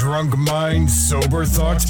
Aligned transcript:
Drunk 0.00 0.36
Mind 0.38 0.88
Sober 0.88 1.44
Thoughts. 1.44 1.89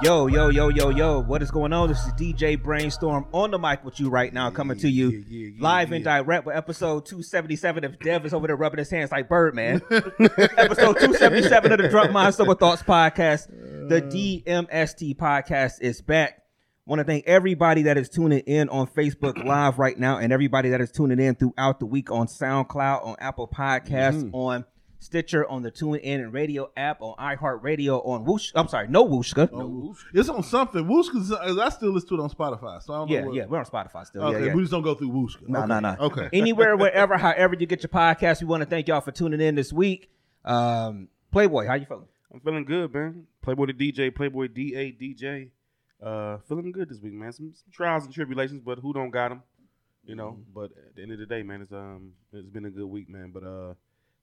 Yo, 0.00 0.28
yo, 0.28 0.48
yo, 0.48 0.68
yo, 0.68 0.90
yo, 0.90 1.18
what 1.18 1.42
is 1.42 1.50
going 1.50 1.72
on? 1.72 1.88
This 1.88 1.98
is 2.06 2.12
DJ 2.12 2.60
Brainstorm 2.62 3.26
on 3.32 3.50
the 3.50 3.58
mic 3.58 3.84
with 3.84 3.98
you 3.98 4.08
right 4.08 4.32
now, 4.32 4.48
coming 4.48 4.78
to 4.78 4.88
you 4.88 5.10
yeah, 5.10 5.18
yeah, 5.28 5.48
yeah, 5.48 5.56
live 5.58 5.90
yeah. 5.90 5.96
and 5.96 6.04
direct 6.04 6.46
with 6.46 6.54
episode 6.54 7.04
277 7.04 7.82
if 7.82 7.98
Dev 7.98 8.24
is 8.24 8.32
over 8.32 8.46
there 8.46 8.54
rubbing 8.54 8.78
his 8.78 8.90
hands 8.90 9.10
like 9.10 9.28
Birdman. 9.28 9.82
episode 9.90 11.00
277 11.00 11.72
of 11.72 11.78
the 11.78 11.88
Drunk 11.88 12.12
Mind 12.12 12.32
Sober 12.32 12.54
Thoughts 12.54 12.84
Podcast. 12.84 13.48
The 13.88 14.04
uh. 14.04 14.08
DMST 14.08 15.16
podcast 15.16 15.80
is 15.80 16.00
back. 16.00 16.42
Want 16.86 17.00
to 17.00 17.04
thank 17.04 17.26
everybody 17.26 17.82
that 17.82 17.98
is 17.98 18.08
tuning 18.08 18.38
in 18.40 18.68
on 18.68 18.86
Facebook 18.86 19.44
Live 19.44 19.80
right 19.80 19.98
now 19.98 20.18
and 20.18 20.32
everybody 20.32 20.70
that 20.70 20.80
is 20.80 20.92
tuning 20.92 21.18
in 21.18 21.34
throughout 21.34 21.80
the 21.80 21.86
week 21.86 22.12
on 22.12 22.28
SoundCloud, 22.28 23.04
on 23.04 23.16
Apple 23.18 23.48
Podcasts, 23.48 24.22
mm-hmm. 24.22 24.34
on 24.34 24.64
Stitcher, 25.00 25.46
on 25.48 25.62
the 25.62 25.70
Tune 25.70 25.96
In 25.96 26.20
and 26.20 26.32
Radio 26.32 26.70
app, 26.76 27.00
on 27.00 27.14
iHeartRadio, 27.18 28.04
on 28.06 28.24
Whoosh. 28.24 28.50
I'm 28.54 28.66
sorry, 28.68 28.88
no 28.88 29.06
Whooshkaa. 29.06 29.48
Oh, 29.52 29.94
It's 30.12 30.28
on 30.28 30.42
something. 30.42 30.84
Whooshkaa's, 30.86 31.32
I 31.32 31.68
still 31.68 31.90
listen 31.92 32.08
to 32.10 32.14
it 32.16 32.20
on 32.20 32.30
Spotify. 32.30 32.82
So 32.82 32.92
I 32.94 32.96
don't 32.98 33.08
Yeah, 33.08 33.20
know 33.20 33.26
what, 33.26 33.34
yeah, 33.36 33.46
we're 33.46 33.58
on 33.58 33.64
Spotify 33.64 34.06
still. 34.06 34.22
Okay, 34.24 34.40
yeah, 34.40 34.46
yeah. 34.46 34.54
we 34.54 34.62
just 34.62 34.72
don't 34.72 34.82
go 34.82 34.94
through 34.94 35.10
Wooshka. 35.10 35.48
No, 35.48 35.60
okay. 35.60 35.68
no, 35.68 35.80
no. 35.80 35.96
Okay. 36.00 36.28
Anywhere, 36.32 36.76
wherever, 36.76 37.16
however 37.16 37.54
you 37.58 37.66
get 37.66 37.82
your 37.82 37.88
podcast, 37.90 38.40
we 38.40 38.46
want 38.48 38.62
to 38.62 38.68
thank 38.68 38.88
y'all 38.88 39.00
for 39.00 39.12
tuning 39.12 39.40
in 39.40 39.54
this 39.54 39.72
week. 39.72 40.10
Um, 40.44 41.08
Playboy, 41.30 41.66
how 41.66 41.74
you 41.74 41.86
feeling? 41.86 42.08
I'm 42.32 42.40
feeling 42.40 42.64
good, 42.64 42.92
man. 42.92 43.26
Playboy 43.42 43.66
the 43.66 43.72
DJ, 43.74 44.14
Playboy 44.14 44.48
DA 44.48 44.92
DJ. 44.92 45.50
Uh, 46.02 46.38
feeling 46.48 46.70
good 46.72 46.88
this 46.88 47.00
week, 47.00 47.12
man. 47.12 47.32
Some, 47.32 47.52
some 47.54 47.72
trials 47.72 48.04
and 48.04 48.12
tribulations, 48.12 48.60
but 48.64 48.78
who 48.78 48.92
don't 48.92 49.10
got 49.10 49.30
them? 49.30 49.42
You 50.04 50.14
know. 50.14 50.32
Mm-hmm. 50.32 50.52
But 50.54 50.70
at 50.86 50.94
the 50.96 51.02
end 51.02 51.12
of 51.12 51.18
the 51.18 51.26
day, 51.26 51.42
man, 51.42 51.62
it's 51.62 51.72
um, 51.72 52.12
it's 52.32 52.48
been 52.48 52.64
a 52.66 52.70
good 52.70 52.86
week, 52.86 53.08
man. 53.08 53.30
But 53.32 53.42
uh, 53.44 53.74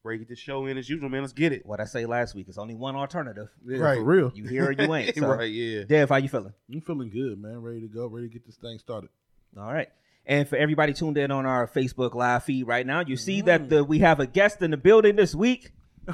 ready 0.05 0.19
to 0.19 0.25
get 0.25 0.29
this 0.29 0.39
show 0.39 0.65
in 0.67 0.77
as 0.77 0.87
usual, 0.89 1.09
man. 1.09 1.21
Let's 1.21 1.33
get 1.33 1.51
it. 1.51 1.65
What 1.65 1.79
I 1.79 1.85
say 1.85 2.05
last 2.05 2.35
week, 2.35 2.47
it's 2.47 2.57
only 2.57 2.75
one 2.75 2.95
alternative. 2.95 3.49
Yeah, 3.67 3.79
Right. 3.79 3.97
for 3.97 4.03
real. 4.03 4.31
You 4.35 4.45
hear 4.45 4.65
or 4.67 4.71
you 4.71 4.93
ain't. 4.93 5.15
So. 5.19 5.27
right? 5.27 5.51
Yeah. 5.51 5.83
Dev, 5.83 6.09
how 6.09 6.17
you 6.17 6.29
feeling? 6.29 6.53
I'm 6.71 6.81
feeling 6.81 7.09
good, 7.09 7.39
man. 7.41 7.61
Ready 7.61 7.81
to 7.81 7.87
go. 7.87 8.07
Ready 8.07 8.27
to 8.27 8.33
get 8.33 8.45
this 8.45 8.55
thing 8.57 8.77
started. 8.79 9.09
All 9.57 9.73
right. 9.73 9.89
And 10.25 10.47
for 10.47 10.55
everybody 10.55 10.93
tuned 10.93 11.17
in 11.17 11.29
on 11.31 11.45
our 11.45 11.67
Facebook 11.67 12.13
live 12.15 12.43
feed 12.43 12.63
right 12.67 12.85
now, 12.85 13.01
you 13.01 13.15
see 13.17 13.41
Mm. 13.41 13.45
that 13.45 13.69
the, 13.69 13.83
we 13.83 13.99
have 13.99 14.19
a 14.19 14.27
guest 14.27 14.61
in 14.61 14.71
the 14.71 14.77
building 14.77 15.15
this 15.15 15.33
week 15.35 15.71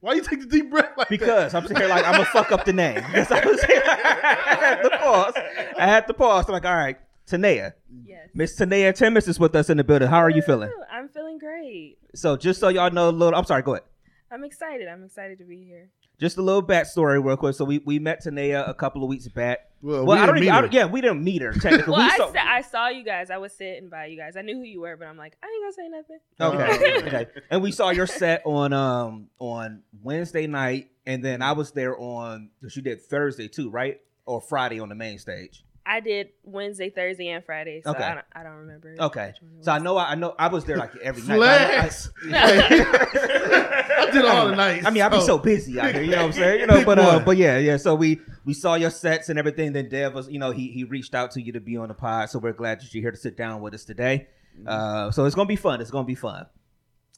Why 0.00 0.14
you 0.14 0.22
take 0.22 0.40
the 0.40 0.46
deep 0.46 0.70
breath 0.70 0.92
like 0.96 1.08
because 1.08 1.54
I'm 1.54 1.62
sitting 1.62 1.76
here 1.78 1.88
like 1.88 2.04
I'm 2.04 2.12
gonna 2.12 2.24
fuck 2.26 2.52
up 2.52 2.64
the 2.64 2.72
name. 2.72 3.02
Because 3.12 3.32
I 3.32 3.44
was 3.44 3.60
here, 3.64 3.82
I 3.84 4.56
had 4.60 4.82
to 4.82 4.90
pause. 4.98 5.34
I 5.78 5.86
had 5.86 6.06
to 6.06 6.14
pause. 6.14 6.44
I'm 6.46 6.52
like, 6.52 6.64
all 6.64 6.74
right, 6.74 6.96
Tanea. 7.30 7.72
Yes. 8.04 8.28
Miss 8.34 8.58
Tanea 8.58 8.92
Timmis 8.92 9.28
is 9.28 9.38
with 9.38 9.54
us 9.54 9.70
in 9.70 9.76
the 9.76 9.84
building. 9.84 10.08
How 10.08 10.18
are 10.18 10.30
you 10.30 10.42
feeling? 10.42 10.70
I'm 10.90 11.08
feeling 11.08 11.38
great. 11.38 11.96
So 12.14 12.36
just 12.36 12.60
so 12.60 12.68
y'all 12.68 12.90
know 12.90 13.08
a 13.08 13.10
little, 13.10 13.38
I'm 13.38 13.44
sorry, 13.44 13.62
go 13.62 13.74
ahead. 13.74 13.84
I'm 14.30 14.44
excited. 14.44 14.88
I'm 14.88 15.04
excited 15.04 15.38
to 15.38 15.44
be 15.44 15.64
here. 15.64 15.88
Just 16.20 16.36
a 16.36 16.42
little 16.42 16.62
backstory, 16.62 17.24
real 17.24 17.36
quick. 17.36 17.54
So 17.54 17.64
we, 17.64 17.78
we 17.78 17.98
met 18.00 18.24
Tanea 18.24 18.68
a 18.68 18.74
couple 18.74 19.02
of 19.04 19.08
weeks 19.08 19.28
back. 19.28 19.60
Well, 19.80 20.04
Well, 20.04 20.16
we 20.16 20.22
I 20.22 20.26
don't 20.26 20.34
didn't 20.34 20.38
even, 20.38 20.46
meet 20.46 20.50
I 20.50 20.54
her. 20.56 20.62
don't, 20.62 20.72
yeah, 20.72 20.84
we 20.86 21.00
didn't 21.00 21.22
meet 21.22 21.40
her 21.42 21.52
technically. 21.52 21.92
Well, 21.92 22.00
we 22.04 22.10
I, 22.12 22.16
saw- 22.16 22.32
sa- 22.32 22.38
I 22.44 22.60
saw 22.62 22.88
you 22.88 23.04
guys. 23.04 23.30
I 23.30 23.36
was 23.38 23.52
sitting 23.52 23.88
by 23.88 24.06
you 24.06 24.16
guys. 24.18 24.36
I 24.36 24.42
knew 24.42 24.56
who 24.56 24.64
you 24.64 24.80
were, 24.80 24.96
but 24.96 25.06
I'm 25.06 25.16
like, 25.16 25.36
I 25.42 25.46
ain't 25.46 25.62
gonna 25.62 25.72
say 25.72 26.48
nothing. 26.50 26.98
Okay. 27.00 27.06
okay. 27.22 27.30
And 27.50 27.62
we 27.62 27.70
saw 27.70 27.90
your 27.90 28.08
set 28.08 28.42
on 28.44 28.72
um 28.72 29.28
on 29.38 29.82
Wednesday 30.02 30.48
night, 30.48 30.90
and 31.06 31.24
then 31.24 31.40
I 31.40 31.52
was 31.52 31.70
there 31.70 31.96
on 31.96 32.50
because 32.60 32.74
you 32.74 32.82
did 32.82 33.00
Thursday 33.02 33.46
too, 33.46 33.70
right? 33.70 34.00
Or 34.26 34.40
Friday 34.40 34.80
on 34.80 34.88
the 34.88 34.94
main 34.96 35.18
stage. 35.20 35.64
I 35.88 36.00
did 36.00 36.28
Wednesday, 36.44 36.90
Thursday, 36.90 37.28
and 37.28 37.42
Friday. 37.42 37.80
So 37.82 37.92
Okay. 37.92 38.04
I, 38.04 38.14
don't, 38.14 38.26
I 38.34 38.42
don't 38.42 38.56
remember. 38.56 38.94
Okay. 39.00 39.28
which 39.28 39.42
one 39.42 39.58
it 39.58 39.64
So 39.64 39.72
I 39.72 39.78
know 39.78 39.96
I, 39.96 40.10
I 40.10 40.14
know 40.16 40.34
I 40.38 40.48
was 40.48 40.64
there 40.66 40.76
like 40.76 40.94
every 40.96 41.22
night. 41.22 41.38
but 41.38 41.60
I- 41.60 41.80
Flex. 41.80 42.10
I 42.30 44.10
did 44.12 44.24
all 44.24 44.48
the 44.48 44.54
nights. 44.56 44.86
I 44.86 44.90
mean, 44.90 45.02
I'd 45.02 45.10
be 45.12 45.20
so 45.20 45.38
busy 45.38 45.80
out 45.80 45.94
here, 45.94 46.02
you 46.02 46.10
know 46.10 46.18
what 46.18 46.26
I'm 46.26 46.32
saying? 46.32 46.60
You 46.60 46.66
know, 46.68 46.76
Big 46.76 46.86
but 46.86 46.98
uh, 46.98 47.20
but 47.20 47.36
yeah, 47.36 47.58
yeah. 47.58 47.76
So 47.78 47.94
we 47.94 48.20
we 48.44 48.52
saw 48.54 48.74
your 48.74 48.90
sets 48.90 49.28
and 49.30 49.38
everything. 49.38 49.72
Then 49.72 49.88
Dev 49.88 50.14
was, 50.14 50.28
you 50.28 50.38
know, 50.38 50.50
he 50.50 50.68
he 50.68 50.84
reached 50.84 51.14
out 51.14 51.30
to 51.32 51.40
you 51.42 51.52
to 51.52 51.60
be 51.60 51.76
on 51.76 51.88
the 51.88 51.94
pod. 51.94 52.28
So 52.30 52.38
we're 52.38 52.52
glad 52.52 52.80
that 52.80 52.92
you're 52.94 53.02
here 53.02 53.10
to 53.10 53.16
sit 53.16 53.36
down 53.36 53.60
with 53.60 53.74
us 53.74 53.84
today. 53.84 54.28
Uh, 54.66 55.10
so 55.10 55.24
it's 55.24 55.34
gonna 55.34 55.46
be 55.48 55.56
fun. 55.56 55.80
It's 55.80 55.90
gonna 55.90 56.04
be 56.04 56.14
fun. 56.14 56.46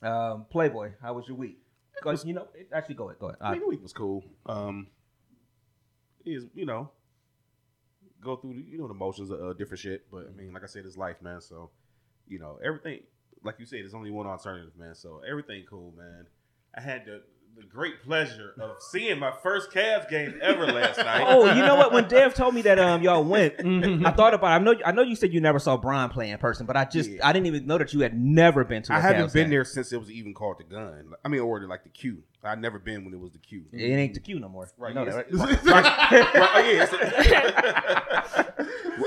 Um, 0.02 0.46
Playboy, 0.50 0.92
how 1.02 1.14
was 1.14 1.26
your 1.26 1.36
week? 1.36 1.58
Because 1.96 2.24
you 2.24 2.34
know, 2.34 2.46
actually, 2.72 2.94
go 2.94 3.08
ahead. 3.08 3.18
Go 3.18 3.26
ahead. 3.26 3.38
I 3.40 3.52
mean, 3.52 3.60
the 3.60 3.66
week 3.68 3.82
was 3.82 3.92
cool. 3.92 4.24
Um, 4.46 4.86
is 6.24 6.44
you 6.54 6.66
know, 6.66 6.90
go 8.22 8.36
through 8.36 8.54
the, 8.54 8.62
you 8.62 8.78
know 8.78 8.88
the 8.88 8.94
motions 8.94 9.30
of 9.30 9.40
uh, 9.40 9.52
different 9.54 9.80
shit. 9.80 10.10
But 10.10 10.26
I 10.28 10.36
mean, 10.36 10.52
like 10.52 10.62
I 10.62 10.66
said, 10.66 10.84
it's 10.84 10.96
life, 10.96 11.20
man. 11.22 11.40
So 11.40 11.70
you 12.28 12.38
know, 12.38 12.58
everything. 12.64 13.00
Like 13.42 13.58
you 13.58 13.64
said, 13.64 13.80
there's 13.80 13.94
only 13.94 14.10
one 14.10 14.26
alternative, 14.26 14.72
man. 14.78 14.94
So 14.94 15.22
everything 15.28 15.64
cool, 15.68 15.94
man. 15.96 16.26
I 16.76 16.80
had 16.82 17.06
the 17.06 17.22
the 17.56 17.64
great 17.64 18.02
pleasure 18.02 18.52
of 18.60 18.76
seeing 18.90 19.18
my 19.18 19.32
first 19.42 19.70
Cavs 19.70 20.08
game 20.08 20.38
ever 20.42 20.66
last 20.66 20.98
night. 21.04 21.24
Oh, 21.26 21.46
you 21.54 21.60
know 21.62 21.76
what? 21.76 21.92
When 21.92 22.08
Dev 22.08 22.34
told 22.34 22.54
me 22.54 22.62
that 22.62 22.78
um 22.78 23.02
y'all 23.02 23.24
went, 23.24 23.54
I 23.60 24.10
thought 24.12 24.34
about. 24.34 24.46
It. 24.52 24.54
I 24.54 24.58
know. 24.64 24.74
I 24.86 24.92
know 24.92 25.02
you 25.02 25.16
said 25.16 25.32
you 25.32 25.40
never 25.40 25.58
saw 25.58 25.76
Brian 25.76 26.10
play 26.10 26.30
in 26.30 26.38
person, 26.38 26.66
but 26.66 26.76
I 26.76 26.84
just 26.84 27.10
Yeah. 27.10 27.26
I 27.26 27.32
didn't 27.32 27.46
even 27.46 27.66
know 27.66 27.78
that 27.78 27.92
you 27.92 28.00
had 28.00 28.18
never 28.18 28.64
been 28.64 28.82
to. 28.84 28.92
I 28.92 28.96
I 28.96 29.00
haven't 29.00 29.32
been 29.32 29.50
there 29.50 29.64
since 29.64 29.92
it 29.92 29.98
was 30.00 30.10
even 30.10 30.34
called 30.34 30.58
the 30.58 30.64
Gund. 30.64 31.14
I 31.24 31.28
mean, 31.28 31.40
or 31.40 31.60
like 31.66 31.82
the 31.84 31.90
Q. 31.90 32.22
I'd 32.42 32.58
never 32.60 32.78
been 32.78 33.04
when 33.04 33.12
it 33.12 33.20
was 33.20 33.32
the 33.32 33.38
Q. 33.38 33.64
It 33.70 33.82
ain't 33.84 34.14
the 34.14 34.20
Q 34.20 34.40
no 34.40 34.48
more. 34.48 34.66
Right, 34.78 34.94
No, 34.94 35.04
know 35.04 35.14
yes. 35.14 35.26
that, 35.30 35.36
right? 35.38 35.62
Right, 35.64 36.34
right, 36.34 36.50
oh, 36.54 36.58
yeah, 36.60 36.82
it's- 36.84 38.46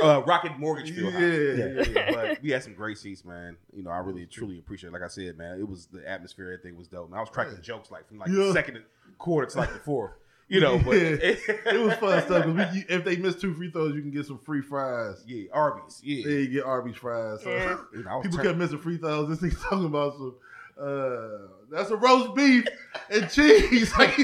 uh, 0.02 0.22
Rocket 0.26 0.58
Mortgage 0.60 0.92
Field. 0.96 1.14
Yeah. 1.14 1.20
yeah, 1.20 1.84
yeah. 1.90 2.12
But 2.14 2.42
we 2.42 2.52
had 2.52 2.64
some 2.64 2.74
great 2.74 2.98
seats, 2.98 3.24
man. 3.26 3.58
You 3.76 3.84
know, 3.84 3.92
I 3.92 3.98
really 3.98 4.26
truly 4.26 4.60
appreciate. 4.60 4.90
it. 4.90 4.94
Like 4.94 5.02
I 5.04 5.08
said, 5.08 5.38
man, 5.38 5.60
it 5.60 5.68
was 5.68 5.88
the 5.88 6.08
atmosphere. 6.10 6.52
Everything 6.54 6.78
was 6.78 6.88
dope. 6.88 7.10
Man, 7.10 7.18
I 7.18 7.22
was 7.22 7.30
cracking 7.30 7.62
jokes 7.62 7.92
like 7.92 8.08
from 8.08 8.20
like 8.20 8.30
Yeah. 8.30 8.46
the 8.46 8.54
second 8.54 8.80
quarter 9.18 9.50
to 9.52 9.58
like 9.58 9.74
the 9.74 9.80
fourth. 9.80 10.14
You 10.50 10.60
know, 10.60 10.78
but 10.78 10.92
Yeah. 10.96 11.16
It 11.66 11.80
was 11.80 11.94
fun 11.96 12.22
stuff. 12.24 12.44
'cause 12.46 12.54
we, 12.54 12.86
if 12.90 13.04
they 13.06 13.16
miss 13.16 13.36
two 13.36 13.54
free 13.54 13.72
throws, 13.72 13.96
you 13.96 14.02
can 14.02 14.12
get 14.12 14.26
some 14.26 14.38
free 14.40 14.62
fries. 14.62 15.24
yeah, 15.26 15.46
Arby's. 15.54 16.02
Yeah, 16.04 16.28
Yeah, 16.28 16.38
you 16.40 16.48
get 16.48 16.64
Arby's 16.66 16.96
fries. 16.98 17.42
So 17.44 17.50
Yeah. 17.52 17.78
You 17.96 18.04
know, 18.04 18.10
I 18.12 18.16
was 18.18 18.24
people 18.24 18.38
turn- 18.38 18.46
kept 18.48 18.58
missing 18.60 18.78
free 18.80 18.98
throws. 18.98 19.30
This 19.30 19.40
thing's 19.40 19.62
talking 19.62 19.86
about 19.86 20.14
some. 20.14 20.36
Uh, 20.80 21.48
that's 21.72 21.92
a 21.92 21.96
roast 21.96 22.36
beef 22.36 22.66
and 23.10 23.30
cheese. 23.30 23.94
Like 23.98 24.16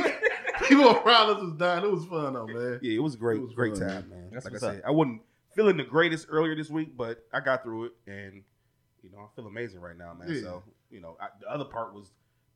people 0.68 0.92
around 0.98 1.30
us 1.36 1.42
was 1.42 1.54
dying. 1.58 1.84
It 1.86 1.92
was 1.92 2.06
fun 2.06 2.34
though, 2.34 2.48
man. 2.48 2.80
Yeah, 2.82 2.96
it 2.98 3.04
was 3.04 3.16
great, 3.16 3.38
It 3.38 3.44
was 3.44 3.54
great 3.54 3.78
fun. 3.78 3.88
time, 3.88 4.10
man. 4.10 4.30
That's 4.32 4.46
like 4.46 4.54
I 4.54 4.56
what's 4.56 4.64
up. 4.64 4.74
said, 4.74 4.84
I 4.86 4.92
wasn't 4.92 5.22
feeling 5.60 5.76
the 5.76 5.84
greatest 5.84 6.28
earlier 6.30 6.56
this 6.56 6.70
week, 6.70 6.96
but 6.96 7.26
I 7.34 7.42
got 7.42 7.64
through 7.64 7.86
it, 7.86 7.92
and 8.08 8.44
you 9.04 9.12
know, 9.12 9.18
I 9.20 9.36
feel 9.36 9.46
amazing 9.46 9.82
right 9.82 9.98
now, 9.98 10.14
man. 10.14 10.34
Yeah. 10.34 10.42
So, 10.42 10.64
you 10.90 11.02
know, 11.02 11.18
I, 11.20 11.28
the 11.42 11.52
other 11.52 11.66
part 11.66 11.94
was 11.94 12.14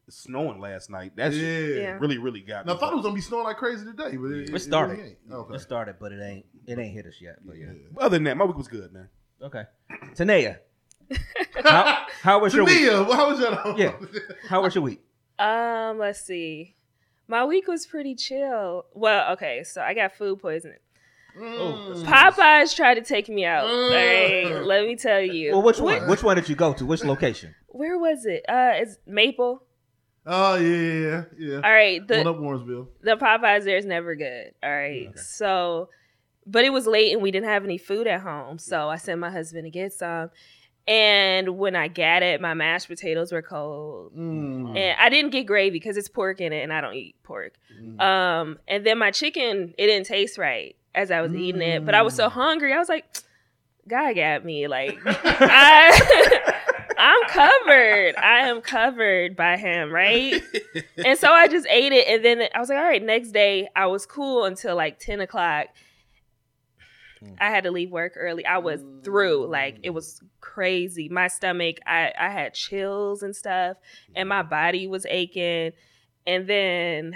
snowing 0.10 0.62
last 0.62 0.90
night. 0.90 1.14
That 1.18 1.34
yeah. 1.34 1.40
shit 1.40 1.82
Yeah. 1.82 1.98
really, 2.00 2.18
really 2.18 2.40
got 2.40 2.62
And 2.62 2.72
I 2.72 2.78
thought 2.78 2.94
it 2.94 2.96
was 2.96 3.04
gonna 3.04 3.16
be 3.16 3.22
snowing 3.22 3.44
like 3.44 3.58
crazy 3.58 3.84
today, 3.86 4.16
but 4.16 4.32
it, 4.32 4.50
It 4.54 4.60
started. 4.60 4.98
really 4.98 5.10
ain't. 5.10 5.18
Okay. 5.34 5.56
It 5.56 5.60
started, 5.60 5.96
but 6.00 6.14
it 6.14 6.24
ain't. 6.24 6.46
It 6.66 6.80
ain't 6.80 6.94
hit 6.94 7.06
us 7.06 7.16
yet. 7.20 7.46
But 7.46 7.58
yeah. 7.58 7.74
Other 7.98 8.16
than 8.16 8.24
that, 8.24 8.38
my 8.38 8.46
week 8.46 8.56
was 8.58 8.70
good, 8.70 8.94
man. 8.94 9.10
Okay. 9.42 9.64
Tanea, 10.16 10.60
how, 11.64 12.06
how 12.22 12.40
was 12.40 12.54
your 12.54 12.64
week? 12.64 12.90
How 12.90 13.30
was 13.30 13.40
that? 13.40 13.78
Yeah. 13.78 13.94
How 14.48 14.62
was 14.62 14.76
your 14.76 14.84
week? 14.86 15.02
Um, 15.38 15.98
let's 15.98 16.22
see. 16.22 16.76
My 17.28 17.44
week 17.44 17.68
was 17.68 17.86
pretty 17.86 18.16
chill. 18.16 18.86
Well, 18.94 19.34
okay, 19.34 19.64
so 19.66 19.82
I 19.82 19.94
got 19.94 20.14
food 20.16 20.40
poisoning. 20.40 20.78
Mm. 21.38 22.04
Popeyes 22.04 22.76
tried 22.76 22.96
to 22.96 23.02
take 23.02 23.30
me 23.30 23.46
out. 23.46 23.66
Mm. 23.66 24.52
Alright, 24.52 24.66
let 24.66 24.86
me 24.86 24.96
tell 24.96 25.22
you. 25.22 25.52
Well, 25.52 25.62
which 25.62 25.80
one? 25.80 26.08
Which 26.08 26.24
one 26.24 26.36
did 26.36 26.50
you 26.50 26.56
go 26.56 26.74
to? 26.74 26.86
Which 26.86 27.04
location? 27.04 27.56
Where 27.68 27.98
was 27.98 28.26
it? 28.26 28.46
Uh, 28.48 28.72
it's 28.76 28.98
Maple. 29.08 29.64
Oh 30.26 30.56
yeah, 30.56 30.78
yeah, 30.78 31.02
yeah. 31.02 31.24
yeah. 31.38 31.56
All 31.56 31.72
right, 31.72 32.08
the 32.08 32.18
One 32.18 32.28
up 32.28 32.38
Warrensville. 32.38 32.88
the 33.02 33.18
Popeyes 33.18 33.66
there 33.66 33.78
is 33.78 33.86
never 33.86 34.16
good. 34.16 34.54
All 34.64 34.72
right. 34.72 35.18
So, 35.18 35.90
but 36.46 36.64
it 36.64 36.72
was 36.72 36.88
late 36.88 37.14
and 37.14 37.22
we 37.22 37.32
didn't 37.32 37.50
have 37.50 37.64
any 37.66 37.78
food 37.78 38.08
at 38.08 38.22
home. 38.22 38.58
So 38.58 38.90
I 38.90 38.98
sent 38.98 39.20
my 39.20 39.32
husband 39.32 39.66
to 39.66 39.72
get 39.72 39.94
some. 39.94 40.30
And 40.86 41.58
when 41.58 41.78
I 41.78 41.88
got 41.88 42.24
it, 42.24 42.42
my 42.42 42.54
mashed 42.54 42.90
potatoes 42.90 43.32
were 43.32 43.42
cold. 43.42 44.14
Mm. 44.18 44.78
And 44.78 45.00
I 45.00 45.10
didn't 45.10 45.32
get 45.32 45.46
gravy 45.46 45.72
because 45.72 45.96
it's 45.96 46.10
pork 46.10 46.42
in 46.42 46.52
it 46.52 46.62
and 46.62 46.74
I 46.74 46.82
don't 46.82 46.94
eat 46.94 47.16
pork. 47.24 47.54
Mm. 47.82 48.02
Um, 48.02 48.60
and 48.68 48.86
then 48.86 48.98
my 48.98 49.12
chicken, 49.12 49.74
it 49.78 49.88
didn't 49.88 50.08
taste 50.08 50.38
right 50.38 50.76
as 50.96 51.12
I 51.12 51.22
was 51.22 51.34
eating 51.34 51.62
it. 51.62 51.86
But 51.86 51.96
I 51.96 52.02
was 52.02 52.14
so 52.16 52.28
Mm. 52.28 52.32
hungry. 52.34 52.74
I 52.74 52.78
was 52.80 52.90
like, 52.90 53.06
God 53.88 54.16
got 54.16 54.46
me. 54.46 54.68
Like, 54.68 54.98
I, 55.06 56.54
I'm 56.98 57.28
covered. 57.30 58.16
I 58.18 58.48
am 58.48 58.62
covered 58.62 59.36
by 59.36 59.58
him, 59.58 59.92
right? 59.92 60.42
and 61.06 61.18
so 61.20 61.32
I 61.32 61.48
just 61.48 61.68
ate 61.70 61.92
it, 61.92 62.08
and 62.08 62.24
then 62.24 62.48
I 62.56 62.60
was 62.60 62.70
like, 62.70 62.78
all 62.78 62.84
right. 62.84 63.04
Next 63.04 63.32
day, 63.32 63.68
I 63.76 63.88
was 63.88 64.06
cool 64.06 64.46
until 64.46 64.76
like 64.76 65.00
ten 65.00 65.20
o'clock. 65.22 65.68
I 67.40 67.50
had 67.50 67.64
to 67.64 67.72
leave 67.72 67.90
work 67.90 68.14
early. 68.18 68.46
I 68.46 68.58
was 68.58 68.82
through. 69.04 69.48
Like 69.48 69.78
it 69.84 69.92
was 69.92 70.22
crazy. 70.42 71.08
My 71.08 71.30
stomach, 71.30 71.78
I, 71.86 72.12
I 72.20 72.30
had 72.30 72.54
chills 72.54 73.24
and 73.24 73.34
stuff, 73.36 73.78
and 74.14 74.28
my 74.28 74.44
body 74.44 74.88
was 74.88 75.06
aching. 75.10 75.72
And 76.28 76.48
then 76.48 77.16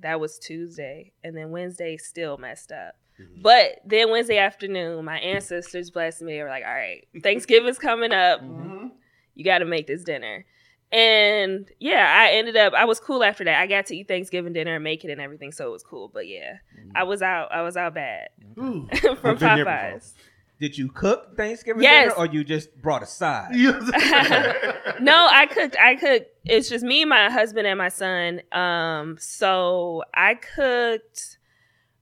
that 0.00 0.20
was 0.20 0.38
Tuesday. 0.38 1.12
And 1.24 1.36
then 1.36 1.50
Wednesday 1.50 1.96
still 1.96 2.36
messed 2.38 2.72
up. 2.72 2.94
Mhm. 3.20 3.42
But 3.42 3.80
then 3.84 4.10
Wednesday 4.10 4.38
afternoon, 4.38 5.04
my 5.04 5.18
ancestors 5.18 5.90
blessed 5.90 6.22
me. 6.22 6.34
They 6.36 6.42
were 6.42 6.48
like, 6.48 6.64
all 6.64 6.72
right, 6.74 7.06
Thanksgiving's 7.22 7.78
coming 7.78 8.12
up. 8.12 8.40
Mhm. 8.42 8.92
You 9.34 9.44
got 9.44 9.58
to 9.58 9.64
make 9.64 9.86
this 9.86 10.04
dinner. 10.04 10.44
And 10.90 11.70
yeah, 11.78 12.14
I 12.18 12.30
ended 12.32 12.56
up, 12.56 12.72
I 12.72 12.86
was 12.86 12.98
cool 12.98 13.22
after 13.22 13.44
that. 13.44 13.60
I 13.60 13.66
got 13.66 13.86
to 13.86 13.96
eat 13.96 14.08
Thanksgiving 14.08 14.54
dinner 14.54 14.76
and 14.76 14.84
make 14.84 15.04
it 15.04 15.10
and 15.10 15.20
everything. 15.20 15.52
So 15.52 15.68
it 15.68 15.70
was 15.72 15.82
cool. 15.82 16.08
But 16.12 16.28
yeah, 16.28 16.58
I 16.94 17.02
was 17.04 17.20
out, 17.20 17.52
I 17.52 17.60
was 17.62 17.76
out 17.76 17.94
bad 17.94 18.28
Ooh. 18.58 18.88
from 19.20 19.36
I've 19.36 19.38
Popeyes. 19.38 20.14
Did 20.60 20.76
you 20.76 20.88
cook 20.88 21.36
Thanksgiving 21.36 21.82
Yes. 21.82 22.04
dinner 22.12 22.14
or 22.16 22.26
you 22.26 22.42
just 22.44 22.80
brought 22.82 23.02
a 23.02 23.06
side? 23.06 23.54
You 23.54 23.72
know 23.72 23.78
what 23.78 23.94
I'm 23.94 24.24
saying? 24.26 24.74
no, 25.00 25.28
I 25.30 25.46
cooked. 25.46 25.76
I 25.80 25.94
cooked. 25.94 26.26
It's 26.44 26.68
just 26.68 26.84
me, 26.84 27.04
my 27.04 27.30
husband, 27.30 27.66
and 27.66 27.78
my 27.78 27.88
son. 27.90 28.40
Um, 28.52 29.16
so 29.20 30.02
I 30.14 30.34
cooked 30.34 31.38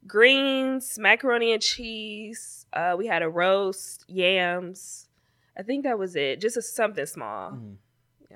greens, 0.06 0.98
macaroni 0.98 1.52
and 1.52 1.62
cheese. 1.62 2.64
Uh, 2.72 2.94
we 2.96 3.06
had 3.06 3.22
a 3.22 3.28
roast, 3.28 4.04
yams. 4.08 5.08
I 5.58 5.62
think 5.62 5.84
that 5.84 5.98
was 5.98 6.16
it. 6.16 6.40
Just 6.40 6.56
a, 6.56 6.62
something 6.62 7.06
small. 7.06 7.52
Mhm. 7.52 7.76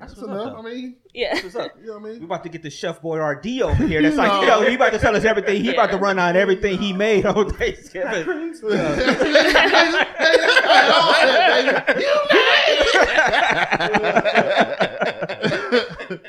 Yeah. 0.00 0.06
That's 0.06 0.14
That's 0.14 0.28
what's 0.28 0.46
up. 0.46 0.58
I 0.58 0.62
mean, 0.62 0.96
Yeah. 1.12 1.34
That's 1.34 1.44
what's 1.44 1.56
up. 1.56 1.72
you 1.80 1.86
know 1.86 1.92
what 1.94 1.98
I 1.98 2.02
mean? 2.02 2.12
We 2.12 2.18
mean? 2.18 2.24
about 2.24 2.42
to 2.44 2.48
get 2.48 2.62
the 2.62 2.70
Chef 2.70 3.02
Boyardee 3.02 3.60
over 3.60 3.86
here. 3.86 4.02
That's 4.02 4.16
like, 4.16 4.40
you 4.40 4.46
know, 4.46 4.62
he 4.62 4.74
about 4.74 4.92
to 4.92 4.98
tell 4.98 5.16
us 5.16 5.24
everything. 5.24 5.62
He 5.62 5.72
about 5.72 5.90
to 5.90 5.98
run 5.98 6.18
out 6.18 6.36
everything 6.36 6.78
he 6.78 6.92
made 6.92 7.26
on 7.26 7.50
Thanksgiving. 7.50 8.54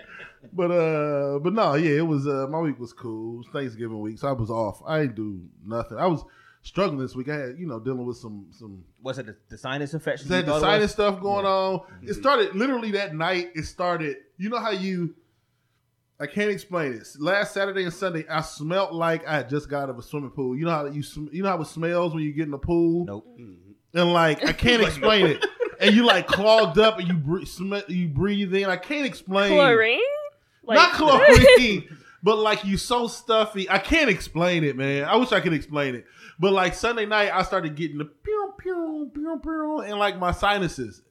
but 0.54 0.72
uh, 0.72 1.40
but 1.40 1.54
no, 1.54 1.76
yeah, 1.76 1.98
it 1.98 2.08
was. 2.08 2.28
Uh, 2.28 2.48
my 2.50 2.60
week 2.60 2.80
was 2.80 2.94
cool. 2.94 3.36
It 3.36 3.38
was 3.38 3.48
Thanksgiving 3.54 4.00
week, 4.00 4.20
so 4.20 4.28
I 4.28 4.32
was 4.34 4.50
off. 4.50 4.82
I 4.86 5.02
didn't 5.02 5.16
do 5.16 5.42
nothing. 5.66 5.98
I 5.98 6.08
was 6.08 6.24
struggling 6.62 7.00
this 7.00 7.16
week. 7.16 7.30
I 7.30 7.36
had, 7.38 7.56
you 7.58 7.68
know, 7.68 7.80
dealing 7.80 8.06
with 8.06 8.18
some 8.18 8.48
some 8.52 8.84
Was 9.02 9.18
it 9.20 9.26
the, 9.28 9.36
the 9.50 9.58
sinus 9.58 9.94
infection? 9.94 10.28
They 10.30 10.38
had 10.38 10.48
you 10.48 10.54
the 10.54 10.60
sinus 10.60 10.84
was? 10.84 10.92
stuff 10.92 11.22
going 11.22 11.46
Yeah. 11.46 11.52
on. 11.52 11.82
It 12.04 12.14
started 12.14 12.56
literally 12.56 12.92
that 12.92 13.16
night. 13.16 13.52
It 13.56 13.64
started. 13.64 14.18
You 14.38 14.50
know 14.50 14.60
how 14.60 14.72
you. 14.72 15.16
I 16.20 16.28
can't 16.28 16.52
explain 16.52 16.94
it. 16.94 17.08
Last 17.20 17.52
Saturday 17.54 17.84
and 17.84 17.92
Sunday, 17.94 18.26
I 18.30 18.42
smelt 18.42 18.94
like 18.94 19.28
I 19.28 19.38
had 19.38 19.50
just 19.50 19.68
got 19.70 19.84
out 19.84 19.90
of 19.90 19.98
a 19.98 20.04
swimming 20.04 20.30
pool. 20.30 20.56
You 20.56 20.66
know 20.66 20.72
how 20.72 20.86
you 20.86 21.02
sm- 21.02 21.30
you 21.32 21.42
know 21.42 21.50
how 21.50 21.60
it 21.62 21.66
smells 21.66 22.14
when 22.14 22.22
you 22.24 22.32
get 22.32 22.46
in 22.46 22.52
the 22.52 22.60
pool, 22.60 23.06
Nope. 23.06 23.26
Mhm. 23.40 23.56
and 23.96 24.14
like 24.14 24.48
I 24.48 24.54
can't 24.54 24.84
explain 24.88 25.26
it. 25.26 25.44
And 25.80 25.96
you 25.96 26.06
like 26.06 26.28
clogged 26.28 26.78
up, 26.78 27.00
and 27.00 27.08
you 27.08 27.16
bre- 27.16 27.46
sm- 27.46 27.74
you 27.88 28.08
breathe 28.08 28.54
in. 28.54 28.66
I 28.66 28.76
can't 28.78 29.08
explain. 29.08 29.50
Chlorine? 29.54 30.00
Not 30.64 30.94
chlorine, 30.94 31.90
but 32.24 32.38
like 32.38 32.64
you 32.66 32.78
so 32.78 33.08
stuffy. 33.08 33.70
I 33.70 33.80
can't 33.80 34.10
explain 34.10 34.64
it, 34.64 34.76
man. 34.76 35.06
I 35.06 35.16
wish 35.16 35.32
I 35.32 35.40
could 35.40 35.54
explain 35.54 35.96
it. 35.96 36.06
But 36.40 36.54
like 36.54 36.74
Sunday 36.74 37.06
night, 37.06 37.32
I 37.34 37.44
started 37.44 37.76
getting 37.76 37.98
the 37.98 38.06
pew 38.06 38.54
pew 38.58 39.12
pew 39.14 39.40
pew, 39.42 39.80
and 39.82 39.98
like 40.00 40.18
my 40.18 40.32
sinuses, 40.32 41.02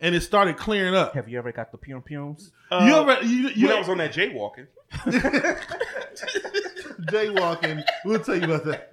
and 0.00 0.14
it 0.14 0.20
started 0.20 0.56
clearing 0.56 0.94
up. 0.94 1.14
Have 1.14 1.28
you 1.28 1.38
ever 1.38 1.52
got 1.52 1.72
the 1.72 1.78
pum 1.78 2.02
pums? 2.02 2.52
Uh, 2.70 2.84
you 2.86 2.94
ever 2.94 3.24
you, 3.24 3.48
you 3.50 3.66
when 3.68 3.76
I 3.76 3.78
was 3.80 3.88
on 3.88 3.98
that 3.98 4.12
jaywalking, 4.12 4.66
jaywalking? 7.10 7.82
We'll 8.04 8.20
tell 8.20 8.36
you 8.36 8.44
about 8.44 8.64
that. 8.64 8.92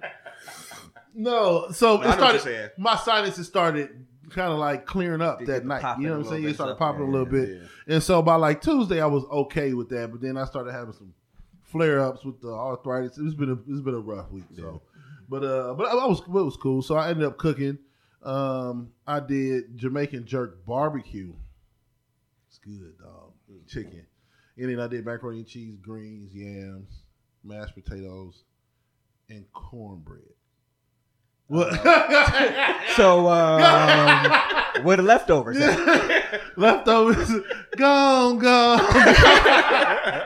No, 1.14 1.70
so 1.70 2.02
I 2.02 2.16
know 2.16 2.28
it 2.34 2.40
started. 2.40 2.72
My 2.76 2.96
sinuses 2.96 3.46
started 3.46 4.04
kind 4.30 4.52
of 4.52 4.58
like 4.58 4.84
clearing 4.84 5.20
up 5.20 5.38
They 5.38 5.46
that 5.46 5.64
night. 5.64 5.98
You 6.00 6.08
know 6.08 6.18
what 6.18 6.26
I'm 6.26 6.32
saying? 6.32 6.44
It 6.48 6.54
started 6.54 6.72
so- 6.74 6.78
popping 6.78 7.02
a 7.02 7.10
little 7.10 7.26
bit. 7.26 7.48
Yeah. 7.48 7.94
And 7.94 8.02
so 8.02 8.20
by 8.22 8.34
like 8.34 8.60
Tuesday, 8.60 9.00
I 9.00 9.06
was 9.06 9.24
okay 9.24 9.74
with 9.74 9.88
that, 9.90 10.10
but 10.10 10.20
then 10.20 10.36
I 10.36 10.44
started 10.44 10.72
having 10.72 10.92
some 10.92 11.14
flare 11.74 12.00
ups 12.00 12.24
with 12.24 12.40
the 12.40 12.52
arthritis. 12.52 13.18
It's 13.18 13.34
been 13.34 13.50
a 13.50 13.58
it's 13.70 13.80
been 13.82 13.94
a 13.94 13.98
rough 13.98 14.30
week. 14.30 14.44
So, 14.54 14.80
but 15.28 15.42
uh, 15.42 15.74
but 15.74 15.88
I, 15.88 15.90
I 15.90 16.06
was 16.06 16.20
it 16.20 16.28
was 16.28 16.56
cool. 16.56 16.82
So 16.82 16.94
I 16.94 17.10
ended 17.10 17.26
up 17.26 17.36
cooking. 17.36 17.78
Um, 18.22 18.92
I 19.06 19.18
did 19.20 19.76
Jamaican 19.76 20.24
jerk 20.24 20.64
barbecue. 20.64 21.34
It's 22.48 22.58
good, 22.58 22.96
dog. 22.98 23.32
Chicken, 23.66 24.06
and 24.56 24.70
then 24.70 24.80
I 24.80 24.86
did 24.86 25.04
macaroni 25.04 25.38
and 25.38 25.46
cheese, 25.46 25.76
greens, 25.82 26.32
yams, 26.32 27.02
mashed 27.42 27.74
potatoes, 27.74 28.44
and 29.28 29.44
cornbread. 29.52 30.22
What? 31.48 31.80
So, 32.94 33.28
um, 33.28 34.30
where 34.84 34.96
the 34.96 35.02
leftovers 35.02 35.56
at? 35.56 36.40
Leftovers, 36.56 37.28
gone, 37.76 38.38
gone. 38.38 38.78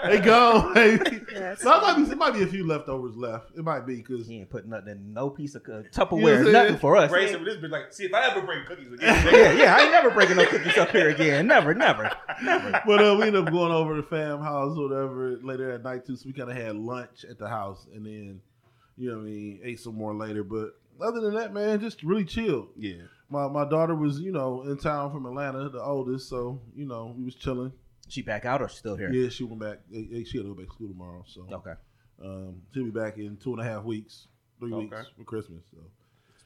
they 0.04 0.20
gone, 0.22 0.74
baby. 0.74 1.22
Yes. 1.32 1.62
So 1.62 1.72
I 1.72 1.80
might 1.80 1.96
be, 1.96 2.02
there 2.02 2.16
might 2.16 2.34
be 2.34 2.42
a 2.42 2.46
few 2.46 2.66
leftovers 2.66 3.16
left. 3.16 3.52
It 3.56 3.64
might 3.64 3.86
be 3.86 3.96
because 3.96 4.26
He 4.26 4.40
ain't 4.40 4.50
putting 4.50 4.68
nothing 4.68 5.14
no 5.14 5.30
piece 5.30 5.54
of 5.54 5.62
uh, 5.66 5.78
You 5.78 5.82
know 5.84 5.88
Tupperware, 5.90 6.44
what 6.44 6.52
nothing 6.52 6.76
for 6.76 6.96
us. 6.96 7.10
Ray 7.10 7.32
said, 7.32 7.42
"This 7.42 7.56
bitch 7.56 7.70
like, 7.70 7.90
see 7.94 8.04
if 8.04 8.12
I 8.12 8.26
ever 8.28 8.42
bring 8.42 8.66
cookies 8.66 8.92
again." 8.92 9.26
yeah, 9.32 9.52
yeah, 9.52 9.76
I 9.76 9.82
ain't 9.84 9.92
never 9.92 10.10
breaking 10.10 10.36
no 10.36 10.44
cookies 10.44 10.76
up 10.76 10.90
here 10.90 11.08
again. 11.08 11.46
Never, 11.46 11.72
never, 11.72 12.10
never. 12.42 12.82
but 12.86 13.02
uh, 13.02 13.16
we 13.18 13.28
ended 13.28 13.46
up 13.46 13.50
going 13.50 13.72
over 13.72 13.96
to 13.96 14.02
the 14.02 14.08
fam 14.08 14.42
house 14.42 14.76
or 14.76 14.88
whatever 14.90 15.38
later 15.42 15.70
at 15.72 15.82
night 15.82 16.04
too. 16.04 16.16
So 16.16 16.24
we 16.26 16.34
kind 16.34 16.50
of 16.50 16.56
had 16.56 16.76
lunch 16.76 17.24
at 17.24 17.38
the 17.38 17.48
house 17.48 17.86
and 17.94 18.04
then 18.04 18.42
you 18.98 19.08
know 19.10 19.16
what 19.16 19.22
I 19.22 19.26
mean 19.30 19.60
ate 19.64 19.80
some 19.80 19.94
more 19.94 20.14
later. 20.14 20.44
But 20.44 20.72
other 21.00 21.20
than 21.20 21.34
that, 21.34 21.52
man, 21.52 21.80
just 21.80 22.02
really 22.02 22.24
chilled. 22.24 22.68
yeah, 22.76 23.02
My 23.30 23.48
my 23.48 23.64
daughter 23.68 23.94
was 23.94 24.20
you 24.20 24.32
know 24.32 24.62
in 24.62 24.76
town 24.78 25.12
from 25.12 25.26
Atlanta, 25.26 25.68
the 25.68 25.82
oldest, 25.82 26.28
so 26.28 26.60
you 26.74 26.86
know 26.86 27.14
we 27.16 27.24
was 27.24 27.34
chilling. 27.34 27.72
She 28.08 28.22
back 28.22 28.44
out 28.46 28.62
or 28.62 28.68
still 28.68 28.96
here? 28.96 29.12
Yeah, 29.12 29.28
she 29.28 29.44
went 29.44 29.60
back. 29.60 29.80
She 29.92 29.98
had 30.12 30.26
to 30.26 30.42
go 30.44 30.54
back 30.54 30.66
to 30.68 30.72
school 30.72 30.88
tomorrow, 30.88 31.24
so 31.26 31.46
Okay. 31.52 31.74
um, 32.24 32.62
she'll 32.72 32.84
be 32.84 32.90
back 32.90 33.18
in 33.18 33.36
two 33.36 33.52
and 33.52 33.60
a 33.60 33.64
half 33.64 33.84
weeks, 33.84 34.28
three 34.58 34.72
Okay. 34.72 34.84
weeks 34.96 35.10
for 35.16 35.24
Christmas. 35.24 35.62
So. 35.70 35.78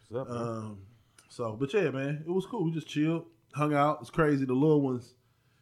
What's 0.08 0.28
up, 0.28 0.34
man? 0.34 0.48
Um, 0.48 0.78
so, 1.28 1.52
but 1.58 1.72
yeah, 1.72 1.90
man, 1.90 2.24
it 2.26 2.30
was 2.30 2.46
cool. 2.46 2.64
We 2.64 2.72
just 2.72 2.88
chilled, 2.88 3.26
hung 3.54 3.72
out. 3.74 3.98
It's 4.00 4.10
crazy. 4.10 4.44
The 4.44 4.52
little 4.54 4.80
ones, 4.82 5.14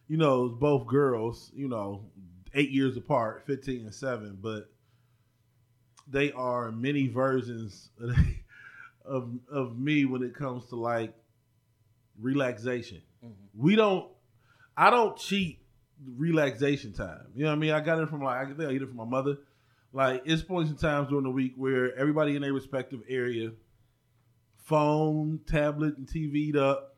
you 0.09 0.17
know, 0.17 0.49
both 0.49 0.87
girls, 0.87 1.53
you 1.55 1.69
know, 1.69 2.07
eight 2.55 2.71
years 2.71 2.97
apart, 2.97 3.45
15 3.47 3.83
and 3.83 3.95
seven, 3.95 4.39
but 4.41 4.71
they 6.09 6.33
are 6.33 6.73
many 6.73 7.07
versions 7.09 7.91
of, 8.01 8.17
of 9.11 9.29
of 9.53 9.79
me 9.79 10.05
when 10.05 10.23
it 10.23 10.35
comes 10.35 10.67
to 10.69 10.77
like 10.77 11.13
relaxation. 12.21 13.03
Mm-hmm. 13.25 13.33
We 13.55 13.77
don't, 13.77 14.09
I 14.77 14.91
don't 14.91 15.17
cheat 15.17 15.59
relaxation 16.17 16.93
time. 16.93 17.27
You 17.35 17.45
know 17.45 17.51
what 17.51 17.57
I 17.57 17.59
mean? 17.59 17.71
I 17.73 17.81
got 17.81 17.99
it 17.99 18.09
from 18.09 18.23
like, 18.23 18.37
I 18.37 18.47
think 18.47 18.61
I 18.61 18.73
get 18.73 18.83
it 18.83 18.89
from 18.89 18.97
my 18.97 19.05
mother. 19.05 19.39
Like, 19.93 20.23
it's 20.25 20.43
points 20.43 20.71
and 20.71 20.79
times 20.79 21.09
during 21.09 21.25
the 21.25 21.31
week 21.31 21.55
where 21.57 21.97
everybody 21.99 22.37
in 22.37 22.43
their 22.43 22.53
respective 22.53 23.01
area 23.09 23.51
phone, 24.59 25.41
tablet, 25.49 25.97
and 25.97 26.07
TV'd 26.07 26.57
up. 26.57 26.95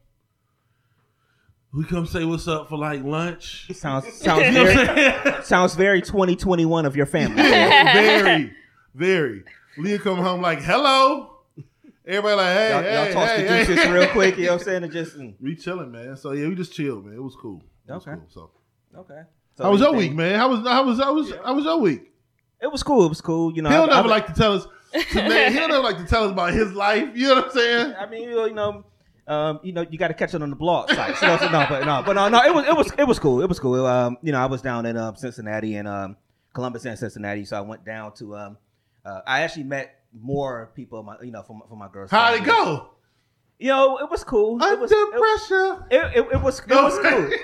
We 1.73 1.85
come 1.85 2.05
say 2.05 2.23
what's 2.27 2.47
up 2.47 2.69
for 2.69 2.77
like 2.77 3.03
lunch. 3.03 3.71
Sounds 3.73 4.13
sounds 4.13 4.45
You 4.45 4.53
know 4.53 4.65
what 4.65 4.75
very 4.75 5.35
I'm 5.37 5.43
sounds 5.43 5.75
very 5.75 6.03
2021 6.03 6.85
of 6.85 6.95
your 6.95 7.07
family. 7.07 7.37
very, 7.43 8.53
very. 8.95 9.45
Leah 9.79 9.99
come 9.99 10.19
home 10.19 10.43
like, 10.43 10.61
hello. 10.61 11.32
Everybody 12.05 12.35
like, 12.37 12.47
hey, 12.57 12.71
y'all, 12.71 12.83
hey, 12.83 13.05
y'all 13.05 13.13
toss 13.13 13.31
hey, 13.31 13.43
the 13.43 13.49
hey. 13.49 13.65
juices 13.65 13.89
real 13.91 14.09
quick. 14.09 14.37
You 14.37 14.47
know 14.47 14.53
what 14.53 14.61
I'm 14.63 14.65
saying? 14.65 14.83
And 14.85 14.93
just 14.93 15.17
mm, 15.17 15.35
We 15.41 15.55
chilling, 15.55 15.93
man. 15.93 16.17
So 16.17 16.33
yeah, 16.33 16.49
we 16.49 16.55
just 16.57 16.73
chilled, 16.73 17.05
man. 17.07 17.15
It 17.15 17.23
was 17.23 17.37
cool. 17.37 17.63
It 17.89 17.93
was 17.93 18.07
Okay. 18.07 18.17
cool. 18.17 18.27
So 18.29 18.51
okay. 19.01 19.23
So 19.57 19.65
how 19.65 19.71
was 19.71 19.81
your 19.81 19.93
week, 19.93 20.13
man? 20.13 20.37
How 20.37 20.49
was 20.49 20.61
how 20.67 20.85
was 20.85 20.99
how 20.99 21.15
was 21.15 21.33
how 21.45 21.55
was 21.55 21.65
your 21.65 21.79
week? 21.79 22.11
It 22.61 22.71
was 22.73 22.83
cool. 22.83 23.05
It 23.07 23.09
was 23.09 23.21
cool. 23.21 23.53
You 23.55 23.63
know, 23.63 23.71
He'll 23.71 23.83
I- 23.83 23.87
never 23.97 24.09
I- 24.09 24.11
like 24.11 24.27
to 24.27 24.33
tell 24.33 24.55
us. 24.55 24.67
Man, 25.15 25.53
he'll 25.53 25.69
never 25.69 25.83
like 25.83 25.97
to 25.99 26.05
tell 26.05 26.25
us 26.25 26.33
about 26.33 26.53
his 26.53 26.73
life. 26.73 27.09
You 27.15 27.29
know 27.29 27.35
what 27.37 27.45
I'm 27.47 27.51
saying? 27.53 27.95
I 27.99 28.07
mean, 28.07 28.29
you 28.29 28.53
know, 28.53 28.85
um, 29.27 29.61
you 29.63 29.73
know, 29.73 29.87
you 29.89 29.97
got 29.97 30.09
to 30.09 30.15
catch 30.15 30.35
it 30.35 30.43
on 30.43 30.51
the 30.51 30.57
blog 30.57 30.91
site. 30.91 31.17
So, 31.17 31.37
so 31.39 31.49
no, 31.49 31.65
but 31.69 31.87
no, 31.87 32.03
but 32.05 32.13
no, 32.15 32.29
no, 32.29 32.43
it 32.45 32.53
was, 32.55 32.67
it 32.67 32.77
was, 32.77 32.93
it 32.99 33.07
was 33.07 33.19
cool. 33.19 33.41
It 33.41 33.49
was 33.49 33.59
cool. 33.59 33.87
Um, 33.87 34.19
you 34.23 34.33
know, 34.33 34.39
I 34.41 34.45
was 34.47 34.61
down 34.61 34.85
in 34.85 34.97
um, 34.99 35.17
Cincinnati 35.17 35.77
and 35.77 35.89
um, 35.89 36.17
Columbus 36.53 36.85
and 36.85 36.99
Cincinnati, 36.99 37.45
so 37.47 37.57
I 37.57 37.61
went 37.63 37.85
down 37.87 38.13
to. 38.17 38.37
Um, 38.37 38.59
uh, 39.05 39.21
I 39.27 39.41
actually 39.43 39.65
met 39.65 40.02
more 40.19 40.71
people, 40.75 41.03
my, 41.03 41.17
you 41.23 41.31
know, 41.31 41.43
from 41.43 41.63
from 41.69 41.79
my 41.79 41.89
girls. 41.89 42.11
How'd 42.11 42.41
it 42.41 42.45
go? 42.45 42.91
You 43.59 43.69
know, 43.69 43.99
it 43.99 44.11
was 44.11 44.25
cool. 44.25 44.57
It 44.61 44.65
Under 44.65 44.81
was, 44.81 44.91
pressure. 44.93 45.87
it, 45.91 46.17
it, 46.19 46.27
it 46.33 46.41
was, 46.43 46.59
it 46.61 46.69
was 46.69 46.99
cool. 46.99 47.31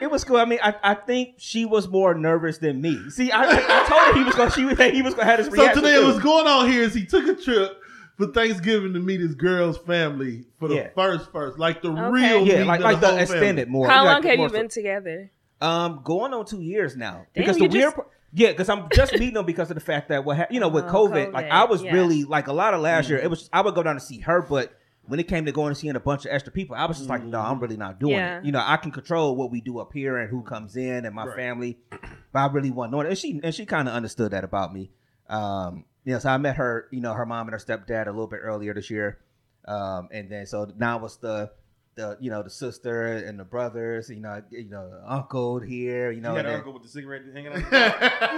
It 0.00 0.08
was 0.08 0.22
cool. 0.22 0.36
I 0.36 0.44
mean, 0.44 0.60
I, 0.62 0.76
I 0.80 0.94
think 0.94 1.34
she 1.38 1.64
was 1.64 1.88
more 1.88 2.14
nervous 2.14 2.58
than 2.58 2.80
me. 2.80 3.10
See, 3.10 3.32
I, 3.32 3.42
I, 3.42 3.48
I 3.50 3.84
told 3.88 4.00
her 4.02 4.14
he 4.14 4.22
was 4.22 4.34
going. 4.36 4.50
She 4.52 4.64
was, 4.64 4.78
he 4.78 5.02
was 5.02 5.12
going 5.14 5.26
to 5.26 5.30
have 5.32 5.38
this 5.44 5.52
So 5.52 5.74
today 5.74 5.94
too. 5.94 6.06
what's 6.06 6.20
going 6.20 6.46
on 6.46 6.70
here 6.70 6.84
is 6.84 6.94
he 6.94 7.04
took 7.04 7.26
a 7.26 7.34
trip 7.34 7.82
for 8.16 8.28
Thanksgiving 8.28 8.92
to 8.92 9.00
meet 9.00 9.18
his 9.20 9.34
girl's 9.34 9.76
family 9.76 10.44
for 10.60 10.68
the 10.68 10.76
Yeah. 10.76 10.88
first 10.94 11.32
first, 11.32 11.58
like 11.58 11.82
the 11.82 11.90
Okay. 11.90 12.00
real 12.12 12.38
Yeah, 12.46 12.52
meeting 12.52 12.66
like 12.68 12.80
like 12.80 13.00
the 13.00 13.08
whole 13.08 13.18
extended 13.18 13.64
family. 13.64 13.64
more. 13.64 13.88
How 13.88 14.04
like 14.04 14.14
long 14.14 14.22
have 14.22 14.36
more 14.36 14.46
you 14.46 14.50
so- 14.50 14.58
been 14.60 14.68
together? 14.68 15.32
Um, 15.60 16.00
going 16.04 16.32
on 16.32 16.46
two 16.46 16.60
years 16.62 16.96
now. 16.96 17.26
Damn, 17.34 17.42
because 17.42 17.58
you 17.58 17.66
the 17.68 17.72
weird, 17.72 17.82
just- 17.86 17.96
part- 17.96 18.08
yeah, 18.32 18.50
because 18.50 18.68
I'm 18.68 18.90
just 18.90 19.12
meeting 19.14 19.34
them 19.34 19.46
because 19.46 19.70
of 19.70 19.74
the 19.74 19.80
fact 19.80 20.08
that 20.10 20.24
what 20.24 20.36
ha- 20.36 20.46
you 20.50 20.60
know 20.60 20.68
with 20.68 20.84
Oh, 20.86 21.08
COVID, 21.08 21.32
like 21.32 21.46
I 21.50 21.64
was 21.64 21.82
yeah. 21.82 21.92
really 21.92 22.24
like 22.24 22.46
a 22.48 22.52
lot 22.52 22.74
of 22.74 22.80
last 22.80 23.08
year. 23.08 23.18
It 23.18 23.30
was 23.30 23.48
I 23.52 23.60
would 23.62 23.74
go 23.74 23.82
down 23.82 23.94
to 23.94 24.00
see 24.00 24.20
her, 24.20 24.42
but 24.42 24.72
when 25.06 25.18
it 25.18 25.26
came 25.28 25.46
to 25.46 25.52
going 25.52 25.68
and 25.68 25.76
seeing 25.76 25.96
a 25.96 26.00
bunch 26.00 26.26
of 26.26 26.32
extra 26.32 26.52
people, 26.52 26.76
I 26.76 26.84
was 26.84 26.98
just 26.98 27.08
like, 27.08 27.24
no, 27.24 27.40
I'm 27.40 27.58
really 27.60 27.78
not 27.78 27.98
doing 27.98 28.12
Yeah. 28.16 28.38
it. 28.40 28.44
You 28.44 28.52
know, 28.52 28.62
I 28.62 28.76
can 28.76 28.90
control 28.90 29.34
what 29.36 29.50
we 29.50 29.62
do 29.62 29.78
up 29.78 29.92
here 29.94 30.18
and 30.18 30.28
who 30.28 30.42
comes 30.42 30.76
in 30.76 31.06
and 31.06 31.14
my 31.14 31.24
Right. 31.24 31.34
family, 31.36 31.78
but 31.90 32.38
I 32.38 32.46
really 32.52 32.70
want 32.70 32.92
to 32.92 32.96
know. 32.98 33.00
And 33.02 33.16
she 33.16 33.40
and 33.42 33.54
she 33.54 33.64
kind 33.64 33.88
of 33.88 33.94
understood 33.94 34.32
that 34.32 34.44
about 34.44 34.74
me. 34.74 34.90
Um, 35.30 35.84
you 36.04 36.12
know, 36.12 36.18
so 36.18 36.28
I 36.30 36.36
met 36.38 36.56
her, 36.56 36.88
you 36.90 37.00
know, 37.00 37.14
her 37.14 37.24
mom 37.26 37.48
and 37.48 37.52
her 37.52 37.58
stepdad 37.58 38.06
a 38.06 38.10
little 38.10 38.26
bit 38.26 38.40
earlier 38.42 38.74
this 38.74 38.90
year, 38.90 39.18
um, 39.66 40.08
and 40.12 40.30
then 40.30 40.44
so 40.46 40.70
now 40.76 41.02
it's 41.04 41.16
the. 41.16 41.50
The, 41.98 42.16
you 42.20 42.30
know 42.30 42.44
the 42.44 42.50
sister 42.50 43.06
and 43.26 43.40
the 43.40 43.44
brothers 43.44 44.08
you 44.08 44.20
know 44.20 44.40
you 44.50 44.68
know 44.70 44.88
the 44.88 45.02
uncle 45.04 45.58
here 45.58 46.12
you 46.12 46.20
know 46.20 46.30
You 46.30 46.36
had 46.36 46.46
an 46.46 46.54
uncle 46.54 46.72
with 46.72 46.84
the 46.84 46.88
cigarette 46.88 47.22
hanging 47.34 47.52
out. 47.52 47.72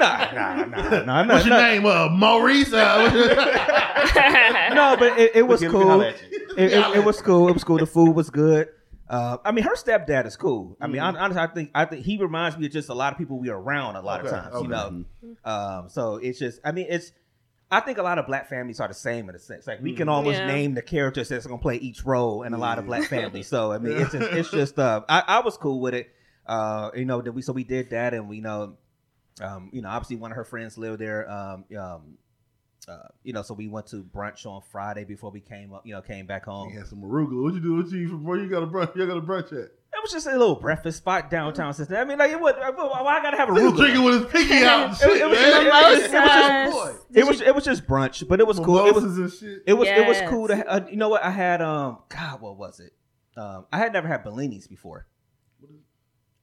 Nah, 0.01 0.33
nah, 0.33 0.65
nah, 0.65 0.89
nah, 1.05 1.23
nah. 1.25 1.35
What's 1.35 1.45
your 1.45 1.59
name? 1.59 1.85
Uh, 1.85 2.09
Maurice. 2.09 2.73
Uh, 2.73 3.11
No, 4.75 4.97
but 4.99 5.19
it, 5.19 5.37
it 5.37 5.43
was 5.47 5.61
Look 5.63 5.75
at 5.75 5.79
me, 5.79 5.85
cool. 5.85 6.01
It, 6.01 6.17
it, 6.73 6.97
it 6.97 7.05
was 7.05 7.21
cool. 7.21 7.49
It 7.49 7.53
was 7.53 7.65
cool. 7.65 7.77
The 7.79 7.87
food 7.87 8.13
was 8.17 8.31
good. 8.31 8.69
Uh, 9.09 9.37
I 9.45 9.51
mean, 9.53 9.65
her 9.65 9.75
stepdad 9.75 10.25
is 10.27 10.37
cool. 10.37 10.77
I 10.81 10.87
mean, 10.87 11.03
Mhm. 11.03 11.21
honestly, 11.21 11.43
I 11.43 11.47
think 11.49 11.71
I 11.75 11.85
think 11.85 12.05
he 12.05 12.17
reminds 12.17 12.57
me 12.57 12.67
of 12.67 12.73
just 12.73 12.89
a 12.89 12.95
lot 12.95 13.13
of 13.13 13.19
people 13.19 13.39
we 13.39 13.51
are 13.51 13.61
around 13.61 13.97
a 13.97 14.01
lot 14.03 14.21
Okay, 14.21 14.29
of 14.29 14.35
times. 14.43 14.55
okay. 14.55 14.63
You 14.65 14.69
know, 14.71 15.05
um, 15.45 15.89
so 15.89 16.17
it's 16.17 16.39
just. 16.39 16.61
I 16.65 16.73
mean, 16.73 16.87
it's. 16.89 17.13
I 17.73 17.81
think 17.81 17.99
a 17.99 18.03
lot 18.03 18.19
of 18.19 18.27
black 18.27 18.49
families 18.49 18.81
are 18.81 18.89
the 18.89 18.95
same 18.95 19.29
in 19.29 19.35
a 19.35 19.39
sense. 19.39 19.67
Like 19.67 19.81
we 19.81 19.93
can 19.93 20.09
Mhm. 20.09 20.13
almost 20.13 20.39
Yeah. 20.41 20.47
name 20.47 20.75
the 20.75 20.83
characters 20.83 21.29
that's 21.29 21.47
gonna 21.47 21.59
play 21.63 21.77
each 21.77 22.05
role 22.05 22.43
in 22.43 22.53
a 22.53 22.59
lot 22.59 22.79
of 22.79 22.87
black 22.87 23.05
families. 23.05 23.47
So 23.47 23.73
I 23.73 23.79
mean, 23.79 23.97
it's 23.97 24.13
just, 24.13 24.33
it's 24.33 24.51
just. 24.51 24.79
Uh, 24.79 25.03
I, 25.09 25.23
I 25.27 25.41
was 25.41 25.57
cool 25.57 25.81
with 25.81 25.95
it. 25.95 26.11
Uh, 26.47 26.91
you 26.97 27.05
know, 27.05 27.21
that 27.23 27.31
we 27.33 27.43
so 27.43 27.53
we 27.53 27.63
did 27.65 27.91
that, 27.91 28.13
and 28.13 28.29
we 28.29 28.41
know, 28.41 28.77
um, 29.41 29.71
you 29.73 29.83
know, 29.83 29.89
obviously 29.89 30.17
one 30.17 30.33
of 30.33 30.37
her 30.37 30.45
friends 30.45 30.77
lived 30.77 30.99
there. 31.01 31.31
Um, 31.31 31.65
um, 31.79 32.19
uh, 32.89 32.97
you 33.23 33.33
know, 33.33 33.43
so 33.43 33.55
we 33.55 33.69
went 33.69 33.87
to 33.89 34.03
brunch 34.03 34.47
on 34.47 34.63
Friday 34.73 35.05
before 35.05 35.31
we 35.31 35.41
came 35.41 35.73
up. 35.73 35.87
You 35.87 35.95
know, 35.95 36.03
came 36.03 36.27
back 36.27 36.47
home. 36.47 36.71
He 36.71 36.77
had 36.77 36.87
some 36.89 37.03
arugula. 37.03 37.43
What 37.45 37.55
you 37.55 37.61
do? 37.61 37.77
What 37.77 37.89
you 37.91 37.99
eat 38.07 38.11
before 38.11 38.37
you 38.39 38.49
got 38.49 38.65
a 38.65 38.67
brunch? 38.67 38.97
You 38.97 39.07
got 39.07 39.17
a 39.19 39.23
brunch 39.23 39.53
at? 39.53 39.71
It 40.01 40.05
was 40.05 40.13
just 40.13 40.27
a 40.27 40.31
little 40.31 40.55
breakfast 40.57 40.97
spot 40.99 41.29
downtown 41.29 41.75
Cincinnati. 41.75 42.03
I 42.03 42.05
mean, 42.09 42.17
like, 42.19 42.31
it 42.31 42.41
would, 42.41 42.57
why 42.57 43.19
I 43.19 43.23
gotta 43.23 43.37
have 43.37 43.51
a 43.51 43.55
He 43.55 43.67
was 43.67 43.75
drinking 43.79 44.03
with 44.03 44.23
his 44.23 44.33
pinky 44.33 44.65
out 44.65 44.85
and 44.85 44.93
It- 44.93 44.97
shit, 44.99 45.21
it 45.21 45.29
was- 45.29 45.39
man. 45.39 45.67
it 45.67 45.73
was 46.01 46.11
just- 46.11 46.73
boy. 46.73 46.95
It 47.21 47.27
was 47.27 47.41
it 47.43 47.55
was 47.55 47.65
just 47.65 47.87
brunch, 47.87 48.27
but 48.27 48.41
it 48.41 48.47
was 48.47 48.59
cool. 48.59 48.87
It 48.87 48.95
was 48.95 49.05
and 49.05 49.31
shit. 49.31 49.63
it 49.67 49.75
was 49.75 49.89
it 49.89 50.07
was 50.09 50.21
cool 50.29 50.49
to. 50.49 50.57
ha- 50.57 50.63
Uh, 50.67 50.81
you 50.89 50.97
know 50.97 51.09
what? 51.11 51.23
I 51.23 51.31
had 51.31 51.61
um. 51.61 51.99
God, 52.09 52.41
what 52.41 52.57
was 52.57 52.81
it? 52.81 52.93
Um, 53.37 53.67
I 53.73 53.79
had 53.79 53.93
never 53.93 54.09
had 54.09 54.25
Bellinis 54.25 54.69
before. 54.69 55.07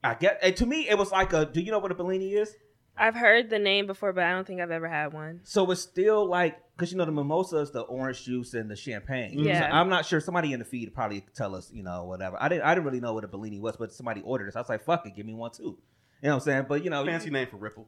I 0.03 0.13
get 0.13 0.37
and 0.43 0.55
to 0.57 0.65
me 0.65 0.87
it 0.87 0.97
was 0.97 1.11
like 1.11 1.33
a. 1.33 1.45
Do 1.45 1.59
you 1.61 1.71
know 1.71 1.79
what 1.79 1.91
a 1.91 1.95
Bellini 1.95 2.33
is? 2.33 2.53
I've 2.95 3.15
heard 3.15 3.49
the 3.49 3.59
name 3.59 3.87
before, 3.87 4.13
but 4.13 4.23
I 4.23 4.31
don't 4.33 4.45
think 4.45 4.61
I've 4.61 4.71
ever 4.71 4.87
had 4.87 5.13
one. 5.13 5.41
So 5.43 5.69
it's 5.71 5.81
still 5.81 6.27
like 6.27 6.57
because 6.77 6.91
you 6.91 6.97
know 6.97 7.05
the 7.05 7.11
mimosa 7.11 7.57
is 7.57 7.71
the 7.71 7.81
orange 7.81 8.23
juice 8.23 8.53
and 8.53 8.69
the 8.69 8.75
champagne. 8.75 9.39
Yeah. 9.39 9.61
So 9.61 9.75
I'm 9.75 9.89
not 9.89 10.05
sure. 10.05 10.19
Somebody 10.19 10.53
in 10.53 10.59
the 10.59 10.65
feed 10.65 10.93
probably 10.93 11.25
tell 11.35 11.55
us, 11.55 11.71
you 11.73 11.81
know, 11.81 12.03
whatever. 12.03 12.37
I 12.39 12.49
didn't. 12.49 12.63
I 12.63 12.75
didn't 12.75 12.85
really 12.85 12.99
know 12.99 13.13
what 13.13 13.23
a 13.23 13.27
Bellini 13.27 13.59
was, 13.59 13.75
but 13.77 13.91
somebody 13.91 14.21
ordered 14.21 14.49
it. 14.49 14.53
So 14.53 14.59
I 14.59 14.61
was 14.61 14.69
like, 14.69 14.83
"Fuck 14.83 15.07
it, 15.07 15.15
give 15.15 15.25
me 15.25 15.33
one 15.33 15.51
too." 15.51 15.63
You 15.63 16.29
know 16.29 16.29
what 16.29 16.33
I'm 16.35 16.39
saying? 16.41 16.65
But 16.69 16.83
you 16.83 16.91
know, 16.91 17.03
Fancy 17.03 17.31
name 17.31 17.47
for 17.47 17.57
Ripple. 17.57 17.87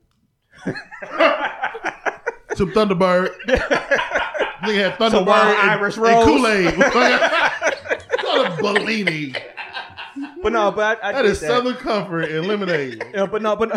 Some 2.56 2.72
Thunderbird. 2.72 3.30
Nigga 3.48 4.92
had 4.92 4.98
Thunderbird 4.98 5.12
Some 5.12 5.30
and, 5.30 5.70
Irish 5.70 5.96
and 5.96 6.04
Rose. 6.04 6.26
Kool-Aid. 6.26 6.74
Call 8.22 8.46
it 8.46 8.58
Bellini. 8.60 9.34
But 10.42 10.52
no, 10.52 10.72
but 10.72 11.04
I, 11.04 11.10
I 11.10 11.22
That 11.22 11.36
Southern 11.36 11.76
Comfort 11.76 12.24
and 12.24 12.48
lemonade. 12.48 13.06
Yeah, 13.14 13.26
but 13.26 13.42
no, 13.42 13.56
but 13.56 13.72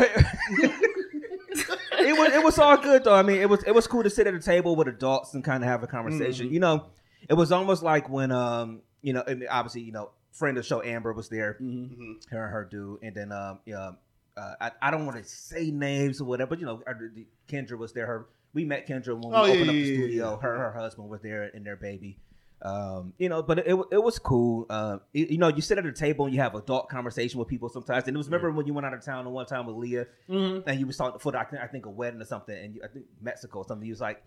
it 2.42 2.44
was 2.44 2.58
all 2.58 2.76
good 2.76 3.04
though. 3.04 3.14
I 3.14 3.22
mean, 3.22 3.40
it 3.40 3.48
was 3.48 3.62
it 3.64 3.74
was 3.74 3.86
cool 3.86 4.02
to 4.02 4.10
sit 4.10 4.26
at 4.26 4.34
a 4.34 4.40
table 4.40 4.76
with 4.76 4.88
adults 4.88 5.34
and 5.34 5.42
kind 5.44 5.62
of 5.62 5.68
have 5.68 5.82
a 5.82 5.86
conversation. 5.86 6.46
Mm-hmm. 6.46 6.54
You 6.54 6.60
know, 6.60 6.86
it 7.28 7.34
was 7.34 7.52
almost 7.52 7.82
like 7.82 8.08
when 8.08 8.30
um 8.32 8.82
you 9.00 9.12
know, 9.12 9.24
obviously 9.50 9.80
you 9.82 9.92
know, 9.92 10.10
friend 10.32 10.56
of 10.56 10.64
the 10.64 10.68
show 10.68 10.82
Amber 10.82 11.12
was 11.12 11.28
there, 11.28 11.56
Mm-hmm. 11.60 12.12
her 12.34 12.44
and 12.44 12.52
her 12.52 12.64
dude, 12.64 13.02
and 13.02 13.14
then 13.14 13.32
um 13.32 13.60
yeah, 13.66 13.92
uh, 14.36 14.54
I 14.60 14.70
I 14.82 14.90
don't 14.90 15.06
want 15.06 15.22
to 15.22 15.28
say 15.28 15.70
names 15.70 16.20
or 16.20 16.24
whatever, 16.24 16.50
but 16.50 16.60
you 16.60 16.66
know, 16.66 16.82
Kendra 17.48 17.78
was 17.78 17.92
there. 17.92 18.06
Her 18.06 18.26
we 18.54 18.64
met 18.64 18.86
Kendra 18.86 19.14
when 19.14 19.30
we 19.30 19.34
Oh, 19.34 19.44
yeah, 19.46 19.52
opened 19.54 19.70
up 19.70 19.74
yeah, 19.76 19.82
the 19.82 19.88
yeah, 19.88 19.96
studio. 19.98 20.30
yeah. 20.30 20.40
Her 20.48 20.58
her 20.58 20.72
husband 20.72 21.08
was 21.08 21.20
there 21.22 21.50
and 21.54 21.64
their 21.64 21.76
baby. 21.76 22.18
Um, 22.64 23.12
you 23.18 23.28
know, 23.28 23.42
but 23.42 23.58
it, 23.58 23.76
it 23.90 24.02
was 24.02 24.18
cool. 24.20 24.66
Uh, 24.70 24.98
you, 25.12 25.26
you 25.30 25.38
know, 25.38 25.48
you 25.48 25.60
sit 25.60 25.78
at 25.78 25.86
a 25.86 25.92
table 25.92 26.26
and 26.26 26.34
you 26.34 26.40
have 26.40 26.54
adult 26.54 26.88
conversation 26.88 27.38
with 27.40 27.48
people 27.48 27.68
sometimes. 27.68 28.06
And 28.06 28.16
it 28.16 28.18
was 28.18 28.28
remember 28.28 28.52
when 28.52 28.66
you 28.66 28.72
went 28.74 28.86
out 28.86 28.94
of 28.94 29.04
town 29.04 29.28
one 29.30 29.46
time 29.46 29.66
with 29.66 29.74
Leah 29.76 30.06
Mm-hmm. 30.30 30.68
and 30.68 30.78
you 30.78 30.86
was 30.86 30.96
talking 30.96 31.18
for 31.18 31.36
I 31.36 31.44
think, 31.44 31.60
I 31.62 31.66
think 31.66 31.86
a 31.86 31.90
wedding 31.90 32.20
or 32.22 32.24
something, 32.24 32.56
and 32.56 32.74
you, 32.74 32.82
I 32.84 32.88
think 32.88 33.06
Mexico 33.20 33.58
or 33.58 33.64
something. 33.66 33.84
You 33.86 33.92
was 33.92 34.00
like, 34.00 34.22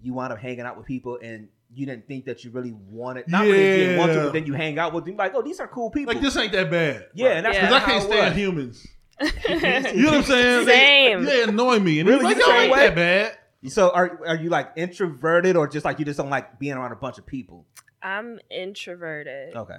you 0.00 0.14
wound 0.14 0.32
up 0.32 0.38
hanging 0.38 0.60
out 0.60 0.76
with 0.76 0.86
people, 0.86 1.18
and 1.22 1.48
you 1.74 1.86
didn't 1.86 2.06
think 2.06 2.24
that 2.26 2.44
you 2.44 2.50
really 2.50 2.72
wanted. 2.72 3.26
Not 3.28 3.42
really 3.42 3.56
didn't 3.58 3.98
want 3.98 4.12
to, 4.12 4.18
but 4.24 4.32
then 4.32 4.46
you 4.46 4.52
hang 4.54 4.78
out 4.78 4.92
with 4.92 5.04
them. 5.04 5.16
Like, 5.16 5.32
oh, 5.34 5.42
these 5.42 5.58
are 5.60 5.66
cool 5.68 5.90
people. 5.90 6.12
Like 6.14 6.22
this 6.22 6.36
ain't 6.36 6.52
that 6.52 6.70
bad. 6.70 7.06
yeah, 7.14 7.30
and 7.30 7.46
that's 7.46 7.56
Yeah. 7.56 7.66
Because 7.66 7.82
I 7.82 7.84
can't 7.84 8.02
how 8.04 8.08
it 8.10 8.12
stand 8.12 8.34
humans. 8.36 8.86
You 9.48 10.02
know 10.02 10.10
what 10.10 10.14
I'm 10.18 10.22
saying? 10.24 10.66
Same. 10.66 11.24
They, 11.24 11.30
they 11.36 11.42
annoy 11.44 11.78
me. 11.78 12.00
And 12.00 12.08
Really? 12.08 12.22
really? 12.22 12.34
like, 12.34 12.36
You 12.36 12.42
yo, 12.42 12.46
the 12.46 12.52
ain't 12.52 12.62
same 12.62 12.70
that 12.78 12.90
way? 12.90 12.94
bad. 12.94 13.38
So 13.68 13.90
are 13.90 14.20
are 14.26 14.34
you 14.36 14.50
like 14.50 14.70
introverted 14.74 15.54
or 15.56 15.68
just 15.68 15.84
like 15.84 16.00
you 16.00 16.04
just 16.04 16.16
don't 16.18 16.30
like 16.30 16.58
being 16.58 16.72
around 16.72 16.90
a 16.90 16.96
bunch 16.96 17.18
of 17.18 17.26
people? 17.26 17.64
I'm 18.02 18.38
introverted. 18.50 19.54
Okay. 19.56 19.78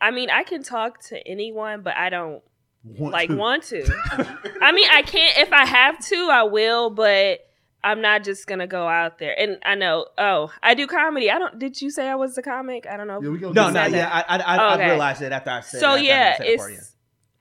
I 0.00 0.10
mean, 0.10 0.30
I 0.30 0.42
can 0.44 0.62
talk 0.62 1.00
to 1.08 1.26
anyone, 1.28 1.82
but 1.82 1.96
I 1.96 2.10
don't 2.10 2.42
Want 2.84 3.12
like 3.12 3.28
to. 3.30 3.36
want 3.36 3.62
to. 3.64 3.84
I 4.60 4.72
mean, 4.72 4.88
I 4.92 5.02
can't. 5.02 5.38
If 5.38 5.52
I 5.52 5.64
have 5.66 5.98
to, 6.06 6.28
I 6.30 6.42
will, 6.42 6.90
but 6.90 7.40
I'm 7.82 8.00
not 8.02 8.24
just 8.24 8.46
gonna 8.46 8.66
go 8.66 8.86
out 8.88 9.18
there. 9.18 9.38
And 9.38 9.58
I 9.64 9.74
know. 9.74 10.06
Oh, 10.18 10.52
I 10.62 10.74
do 10.74 10.86
comedy. 10.86 11.30
I 11.30 11.38
don't. 11.38 11.58
Did 11.58 11.80
you 11.80 11.90
say 11.90 12.08
I 12.08 12.14
was 12.14 12.36
a 12.36 12.42
comic? 12.42 12.86
I 12.86 12.96
don't 12.98 13.06
know. 13.06 13.22
Yeah, 13.22 13.28
we 13.30 13.38
gonna 13.38 13.54
No, 13.54 13.66
no, 13.68 13.72
that. 13.74 13.90
yeah, 13.90 14.10
I 14.12 14.36
I, 14.36 14.38
I, 14.38 14.58
Oh, 14.58 14.78
I 14.80 14.86
realized 14.88 15.22
it 15.22 15.32
after 15.32 15.50
I 15.50 15.60
said. 15.60 15.80
so 15.80 15.94
it, 15.94 15.98
after 15.98 16.00
I 16.00 16.02
yeah, 16.06 16.36
said 16.36 16.46
it's. 16.46 16.62
part, 16.62 16.72
yeah. 16.74 16.78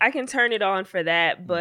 I 0.02 0.12
can 0.12 0.28
turn 0.28 0.52
it 0.54 0.62
on 0.62 0.86
for 0.86 1.04
that, 1.04 1.38
Mm-hmm. 1.38 1.48
but 1.48 1.58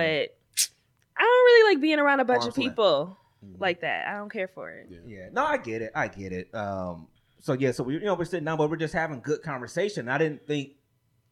I 1.16 1.20
don't 1.20 1.44
really 1.44 1.74
like 1.74 1.80
being 1.82 1.98
around 1.98 2.20
a 2.20 2.24
bunch 2.24 2.42
Arm's 2.42 2.54
of 2.54 2.58
length. 2.58 2.70
people 2.72 3.18
Mhm. 3.44 3.60
like 3.60 3.80
that. 3.80 4.06
I 4.08 4.16
don't 4.16 4.30
care 4.32 4.48
for 4.48 4.70
it. 4.70 4.86
Yeah. 4.90 4.98
Yeah, 5.06 5.28
no, 5.32 5.44
I 5.44 5.56
get 5.58 5.82
it. 5.82 5.90
I 5.94 6.06
get 6.08 6.32
it. 6.32 6.52
Um, 6.54 7.08
so 7.42 7.52
yeah, 7.52 7.72
so 7.72 7.84
we, 7.84 7.94
you 7.94 8.00
know, 8.00 8.14
we're 8.14 8.24
sitting 8.24 8.44
down, 8.46 8.56
but 8.56 8.70
we're 8.70 8.76
just 8.76 8.94
having 8.94 9.20
good 9.20 9.42
conversation. 9.42 10.08
I 10.08 10.16
didn't 10.16 10.46
think 10.46 10.70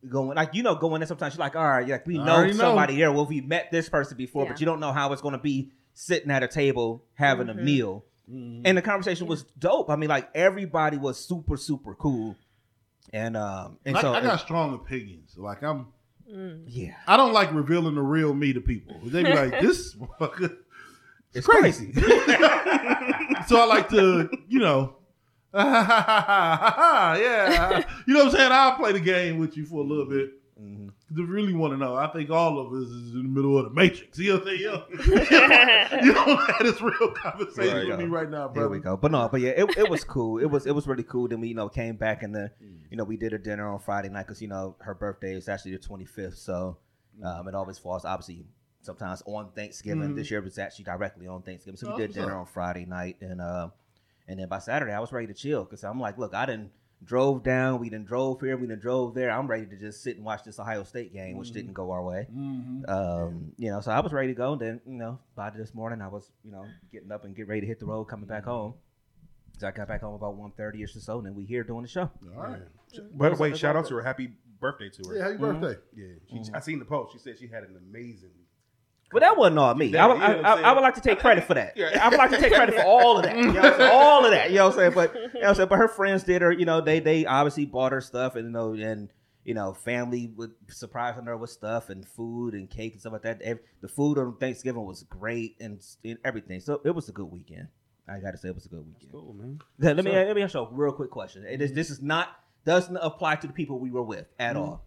going 0.08 0.34
like 0.36 0.54
you 0.54 0.62
know 0.62 0.74
going 0.74 1.00
in 1.02 1.08
sometimes 1.08 1.34
you're 1.34 1.40
like, 1.40 1.56
all 1.56 1.64
right, 1.66 1.88
like 1.88 2.06
we 2.06 2.18
know 2.18 2.24
already 2.36 2.52
know. 2.52 2.58
somebody 2.58 2.96
there. 2.96 3.10
Well, 3.12 3.26
we 3.26 3.40
met 3.40 3.70
this 3.70 3.88
person 3.88 4.16
before, 4.18 4.44
Yeah. 4.44 4.50
but 4.50 4.60
you 4.60 4.66
don't 4.66 4.80
know 4.80 4.92
how 4.92 5.12
it's 5.12 5.22
going 5.22 5.32
to 5.32 5.38
be 5.38 5.70
sitting 5.94 6.30
at 6.30 6.42
a 6.42 6.48
table 6.48 7.04
having 7.14 7.46
Mhm. 7.46 7.50
a 7.50 7.54
meal. 7.62 8.04
Mhm. 8.30 8.62
And 8.64 8.76
the 8.78 8.82
conversation 8.82 9.26
was 9.26 9.42
dope. 9.58 9.88
I 9.90 9.96
mean, 9.96 10.08
like 10.10 10.28
everybody 10.34 10.96
was 10.98 11.18
super 11.18 11.56
super 11.56 11.94
cool, 11.94 12.36
and 13.12 13.36
um, 13.36 13.78
and 13.84 13.96
I, 13.96 14.00
so 14.02 14.12
I 14.14 14.20
got 14.20 14.40
strong 14.40 14.74
opinions. 14.74 15.34
Like 15.38 15.62
I'm, 15.62 15.86
Mm. 16.32 16.62
yeah, 16.68 16.94
I 17.08 17.16
don't 17.16 17.32
like 17.32 17.52
revealing 17.52 17.96
the 17.96 18.02
real 18.02 18.32
me 18.32 18.52
to 18.52 18.60
people. 18.60 19.00
They 19.04 19.24
be 19.24 19.32
like, 19.34 19.60
this 19.60 19.96
motherfucker. 19.96 20.56
it's 21.34 21.44
crazy. 21.46 21.92
crazy. 21.92 22.06
so 23.48 23.60
I 23.60 23.64
like 23.66 23.88
to, 23.90 24.30
you 24.48 24.60
know, 24.60 24.94
yeah. 27.18 27.82
You 28.06 28.14
know 28.14 28.24
what 28.24 28.34
I'm 28.34 28.38
saying? 28.38 28.52
I'll 28.52 28.76
play 28.76 28.92
the 28.92 29.00
game 29.00 29.38
with 29.38 29.56
you 29.56 29.64
for 29.66 29.80
a 29.80 29.86
little 29.86 30.06
bit. 30.06 30.32
Mhm. 30.60 30.88
If 31.10 31.28
really 31.28 31.54
want 31.54 31.72
to 31.72 31.78
know, 31.78 31.96
I 31.96 32.06
think 32.08 32.28
all 32.30 32.58
of 32.60 32.72
us 32.74 32.88
is 32.88 33.14
in 33.14 33.22
the 33.22 33.28
middle 33.28 33.56
of 33.58 33.64
the 33.64 33.70
matrix. 33.70 34.18
You 34.18 34.34
know 34.34 34.38
what 34.40 34.48
I'm 34.48 34.58
saying? 34.58 34.60
You 34.60 34.70
don't, 34.70 34.90
you 36.04 36.12
don't 36.12 36.40
have 36.50 36.58
this 36.62 36.80
real 36.82 37.12
conversation 37.12 37.88
with 37.88 37.98
me 37.98 38.04
right 38.04 38.28
now, 38.30 38.48
There 38.48 38.64
bro. 38.64 38.68
we 38.68 38.78
go. 38.78 38.96
But 38.96 39.10
no, 39.10 39.26
but 39.28 39.40
yeah, 39.40 39.50
it, 39.52 39.76
it 39.78 39.88
was 39.88 40.04
cool. 40.04 40.38
It 40.38 40.44
was 40.46 40.66
it 40.66 40.72
was 40.72 40.86
really 40.86 41.02
cool. 41.02 41.28
Then 41.28 41.40
we 41.40 41.48
you 41.48 41.54
know 41.54 41.68
came 41.70 41.96
back 41.96 42.22
and 42.22 42.34
then 42.34 42.50
you 42.90 42.96
know 42.98 43.04
we 43.04 43.16
did 43.16 43.32
a 43.32 43.38
dinner 43.38 43.66
on 43.72 43.78
Friday 43.80 44.10
night 44.10 44.26
because 44.26 44.42
you 44.42 44.48
know 44.48 44.76
her 44.80 44.94
birthday 44.94 45.32
is 45.34 45.48
actually 45.48 45.72
the 45.72 45.78
twenty 45.78 46.04
fifth, 46.04 46.36
so 46.38 46.76
um, 47.24 47.48
it 47.48 47.54
always 47.54 47.78
falls 47.78 48.04
obviously 48.04 48.44
sometimes 48.82 49.22
on 49.26 49.50
Thanksgiving. 49.52 50.10
Mhm. 50.10 50.16
This 50.16 50.30
year 50.30 50.40
it 50.40 50.44
was 50.44 50.58
actually 50.58 50.84
directly 50.84 51.26
on 51.26 51.40
Thanksgiving, 51.42 51.78
so 51.78 51.88
Oh, 51.90 51.96
we 51.96 52.02
did 52.02 52.12
dinner 52.12 52.36
on 52.36 52.44
Friday 52.46 52.84
night 52.84 53.16
and 53.22 53.40
uh, 53.40 53.68
and 54.30 54.38
then 54.38 54.48
by 54.48 54.58
Saturday 54.60 54.92
I 54.92 55.00
was 55.00 55.10
ready 55.12 55.26
to 55.26 55.34
chill 55.34 55.64
because 55.64 55.82
I'm 55.82 55.98
like, 56.00 56.16
look, 56.16 56.34
I 56.34 56.46
didn't 56.46 56.70
drove 57.04 57.42
down, 57.42 57.80
we 57.80 57.90
didn't 57.90 58.06
drove 58.06 58.40
here, 58.40 58.56
we 58.56 58.66
didn't 58.68 58.82
drove 58.82 59.12
there. 59.14 59.30
I'm 59.30 59.46
ready 59.48 59.66
to 59.66 59.76
just 59.76 60.02
sit 60.02 60.16
and 60.16 60.24
watch 60.24 60.44
this 60.44 60.58
Ohio 60.60 60.84
State 60.84 61.12
game, 61.12 61.36
which 61.36 61.48
Mhm. 61.50 61.54
didn't 61.54 61.72
go 61.72 61.90
our 61.90 62.02
way. 62.02 62.28
Mhm. 62.32 62.88
Um, 62.88 63.52
you 63.56 63.70
know, 63.70 63.80
so 63.80 63.90
I 63.90 63.98
was 64.00 64.12
ready 64.12 64.28
to 64.28 64.34
go. 64.34 64.52
And 64.52 64.60
then, 64.60 64.80
you 64.86 64.98
know, 64.98 65.18
by 65.34 65.50
this 65.50 65.74
morning, 65.74 66.00
I 66.02 66.08
was, 66.08 66.30
you 66.44 66.52
know, 66.52 66.66
getting 66.92 67.10
up 67.10 67.24
and 67.24 67.34
get 67.34 67.48
ready 67.48 67.62
to 67.62 67.66
hit 67.66 67.80
the 67.80 67.86
road, 67.86 68.04
coming 68.04 68.26
back 68.26 68.44
home. 68.44 68.74
So 69.58 69.66
I 69.66 69.72
got 69.72 69.88
back 69.88 70.02
home 70.02 70.14
about 70.14 70.36
1.30 70.36 70.82
ish 70.84 70.94
or 70.94 71.00
so, 71.00 71.18
and 71.18 71.26
then 71.26 71.34
we 71.34 71.44
here 71.44 71.64
doing 71.64 71.82
the 71.82 71.88
show. 71.88 72.10
All 72.36 72.42
right. 72.42 72.62
By 73.12 73.30
the 73.30 73.36
way, 73.36 73.54
shout 73.56 73.76
out 73.76 73.86
to 73.86 73.94
her. 73.96 74.02
Happy 74.02 74.32
birthday 74.60 74.90
to 74.90 75.08
her. 75.08 75.16
Yeah, 75.16 75.22
happy 75.24 75.36
Mhm. 75.38 75.60
birthday. 75.60 75.80
Yeah, 75.96 76.14
she, 76.28 76.36
Mhm. 76.38 76.54
I 76.54 76.60
seen 76.60 76.78
the 76.78 76.84
post. 76.84 77.14
She 77.14 77.18
said 77.18 77.38
she 77.38 77.46
had 77.48 77.64
an 77.64 77.76
amazing 77.76 78.30
But 79.12 79.20
that 79.22 79.36
wasn't 79.36 79.58
all 79.58 79.74
me. 79.74 79.96
I, 79.96 80.06
would- 80.06 80.14
You 80.14 80.20
know 80.20 80.26
I, 80.26 80.52
I'm 80.52 80.64
I. 80.64 80.68
I 80.68 80.72
would 80.72 80.82
like 80.82 80.94
to 80.94 81.00
take 81.00 81.18
credit 81.18 81.44
for 81.44 81.54
that. 81.54 81.76
Yeah. 81.76 81.98
I 82.00 82.08
would 82.08 82.18
like 82.18 82.30
to 82.30 82.38
take 82.38 82.52
credit 82.52 82.74
for 82.76 82.82
all 82.84 83.18
of 83.18 83.24
that. 83.24 83.36
You 83.38 83.46
know 83.52 83.60
what 83.60 83.64
I'm 83.72 83.78
saying? 83.78 83.92
All 83.92 84.24
of 84.24 84.30
that. 84.30 84.50
You 84.50 84.56
know 84.56 84.66
what 84.68 84.74
I'm 84.74 84.78
saying? 84.78 84.92
But 84.94 85.14
you 85.14 85.20
know 85.20 85.28
what 85.32 85.44
I'm 85.48 85.54
saying? 85.56 85.68
But 85.68 85.78
her 85.78 85.88
friends 85.88 86.22
did 86.22 86.42
her, 86.42 86.52
you 86.52 86.64
know, 86.64 86.80
they 86.80 87.00
they 87.00 87.26
obviously 87.26 87.66
bought 87.66 87.92
her 87.92 88.00
stuff 88.00 88.36
and 88.36 88.46
you 88.46 88.52
know, 88.52 88.72
and 88.74 89.08
you 89.44 89.54
know, 89.54 89.72
family 89.72 90.32
would 90.36 90.52
surprising 90.68 91.24
her 91.24 91.36
with 91.36 91.50
stuff 91.50 91.88
and 91.90 92.06
food 92.06 92.54
and 92.54 92.68
cake 92.70 92.92
and 92.92 93.00
stuff 93.00 93.14
like 93.14 93.22
that. 93.22 93.40
The 93.80 93.88
food 93.88 94.18
on 94.18 94.36
Thanksgiving 94.36 94.84
was 94.84 95.02
great 95.04 95.56
and, 95.60 95.80
and 96.04 96.18
everything. 96.24 96.60
So 96.60 96.80
it 96.84 96.94
was 96.94 97.08
a 97.08 97.12
good 97.12 97.30
weekend. 97.30 97.68
I 98.08 98.18
gotta 98.20 98.36
say 98.38 98.48
it 98.48 98.54
was 98.54 98.66
a 98.66 98.68
good 98.68 98.84
weekend. 98.86 99.12
Cool, 99.12 99.34
man. 99.38 99.60
Let 99.78 99.96
let 99.96 100.04
me 100.04 100.12
let 100.12 100.36
me 100.36 100.42
ask 100.42 100.54
you 100.54 100.60
a 100.60 100.68
real 100.70 100.92
quick 100.92 101.10
question. 101.10 101.44
It 101.44 101.62
is, 101.62 101.72
this 101.72 101.90
is 101.90 102.00
not 102.02 102.28
doesn't 102.64 102.96
apply 102.96 103.36
to 103.36 103.46
the 103.46 103.52
people 103.52 103.78
we 103.78 103.90
were 103.90 104.02
with 104.02 104.26
at 104.38 104.54
Mm-hmm. 104.54 104.62
all. 104.62 104.84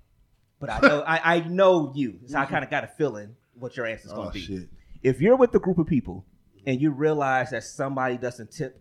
But 0.59 0.69
I 0.69 0.79
know 0.87 1.01
I, 1.01 1.35
I 1.35 1.39
know 1.41 1.91
you, 1.95 2.19
so 2.27 2.37
I 2.37 2.45
kind 2.45 2.63
of 2.63 2.69
got 2.69 2.83
a 2.85 2.87
feeling 2.87 3.35
what 3.55 3.75
your 3.77 3.85
answer 3.85 4.07
is 4.07 4.13
going 4.13 4.27
Oh 4.27 4.31
to 4.31 4.33
be. 4.33 4.39
shit. 4.41 4.69
If 5.01 5.21
you're 5.21 5.35
with 5.35 5.53
a 5.55 5.59
group 5.59 5.77
of 5.77 5.87
people 5.87 6.25
and 6.65 6.79
you 6.81 6.91
realize 6.91 7.49
that 7.51 7.63
somebody 7.63 8.17
doesn't 8.17 8.51
tip 8.51 8.79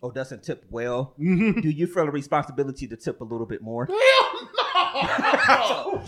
or 0.00 0.12
doesn't 0.12 0.42
tip 0.42 0.64
well, 0.70 1.14
Mm-hmm. 1.20 1.60
do 1.60 1.70
you 1.70 1.86
feel 1.86 2.04
a 2.04 2.10
responsibility 2.10 2.86
to 2.88 2.96
tip 2.96 3.20
a 3.20 3.24
little 3.24 3.46
bit 3.46 3.62
more? 3.62 3.86
Hell 3.86 4.48
no! 4.56 6.02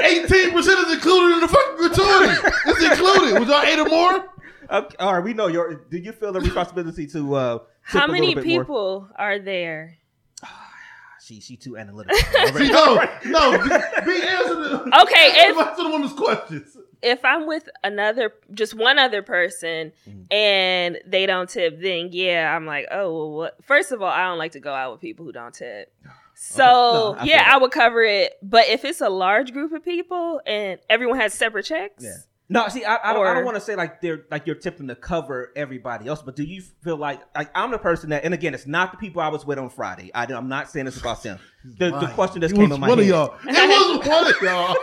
Eighteen 0.00 0.52
percent 0.52 0.86
is 0.86 0.94
included 0.94 1.34
in 1.34 1.40
the 1.40 1.48
fucking 1.48 1.76
gratuity. 1.76 2.48
It's 2.66 2.82
included. 3.00 3.38
Was 3.40 3.48
y'all 3.48 3.62
eight 3.62 3.78
or 3.78 3.88
more? 3.88 4.28
Okay, 4.70 4.96
all 4.98 5.14
right, 5.14 5.24
we 5.24 5.32
know 5.34 5.46
your. 5.48 5.86
Do 5.90 5.96
you 5.98 6.12
feel 6.12 6.32
the 6.32 6.40
responsibility 6.40 7.06
to 7.08 7.34
uh, 7.34 7.58
tip 7.58 7.66
How 7.82 8.04
a 8.04 8.08
many 8.08 8.28
little 8.28 8.42
bit 8.42 8.48
more? 8.50 8.64
people 8.64 9.08
are 9.16 9.38
there? 9.38 9.96
She 11.22 11.40
she 11.40 11.56
too 11.56 11.76
analytical. 11.76 12.16
See, 12.54 12.68
no, 12.70 12.94
no. 13.26 13.50
Be 14.04 14.22
answer 14.22 14.54
the 14.54 15.00
Okay, 15.02 15.26
if- 15.48 15.56
answer 15.58 15.82
the 15.82 15.90
woman's 15.90 16.12
questions. 16.12 16.76
If 17.02 17.24
I'm 17.24 17.46
with 17.46 17.68
another, 17.84 18.32
just 18.52 18.74
one 18.74 18.98
other 18.98 19.22
person, 19.22 19.92
Mhm. 20.08 20.32
and 20.32 20.98
they 21.06 21.26
don't 21.26 21.48
tip, 21.48 21.80
then 21.80 22.08
yeah, 22.12 22.54
I'm 22.54 22.66
like, 22.66 22.86
oh, 22.90 23.12
well, 23.16 23.30
what? 23.32 23.64
First 23.64 23.92
of 23.92 24.02
all, 24.02 24.08
I 24.10 24.24
don't 24.26 24.38
like 24.38 24.52
to 24.52 24.60
go 24.60 24.72
out 24.74 24.92
with 24.92 25.00
people 25.00 25.24
who 25.24 25.32
don't 25.32 25.54
tip. 25.54 25.92
So 26.40 26.62
No, 26.64 27.16
I 27.18 27.24
yeah, 27.24 27.38
that. 27.44 27.54
I 27.54 27.58
would 27.58 27.72
cover 27.72 28.00
it. 28.04 28.34
But 28.44 28.68
if 28.68 28.84
it's 28.84 29.00
a 29.00 29.08
large 29.08 29.52
group 29.52 29.72
of 29.72 29.84
people 29.84 30.40
and 30.46 30.78
everyone 30.88 31.18
has 31.18 31.34
separate 31.34 31.64
checks, 31.64 32.04
Yeah. 32.04 32.12
No, 32.48 32.66
see, 32.68 32.82
I, 32.84 33.10
I 33.10 33.12
don't, 33.12 33.24
don't 33.26 33.44
want 33.44 33.56
to 33.56 33.60
say 33.60 33.74
like 33.74 34.00
they're 34.00 34.24
like 34.30 34.46
you're 34.46 34.54
tipping 34.56 34.86
to 34.88 34.94
cover 34.94 35.52
everybody 35.56 36.08
else, 36.08 36.22
but 36.22 36.34
do 36.36 36.44
you 36.44 36.62
feel 36.82 36.96
like 36.96 37.20
like 37.36 37.50
I'm 37.56 37.70
the 37.72 37.78
person 37.78 38.08
that, 38.10 38.24
and 38.24 38.32
again, 38.32 38.54
it's 38.54 38.66
not 38.68 38.92
the 38.92 38.96
people 38.98 39.20
I 39.20 39.28
was 39.28 39.44
with 39.44 39.58
on 39.58 39.68
Friday. 39.68 40.10
I, 40.14 40.32
am 40.32 40.48
not 40.48 40.70
saying 40.70 40.86
this 40.86 40.98
about 40.98 41.22
them. 41.24 41.38
The, 41.64 41.86
the 41.86 41.90
Lying. 41.90 42.14
question 42.14 42.40
just 42.40 42.54
It 42.54 42.56
came 42.56 42.68
was 42.70 42.76
in 42.76 42.80
my 42.80 42.88
one 42.88 42.98
head. 42.98 43.04
of 43.04 43.08
y'all. 43.10 43.34
It 43.44 43.98
was 43.98 44.06
one 44.08 44.26
of 44.32 44.40
y'all. 44.42 44.76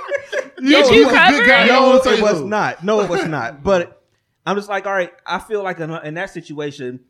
Did 0.57 0.69
Yo, 0.69 0.89
you 0.91 1.05
was 1.05 1.15
cover 1.15 1.37
good 1.37 1.47
guy. 1.47 1.65
it? 1.65 1.67
No, 1.67 1.95
it 1.95 2.21
was 2.21 2.41
not. 2.41 2.83
No, 2.83 3.01
it 3.01 3.09
was 3.09 3.25
not. 3.25 3.63
But 3.63 4.03
I'm 4.45 4.55
just 4.55 4.69
like, 4.69 4.85
all 4.85 4.93
right. 4.93 5.11
I 5.25 5.39
feel 5.39 5.63
like 5.63 5.79
in, 5.79 5.91
in 5.91 6.13
that 6.13 6.29
situation, 6.29 7.01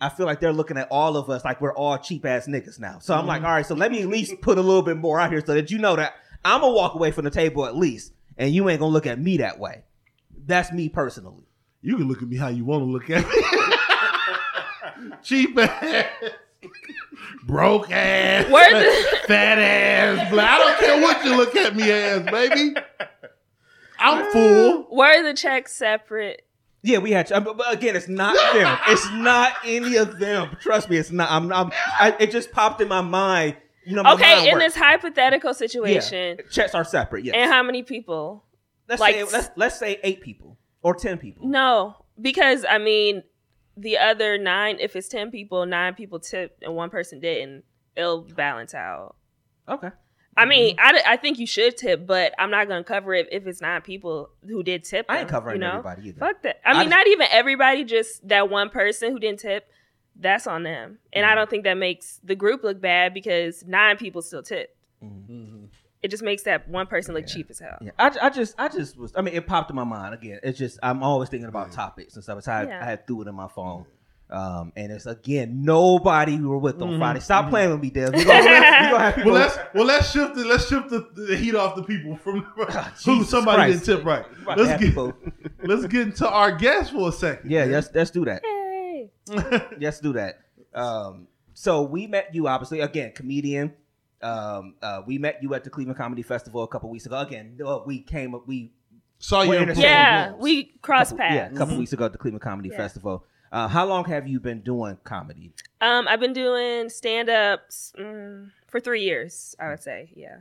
I 0.00 0.08
feel 0.08 0.26
like 0.26 0.40
they're 0.40 0.52
looking 0.52 0.78
at 0.78 0.88
all 0.90 1.16
of 1.16 1.28
us 1.28 1.44
like 1.44 1.60
we're 1.60 1.74
all 1.74 1.98
cheap 1.98 2.24
ass 2.24 2.46
niggas 2.46 2.78
now. 2.78 2.98
So 3.00 3.14
I'm 3.14 3.26
like, 3.26 3.38
mm-hmm. 3.38 3.46
all 3.46 3.52
right. 3.52 3.66
So 3.66 3.74
let 3.74 3.90
me 3.90 4.02
at 4.02 4.08
least 4.08 4.40
put 4.40 4.58
a 4.58 4.62
little 4.62 4.82
bit 4.82 4.96
more 4.96 5.18
out 5.18 5.30
here 5.30 5.42
so 5.44 5.54
that 5.54 5.70
you 5.70 5.78
know 5.78 5.96
that 5.96 6.14
I'm 6.44 6.60
gonna 6.60 6.72
walk 6.72 6.94
away 6.94 7.10
from 7.10 7.24
the 7.24 7.30
table 7.30 7.66
at 7.66 7.76
least, 7.76 8.12
and 8.36 8.54
you 8.54 8.68
ain't 8.68 8.80
gonna 8.80 8.92
look 8.92 9.06
at 9.06 9.18
me 9.18 9.38
that 9.38 9.58
way. 9.58 9.82
That's 10.46 10.72
me 10.72 10.88
personally. 10.88 11.44
You 11.82 11.96
can 11.96 12.08
look 12.08 12.22
at 12.22 12.28
me 12.28 12.36
how 12.36 12.48
you 12.48 12.64
want 12.64 12.82
to 12.82 12.86
look 12.86 13.10
at 13.10 13.26
me. 13.26 15.18
Cheap 15.22 15.58
ass, 15.58 16.06
broke 17.44 17.90
ass, 17.90 18.50
Where 18.50 18.70
the- 18.84 19.18
fat 19.26 19.58
ass, 19.58 20.30
black. 20.30 20.50
I 20.50 20.58
don't 20.58 20.78
care 20.78 21.00
what 21.00 21.24
you 21.24 21.36
look 21.36 21.54
at 21.56 21.74
me 21.76 21.90
as, 21.90 22.22
baby. 22.30 22.74
I'm 23.98 24.24
mm. 24.24 24.32
full. 24.32 24.96
were 24.96 25.22
the 25.22 25.34
checks 25.34 25.74
separate? 25.74 26.44
Yeah, 26.82 26.98
we 26.98 27.10
had, 27.10 27.28
but, 27.28 27.56
but 27.56 27.72
again, 27.72 27.96
it's 27.96 28.08
not 28.08 28.34
them. 28.54 28.78
It's 28.88 29.10
not 29.12 29.52
any 29.64 29.96
of 29.96 30.18
them. 30.18 30.56
Trust 30.60 30.88
me, 30.88 30.96
it's 30.96 31.10
not. 31.10 31.30
I'm. 31.30 31.52
I'm 31.52 31.72
I, 31.98 32.16
it 32.20 32.30
just 32.30 32.52
popped 32.52 32.80
in 32.80 32.88
my 32.88 33.00
mind. 33.00 33.56
You 33.84 33.96
know, 33.96 34.02
my 34.04 34.10
mind 34.10 34.22
Okay, 34.22 34.48
in 34.48 34.54
works. 34.54 34.66
this 34.66 34.76
hypothetical 34.76 35.50
Yeah, 35.50 35.54
situation, 35.54 36.38
checks 36.50 36.74
are 36.74 36.84
separate. 36.84 37.24
Yes. 37.24 37.34
and 37.36 37.50
how 37.50 37.62
many 37.62 37.82
people? 37.82 38.44
let's 38.88 39.00
like- 39.00 39.14
say 39.16 39.24
let's 39.24 39.50
let's 39.56 39.78
say 39.78 39.98
eight 40.02 40.20
people 40.20 40.56
or 40.82 40.94
ten 40.94 41.18
people. 41.18 41.48
No, 41.48 41.96
because 42.20 42.64
I 42.68 42.78
mean, 42.78 43.22
the 43.80 43.98
other 43.98 44.38
nine, 44.38 44.78
if 44.80 44.96
it's 44.96 45.08
ten 45.08 45.30
people, 45.30 45.64
nine 45.66 45.94
people 45.94 46.18
tipped 46.20 46.62
and 46.62 46.74
one 46.74 46.90
person 46.90 47.20
didn't, 47.20 47.64
it'll 47.96 48.22
balance 48.22 48.74
out. 48.74 49.16
Okay. 49.68 49.90
I 50.36 50.44
mean, 50.44 50.76
I, 50.78 51.02
I 51.04 51.16
think 51.16 51.40
you 51.40 51.46
should 51.48 51.76
tip, 51.76 52.06
but 52.06 52.32
I'm 52.38 52.50
not 52.50 52.68
gonna 52.68 52.84
cover 52.84 53.12
it 53.12 53.28
if 53.32 53.46
it's 53.48 53.60
nine 53.60 53.82
people 53.82 54.30
who 54.46 54.62
did 54.62 54.84
tip. 54.84 55.06
I 55.08 55.18
ain't 55.18 55.26
them, 55.28 55.34
covering 55.34 55.56
you 55.56 55.60
know? 55.60 55.70
everybody 55.78 56.08
either. 56.08 56.20
Fuck 56.20 56.42
that. 56.42 56.60
I 56.64 56.70
I 56.70 56.72
mean, 56.74 56.82
just- 56.84 56.90
not 56.90 57.06
even 57.08 57.26
everybody, 57.30 57.82
just 57.84 58.28
that 58.28 58.48
one 58.48 58.70
person 58.70 59.10
who 59.12 59.18
didn't 59.18 59.40
tip. 59.40 59.66
That's 60.20 60.46
on 60.48 60.62
them, 60.64 60.98
and 61.12 61.22
Mm-hmm. 61.24 61.32
I 61.32 61.34
don't 61.36 61.48
think 61.50 61.64
that 61.64 61.74
makes 61.74 62.20
the 62.24 62.34
group 62.34 62.62
look 62.64 62.80
bad 62.80 63.14
because 63.14 63.64
nine 63.66 63.96
people 63.96 64.20
still 64.22 64.42
tip. 64.42 64.76
Mhm. 65.02 65.57
It 66.02 66.08
just 66.12 66.22
makes 66.22 66.44
that 66.44 66.68
one 66.68 66.86
person 66.86 67.14
look 67.14 67.24
Yeah. 67.28 67.34
cheap 67.34 67.50
as 67.50 67.58
hell. 67.58 67.76
Yeah, 67.80 67.90
I, 67.98 68.12
I 68.22 68.30
just 68.30 68.54
I 68.58 68.68
just 68.68 68.96
was. 68.96 69.12
I 69.16 69.20
mean, 69.22 69.34
it 69.34 69.46
popped 69.46 69.70
in 69.70 69.76
my 69.76 69.84
mind 69.84 70.14
again. 70.14 70.38
It's 70.42 70.58
just 70.58 70.78
I'm 70.82 71.02
always 71.02 71.28
thinking 71.28 71.48
about 71.48 71.72
topics 71.72 72.14
and 72.14 72.22
stuff. 72.22 72.38
It's 72.38 72.46
how 72.46 72.58
I- 72.58 72.62
Yeah. 72.64 72.80
I 72.82 72.84
had 72.84 73.06
threw 73.06 73.22
it 73.22 73.28
in 73.28 73.34
my 73.34 73.48
phone. 73.48 73.84
Um, 74.30 74.74
and 74.76 74.92
it's 74.92 75.06
again 75.06 75.64
nobody 75.64 76.36
we 76.36 76.46
were 76.46 76.58
with 76.58 76.82
on 76.82 76.90
Mhm, 76.90 76.98
Friday. 76.98 77.20
Stop 77.20 77.46
mhm. 77.46 77.48
playing 77.50 77.70
with 77.70 77.80
me, 77.80 77.88
Dev. 77.88 78.12
We 78.14 78.24
gonna, 78.24 78.40
we 78.40 78.44
gonna 78.46 78.98
have 78.98 79.14
people. 79.16 79.32
Well, 79.32 79.40
let's 79.40 79.58
well 79.74 79.84
let's 79.86 80.10
shift 80.12 80.36
it. 80.36 80.46
Let's 80.46 80.68
shift 80.68 80.90
the, 80.90 81.08
the 81.14 81.34
heat 81.34 81.54
off 81.54 81.74
the 81.76 81.82
people 81.82 82.14
from 82.16 82.40
who 82.54 82.66
Jesus 83.02 83.30
somebody 83.30 83.56
Christ. 83.72 83.86
didn't 83.86 83.98
tip 84.00 84.06
right. 84.06 84.24
We 84.36 84.42
about 84.42 84.56
to 84.58 84.62
Let's 84.64 84.82
get 84.84 85.14
let's 85.68 85.86
get 85.86 86.00
into 86.02 86.28
our 86.28 86.52
guest 86.52 86.92
for 86.92 87.08
a 87.08 87.12
second. 87.12 87.50
yeah, 87.50 87.62
man. 87.64 87.72
let's 87.72 87.88
let's 87.94 88.10
do 88.10 88.24
that. 88.26 88.42
Yay. 88.44 89.10
Let's 89.80 90.00
do 90.00 90.12
that. 90.12 90.40
Um, 90.74 91.26
so 91.54 91.82
we 91.82 92.06
met 92.06 92.34
you 92.34 92.48
obviously 92.48 92.80
again, 92.80 93.12
comedian. 93.14 93.72
Um, 94.20 94.74
uh, 94.82 95.02
we 95.06 95.18
met 95.18 95.42
you 95.42 95.54
at 95.54 95.64
the 95.64 95.70
Cleveland 95.70 95.98
Comedy 95.98 96.22
Festival 96.22 96.62
a 96.62 96.68
couple 96.68 96.90
weeks 96.90 97.06
ago. 97.06 97.18
Again, 97.18 97.58
uh, 97.64 97.80
we 97.86 98.00
came 98.00 98.34
up. 98.34 98.46
We 98.46 98.72
Saw 99.20 99.42
you 99.42 99.52
in 99.52 99.62
in 99.62 99.68
the 99.68 99.74
person. 99.74 99.82
same 99.82 99.90
Yeah, 99.90 100.28
rooms. 100.30 100.42
we 100.42 100.64
cross 100.82 101.10
couple, 101.10 101.24
yeah, 101.26 101.42
paths. 101.44 101.54
a 101.54 101.58
couple 101.58 101.76
weeks 101.78 101.92
ago 101.92 102.04
at 102.04 102.12
the 102.12 102.18
Cleveland 102.18 102.42
Comedy 102.42 102.68
Yeah. 102.70 102.76
Festival. 102.76 103.24
Uh, 103.50 103.66
how 103.66 103.86
long 103.86 104.04
have 104.04 104.28
you 104.28 104.38
been 104.40 104.60
doing 104.60 104.98
comedy? 105.04 105.52
Um, 105.80 106.06
I've 106.06 106.20
been 106.20 106.32
doing 106.34 106.88
stand 106.90 107.28
ups 107.30 107.92
mm, 107.98 108.50
for 108.66 108.78
three 108.78 109.02
years. 109.02 109.56
I 109.58 109.68
would 109.70 109.82
say, 109.82 110.10
yeah. 110.14 110.36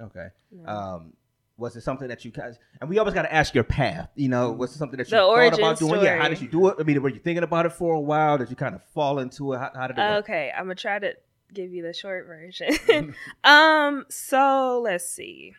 Okay. 0.00 0.26
Yeah. 0.50 0.64
Um, 0.94 1.12
was 1.56 1.74
it 1.76 1.82
something 1.82 2.08
that 2.08 2.24
you 2.24 2.30
guys? 2.30 2.58
And 2.80 2.88
we 2.90 2.98
always 2.98 3.14
got 3.14 3.22
to 3.22 3.32
ask 3.34 3.54
your 3.54 3.64
path. 3.64 4.10
You 4.14 4.28
know, 4.28 4.52
was 4.52 4.74
it 4.74 4.78
something 4.78 4.96
that 4.98 5.06
you 5.08 5.10
The 5.10 5.22
thought 5.22 5.58
about 5.58 5.78
doing? 5.78 6.02
Yeah. 6.02 6.20
How 6.20 6.28
did 6.28 6.40
you 6.40 6.48
do 6.48 6.68
it? 6.68 6.76
I 6.78 6.82
mean, 6.82 7.00
were 7.02 7.08
you 7.08 7.18
thinking 7.18 7.42
about 7.44 7.66
it 7.66 7.72
for 7.72 7.94
a 7.94 8.00
while? 8.00 8.38
Did 8.38 8.50
you 8.50 8.56
kind 8.56 8.74
of 8.74 8.82
fall 8.94 9.18
into 9.20 9.52
it? 9.54 9.58
How, 9.58 9.70
how 9.74 9.86
did 9.88 9.98
it 9.98 10.00
work? 10.00 10.24
Okay, 10.24 10.52
I'm 10.56 10.64
gonna 10.64 10.74
try 10.76 10.98
to 10.98 11.14
give 11.52 11.72
you 11.72 11.82
the 11.82 11.92
short 11.92 12.26
version. 12.26 12.72
Mm-hmm. 12.72 13.10
um, 13.50 14.06
so 14.08 14.80
let's 14.82 15.08
see. 15.08 15.54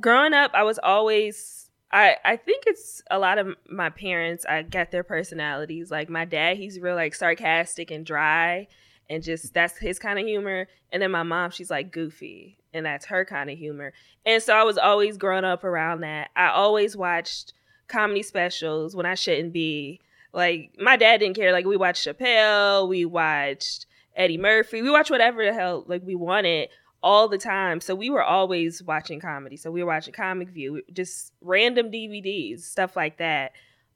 Growing 0.00 0.32
up, 0.32 0.52
I 0.54 0.62
was 0.62 0.78
always 0.78 1.68
I 1.90 2.16
I 2.24 2.36
think 2.36 2.64
it's 2.66 3.02
a 3.10 3.18
lot 3.18 3.38
of 3.38 3.54
my 3.68 3.90
parents. 3.90 4.44
I 4.46 4.62
got 4.62 4.90
their 4.90 5.04
personalities. 5.04 5.90
Like 5.90 6.08
my 6.08 6.24
dad, 6.24 6.56
he's 6.56 6.80
real 6.80 6.94
like 6.94 7.14
sarcastic 7.14 7.90
and 7.90 8.04
dry, 8.04 8.68
and 9.08 9.22
just 9.22 9.54
that's 9.54 9.78
his 9.78 9.98
kind 9.98 10.18
of 10.18 10.26
humor. 10.26 10.68
And 10.92 11.02
then 11.02 11.10
my 11.10 11.22
mom, 11.22 11.50
she's 11.50 11.70
like 11.70 11.90
goofy, 11.90 12.58
and 12.72 12.84
that's 12.84 13.06
her 13.06 13.24
kind 13.24 13.50
of 13.50 13.58
humor. 13.58 13.92
And 14.26 14.42
so 14.42 14.54
I 14.54 14.64
was 14.64 14.78
always 14.78 15.16
growing 15.16 15.44
up 15.44 15.64
around 15.64 16.00
that. 16.02 16.30
I 16.36 16.48
always 16.48 16.96
watched 16.96 17.54
comedy 17.88 18.22
specials 18.22 18.94
when 18.94 19.06
I 19.06 19.14
shouldn't 19.14 19.52
be. 19.52 20.00
Like 20.34 20.72
my 20.78 20.96
dad 20.96 21.18
didn't 21.18 21.36
care. 21.36 21.52
Like 21.52 21.64
we 21.64 21.78
watched 21.78 22.06
Chappelle, 22.06 22.86
we 22.86 23.06
watched 23.06 23.86
Eddie 24.18 24.36
Murphy, 24.36 24.82
we 24.82 24.90
watch 24.90 25.10
whatever 25.10 25.44
the 25.44 25.54
hell 25.54 25.84
like 25.86 26.02
we 26.04 26.14
wanted 26.16 26.68
all 27.02 27.28
the 27.28 27.38
time. 27.38 27.80
So 27.80 27.94
we 27.94 28.10
were 28.10 28.22
always 28.24 28.82
watching 28.82 29.20
comedy. 29.20 29.56
So 29.56 29.70
we 29.70 29.82
were 29.82 29.88
watching 29.88 30.12
Comic 30.12 30.48
View, 30.50 30.82
just 30.92 31.32
random 31.40 31.90
DVDs, 31.92 32.62
stuff 32.62 32.96
like 32.96 33.18
that. 33.18 33.52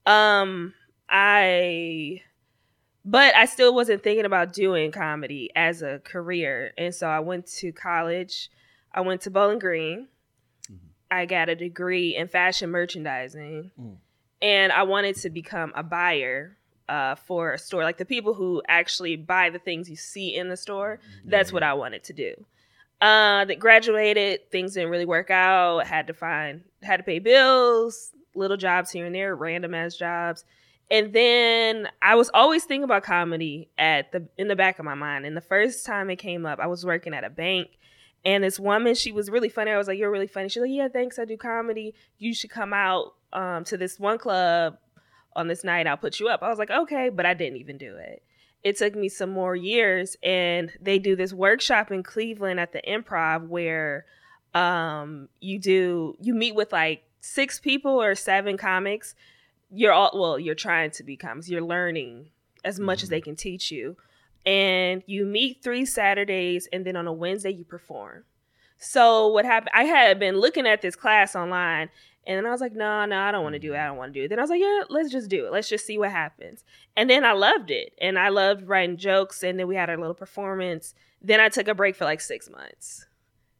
Um, 0.06 0.72
I, 1.08 2.22
but 3.04 3.34
I 3.34 3.46
still 3.46 3.74
wasn't 3.74 4.04
thinking 4.04 4.24
about 4.24 4.52
doing 4.52 4.92
comedy 4.92 5.50
as 5.56 5.82
a 5.82 5.98
career, 5.98 6.72
and 6.78 6.94
so 6.94 7.08
I 7.08 7.18
went 7.18 7.46
to 7.58 7.72
college. 7.72 8.48
I 8.92 9.00
went 9.00 9.22
to 9.22 9.30
Bowling 9.30 9.58
Green. 9.58 10.08
I 11.10 11.26
got 11.26 11.48
a 11.48 11.56
degree 11.56 12.16
in 12.16 12.28
fashion 12.28 12.70
merchandising, 12.70 13.72
Mm. 13.78 13.96
and 14.40 14.72
I 14.72 14.84
wanted 14.84 15.16
to 15.16 15.30
become 15.30 15.72
a 15.74 15.82
buyer 15.82 16.56
uh, 16.92 17.14
for 17.14 17.54
a 17.54 17.58
store, 17.58 17.84
like 17.84 17.96
the 17.96 18.04
people 18.04 18.34
who 18.34 18.62
actually 18.68 19.16
buy 19.16 19.48
the 19.48 19.58
things 19.58 19.88
you 19.88 19.96
see 19.96 20.36
in 20.36 20.50
the 20.50 20.56
store. 20.58 21.00
That's 21.24 21.50
what 21.50 21.62
I 21.62 21.72
wanted 21.72 22.04
to 22.04 22.12
do. 22.12 22.34
Uh, 23.00 23.46
that 23.46 23.58
graduated, 23.58 24.50
things 24.50 24.74
didn't 24.74 24.90
really 24.90 25.06
work 25.06 25.30
out. 25.30 25.86
Had 25.86 26.06
to 26.08 26.12
find, 26.12 26.62
had 26.82 26.98
to 26.98 27.02
pay 27.02 27.18
bills, 27.18 28.12
little 28.34 28.58
jobs 28.58 28.90
here 28.92 29.06
and 29.06 29.14
there, 29.14 29.34
random 29.34 29.74
ass 29.74 29.96
jobs. 29.96 30.44
And 30.90 31.14
then 31.14 31.88
I 32.02 32.14
was 32.14 32.30
always 32.34 32.64
thinking 32.64 32.84
about 32.84 33.04
comedy 33.04 33.70
at 33.78 34.12
the 34.12 34.28
in 34.36 34.48
the 34.48 34.56
back 34.56 34.78
of 34.78 34.84
my 34.84 34.94
mind. 34.94 35.24
And 35.24 35.34
the 35.34 35.40
first 35.40 35.86
time 35.86 36.10
it 36.10 36.16
came 36.16 36.44
up, 36.44 36.60
I 36.60 36.66
was 36.66 36.84
working 36.84 37.14
at 37.14 37.24
a 37.24 37.30
bank, 37.30 37.68
And 38.24 38.44
this 38.44 38.60
woman, 38.60 38.94
she 38.94 39.12
was 39.12 39.30
really 39.30 39.48
funny. 39.48 39.70
I 39.70 39.78
was 39.78 39.88
like, 39.88 39.98
"You're 39.98 40.10
really 40.10 40.26
funny." 40.28 40.48
She's 40.48 40.60
like, 40.60 40.70
"Yeah, 40.70 40.88
thanks. 40.88 41.18
I 41.18 41.24
do 41.24 41.36
comedy. 41.36 41.94
You 42.18 42.34
should 42.34 42.50
come 42.50 42.72
out 42.74 43.14
um, 43.32 43.64
to 43.64 43.76
this 43.78 43.98
one 43.98 44.18
club 44.18 44.76
on 45.36 45.48
this 45.48 45.64
night. 45.64 45.86
I'll 45.86 45.96
put 45.96 46.20
you 46.20 46.28
up." 46.28 46.42
I 46.42 46.48
was 46.48 46.58
like, 46.58 46.70
"Okay," 46.70 47.08
but 47.08 47.26
I 47.26 47.34
didn't 47.34 47.58
even 47.58 47.78
do 47.78 47.96
it. 47.96 48.22
It 48.62 48.76
took 48.76 48.94
me 48.94 49.08
some 49.08 49.30
more 49.30 49.56
years, 49.56 50.16
and 50.22 50.70
they 50.80 50.98
do 50.98 51.16
this 51.16 51.32
workshop 51.32 51.90
in 51.90 52.02
Cleveland 52.02 52.60
at 52.60 52.72
the 52.72 52.82
Improv 52.86 53.48
where 53.48 54.06
um, 54.54 55.28
you 55.40 55.58
do 55.58 56.16
you 56.20 56.34
meet 56.34 56.54
with 56.54 56.72
like 56.72 57.04
six 57.20 57.58
people 57.60 58.00
or 58.00 58.14
seven 58.14 58.56
comics. 58.56 59.14
You're 59.70 59.92
all 59.92 60.10
well, 60.14 60.38
you're 60.38 60.54
trying 60.54 60.90
to 60.92 61.02
be 61.02 61.16
comics. 61.16 61.48
You're 61.48 61.62
learning 61.62 62.30
as 62.64 62.78
much 62.78 63.02
as 63.02 63.08
they 63.08 63.20
can 63.20 63.34
teach 63.34 63.70
you 63.70 63.96
and 64.44 65.02
you 65.06 65.24
meet 65.24 65.62
three 65.62 65.84
Saturdays, 65.84 66.68
and 66.72 66.84
then 66.84 66.96
on 66.96 67.06
a 67.06 67.12
Wednesday 67.12 67.50
you 67.50 67.64
perform. 67.64 68.24
So 68.78 69.28
what 69.28 69.44
happened? 69.44 69.70
I 69.74 69.84
had 69.84 70.18
been 70.18 70.38
looking 70.38 70.66
at 70.66 70.82
this 70.82 70.96
class 70.96 71.36
online, 71.36 71.90
and 72.26 72.36
then 72.36 72.46
I 72.46 72.50
was 72.50 72.60
like, 72.60 72.74
no, 72.74 73.04
no, 73.04 73.18
I 73.18 73.32
don't 73.32 73.42
want 73.42 73.54
to 73.54 73.58
do 73.58 73.72
it. 73.72 73.76
I 73.76 73.80
mm-hmm. 73.80 73.88
don't 73.88 73.96
want 73.96 74.14
to 74.14 74.20
do 74.20 74.24
it. 74.24 74.28
Then 74.28 74.38
I 74.38 74.42
was 74.42 74.50
like, 74.50 74.60
yeah, 74.60 74.82
let's 74.88 75.10
just 75.10 75.28
do 75.28 75.46
it. 75.46 75.52
Let's 75.52 75.68
just 75.68 75.86
see 75.86 75.98
what 75.98 76.10
happens. 76.10 76.64
And 76.96 77.10
then 77.10 77.24
I 77.24 77.32
loved 77.32 77.70
it, 77.70 77.92
and 78.00 78.18
I 78.18 78.28
loved 78.28 78.68
writing 78.68 78.96
jokes, 78.96 79.42
and 79.42 79.58
then 79.58 79.66
we 79.66 79.76
had 79.76 79.90
our 79.90 79.96
little 79.96 80.14
performance. 80.14 80.94
Then 81.20 81.40
I 81.40 81.48
took 81.48 81.68
a 81.68 81.74
break 81.74 81.96
for 81.96 82.04
like 82.04 82.20
six 82.20 82.48
months. 82.50 83.06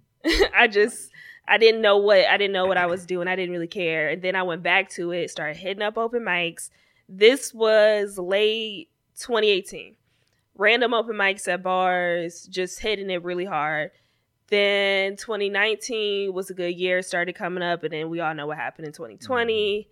I 0.57 0.69
just 0.69 1.11
I 1.49 1.59
didn't 1.59 1.83
know 1.83 1.99
what 1.99 2.27
I 2.27 2.37
didn't 2.37 2.53
know 2.53 2.67
what 2.67 2.79
I 2.79 2.87
was 2.87 3.07
doing. 3.07 3.29
I 3.29 3.37
didn't 3.37 3.53
really 3.53 3.67
care. 3.67 4.11
And 4.11 4.23
then 4.23 4.37
I 4.37 4.43
went 4.43 4.63
back 4.63 4.91
to 4.91 5.11
it, 5.13 5.31
started 5.31 5.57
hitting 5.57 5.83
up 5.83 5.99
open 5.99 6.23
mics. 6.23 6.71
This 7.09 7.53
was 7.53 8.19
late 8.19 8.89
2018 9.19 9.97
random 10.57 10.95
open 10.95 11.17
mics 11.17 11.49
at 11.49 11.63
bars, 11.63 12.47
just 12.47 12.81
hitting 12.81 13.11
it 13.11 13.23
really 13.23 13.45
hard. 13.45 13.91
Then 14.49 15.17
2019 15.17 16.33
was 16.33 16.51
a 16.51 16.55
good 16.55 16.75
year, 16.75 17.01
started 17.03 17.35
coming 17.35 17.63
up, 17.63 17.85
and 17.85 17.93
then 17.93 18.11
we 18.11 18.21
all 18.21 18.35
know 18.35 18.47
what 18.47 18.59
happened 18.59 18.87
in 18.87 18.93
2020. 18.93 19.89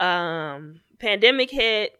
Um, 0.00 0.80
pandemic 0.98 1.50
hit, 1.50 1.98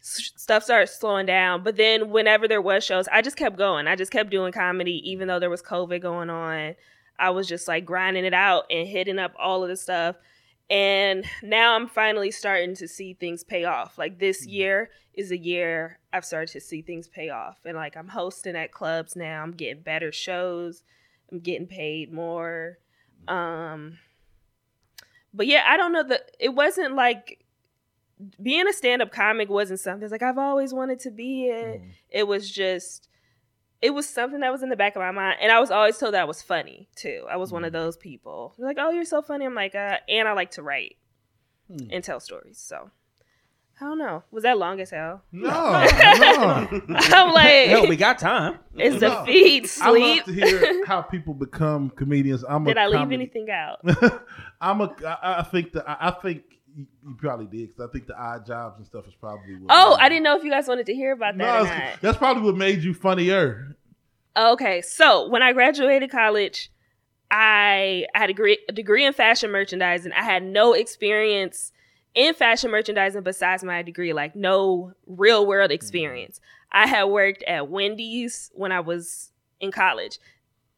s- 0.00 0.32
stuff 0.36 0.64
started 0.64 0.88
slowing 0.88 1.26
down. 1.26 1.62
But 1.62 1.76
then 1.76 2.10
whenever 2.10 2.48
there 2.48 2.62
was 2.62 2.84
shows, 2.84 3.06
I 3.08 3.22
just 3.22 3.36
kept 3.36 3.56
going. 3.56 3.86
I 3.86 3.94
just 3.96 4.12
kept 4.12 4.30
doing 4.30 4.52
comedy, 4.52 5.02
even 5.10 5.28
though 5.28 5.38
there 5.38 5.50
was 5.50 5.62
COVID 5.62 6.00
going 6.02 6.30
on. 6.30 6.74
I 7.18 7.30
was 7.30 7.46
just 7.46 7.68
like 7.68 7.84
grinding 7.84 8.24
it 8.24 8.34
out 8.34 8.64
and 8.70 8.86
hitting 8.88 9.18
up 9.18 9.32
all 9.38 9.62
of 9.62 9.68
the 9.68 9.76
stuff. 9.76 10.16
And 10.68 11.24
now 11.42 11.76
I'm 11.76 11.86
finally 11.86 12.30
starting 12.30 12.74
to 12.76 12.88
see 12.88 13.14
things 13.14 13.44
pay 13.44 13.64
off. 13.64 13.98
Like 13.98 14.18
this 14.18 14.46
year 14.46 14.90
is 15.14 15.30
a 15.30 15.38
year 15.38 15.98
I've 16.12 16.24
started 16.24 16.52
to 16.52 16.60
see 16.60 16.82
things 16.82 17.08
pay 17.08 17.30
off. 17.30 17.58
And 17.64 17.76
like 17.76 17.96
I'm 17.96 18.08
hosting 18.08 18.56
at 18.56 18.72
clubs 18.72 19.14
now. 19.16 19.42
I'm 19.42 19.52
getting 19.52 19.82
better 19.82 20.10
shows. 20.12 20.82
I'm 21.30 21.40
getting 21.40 21.66
paid 21.66 22.12
more. 22.12 22.78
Um 23.28 23.98
but 25.34 25.46
yeah, 25.46 25.64
I 25.66 25.76
don't 25.76 25.92
know 25.92 26.02
that 26.04 26.30
it 26.40 26.54
wasn't 26.54 26.94
like 26.94 27.44
being 28.42 28.66
a 28.66 28.72
stand-up 28.72 29.12
comic 29.12 29.50
wasn't 29.50 29.80
something 29.80 30.08
like 30.08 30.22
I've 30.22 30.38
always 30.38 30.72
wanted 30.72 31.00
to 31.00 31.10
be 31.10 31.46
it. 31.48 31.82
It 32.10 32.26
was 32.26 32.50
just 32.50 33.08
it 33.82 33.90
was 33.90 34.08
something 34.08 34.40
that 34.40 34.50
was 34.50 34.62
in 34.62 34.70
the 34.70 34.76
back 34.76 34.96
of 34.96 35.00
my 35.00 35.10
mind 35.10 35.36
and 35.40 35.52
I 35.52 35.60
was 35.60 35.70
always 35.70 35.98
told 35.98 36.14
that 36.14 36.22
I 36.22 36.24
was 36.24 36.40
funny 36.40 36.88
too. 36.96 37.26
I 37.30 37.36
was 37.36 37.52
one 37.52 37.64
of 37.64 37.72
those 37.72 37.96
people. 37.96 38.54
They're 38.56 38.66
like, 38.66 38.78
"Oh, 38.80 38.90
you're 38.90 39.04
so 39.04 39.20
funny." 39.20 39.44
I'm 39.44 39.54
like, 39.54 39.74
uh, 39.74 39.98
and 40.08 40.26
I 40.26 40.32
like 40.32 40.52
to 40.52 40.62
write 40.62 40.96
Hmm. 41.68 41.88
and 41.90 42.02
tell 42.04 42.20
stories. 42.20 42.58
So 42.58 42.90
I 43.78 43.84
don't 43.84 43.98
know. 43.98 44.22
Was 44.30 44.44
that 44.44 44.56
long 44.56 44.80
as 44.80 44.88
hell? 44.90 45.22
No, 45.32 45.50
no. 45.50 45.50
I'm 46.96 47.34
like, 47.34 47.68
Hell, 47.68 47.86
we 47.88 47.96
got 47.96 48.18
time. 48.18 48.58
is 48.78 49.00
the 49.00 49.08
No. 49.10 49.24
feet 49.26 49.76
I 49.82 49.90
love 49.90 50.24
to 50.24 50.32
hear 50.32 50.86
how 50.86 51.02
people 51.02 51.34
become 51.34 51.90
comedians. 51.90 52.42
I'm 52.48 52.64
Did 52.64 52.78
a 52.78 52.80
I 52.82 52.86
leave 52.86 53.12
anything 53.12 53.48
out? 53.50 53.80
I'm 54.60 54.80
a. 54.80 54.94
I, 55.06 55.40
I 55.40 55.42
think 55.42 55.72
that 55.74 55.86
I 55.88 56.08
I 56.08 56.10
think 56.22 56.42
you, 56.74 56.86
you 57.06 57.14
probably 57.18 57.44
did 57.46 57.68
because 57.68 57.88
I 57.90 57.92
think 57.92 58.06
the 58.06 58.18
odd 58.18 58.46
jobs 58.46 58.78
and 58.78 58.86
stuff 58.86 59.06
is 59.06 59.14
probably. 59.20 59.56
What 59.56 59.66
Oh, 59.68 59.96
I 60.00 60.08
didn't 60.08 60.22
know 60.24 60.36
if 60.38 60.42
you 60.44 60.50
guys 60.50 60.66
wanted 60.68 60.86
to 60.86 60.94
hear 60.94 61.12
about 61.12 61.36
that 61.36 61.44
No, 61.44 61.58
or 61.58 61.66
it's- 61.66 61.90
not. 61.92 61.98
that's 62.00 62.16
probably 62.18 62.44
what 62.44 62.56
made 62.56 62.82
you 62.82 62.94
funnier. 62.94 63.76
Okay, 64.38 64.80
so 64.82 65.28
when 65.28 65.42
I 65.42 65.52
graduated 65.52 66.10
college, 66.10 66.70
I, 67.30 68.06
I 68.14 68.18
had 68.20 68.30
a 68.30 68.32
degree, 68.32 68.58
a 68.68 68.72
degree 68.72 69.04
in 69.04 69.12
fashion 69.12 69.50
merchandising. 69.50 70.12
I 70.12 70.22
had 70.22 70.42
no 70.42 70.72
experience 70.74 71.72
in 72.16 72.34
fashion 72.34 72.70
merchandising 72.72 73.22
besides 73.22 73.62
my 73.62 73.82
degree, 73.82 74.12
like 74.12 74.34
no 74.34 74.92
real 75.06 75.46
world 75.46 75.68
mm-hmm. 75.68 75.74
experience. 75.74 76.40
I 76.72 76.86
had 76.86 77.04
worked 77.04 77.44
at 77.44 77.68
Wendy's 77.68 78.50
when 78.54 78.72
I 78.72 78.80
was 78.80 79.30
in 79.60 79.70
college. 79.70 80.18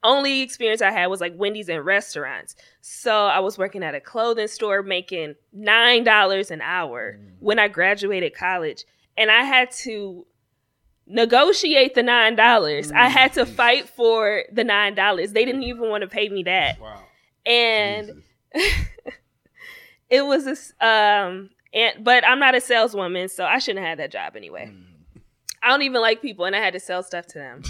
Only 0.03 0.43
experience 0.43 0.83
I 0.83 0.91
had 0.91 1.07
was 1.07 1.21
like 1.21 1.33
Wendy's 1.37 1.69
and 1.69 1.85
restaurants. 1.85 2.55
So 2.83 3.13
I 3.13 3.39
was 3.39 3.57
working 3.57 3.83
at 3.83 3.95
a 3.95 4.01
clothing 4.01 4.49
store 4.49 4.83
making 4.83 5.37
$9 5.57 6.51
an 6.51 6.61
hour 6.61 7.19
mm. 7.19 7.31
when 7.41 7.59
I 7.59 7.69
graduated 7.69 8.35
college. 8.35 8.85
And 9.17 9.31
I 9.31 9.43
had 9.43 9.71
to 9.83 10.27
negotiate 11.07 11.95
the 11.95 12.03
nine 12.03 12.37
dollars. 12.37 12.93
I 12.93 13.09
had 13.09 13.33
to 13.35 13.45
mm. 13.45 13.49
fight 13.49 13.89
for 13.89 14.45
the 14.53 14.63
nine 14.63 14.95
dollars. 14.95 15.33
They 15.33 15.45
didn't 15.45 15.65
even 15.65 15.89
want 15.89 16.03
to 16.03 16.09
pay 16.09 16.29
me 16.29 16.43
that, 16.45 16.81
Wow. 16.81 17.05
and. 17.47 18.23
it 20.11 20.23
was 20.23 20.45
this. 20.45 20.73
Um, 20.81 21.51
and 21.73 22.03
but 22.03 22.27
I'm 22.27 22.39
not 22.39 22.55
a 22.55 22.61
saleswoman, 22.61 23.29
so 23.29 23.45
I 23.45 23.59
shouldn't 23.59 23.85
have 23.85 23.91
had 23.91 23.99
that 23.99 24.13
job 24.13 24.37
anyway. 24.37 24.73
I 25.63 25.69
don't 25.69 25.83
even 25.83 26.01
like 26.01 26.23
people, 26.23 26.45
and 26.45 26.55
I 26.55 26.61
had 26.61 26.73
to 26.75 26.81
sell 26.81 27.03
stuff 27.03 27.27
to 27.29 27.39
them. 27.39 27.63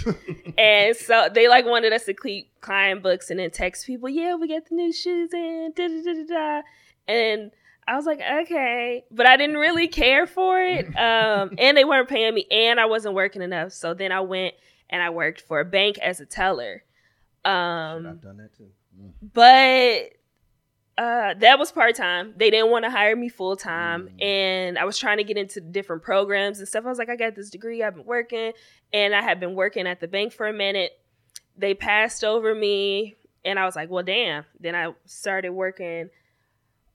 and 0.57 0.95
so 0.95 1.27
they 1.33 1.47
like 1.47 1.65
wanted 1.65 1.91
us 1.91 2.05
to 2.05 2.13
keep 2.13 2.59
client 2.61 3.01
books 3.01 3.29
and 3.29 3.39
then 3.39 3.51
text 3.51 3.85
people, 3.85 4.07
yeah, 4.09 4.35
we 4.35 4.47
get 4.47 4.69
the 4.69 4.75
new 4.75 4.93
shoes 4.93 5.33
in, 5.33 5.73
da 5.75 5.87
da 5.87 6.01
da 6.03 6.13
da 6.13 6.25
da. 6.27 6.61
And 7.07 7.51
I 7.87 7.95
was 7.95 8.05
like, 8.05 8.21
okay, 8.21 9.03
but 9.09 9.25
I 9.25 9.37
didn't 9.37 9.57
really 9.57 9.87
care 9.87 10.27
for 10.27 10.61
it. 10.61 10.85
Um, 10.95 11.55
and 11.57 11.75
they 11.75 11.83
weren't 11.83 12.07
paying 12.07 12.33
me, 12.35 12.45
and 12.51 12.79
I 12.79 12.85
wasn't 12.85 13.15
working 13.15 13.41
enough. 13.41 13.73
So 13.73 13.93
then 13.93 14.11
I 14.11 14.21
went 14.21 14.53
and 14.89 15.01
I 15.01 15.09
worked 15.09 15.41
for 15.41 15.59
a 15.59 15.65
bank 15.65 15.97
as 15.97 16.19
a 16.19 16.25
teller. 16.25 16.83
Um, 17.43 18.05
I've 18.05 18.21
done 18.21 18.37
that 18.37 18.55
too. 18.55 18.69
but 19.33 20.18
uh, 20.99 21.33
that 21.39 21.57
was 21.57 21.71
part 21.71 21.95
time. 21.95 22.33
They 22.35 22.49
didn't 22.49 22.69
want 22.71 22.83
to 22.85 22.91
hire 22.91 23.15
me 23.15 23.29
full 23.29 23.55
time, 23.55 24.09
Mm. 24.09 24.23
and 24.23 24.77
I 24.77 24.83
was 24.85 24.97
trying 24.97 25.17
to 25.17 25.23
get 25.23 25.37
into 25.37 25.61
different 25.61 26.03
programs 26.03 26.59
and 26.59 26.67
stuff. 26.67 26.85
I 26.85 26.89
was 26.89 26.97
like, 26.97 27.09
I 27.09 27.15
got 27.15 27.35
this 27.35 27.49
degree. 27.49 27.81
I've 27.83 27.95
been 27.95 28.05
working, 28.05 28.51
and 28.91 29.15
I 29.15 29.21
had 29.21 29.39
been 29.39 29.55
working 29.55 29.87
at 29.87 29.99
the 30.01 30.07
bank 30.07 30.33
for 30.33 30.47
a 30.47 30.53
minute. 30.53 30.91
They 31.57 31.73
passed 31.73 32.23
over 32.23 32.53
me, 32.53 33.15
and 33.45 33.57
I 33.57 33.65
was 33.65 33.75
like, 33.75 33.89
well, 33.89 34.03
damn. 34.03 34.43
Then 34.59 34.75
I 34.75 34.93
started 35.05 35.51
working. 35.51 36.09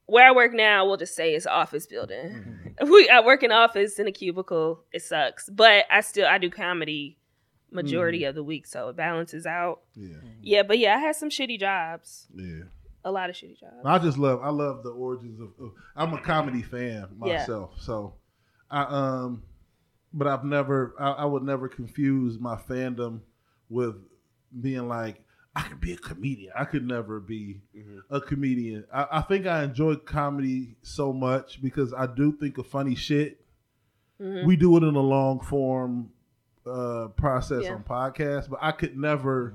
Where 0.07 0.27
I 0.27 0.31
work 0.33 0.53
now, 0.53 0.85
we'll 0.85 0.97
just 0.97 1.15
say 1.15 1.33
it's 1.33 1.47
office 1.47 1.87
building. 1.87 2.75
We 2.87 3.07
I 3.09 3.21
work 3.25 3.41
in 3.41 3.51
office 3.53 3.97
in 3.99 4.07
a 4.07 4.11
cubicle. 4.11 4.83
It 4.91 5.01
sucks, 5.01 5.49
but 5.49 5.85
I 5.89 6.01
still 6.01 6.27
I 6.27 6.37
do 6.37 6.49
comedy 6.49 7.17
majority 7.71 8.25
of 8.25 8.35
the 8.35 8.43
week, 8.43 8.67
so 8.67 8.89
it 8.89 8.95
balances 8.97 9.45
out. 9.45 9.79
Yeah, 9.95 10.17
Yeah, 10.41 10.63
but 10.63 10.77
yeah, 10.77 10.95
I 10.95 10.99
had 10.99 11.15
some 11.15 11.29
shitty 11.29 11.57
jobs. 11.59 12.27
yeah. 12.35 12.63
A 13.05 13.11
lot 13.11 13.29
of 13.29 13.35
shitty 13.35 13.59
jobs. 13.59 13.75
I 13.85 13.99
just 13.99 14.17
love. 14.17 14.41
I 14.43 14.49
love 14.49 14.83
the 14.83 14.89
origins 14.89 15.39
of. 15.39 15.49
of 15.63 15.71
I'm 15.95 16.13
a 16.13 16.19
comedy 16.21 16.61
fan 16.63 17.07
myself, 17.17 17.17
Yeah. 17.25 17.37
myself, 17.37 17.73
so 17.79 18.15
I 18.69 18.81
um, 18.83 19.43
but 20.11 20.27
I've 20.27 20.43
never. 20.43 20.95
I, 20.99 21.11
I 21.11 21.25
would 21.25 21.43
never 21.43 21.69
confuse 21.69 22.39
my 22.39 22.55
fandom 22.55 23.19
with 23.69 23.95
being 24.59 24.87
like 24.87 25.21
I 25.55 25.61
could 25.61 25.79
be 25.79 25.93
a 25.93 25.97
comedian. 25.97 26.51
I 26.57 26.65
could 26.65 26.85
never 26.85 27.19
be 27.19 27.61
Mhm. 27.77 27.99
a 28.09 28.19
comedian. 28.19 28.85
I, 28.91 29.07
I 29.11 29.21
think 29.21 29.45
I 29.45 29.63
enjoy 29.63 29.95
comedy 29.97 30.75
so 30.81 31.13
much 31.13 31.61
because 31.61 31.93
I 31.93 32.07
do 32.07 32.31
think 32.31 32.57
of 32.57 32.65
funny 32.67 32.95
shit. 32.95 33.39
Mhm. 34.19 34.45
We 34.47 34.55
do 34.55 34.75
it 34.77 34.83
in 34.83 34.95
a 34.95 34.99
long 34.99 35.41
form 35.41 36.09
uh, 36.65 37.09
process 37.15 37.65
Yeah. 37.65 37.75
on 37.75 37.83
podcasts, 37.83 38.49
but 38.49 38.57
I 38.61 38.71
could 38.71 38.97
never 38.97 39.53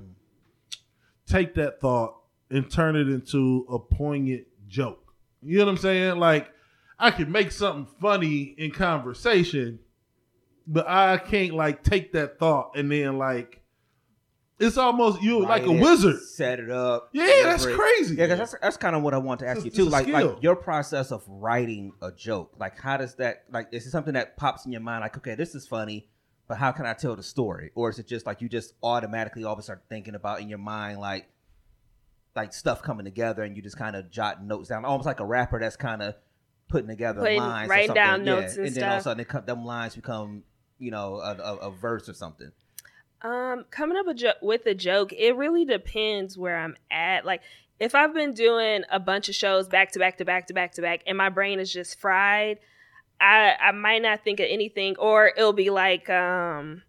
take 1.26 1.54
that 1.54 1.80
thought 1.80 2.16
and 2.50 2.70
turn 2.70 2.96
it 2.96 3.08
into 3.08 3.66
a 3.68 3.78
poignant 3.78 4.46
joke. 4.68 5.14
You 5.42 5.58
know 5.58 5.66
what 5.66 5.70
I'm 5.72 5.76
saying? 5.78 6.18
Like 6.18 6.50
I 6.98 7.10
can 7.10 7.30
make 7.32 7.50
something 7.52 7.92
funny 8.00 8.54
in 8.58 8.70
conversation, 8.72 9.78
but 10.66 10.88
I 10.88 11.18
can't 11.18 11.54
like 11.54 11.82
take 11.82 12.12
that 12.12 12.38
thought 12.38 12.76
and 12.76 12.90
then 12.90 13.18
like 13.18 13.60
it's 14.60 14.76
almost 14.76 15.22
you 15.22 15.40
like 15.40 15.64
a 15.64 15.72
wizard. 15.72 16.20
Set 16.20 16.60
it 16.60 16.70
up. 16.70 17.08
Yeah, 17.14 17.44
that's 17.44 17.64
crazy. 17.64 18.16
Yeah, 18.16 18.26
that's 18.26 18.54
that's 18.60 18.76
kind 18.76 18.94
of 18.94 19.02
what 19.02 19.14
I 19.14 19.18
want 19.18 19.40
to 19.40 19.46
ask 19.48 19.64
It's 19.64 19.78
you 19.78 19.84
too. 19.84 19.90
Like 19.90 20.04
skill. 20.04 20.32
like 20.34 20.42
your 20.42 20.54
process 20.54 21.10
of 21.12 21.24
writing 21.26 21.92
a 22.02 22.12
joke. 22.12 22.54
Like 22.58 22.78
how 22.78 22.98
does 22.98 23.14
that 23.14 23.44
like 23.50 23.68
is 23.72 23.86
it 23.86 23.90
something 23.90 24.14
that 24.14 24.36
pops 24.36 24.66
in 24.66 24.72
your 24.72 24.82
mind? 24.82 25.00
Like 25.00 25.16
okay, 25.16 25.34
this 25.34 25.54
is 25.54 25.66
funny, 25.66 26.08
but 26.46 26.58
how 26.58 26.72
can 26.72 26.84
I 26.84 26.92
tell 26.92 27.16
the 27.16 27.22
story? 27.22 27.70
Or 27.74 27.88
is 27.88 27.98
it 27.98 28.06
just 28.06 28.26
like 28.26 28.42
you 28.42 28.50
just 28.50 28.74
automatically 28.82 29.44
always 29.44 29.64
start 29.64 29.82
thinking 29.88 30.14
about 30.14 30.42
in 30.42 30.50
your 30.50 30.58
mind 30.58 31.00
like 31.00 31.26
like 32.36 32.52
stuff 32.52 32.82
coming 32.82 33.04
together 33.04 33.42
and 33.42 33.56
you 33.56 33.62
just 33.62 33.76
kind 33.76 33.96
of 33.96 34.10
jot 34.10 34.42
notes 34.44 34.68
down, 34.68 34.84
almost 34.84 35.06
like 35.06 35.20
a 35.20 35.24
rapper 35.26 35.58
that's 35.58 35.76
kind 35.76 36.02
of 36.02 36.14
putting 36.68 36.88
together 36.88 37.20
Putting- 37.20 37.38
lines, 37.40 37.68
or 37.68 37.70
writing 37.70 37.86
something. 37.88 38.02
down 38.04 38.24
Yeah, 38.24 38.34
notes 38.40 38.56
and 38.56 38.66
then 38.74 38.84
all 38.84 38.90
of 38.90 38.98
a 38.98 39.00
stuff. 39.00 39.02
sudden 39.10 39.20
it 39.20 39.28
come, 39.28 39.44
them 39.44 39.64
lines 39.64 39.94
become 39.96 40.44
you 40.78 40.90
know 40.90 41.16
a, 41.16 41.34
a, 41.36 41.56
a 41.56 41.70
verse 41.70 42.08
or 42.08 42.14
something. 42.14 42.52
Um, 43.22 43.64
coming 43.70 43.98
up 43.98 44.06
a 44.06 44.14
jo- 44.14 44.32
with 44.40 44.64
a 44.66 44.74
joke, 44.74 45.12
it 45.12 45.36
really 45.36 45.64
depends 45.66 46.38
where 46.38 46.56
I'm 46.56 46.76
at. 46.90 47.26
Like, 47.26 47.42
if 47.78 47.94
I've 47.94 48.14
been 48.14 48.32
doing 48.32 48.84
a 48.90 48.98
bunch 48.98 49.28
of 49.28 49.34
shows 49.34 49.68
back 49.68 49.92
to 49.92 49.98
back 49.98 50.16
to 50.18 50.24
back 50.24 50.46
to 50.46 50.54
back 50.54 50.72
to 50.74 50.80
back, 50.82 51.02
and 51.06 51.18
my 51.18 51.28
brain 51.28 51.58
is 51.60 51.70
just 51.72 51.98
fried, 52.00 52.60
I 53.20 53.54
I 53.60 53.72
might 53.72 54.00
not 54.00 54.22
think 54.24 54.40
of 54.40 54.46
anything, 54.48 54.96
or 54.98 55.32
it'll 55.36 55.52
be 55.52 55.68
like, 55.68 56.08
um, 56.08 56.82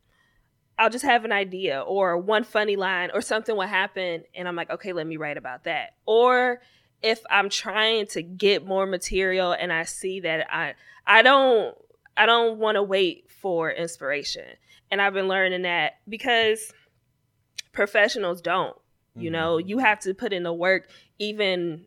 I'll 0.78 0.90
just 0.90 1.06
have 1.06 1.26
an 1.26 1.32
idea, 1.32 1.82
or 1.82 2.18
one 2.18 2.44
funny 2.44 2.76
line, 2.76 3.12
or 3.14 3.22
something 3.22 3.56
will 3.56 3.68
happen, 3.68 4.24
and 4.36 4.48
I'm 4.48 4.56
like, 4.56 4.70
okay, 4.72 4.94
let 4.94 5.06
me 5.06 5.18
write 5.18 5.38
about 5.38 5.66
that. 5.66 5.96
Or 6.06 6.62
if 7.04 7.22
I'm 7.30 7.50
trying 7.50 8.08
to 8.08 8.22
get 8.22 8.66
more 8.66 8.86
material, 8.86 9.52
and 9.52 9.72
I 9.72 9.84
see 9.84 10.22
that 10.22 10.48
I 10.52 10.74
I 11.06 11.22
don't 11.22 11.76
I 12.18 12.26
don't 12.26 12.58
want 12.58 12.76
to 12.76 12.84
wait 12.84 13.30
for 13.30 13.72
inspiration 13.72 14.46
and 14.92 15.02
I've 15.02 15.14
been 15.14 15.30
learning 15.30 15.64
that 15.64 15.94
because 16.08 16.74
professionals 17.72 18.42
don't. 18.42 18.76
You 19.14 19.30
know, 19.30 19.58
mm-hmm. 19.58 19.68
you 19.68 19.78
have 19.80 20.00
to 20.02 20.14
put 20.14 20.32
in 20.32 20.44
the 20.44 20.54
work 20.54 20.88
even 21.20 21.86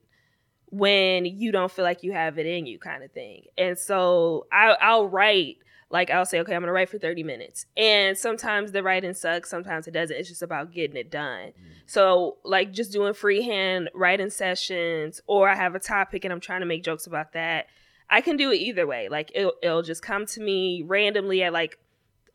when 0.67 1.25
you 1.25 1.53
don't 1.53 1.73
feel 1.73 1.85
like 1.85 2.03
you 2.03 2.13
have 2.13 2.39
it 2.39 2.45
in 2.45 2.67
you, 2.67 2.79
kind 2.79 3.03
of 3.03 3.13
thing. 3.13 3.45
And 3.57 3.79
so 3.79 4.47
I, 4.53 4.77
I'll 4.79 5.09
write 5.09 5.57
like 5.95 6.11
I'll 6.11 6.27
say, 6.27 6.41
okay, 6.41 6.57
I'm 6.57 6.61
gonna 6.61 6.73
write 6.73 6.91
for 6.91 6.99
30 6.99 7.23
minutes. 7.23 7.67
And 7.77 8.19
sometimes 8.19 8.73
the 8.73 8.83
writing 8.83 9.15
sucks, 9.15 9.49
sometimes 9.49 9.87
it 9.87 9.93
doesn't. 9.93 10.17
It's 10.17 10.29
just 10.29 10.43
about 10.43 10.73
getting 10.73 10.97
it 10.97 11.09
done. 11.09 11.53
So 11.87 12.39
like 12.45 12.73
just 12.73 12.91
doing 12.91 13.15
freehand 13.15 13.91
writing 13.95 14.29
sessions, 14.29 15.21
or 15.29 15.49
I 15.49 15.55
have 15.55 15.77
a 15.77 15.79
topic 15.79 16.25
and 16.25 16.33
I'm 16.33 16.41
trying 16.41 16.61
to 16.61 16.67
make 16.67 16.83
jokes 16.83 17.07
about 17.07 17.33
that. 17.35 17.67
I 18.11 18.23
can 18.23 18.37
do 18.37 18.51
it 18.51 18.57
either 18.57 18.89
way. 18.89 19.09
Like 19.09 19.31
it'll, 19.37 19.55
it'll 19.63 19.83
just 19.83 20.03
come 20.03 20.27
to 20.27 20.41
me 20.41 20.83
randomly 20.85 21.45
at 21.45 21.53
like 21.53 21.79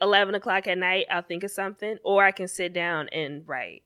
11 0.01 0.35
o'clock 0.35 0.65
at 0.65 0.77
night. 0.77 1.07
I'll 1.11 1.21
think 1.21 1.43
of 1.43 1.51
something, 1.51 1.97
or 2.05 2.23
I 2.23 2.31
can 2.31 2.47
sit 2.47 2.71
down 2.71 3.09
and 3.09 3.45
write. 3.45 3.83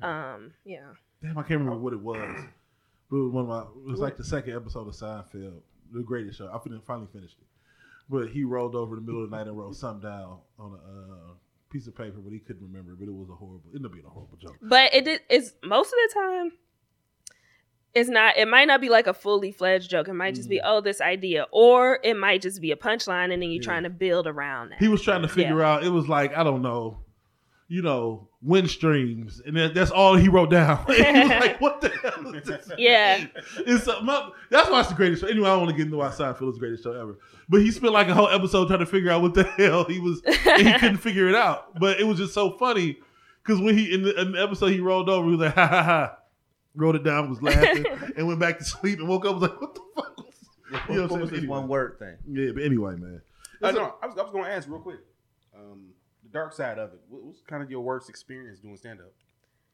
Um, 0.00 0.52
yeah. 0.64 0.94
Damn, 1.22 1.36
I 1.36 1.42
can't 1.42 1.60
remember 1.60 1.76
what 1.78 1.92
it 1.92 2.00
was. 2.00 2.40
It 3.10 3.14
was 3.14 3.32
one 3.32 3.44
of 3.44 3.48
my. 3.48 3.60
It 3.60 3.90
was 3.90 4.00
like 4.00 4.16
the 4.16 4.24
second 4.24 4.56
episode 4.56 4.88
of 4.88 4.94
Seinfeld, 4.94 5.60
the 5.92 6.02
greatest 6.02 6.38
show. 6.38 6.50
I 6.50 6.58
fin- 6.58 6.80
finally 6.86 7.08
finished 7.12 7.36
it, 7.38 7.46
but 8.08 8.28
he 8.30 8.44
rolled 8.44 8.74
over 8.74 8.96
in 8.96 9.04
the 9.04 9.06
middle 9.06 9.24
of 9.24 9.30
the 9.30 9.36
night 9.36 9.46
and 9.46 9.56
wrote 9.56 9.74
something 9.76 10.08
down 10.08 10.38
on 10.58 10.72
a 10.72 11.30
uh, 11.30 11.34
piece 11.70 11.86
of 11.86 11.94
paper, 11.96 12.18
but 12.22 12.32
he 12.32 12.38
couldn't 12.38 12.62
remember. 12.62 12.94
But 12.98 13.08
it 13.08 13.12
was 13.14 13.28
a 13.30 13.34
horrible. 13.34 13.62
It 13.72 13.76
ended 13.76 13.86
up 13.86 13.92
being 13.92 14.06
a 14.06 14.10
horrible 14.10 14.36
joke. 14.38 14.56
But 14.62 14.94
it 14.94 15.22
it's 15.28 15.52
most 15.64 15.88
of 15.88 15.98
the 16.08 16.14
time. 16.14 16.52
It's 17.94 18.08
not. 18.10 18.36
It 18.36 18.46
might 18.48 18.66
not 18.68 18.80
be 18.80 18.90
like 18.90 19.06
a 19.06 19.14
fully 19.14 19.50
fledged 19.50 19.90
joke. 19.90 20.08
It 20.08 20.12
might 20.12 20.34
just 20.34 20.48
be, 20.48 20.60
oh, 20.62 20.80
this 20.82 21.00
idea, 21.00 21.46
or 21.50 21.98
it 22.04 22.16
might 22.16 22.42
just 22.42 22.60
be 22.60 22.70
a 22.70 22.76
punchline, 22.76 23.32
and 23.32 23.42
then 23.42 23.50
you're 23.50 23.62
Yeah. 23.62 23.66
trying 23.66 23.82
to 23.84 23.90
build 23.90 24.26
around 24.26 24.70
that. 24.70 24.78
He 24.78 24.88
was 24.88 25.02
trying 25.02 25.22
to 25.22 25.28
figure 25.28 25.62
out. 25.62 25.82
It 25.84 25.88
was 25.88 26.06
like 26.08 26.36
I 26.36 26.44
don't 26.44 26.62
know, 26.62 26.98
you 27.68 27.82
know, 27.82 28.28
wind 28.40 28.70
streams, 28.70 29.40
and 29.44 29.54
that, 29.56 29.74
that's 29.74 29.90
all 29.90 30.16
he 30.16 30.28
wrote 30.28 30.50
down. 30.50 30.84
like, 30.88 31.60
"What 31.60 31.80
the 31.82 31.90
hell 31.90 32.34
is 32.34 32.42
this?" 32.46 32.70
Yeah. 32.78 33.26
It's 33.58 33.86
uh, 33.86 34.00
my, 34.02 34.30
that's 34.50 34.70
why 34.70 34.80
it's 34.80 34.88
the 34.88 34.94
greatest 34.94 35.22
show. 35.22 35.28
Anyway, 35.28 35.46
I 35.46 35.52
don't 35.52 35.60
want 35.64 35.70
to 35.72 35.76
get 35.76 35.84
into 35.86 35.98
why 35.98 36.08
Seinfeld 36.08 36.48
is 36.48 36.54
the 36.54 36.60
greatest 36.60 36.82
show 36.84 36.92
ever. 36.92 37.18
But 37.48 37.60
he 37.60 37.70
spent 37.70 37.92
like 37.92 38.08
a 38.08 38.14
whole 38.14 38.28
episode 38.28 38.68
trying 38.68 38.80
to 38.80 38.86
figure 38.86 39.10
out 39.10 39.22
what 39.22 39.34
the 39.34 39.44
hell 39.56 39.84
he 39.84 40.00
was, 40.00 40.22
and 40.24 40.66
he 40.66 40.72
couldn't 40.78 40.96
figure 40.98 41.28
it 41.28 41.34
out. 41.34 41.78
But 41.78 42.00
it 42.00 42.04
was 42.04 42.18
just 42.18 42.32
so 42.34 42.56
funny 42.58 42.98
because 43.44 43.60
when 43.60 43.76
he 43.76 43.92
in 43.94 44.02
the, 44.02 44.18
in 44.20 44.32
the 44.32 44.42
episode 44.42 44.68
he 44.68 44.80
rolled 44.80 45.08
over, 45.10 45.26
he 45.26 45.32
was 45.32 45.40
like, 45.40 45.54
"Ha 45.54 45.66
ha 45.66 45.82
ha," 45.82 46.16
wrote 46.74 46.96
it 46.96 47.04
down, 47.04 47.28
was 47.28 47.42
laughing, 47.42 47.84
and 48.16 48.26
went 48.26 48.40
back 48.40 48.58
to 48.58 48.64
sleep, 48.64 48.98
and 48.98 49.08
woke 49.08 49.26
up 49.26 49.34
was 49.34 49.42
like, 49.42 49.60
"What 49.60 49.74
the 49.74 49.80
fuck?" 49.94 50.16
Was 50.16 50.34
You 50.88 50.94
know 50.94 51.02
what 51.02 51.10
what 51.12 51.20
was 51.20 51.30
this 51.30 51.38
Anyway. 51.40 51.50
one 51.56 51.68
word 51.68 51.98
thing? 51.98 52.16
Yeah, 52.30 52.52
but 52.54 52.62
anyway, 52.62 52.96
man. 52.96 53.20
Uh, 53.62 53.70
no, 53.72 53.94
I 54.02 54.06
was, 54.06 54.16
I 54.18 54.22
was 54.22 54.30
going 54.30 54.44
to 54.44 54.50
ask 54.50 54.68
real 54.68 54.80
quick. 54.80 55.00
Um, 55.56 55.88
the 56.30 56.38
dark 56.38 56.52
side 56.52 56.78
of 56.78 56.92
it. 56.92 57.00
What, 57.08 57.22
what's 57.24 57.40
kind 57.42 57.62
of 57.62 57.70
your 57.70 57.80
worst 57.80 58.08
experience 58.08 58.58
doing 58.60 58.76
stand 58.76 59.00
up, 59.00 59.12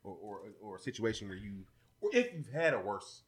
or, 0.03 0.17
or 0.23 0.41
or 0.63 0.77
a 0.77 0.79
situation 0.81 1.29
where 1.29 1.37
you, 1.37 1.65
or 2.01 2.11
if 2.13 2.33
you've 2.35 2.49
had 2.53 2.75
a 2.75 2.79
worse, 2.81 3.23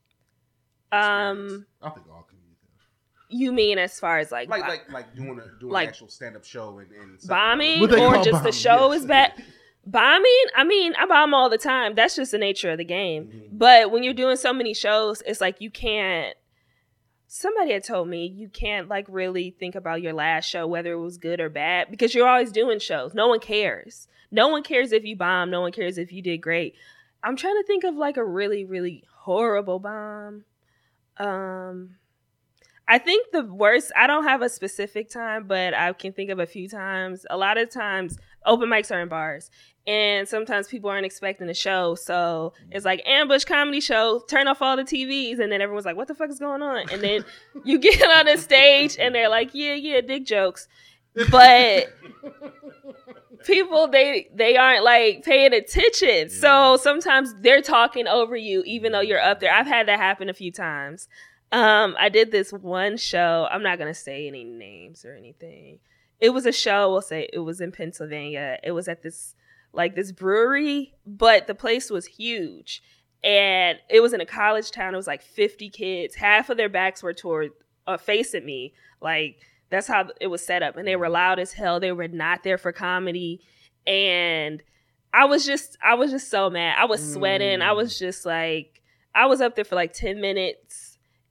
Um, 0.93 1.67
I 1.83 1.91
think 1.91 2.07
all 2.09 2.23
comedians. 2.29 2.59
have. 2.62 2.89
you 3.29 3.53
mean 3.53 3.79
as 3.79 3.99
far 3.99 4.19
as 4.19 4.31
like 4.31 4.49
like 4.49 4.62
bo- 4.62 4.69
like 4.69 4.93
like 4.93 5.15
doing 5.17 5.39
a 5.41 5.61
doing 5.61 5.73
Like 5.73 5.85
an 5.85 5.89
actual 5.91 6.09
stand 6.09 6.37
up 6.37 6.45
show 6.45 6.79
and, 6.79 6.91
and 6.93 7.19
bombing, 7.27 7.81
What 7.81 7.91
they 7.91 8.05
or 8.05 8.15
call 8.15 8.25
just 8.25 8.45
the 8.45 8.53
show 8.53 8.93
yes. 8.93 9.03
is 9.03 9.07
bad? 9.07 9.33
Bombing? 9.89 10.45
I 10.57 10.65
mean, 10.65 10.95
I 10.99 11.07
bomb 11.07 11.33
all 11.33 11.49
the 11.49 11.59
time. 11.59 11.95
That's 11.95 12.17
just 12.17 12.33
the 12.33 12.39
nature 12.39 12.71
of 12.73 12.79
the 12.79 12.85
game. 12.85 13.27
Mhm. 13.27 13.49
But 13.53 13.91
when 13.93 14.03
you're 14.03 14.15
doing 14.15 14.37
so 14.37 14.53
many 14.53 14.75
shows, 14.75 15.23
it's 15.27 15.41
like 15.41 15.61
you 15.61 15.71
can't. 15.71 16.37
Somebody 17.38 17.72
had 17.72 17.85
told 17.85 18.09
me 18.09 18.27
you 18.27 18.49
can't 18.49 18.88
like 18.88 19.05
really 19.11 19.51
think 19.51 19.75
about 19.75 20.01
your 20.01 20.14
last 20.14 20.46
show, 20.46 20.66
whether 20.66 20.94
it 20.94 21.01
was 21.01 21.18
good 21.18 21.38
or 21.38 21.51
bad, 21.51 21.90
because 21.90 22.14
you're 22.14 22.27
always 22.27 22.51
doing 22.51 22.79
shows. 22.79 23.12
No 23.12 23.29
one 23.29 23.40
cares. 23.40 24.09
No 24.31 24.49
one 24.49 24.62
cares 24.62 24.90
if 24.90 25.05
you 25.05 25.16
bomb. 25.16 25.51
No 25.51 25.61
one 25.61 25.70
cares 25.70 25.99
if 25.99 26.14
you 26.14 26.22
did 26.22 26.38
great. 26.38 26.77
I'm 27.22 27.37
trying 27.37 27.57
to 27.57 27.66
think 27.66 27.85
of 27.85 27.94
like 27.94 28.16
a 28.16 28.25
really, 28.25 28.64
really 28.64 29.05
horrible 29.18 29.79
bomb. 29.79 30.44
Um, 31.18 31.96
I 32.88 32.99
think 32.99 33.33
the 33.33 33.44
worst. 33.44 33.90
I 33.96 34.07
don't 34.07 34.25
have 34.25 34.42
a 34.42 34.49
specific 34.49 35.11
time, 35.11 35.46
but 35.46 35.75
I 35.75 35.92
can 35.92 36.12
think 36.12 36.31
of 36.31 36.38
a 36.38 36.46
few 36.46 36.68
times. 36.68 37.27
A 37.31 37.37
lot 37.37 37.59
of 37.59 37.70
times, 37.70 38.18
open 38.44 38.68
mics 38.68 38.94
are 38.94 39.01
in 39.01 39.09
bars, 39.09 39.51
and 39.87 40.29
sometimes 40.29 40.68
people 40.68 40.88
aren't 40.88 41.05
expecting 41.05 41.49
a 41.49 41.55
show, 41.55 41.96
so 41.96 42.53
it's 42.70 42.85
like 42.85 43.03
ambush 43.05 43.44
comedy 43.44 43.81
show. 43.81 44.22
Turn 44.29 44.46
off 44.46 44.62
all 44.62 44.77
the 44.77 44.85
TVs, 44.85 45.40
and 45.40 45.51
then 45.51 45.61
everyone's 45.61 45.85
like, 45.85 45.96
"What 45.96 46.07
the 46.07 46.14
fuck 46.14 46.31
is 46.31 46.38
going 46.38 46.62
on?" 46.62 46.88
And 46.90 47.03
then 47.03 47.25
you 47.64 47.79
get 47.81 48.03
on 48.16 48.27
the 48.27 48.37
stage, 48.37 48.96
and 48.99 49.14
they're 49.14 49.29
like, 49.29 49.51
"Yeah, 49.53 49.75
yeah, 49.75 50.01
dick 50.01 50.25
jokes," 50.25 50.68
but 51.31 51.88
people 53.44 53.88
they 53.88 54.29
they 54.35 54.57
aren't 54.57 54.85
like 54.85 55.25
paying 55.25 55.53
attention. 55.53 56.31
So 56.31 56.77
sometimes 56.77 57.35
they're 57.40 57.62
talking 57.62 58.07
over 58.07 58.37
you, 58.37 58.62
even 58.64 58.92
though 58.92 59.01
you're 59.01 59.20
up 59.20 59.40
there. 59.40 59.53
I've 59.53 59.66
had 59.66 59.88
that 59.88 59.99
happen 59.99 60.29
a 60.29 60.35
few 60.35 60.53
times. 60.53 61.09
Um, 61.53 61.97
I 61.99 62.09
did 62.09 62.33
this 62.33 62.53
one 62.53 62.97
show. 62.97 63.47
I'm 63.51 63.63
not 63.63 63.79
gonna 63.79 63.95
say 63.95 64.27
any 64.27 64.45
names 64.45 65.05
or 65.05 65.15
anything. 65.15 65.79
It 66.21 66.31
was 66.31 66.47
a 66.47 66.53
show. 66.53 66.91
We'll 66.91 67.03
say 67.03 67.29
it 67.33 67.41
was 67.41 67.61
in 67.61 67.73
Pennsylvania. 67.73 68.59
It 68.65 68.73
was 68.73 68.89
at 68.89 69.03
this 69.03 69.35
like 69.73 69.95
this 69.95 70.11
brewery, 70.11 70.95
but 71.07 71.47
the 71.47 71.55
place 71.55 71.91
was 71.91 72.07
huge, 72.07 72.83
and 73.23 73.79
it 73.91 74.01
was 74.01 74.13
in 74.13 74.21
a 74.21 74.27
college 74.27 74.71
town. 74.71 74.95
It 74.95 74.97
was 74.97 75.07
like 75.07 75.23
50 75.23 75.69
kids. 75.71 76.15
Half 76.15 76.51
of 76.51 76.57
their 76.57 76.69
backs 76.69 77.03
were 77.03 77.13
toward 77.13 77.53
uh, 77.87 77.97
facing 77.97 78.45
me. 78.45 78.75
Like 79.01 79.41
that's 79.71 79.87
how 79.87 80.09
it 80.21 80.29
was 80.29 80.45
set 80.45 80.63
up, 80.63 80.77
and 80.77 80.87
they 80.87 80.97
were 80.97 81.09
loud 81.09 81.39
as 81.39 81.53
hell. 81.53 81.79
They 81.79 81.93
were 81.93 82.09
not 82.09 82.43
there 82.43 82.59
for 82.59 82.73
comedy, 82.73 83.41
and 83.87 84.63
I 85.13 85.27
was 85.27 85.47
just 85.47 85.77
I 85.83 85.95
was 85.95 86.11
just 86.11 86.29
so 86.29 86.51
mad. 86.51 86.77
I 86.79 86.87
was 86.87 87.13
sweating. 87.13 87.63
I 87.63 87.73
was 87.73 87.99
just 87.99 88.27
like 88.27 88.83
I 89.15 89.27
was 89.27 89.41
up 89.41 89.55
there 89.57 89.65
for 89.65 89.75
like 89.75 89.95
10 89.95 90.21
minutes 90.21 90.86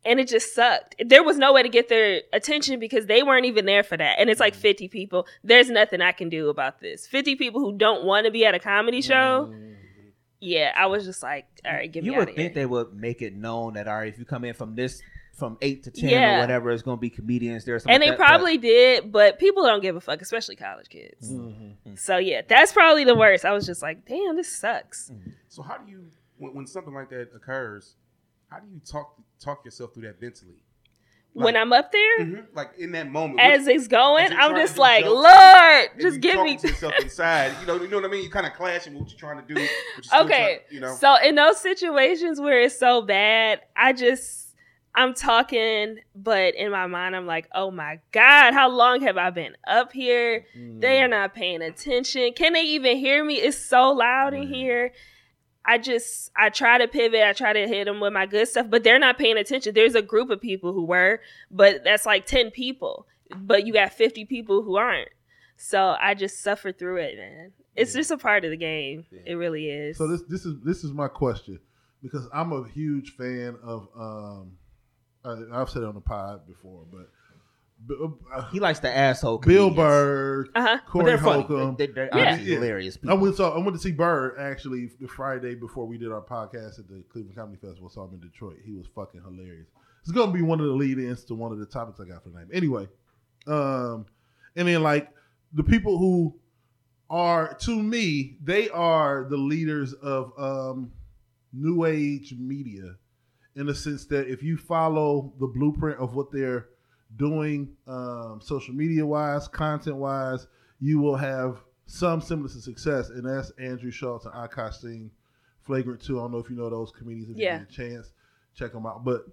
and 0.05 0.19
it 0.19 0.27
just 0.27 0.53
sucked. 0.53 0.95
There 1.03 1.23
was 1.23 1.37
no 1.37 1.51
way 1.51 1.63
to 1.63 1.69
get 1.69 1.89
their 1.89 2.21
attention 2.31 2.79
because 2.79 3.07
they 3.07 3.23
weren't 3.23 3.45
even 3.45 3.65
there 3.65 3.83
for 3.83 3.97
that. 3.97 4.19
And 4.19 4.29
it's 4.29 4.39
like 4.39 4.53
mm. 4.53 4.57
50 4.59 4.87
people. 4.87 5.27
There's 5.43 5.69
nothing 5.69 6.01
I 6.01 6.11
can 6.11 6.29
do 6.29 6.49
about 6.49 6.79
this. 6.79 7.07
50 7.07 7.35
people 7.35 7.61
who 7.61 7.77
don't 7.77 8.05
want 8.05 8.25
to 8.25 8.31
be 8.31 8.45
at 8.45 8.53
a 8.53 8.59
comedy 8.59 9.01
show. 9.01 9.51
Mm. 9.51 9.75
Yeah, 10.39 10.73
I 10.75 10.85
was 10.85 11.05
just 11.05 11.23
like, 11.23 11.45
all 11.65 11.73
right, 11.73 11.91
get 11.91 12.03
You 12.03 12.11
me 12.11 12.17
would 12.17 12.23
out 12.23 12.29
of 12.29 12.35
think 12.35 12.53
here. 12.53 12.61
they 12.61 12.65
would 12.65 12.93
make 12.93 13.21
it 13.21 13.35
known 13.35 13.73
that 13.73 13.87
all 13.87 13.95
right, 13.95 14.13
if 14.13 14.19
you 14.19 14.25
come 14.25 14.45
in 14.45 14.53
from 14.53 14.75
this 14.75 15.01
from 15.33 15.57
eight 15.61 15.83
to 15.83 15.91
ten 15.91 16.09
Yeah. 16.09 16.37
or 16.37 16.41
whatever, 16.41 16.71
it's 16.71 16.83
gonna 16.83 16.97
be 16.97 17.09
comedians 17.09 17.65
there. 17.65 17.75
or 17.75 17.79
something 17.79 17.93
And 17.93 18.03
they 18.03 18.09
like 18.09 18.17
that, 18.17 18.23
but- 18.23 18.27
probably 18.27 18.57
did, 18.57 19.11
but 19.11 19.39
people 19.39 19.63
don't 19.63 19.81
give 19.81 19.95
a 19.95 20.01
fuck, 20.01 20.21
especially 20.21 20.55
college 20.55 20.87
kids. 20.89 21.31
Mm-hmm. 21.31 21.47
mm-hmm. 21.47 21.95
So 21.95 22.17
yeah, 22.17 22.41
that's 22.47 22.71
probably 22.71 23.03
the 23.05 23.15
worst. 23.15 23.43
I 23.43 23.51
was 23.53 23.65
just 23.65 23.81
like, 23.81 24.05
damn, 24.05 24.35
this 24.35 24.55
sucks. 24.55 25.09
Mm-hmm. 25.09 25.31
So 25.49 25.61
how 25.63 25.77
do 25.77 25.89
you 25.89 26.05
when, 26.37 26.53
when 26.53 26.67
something 26.67 26.93
like 26.93 27.09
that 27.09 27.29
occurs? 27.35 27.95
How 28.55 28.61
do 28.61 28.67
you 28.73 28.79
talk 28.89 29.13
talk 29.37 29.65
yourself 29.65 29.93
through 29.93 30.03
that 30.03 30.21
mentally? 30.21 30.53
when 31.33 31.57
I'm 31.57 31.73
up 31.73 31.91
there, 31.91 32.19
Mhm. 32.21 32.45
Like 32.53 32.71
in 32.77 32.93
that 32.93 33.11
moment, 33.11 33.41
as 33.41 33.67
it's 33.67 33.89
going, 33.89 34.27
as 34.27 34.31
I'm 34.31 34.55
just 34.55 34.77
like, 34.77 35.03
jokes, 35.03 35.21
Lord, 35.21 35.89
just 35.99 36.21
give 36.21 36.41
me. 36.41 36.55
to 36.55 36.67
yourself 36.69 36.93
inside. 37.01 37.51
You 37.59 37.67
know, 37.67 37.75
you 37.81 37.89
know 37.89 37.97
what 37.97 38.05
I 38.05 38.07
mean. 38.07 38.23
You 38.23 38.29
kind 38.29 38.45
of 38.47 38.53
clashing 38.53 38.93
with 38.93 39.01
what 39.01 39.11
you're 39.11 39.19
trying 39.19 39.45
to 39.45 39.53
do. 39.53 39.55
But 39.55 39.61
you're 39.97 40.03
still 40.03 40.21
Okay, 40.23 40.37
trying- 40.37 40.59
you 40.71 40.79
know. 40.79 40.95
So 40.95 41.17
in 41.21 41.35
those 41.35 41.59
situations 41.59 42.39
where 42.39 42.61
it's 42.61 42.79
so 42.79 43.01
bad, 43.01 43.59
I 43.75 43.91
just 43.91 44.55
I'm 44.97 45.13
talking, 45.13 45.97
but 46.15 46.55
in 46.55 46.71
my 46.71 46.87
mind 46.87 47.17
I'm 47.17 47.27
like, 47.27 47.49
oh 47.53 47.69
my 47.69 47.99
god, 48.13 48.53
how 48.53 48.69
long 48.69 49.01
have 49.01 49.17
I 49.17 49.29
been 49.31 49.57
up 49.67 49.91
here? 49.91 50.45
They 50.55 51.01
are 51.03 51.09
not 51.09 51.33
paying 51.35 51.61
attention. 51.61 52.31
Can 52.31 52.53
they 52.53 52.63
even 52.63 52.95
hear 52.95 53.21
me? 53.25 53.35
It's 53.35 53.57
so 53.57 53.91
loud 53.91 54.33
in 54.33 54.47
here. 54.47 54.93
I 55.67 55.77
just 55.77 56.31
I 56.35 56.49
try 56.49 56.77
to 56.77 56.87
pivot. 56.87 57.21
I 57.23 57.33
try 57.33 57.53
to 57.53 57.67
hit 57.67 57.85
them 57.85 57.99
with 57.99 58.13
my 58.13 58.25
good 58.25 58.47
stuff, 58.47 58.67
but 58.69 58.83
they're 58.83 58.99
not 58.99 59.17
paying 59.17 59.37
attention. 59.37 59.73
There's 59.73 59.95
a 59.95 60.01
group 60.01 60.29
of 60.29 60.39
people 60.41 60.73
who 60.73 60.85
were, 60.85 61.21
but 61.49 61.83
that's 61.83 62.05
like 62.05 62.25
ten 62.25 62.51
people. 62.51 63.07
But 63.35 63.65
you 63.65 63.73
got 63.73 63.91
fifty 63.93 64.25
people 64.25 64.61
who 64.61 64.75
aren't. 64.77 65.09
So 65.57 65.95
I 65.99 66.13
just 66.13 66.41
suffer 66.43 66.71
through 66.71 66.97
it, 66.97 67.17
man. 67.17 67.51
It's 67.75 67.93
Yeah. 67.93 67.99
just 67.99 68.11
a 68.11 68.17
part 68.17 68.45
of 68.45 68.51
the 68.51 68.57
game. 68.57 69.05
Yeah. 69.11 69.21
It 69.25 69.33
really 69.35 69.69
is. 69.69 69.97
So 69.97 70.07
this 70.07 70.21
this 70.29 70.45
is 70.45 70.55
this 70.63 70.83
is 70.83 70.91
my 70.91 71.07
question 71.07 71.59
because 72.03 72.27
I'm 72.33 72.51
a 72.51 72.67
huge 72.69 73.15
fan 73.17 73.57
of 73.63 73.87
um 73.97 74.57
I, 75.23 75.61
I've 75.61 75.69
said 75.69 75.81
it 75.81 75.85
on 75.87 75.95
the 75.95 76.01
pod 76.01 76.45
before, 76.45 76.85
but 76.91 76.99
B- 77.01 77.07
He 78.51 78.59
likes 78.59 78.79
the 78.79 78.95
asshole. 78.95 79.37
Bill 79.39 79.69
comedians. 79.69 79.75
Burr, 79.75 80.45
Uh 80.55 80.61
huh. 80.61 80.79
Corey 80.87 81.05
they're. 81.05 81.17
Holcomb. 81.17 81.75
They- 81.77 81.87
They're 81.87 82.09
Yeah. 82.13 82.17
obviously 82.31 82.51
Yeah. 82.51 82.55
hilarious 82.59 82.97
I 83.07 83.13
went 83.13 83.35
saw 83.35 83.51
I 83.55 83.57
went 83.59 83.73
to 83.73 83.79
see 83.79 83.91
Burr 83.91 84.35
actually 84.37 84.87
the 84.99 85.07
Friday 85.07 85.55
before 85.55 85.85
we 85.85 85.97
did 85.97 86.11
our 86.11 86.21
podcast 86.21 86.79
at 86.79 86.87
the 86.87 87.03
Cleveland 87.09 87.35
Comedy 87.35 87.57
Festival. 87.61 87.89
Saw 87.89 88.05
him 88.07 88.15
in 88.15 88.19
Detroit. 88.21 88.57
He 88.63 88.73
was 88.73 88.87
fucking 88.95 89.21
hilarious. 89.21 89.67
It's 90.01 90.11
gonna 90.11 90.31
be 90.31 90.41
one 90.41 90.59
of 90.59 90.65
the 90.67 90.73
lead-ins 90.73 91.23
to 91.25 91.35
one 91.35 91.51
of 91.51 91.59
the 91.59 91.65
topics 91.65 91.99
I 91.99 92.05
got 92.05 92.23
for 92.23 92.29
tonight. 92.29 92.47
Anyway, 92.53 92.87
um, 93.47 94.05
and 94.55 94.67
then 94.67 94.81
like 94.83 95.11
the 95.53 95.63
people 95.63 95.97
who 95.97 96.35
are 97.09 97.53
to 97.55 97.81
me, 97.83 98.37
they 98.43 98.69
are 98.69 99.25
the 99.29 99.37
leaders 99.37 99.93
of 99.93 100.31
um, 100.37 100.91
new 101.53 101.85
age 101.85 102.33
media 102.37 102.95
in 103.55 103.67
the 103.67 103.75
sense 103.75 104.05
that 104.07 104.27
if 104.27 104.43
you 104.43 104.57
follow 104.57 105.33
the 105.39 105.47
blueprint 105.47 105.97
of 105.99 106.13
what 106.15 106.31
they're 106.31 106.67
doing 107.17 107.69
um, 107.87 108.39
social 108.41 108.73
media 108.73 109.05
wise, 109.05 109.47
content 109.47 109.95
wise, 109.97 110.47
you 110.79 110.99
will 110.99 111.15
have 111.15 111.59
some 111.85 112.21
semblance 112.21 112.55
of 112.55 112.61
success. 112.63 113.09
And 113.09 113.25
that's 113.25 113.51
Andrew 113.59 113.91
Schulz 113.91 114.25
and 114.25 114.33
Akash 114.33 114.75
Singh, 114.81 115.11
Flagrant 115.61 116.01
2. 116.01 116.17
I 116.17 116.23
don't 116.23 116.31
know 116.31 116.39
if 116.39 116.49
you 116.49 116.55
know 116.55 116.69
those 116.69 116.91
comedians. 116.91 117.29
If 117.31 117.37
Yeah. 117.37 117.53
you 117.53 117.65
get 117.65 117.69
a 117.69 117.71
chance, 117.71 118.11
check 118.55 118.73
them 118.73 118.85
out. 118.85 119.03
But 119.05 119.25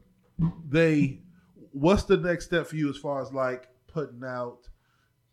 they, 0.69 1.21
what's 1.73 2.05
the 2.05 2.17
next 2.17 2.47
step 2.47 2.67
for 2.67 2.77
you 2.77 2.89
as 2.91 2.97
far 2.97 3.21
as 3.23 3.33
like 3.33 3.69
putting 3.87 4.23
out 4.25 4.69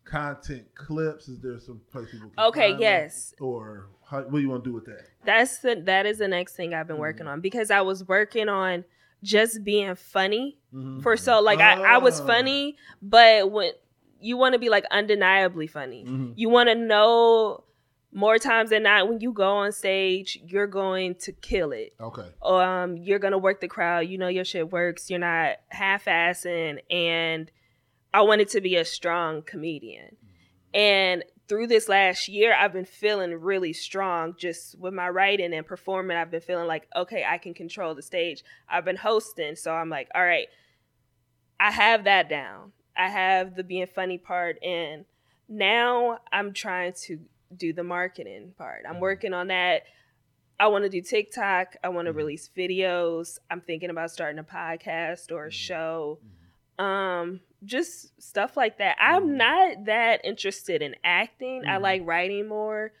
content 0.04 0.66
clips? 0.74 1.28
Is 1.28 1.40
there 1.40 1.58
some 1.58 1.80
place 1.92 2.10
people 2.10 2.30
can 2.30 2.44
Okay, 2.46 2.76
yes. 2.78 3.34
Or 3.40 3.88
how, 4.04 4.22
what 4.22 4.32
do 4.32 4.40
you 4.40 4.48
want 4.48 4.64
to 4.64 4.70
do 4.70 4.74
with 4.74 4.86
that? 4.86 5.02
That's 5.24 5.58
the 5.58 5.76
that 5.84 6.06
is 6.06 6.18
the 6.18 6.28
next 6.28 6.56
thing 6.56 6.74
I've 6.74 6.88
been 6.88 6.98
working 6.98 7.26
on 7.26 7.40
because 7.40 7.70
I 7.70 7.80
was 7.82 8.06
working 8.08 8.48
on 8.48 8.84
just 9.22 9.62
being 9.64 9.94
funny 9.94 10.56
Mhm. 10.74 11.02
for 11.02 11.16
so 11.16 11.40
like 11.40 11.60
I, 11.60 11.94
I 11.94 11.98
was 11.98 12.20
Oh. 12.20 12.26
funny, 12.26 12.76
but 13.02 13.50
when 13.50 13.72
you 14.20 14.36
want 14.36 14.52
to 14.54 14.58
be 14.58 14.68
like 14.68 14.84
undeniably 14.90 15.66
funny, 15.66 16.04
Mhm. 16.04 16.32
you 16.36 16.48
want 16.48 16.68
to 16.68 16.74
know 16.74 17.64
more 18.12 18.38
times 18.38 18.70
than 18.70 18.82
not 18.82 19.08
when 19.08 19.20
you 19.20 19.32
go 19.32 19.48
on 19.48 19.70
stage, 19.72 20.38
you're 20.44 20.66
going 20.66 21.14
to 21.14 21.32
kill 21.32 21.70
it. 21.72 21.92
Okay. 22.00 22.26
um, 22.42 22.96
you're 22.96 23.18
gonna 23.20 23.38
work 23.38 23.60
the 23.60 23.68
crowd. 23.68 24.00
You 24.00 24.18
know 24.18 24.26
your 24.28 24.44
shit 24.44 24.70
works. 24.72 25.08
You're 25.10 25.20
not 25.20 25.58
half-assing, 25.68 26.80
and 26.90 27.50
I 28.12 28.22
wanted 28.22 28.48
to 28.50 28.60
be 28.60 28.74
a 28.76 28.84
strong 28.84 29.42
comedian. 29.42 30.16
And 30.74 31.24
through 31.50 31.66
this 31.66 31.88
last 31.88 32.28
year, 32.28 32.54
I've 32.54 32.72
been 32.72 32.84
feeling 32.84 33.34
really 33.34 33.72
strong 33.72 34.36
just 34.38 34.78
with 34.78 34.94
my 34.94 35.08
writing 35.08 35.52
and 35.52 35.66
performing. 35.66 36.16
I've 36.16 36.30
been 36.30 36.40
feeling 36.40 36.68
like, 36.68 36.86
okay, 36.94 37.24
I 37.28 37.38
can 37.38 37.54
control 37.54 37.92
the 37.92 38.02
stage. 38.02 38.44
I've 38.68 38.84
been 38.84 38.94
hosting, 38.94 39.56
so 39.56 39.72
I'm 39.72 39.88
like, 39.88 40.08
all 40.14 40.22
right, 40.22 40.46
I 41.58 41.72
have 41.72 42.04
that 42.04 42.28
down. 42.28 42.70
I 42.96 43.08
have 43.08 43.56
the 43.56 43.64
being 43.64 43.88
funny 43.88 44.16
part, 44.16 44.62
and 44.62 45.04
now 45.48 46.20
I'm 46.30 46.52
trying 46.52 46.92
to 47.06 47.18
do 47.56 47.72
the 47.72 47.82
marketing 47.82 48.54
part. 48.56 48.84
I'm 48.86 48.92
mm-hmm. 48.92 49.02
working 49.02 49.34
on 49.34 49.48
that. 49.48 49.82
I 50.60 50.68
want 50.68 50.84
to 50.84 50.88
do 50.88 51.02
TikTok. 51.02 51.74
I 51.82 51.88
want 51.88 52.06
to 52.06 52.12
mm-hmm. 52.12 52.18
release 52.18 52.48
videos. 52.56 53.38
I'm 53.50 53.60
thinking 53.60 53.90
about 53.90 54.12
starting 54.12 54.38
a 54.38 54.44
podcast 54.44 55.32
or 55.32 55.46
a 55.46 55.48
mm-hmm. 55.48 55.50
show. 55.50 56.20
Um, 56.78 57.40
just 57.64 58.20
stuff 58.22 58.56
like 58.56 58.78
that. 58.78 58.96
I'm 59.00 59.36
not 59.36 59.84
that 59.86 60.24
interested 60.24 60.82
in 60.82 60.96
acting. 61.04 61.64
I 61.66 61.76
Mhm. 61.76 61.82
like 61.82 62.02
writing 62.06 62.48
more. 62.48 62.92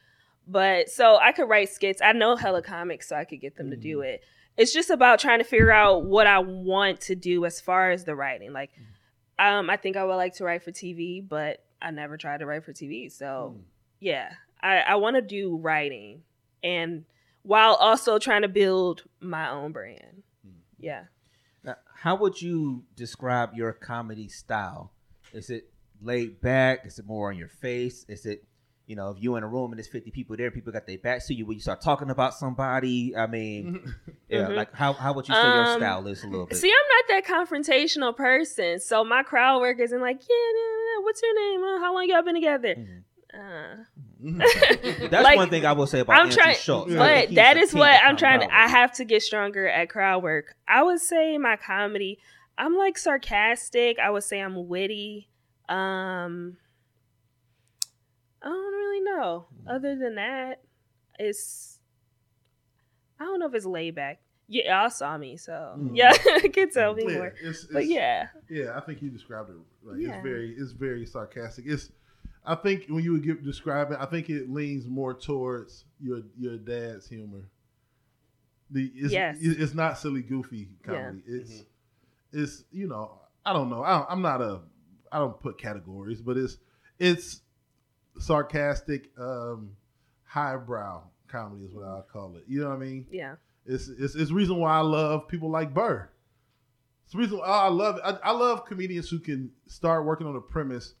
But 0.46 0.88
so 0.88 1.16
I 1.16 1.32
could 1.32 1.48
write 1.48 1.68
skits. 1.68 2.02
I 2.02 2.12
know 2.12 2.34
hella 2.36 2.62
comics, 2.62 3.08
so 3.08 3.16
I 3.16 3.24
could 3.24 3.40
get 3.40 3.56
them 3.56 3.70
to 3.70 3.76
do 3.76 4.00
it. 4.00 4.22
It's 4.56 4.72
just 4.72 4.90
about 4.90 5.20
trying 5.20 5.38
to 5.38 5.44
figure 5.44 5.70
out 5.70 6.04
what 6.04 6.26
I 6.26 6.40
want 6.40 7.00
to 7.02 7.14
do 7.14 7.44
as 7.44 7.60
far 7.60 7.90
as 7.92 8.04
the 8.04 8.14
writing. 8.16 8.52
Like, 8.52 8.70
um, 9.38 9.70
I 9.70 9.76
think 9.76 9.96
I 9.96 10.04
would 10.04 10.16
like 10.16 10.34
to 10.36 10.44
write 10.44 10.62
for 10.62 10.72
TV, 10.72 11.20
but 11.26 11.64
I 11.80 11.90
never 11.92 12.16
tried 12.16 12.38
to 12.40 12.46
write 12.46 12.64
for 12.64 12.72
TV. 12.72 13.08
So 13.08 13.54
Mm. 13.56 13.62
yeah, 14.00 14.32
I, 14.60 14.78
I 14.80 14.94
want 14.96 15.16
to 15.16 15.22
do 15.22 15.56
writing 15.56 16.24
and 16.62 17.04
while 17.42 17.74
also 17.76 18.18
trying 18.18 18.42
to 18.42 18.48
build 18.48 19.04
my 19.20 19.48
own 19.48 19.72
brand. 19.72 20.24
Yeah. 20.78 21.04
How 22.00 22.14
would 22.16 22.40
you 22.40 22.84
describe 22.96 23.50
your 23.54 23.72
comedy 23.74 24.26
style? 24.28 24.90
Is 25.34 25.50
it 25.50 25.68
laid 26.00 26.40
back? 26.40 26.86
Is 26.86 26.98
it 26.98 27.04
more 27.06 27.30
on 27.30 27.36
your 27.36 27.48
face? 27.50 28.06
Is 28.08 28.24
it, 28.24 28.42
you 28.86 28.96
know, 28.96 29.10
if 29.10 29.22
you 29.22 29.36
in 29.36 29.42
a 29.42 29.46
room 29.46 29.70
and 29.70 29.78
there's 29.78 29.86
50 29.88 30.10
people 30.10 30.34
there, 30.34 30.50
people 30.50 30.72
got 30.72 30.86
their 30.86 30.96
backs 30.96 31.26
to 31.26 31.34
you, 31.34 31.44
when 31.44 31.56
you 31.56 31.60
start 31.60 31.82
talking 31.82 32.08
about 32.08 32.32
somebody? 32.32 33.14
I 33.14 33.26
mean, 33.26 33.92
yeah, 34.30 34.48
Mhm. 34.48 34.56
like 34.56 34.74
how, 34.74 34.94
how 34.94 35.12
would 35.12 35.28
you 35.28 35.34
say 35.34 35.52
your 35.52 35.60
Um, 35.60 35.66
style 35.66 36.06
is 36.06 36.22
a 36.24 36.26
little 36.26 36.46
bit? 36.46 36.56
See, 36.56 36.72
I'm 36.72 36.88
not 37.18 37.22
that 37.26 37.26
confrontational 37.48 38.16
person. 38.16 38.80
So 38.80 39.04
my 39.04 39.22
crowd 39.22 39.60
work 39.60 39.78
isn't 39.78 40.00
like, 40.00 40.22
yeah, 40.26 40.52
nah, 40.54 41.00
nah, 41.00 41.04
what's 41.04 41.20
your 41.22 41.34
name? 41.34 41.62
Uh, 41.62 41.78
how 41.80 41.92
long 41.94 42.08
y'all 42.08 42.22
been 42.22 42.34
together? 42.34 42.76
Mhm. 42.76 43.02
Uh, 43.32 43.76
That's 44.20 45.12
like, 45.24 45.36
one 45.36 45.50
thing 45.50 45.64
I 45.64 45.72
will 45.72 45.86
say 45.86 46.00
about 46.00 46.16
I'm 46.20 46.30
trying, 46.30 46.56
Schulz. 46.56 46.92
But 46.94 47.28
He's 47.28 47.36
that 47.36 47.54
the 47.54 47.60
is 47.60 47.70
king 47.70 47.80
what 47.80 48.00
I'm 48.04 48.16
trying 48.16 48.40
to. 48.40 48.52
I 48.54 48.68
have 48.68 48.92
to 48.94 49.04
get 49.04 49.22
stronger 49.22 49.68
at 49.68 49.88
crowd 49.88 50.22
work. 50.22 50.54
I 50.66 50.82
would 50.82 51.00
say 51.00 51.38
my 51.38 51.56
comedy. 51.56 52.18
I'm 52.58 52.76
like 52.76 52.98
sarcastic. 52.98 53.98
I 53.98 54.10
would 54.10 54.24
say 54.24 54.40
I'm 54.40 54.68
witty. 54.68 55.28
Um, 55.68 56.56
I 58.42 58.48
don't 58.48 58.72
really 58.74 59.00
know. 59.02 59.46
Other 59.68 59.96
than 59.96 60.16
that, 60.16 60.60
it's. 61.18 61.78
I 63.18 63.24
don't 63.24 63.38
know 63.38 63.46
if 63.46 63.54
it's 63.54 63.66
laid 63.66 63.94
back. 63.94 64.20
Yeah, 64.48 64.80
y'all 64.80 64.90
saw 64.90 65.16
me, 65.16 65.36
so 65.36 65.52
Mm. 65.78 65.90
yeah, 65.94 66.12
I 66.42 66.48
can 66.52 66.70
tell 66.70 66.94
me 66.94 67.04
Yeah, 67.06 67.14
more. 67.18 67.26
it's- 67.28 67.66
But 67.70 67.86
yeah, 67.86 68.28
Yeah, 68.48 68.76
I 68.76 68.80
think 68.80 69.00
you 69.02 69.08
described 69.10 69.50
it. 69.50 69.56
Like 69.84 69.98
Yeah. 70.00 70.14
it's 70.16 70.22
very, 70.24 70.56
it's 70.58 70.72
very 70.72 71.06
sarcastic. 71.06 71.66
It's, 71.68 71.92
I 72.44 72.54
think 72.54 72.86
when 72.88 73.04
you 73.04 73.12
would 73.12 73.22
give 73.22 73.44
describe 73.44 73.90
it, 73.92 73.98
I 74.00 74.06
think 74.06 74.30
it 74.30 74.50
leans 74.50 74.86
more 74.86 75.14
towards 75.14 75.84
your 76.00 76.22
your 76.38 76.56
dad's 76.56 77.08
humor. 77.08 77.44
The 78.70 78.90
it's, 78.94 79.12
Yes. 79.12 79.38
it's 79.40 79.74
not 79.74 79.98
silly, 79.98 80.22
goofy 80.22 80.68
comedy. 80.82 81.22
Yeah. 81.26 81.36
It's 81.40 81.62
it's 82.32 82.64
you 82.72 82.86
know 82.88 83.20
I 83.44 83.52
don't 83.52 83.68
know. 83.70 83.82
I 83.82 83.98
don't, 83.98 84.06
I'm 84.10 84.22
not 84.22 84.40
a 84.40 84.60
I 85.12 85.18
don't 85.18 85.38
put 85.40 85.58
categories, 85.58 86.20
but 86.20 86.36
it's 86.36 86.58
it's 86.98 87.40
sarcastic, 88.18 89.10
um, 89.18 89.70
highbrow 90.24 91.02
comedy 91.28 91.64
is 91.64 91.72
what 91.74 91.84
I 91.84 92.00
call 92.12 92.36
it. 92.36 92.44
You 92.46 92.60
know 92.62 92.68
what 92.68 92.76
I 92.76 92.78
mean? 92.78 93.06
yeah, 93.10 93.36
It's 93.66 93.88
it's 93.88 94.14
it's 94.14 94.30
reason 94.30 94.56
why 94.56 94.76
I 94.76 94.80
love 94.80 95.28
people 95.28 95.50
like 95.50 95.72
Burr. 95.74 96.08
It's 97.04 97.12
the 97.12 97.18
reason 97.18 97.38
why 97.38 97.46
I 97.46 97.68
love 97.68 97.96
it. 97.96 98.02
I, 98.04 98.18
I 98.22 98.30
love 98.32 98.64
comedians 98.66 99.08
who 99.10 99.18
can 99.18 99.50
start 99.66 100.04
working 100.04 100.26
on 100.26 100.36
a 100.36 100.40
premise, 100.40 100.94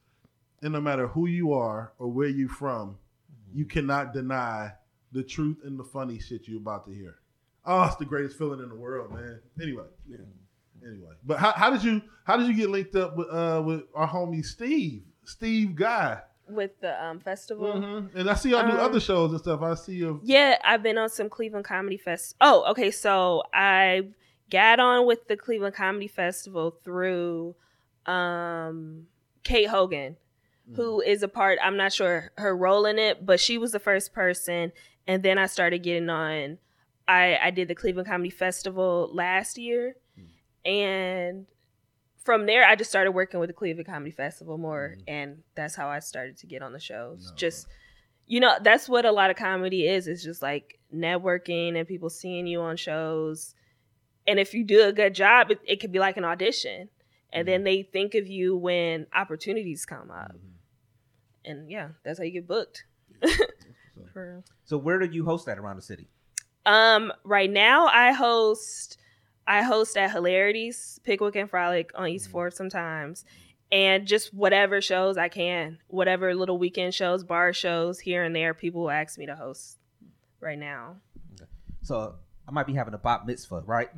and 0.62 0.72
no 0.72 0.80
matter 0.80 1.06
who 1.08 1.26
you 1.26 1.52
are 1.52 1.92
or 1.98 2.08
where 2.08 2.28
you 2.28 2.48
from, 2.48 2.96
you 3.52 3.64
cannot 3.64 4.12
deny 4.12 4.72
the 5.12 5.22
truth 5.22 5.58
and 5.64 5.78
the 5.78 5.84
funny 5.84 6.18
shit 6.18 6.46
you're 6.46 6.58
about 6.58 6.86
to 6.86 6.92
hear. 6.92 7.16
Oh, 7.66 7.82
it's 7.84 7.96
the 7.96 8.04
greatest 8.04 8.38
feeling 8.38 8.60
in 8.60 8.68
the 8.68 8.74
world, 8.74 9.12
man. 9.12 9.40
Anyway, 9.60 9.84
Yeah. 10.08 10.18
anyway. 10.86 11.12
But 11.26 11.38
how, 11.38 11.52
how 11.52 11.70
did 11.70 11.82
you 11.84 12.00
how 12.24 12.36
did 12.36 12.46
you 12.46 12.54
get 12.54 12.70
linked 12.70 12.94
up 12.96 13.16
with 13.16 13.28
uh 13.30 13.62
with 13.64 13.82
our 13.94 14.08
homie 14.08 14.44
Steve, 14.44 15.02
Steve 15.24 15.74
Guy? 15.74 16.20
with 16.48 16.80
the 16.80 17.00
um 17.04 17.20
festival. 17.20 17.72
Mhm. 17.74 18.12
And 18.14 18.28
I 18.28 18.34
see 18.34 18.50
y'all 18.50 18.66
do 18.66 18.72
Um, 18.72 18.80
other 18.80 18.98
shows 18.98 19.30
and 19.30 19.38
stuff. 19.40 19.62
I 19.62 19.74
see 19.74 19.94
you. 19.94 20.20
Yeah, 20.24 20.58
I've 20.64 20.82
been 20.82 20.98
on 20.98 21.08
some 21.08 21.28
Cleveland 21.28 21.64
Comedy 21.64 21.96
Fest. 21.96 22.34
Oh, 22.40 22.68
okay. 22.72 22.90
So 22.90 23.44
I 23.54 24.08
got 24.50 24.80
on 24.80 25.06
with 25.06 25.28
the 25.28 25.36
Cleveland 25.36 25.76
Comedy 25.76 26.08
Festival 26.08 26.72
through 26.82 27.54
um, 28.06 29.06
Kate 29.44 29.68
Hogan, 29.68 30.16
who 30.74 31.00
mm-hmm. 31.00 31.10
is 31.10 31.22
a 31.22 31.28
part. 31.28 31.58
I'm 31.62 31.76
not 31.76 31.92
sure 31.92 32.32
her 32.36 32.56
role 32.56 32.86
in 32.86 32.98
it, 32.98 33.24
but 33.24 33.40
she 33.40 33.58
was 33.58 33.72
the 33.72 33.78
first 33.78 34.12
person. 34.12 34.72
And 35.06 35.22
then 35.22 35.38
I 35.38 35.46
started 35.46 35.82
getting 35.82 36.08
on. 36.08 36.58
I 37.08 37.38
I 37.42 37.50
did 37.50 37.68
the 37.68 37.74
Cleveland 37.74 38.08
Comedy 38.08 38.30
Festival 38.30 39.10
last 39.12 39.58
year, 39.58 39.96
mm. 40.18 40.70
and 40.70 41.46
from 42.22 42.46
there 42.46 42.64
I 42.64 42.76
just 42.76 42.90
started 42.90 43.12
working 43.12 43.40
with 43.40 43.48
the 43.48 43.54
Cleveland 43.54 43.86
Comedy 43.86 44.12
Festival 44.12 44.58
more, 44.58 44.96
mm-hmm. 44.96 45.02
and 45.08 45.42
that's 45.56 45.74
how 45.74 45.88
I 45.88 45.98
started 45.98 46.36
to 46.38 46.46
get 46.46 46.62
on 46.62 46.72
the 46.72 46.78
shows. 46.78 47.26
No. 47.30 47.36
Just 47.36 47.66
you 48.30 48.38
know 48.38 48.54
that's 48.62 48.88
what 48.88 49.04
a 49.04 49.10
lot 49.10 49.28
of 49.28 49.36
comedy 49.36 49.88
is 49.88 50.06
it's 50.06 50.22
just 50.22 50.40
like 50.40 50.78
networking 50.94 51.76
and 51.76 51.88
people 51.88 52.08
seeing 52.08 52.46
you 52.46 52.60
on 52.60 52.76
shows 52.76 53.56
and 54.26 54.38
if 54.38 54.54
you 54.54 54.62
do 54.62 54.84
a 54.84 54.92
good 54.92 55.16
job 55.16 55.50
it, 55.50 55.58
it 55.66 55.80
could 55.80 55.90
be 55.90 55.98
like 55.98 56.16
an 56.16 56.24
audition 56.24 56.88
and 57.32 57.46
then 57.46 57.62
mm. 57.62 57.64
they 57.64 57.82
think 57.82 58.14
of 58.14 58.28
you 58.28 58.56
when 58.56 59.04
opportunities 59.12 59.84
come 59.84 60.12
up 60.12 60.32
mm-hmm. 60.32 60.59
And 61.44 61.70
yeah 61.70 61.88
that's 62.04 62.18
how 62.18 62.24
you 62.24 62.32
get 62.32 62.46
booked. 62.46 62.84
For. 64.12 64.42
So 64.64 64.78
where 64.78 64.98
do 64.98 65.06
you 65.06 65.24
host 65.24 65.46
that 65.46 65.58
around 65.58 65.76
the 65.76 65.82
city? 65.82 66.08
um 66.66 67.10
right 67.24 67.50
now 67.50 67.86
i 67.86 68.12
host 68.12 68.98
i 69.46 69.62
host 69.62 69.96
at 69.96 70.10
hilarities 70.10 71.00
pickwick 71.04 71.34
and 71.34 71.48
frolic 71.48 71.90
on 71.94 72.08
east 72.08 72.30
fourth 72.30 72.54
sometimes. 72.54 73.24
And 73.72 74.06
just 74.06 74.34
whatever 74.34 74.80
shows 74.80 75.16
i 75.16 75.28
can 75.28 75.78
whatever 75.88 76.34
little 76.34 76.58
weekend 76.58 76.92
shows 76.94 77.24
bar 77.24 77.52
shows 77.52 77.98
here 77.98 78.24
and 78.24 78.34
there 78.36 78.52
people 78.52 78.90
ask 78.90 79.18
me 79.18 79.26
to 79.26 79.34
host 79.36 79.78
right 80.40 80.58
now. 80.58 80.96
So 81.82 82.16
I 82.48 82.52
might 82.52 82.66
be 82.66 82.72
having 82.74 82.94
a 82.94 82.98
bat 82.98 83.26
mitzvah, 83.26 83.62
right? 83.64 83.88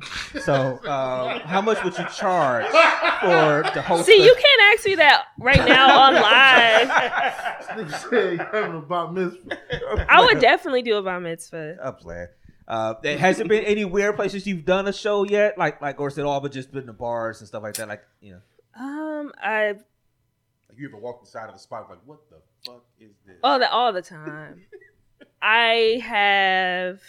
So, 0.43 0.53
uh, 0.85 1.39
how 1.39 1.59
much 1.61 1.83
would 1.83 1.97
you 1.97 2.05
charge 2.15 2.65
for 2.67 3.63
the 3.73 3.81
host? 3.81 4.05
See, 4.05 4.17
the- 4.19 4.25
you 4.25 4.33
can't 4.35 4.61
ask 4.73 4.85
me 4.85 4.95
that 4.95 5.23
right 5.39 5.65
now 5.65 6.01
on 6.03 6.13
live. 6.13 7.91
Said 7.91 8.33
you 8.33 8.37
having 8.37 8.75
about 8.77 9.13
miss. 9.13 9.33
I 10.07 10.23
would 10.23 10.39
definitely 10.39 10.83
do 10.83 10.97
a 10.97 11.01
bar 11.01 11.19
mitzvah. 11.19 11.77
I'm 11.83 11.95
playing. 11.95 12.27
Uh, 12.67 12.93
there- 13.01 13.17
has 13.17 13.37
there 13.37 13.47
been 13.47 13.63
any 13.63 13.85
weird 13.85 14.15
places 14.15 14.45
you've 14.45 14.65
done 14.65 14.87
a 14.87 14.93
show 14.93 15.23
yet? 15.23 15.57
Like, 15.57 15.81
like, 15.81 15.99
or 15.99 16.09
is 16.09 16.17
it 16.19 16.25
all 16.25 16.39
but 16.39 16.51
just 16.51 16.71
been 16.71 16.85
the 16.85 16.93
bars 16.93 17.39
and 17.41 17.47
stuff 17.47 17.63
like 17.63 17.73
that? 17.75 17.87
Like, 17.87 18.03
you 18.21 18.33
know, 18.33 18.41
Um, 18.85 19.31
I 19.41 19.67
Like 19.69 20.77
you 20.77 20.87
ever 20.89 20.97
walk 20.97 21.19
inside 21.21 21.47
of 21.47 21.53
the 21.53 21.59
spot 21.59 21.89
like, 21.89 21.99
what 22.05 22.19
the 22.29 22.37
fuck 22.65 22.83
is 22.99 23.11
this? 23.25 23.37
all 23.43 23.57
the 23.57 23.69
all 23.71 23.91
the 23.93 24.01
time. 24.03 24.61
I 25.41 26.01
have 26.05 27.01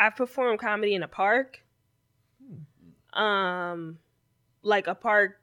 I 0.00 0.10
performed 0.10 0.58
comedy 0.60 0.94
in 0.94 1.02
a 1.02 1.08
park. 1.08 1.60
Um 3.12 3.98
like 4.62 4.86
a 4.86 4.94
park 4.94 5.40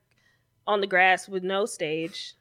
on 0.68 0.82
the 0.82 0.88
grass 0.88 1.28
with 1.28 1.44
no 1.44 1.66
stage. 1.66 2.36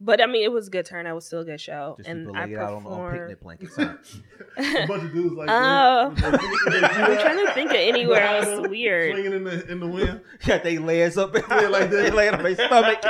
But 0.00 0.20
I 0.20 0.26
mean 0.26 0.42
it 0.44 0.52
was 0.52 0.66
a 0.68 0.70
good 0.70 0.86
turn. 0.86 1.06
it 1.06 1.12
was 1.12 1.26
still 1.26 1.40
a 1.40 1.44
good 1.44 1.60
show. 1.60 1.94
just 1.98 2.08
and 2.08 2.28
I 2.36 2.44
lay 2.46 2.52
it 2.52 2.58
out 2.58 2.74
on, 2.74 2.86
on 2.86 3.12
picnic 3.12 3.40
blankets. 3.40 3.78
A 3.78 4.86
bunch 4.86 5.02
of 5.04 5.12
dudes 5.12 5.34
like 5.34 5.48
Oh. 5.50 6.12
I'm 6.16 6.16
trying 6.16 7.46
to 7.46 7.52
think 7.54 7.70
of 7.70 7.76
anywhere 7.76 8.22
else 8.22 8.68
weird. 8.68 9.12
Swinging 9.14 9.32
in 9.32 9.44
the 9.44 9.70
in 9.70 9.80
the 9.80 9.86
wind. 9.88 10.20
Got 10.46 10.62
they 10.62 10.78
legs 10.78 11.16
up, 11.16 11.34
Yeah, 11.34 11.68
like 11.68 11.90
they 11.90 12.02
that. 12.10 12.14
lay 12.14 12.28
on 12.28 12.42
their 12.42 12.54
stomach. 12.54 13.02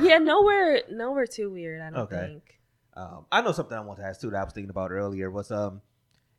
Yeah, 0.00 0.18
nowhere 0.18 0.82
nowhere 0.90 1.26
too 1.26 1.50
weird, 1.50 1.80
I 1.82 1.90
don't 1.90 1.98
Okay. 2.00 2.26
think. 2.26 2.58
Um, 2.94 3.26
I 3.30 3.40
know 3.42 3.52
something 3.52 3.76
I 3.76 3.80
want 3.80 3.98
to 3.98 4.04
ask 4.06 4.20
too 4.20 4.30
that 4.30 4.40
I 4.40 4.44
was 4.44 4.52
thinking 4.52 4.70
about 4.70 4.90
earlier 4.90 5.30
was 5.30 5.50
um, 5.50 5.80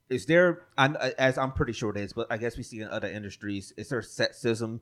is 0.10 0.26
there? 0.26 0.64
I, 0.78 0.88
uh, 0.88 1.10
as 1.18 1.38
I'm 1.38 1.52
pretty 1.52 1.74
sure 1.74 1.90
it 1.92 1.98
is, 1.98 2.14
but 2.14 2.28
I 2.32 2.38
guess 2.38 2.58
we 2.58 2.64
see 2.64 2.82
in 2.82 2.88
other 2.90 3.08
industries, 3.08 3.74
is 3.78 3.90
there 3.90 4.02
sexism 4.02 4.80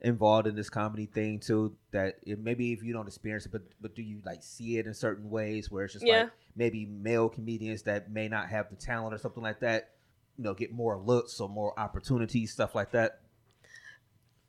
involved 0.00 0.46
in 0.48 0.56
this 0.56 0.70
comedy 0.70 1.06
thing 1.06 1.38
too? 1.40 1.76
That 1.92 2.16
it, 2.22 2.38
maybe 2.40 2.72
if 2.72 2.82
you 2.82 2.92
don't 2.92 3.06
experience 3.06 3.46
it, 3.46 3.52
but 3.52 3.62
but 3.80 3.94
do 3.94 4.02
you 4.02 4.20
like 4.24 4.42
see 4.42 4.78
it 4.78 4.86
in 4.86 4.94
certain 4.94 5.30
ways 5.30 5.70
where 5.70 5.84
it's 5.84 5.92
just 5.94 6.06
Yeah. 6.06 6.22
like 6.24 6.30
maybe 6.56 6.86
male 6.86 7.28
comedians 7.28 7.82
that 7.84 8.10
may 8.10 8.28
not 8.28 8.48
have 8.48 8.70
the 8.70 8.76
talent 8.76 9.14
or 9.14 9.18
something 9.18 9.42
like 9.42 9.60
that, 9.60 9.90
you 10.36 10.44
know, 10.44 10.54
get 10.54 10.72
more 10.72 10.96
looks 10.98 11.38
or 11.40 11.48
more 11.48 11.78
opportunities, 11.78 12.52
stuff 12.52 12.74
like 12.74 12.90
that. 12.92 13.20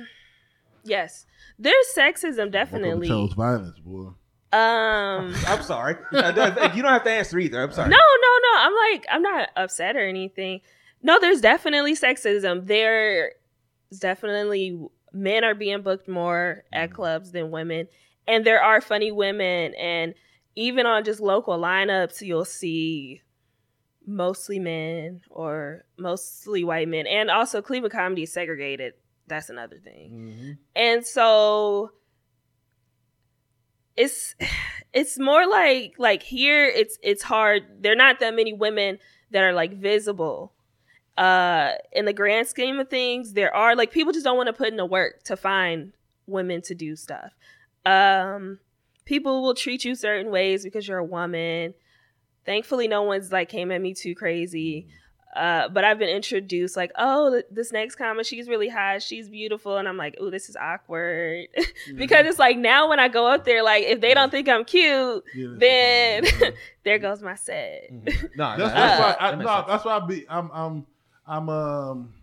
Yes. 0.86 1.26
There's 1.60 1.86
sexism 1.96 2.38
Welcome 2.38 2.52
definitely. 2.52 3.08
to 3.10 3.28
violence, 3.36 3.78
boy. 3.80 4.12
Um 4.52 5.36
I'm 5.48 5.62
sorry, 5.62 5.96
you 6.12 6.22
don't 6.22 6.86
have 6.86 7.04
to 7.04 7.12
answer 7.12 7.38
either. 7.40 7.62
I'm 7.62 7.72
sorry. 7.72 7.90
No, 7.90 7.98
no, 7.98 8.40
no. 8.42 8.60
I'm 8.60 8.74
like, 8.92 9.06
I'm 9.12 9.22
not 9.22 9.50
upset 9.56 9.96
or 9.96 10.08
anything. 10.08 10.62
No, 11.04 11.20
there's 11.20 11.42
definitely 11.42 11.96
sexism. 11.96 12.66
There's 12.66 13.34
definitely 14.00 14.80
men 15.14 15.44
are 15.44 15.56
being 15.56 15.82
booked 15.82 16.08
more 16.08 16.64
at 16.74 16.92
clubs 16.94 17.32
than 17.32 17.52
women. 17.52 17.88
And 18.28 18.46
there 18.46 18.62
are 18.62 18.82
funny 18.82 19.12
women. 19.12 19.74
And 19.76 20.14
even 20.56 20.86
on 20.86 21.04
just 21.04 21.20
local 21.20 21.58
lineups, 21.58 22.22
you'll 22.22 22.44
see 22.46 23.22
mostly 24.06 24.60
men 24.60 25.22
or 25.30 25.86
mostly 25.98 26.64
white 26.64 26.88
men. 26.88 27.06
And 27.08 27.30
also, 27.30 27.62
Cleveland 27.62 27.94
comedy 27.94 28.24
is 28.24 28.34
segregated. 28.34 28.94
That's 29.28 29.50
another 29.52 29.78
thing 29.78 30.10
Mhm. 30.12 30.58
and 30.76 31.06
so 31.06 31.92
it's 34.00 34.36
it's 34.94 35.20
more 35.20 35.46
like 35.46 35.96
like 35.98 36.24
here 36.24 36.66
it's 36.66 36.98
it's 37.04 37.22
hard. 37.22 37.64
There 37.82 37.92
are 37.92 37.98
not 37.98 38.20
that 38.22 38.34
many 38.34 38.54
women 38.54 38.98
that 39.32 39.44
are 39.44 39.54
like 39.54 39.74
visible. 39.74 40.54
Uh 41.18 41.74
in 41.92 42.06
the 42.06 42.14
grand 42.14 42.48
scheme 42.48 42.80
of 42.80 42.90
things 42.90 43.34
there 43.34 43.54
are 43.54 43.76
like 43.76 43.92
people 43.92 44.14
just 44.14 44.24
don't 44.24 44.38
want 44.38 44.48
to 44.48 44.54
put 44.54 44.70
in 44.70 44.78
the 44.78 44.86
work 44.86 45.24
to 45.24 45.36
find 45.36 45.92
women 46.28 46.62
to 46.64 46.74
do 46.74 46.96
stuff. 46.96 47.34
Um 47.86 48.60
people 49.04 49.42
will 49.42 49.54
treat 49.54 49.84
you 49.84 49.96
certain 49.96 50.32
ways 50.32 50.64
because 50.64 50.88
you're 50.88 50.98
a 50.98 51.04
woman. 51.04 51.74
Thankfully 52.46 52.88
no 52.88 53.04
one's 53.04 53.34
like 53.34 53.50
came 53.50 53.70
at 53.70 53.82
me 53.82 53.94
too 53.94 54.16
crazy 54.16 54.88
uh, 55.36 55.70
but 55.70 55.84
I've 55.84 56.00
been 56.00 56.10
introduced 56.10 56.76
like, 56.76 56.92
oh, 56.98 57.42
this 57.52 57.72
next 57.72 57.96
comic, 57.96 58.26
she's 58.26 58.48
really 58.48 58.68
hot, 58.70 59.02
she's 59.04 59.30
beautiful, 59.30 59.78
and 59.78 59.88
I'm 59.88 59.98
like, 59.98 60.16
oh, 60.20 60.30
this 60.30 60.50
is 60.50 60.56
awkward 60.56 61.48
because 61.96 62.26
it's 62.26 62.40
like 62.40 62.58
now 62.58 62.90
when 62.90 63.00
I 63.00 63.08
go 63.10 63.28
up 63.28 63.46
there, 63.46 63.62
like 63.64 63.84
if 63.84 64.02
they 64.02 64.14
don't 64.14 64.32
think 64.32 64.50
I'm 64.50 64.66
cute, 64.66 65.24
Yeah, 65.36 65.48
then 65.58 66.24
that's- 66.24 66.54
there 66.84 66.98
goes 67.00 67.22
my 67.22 67.36
set. 67.36 67.92
Mhm. 67.92 68.30
No, 68.36 68.58
That's, 68.58 68.60
that's 68.60 68.74
that- 68.74 69.00
why. 69.00 69.28
I, 69.28 69.32
that 69.32 69.38
no, 69.40 69.46
sense. 69.46 69.66
that's 69.68 69.86
why 69.86 69.98
I 69.98 70.06
be. 70.08 70.26
I'm. 70.30 70.50
I'm. 70.54 70.86
I'm. 71.28 71.50
Um. 71.50 72.14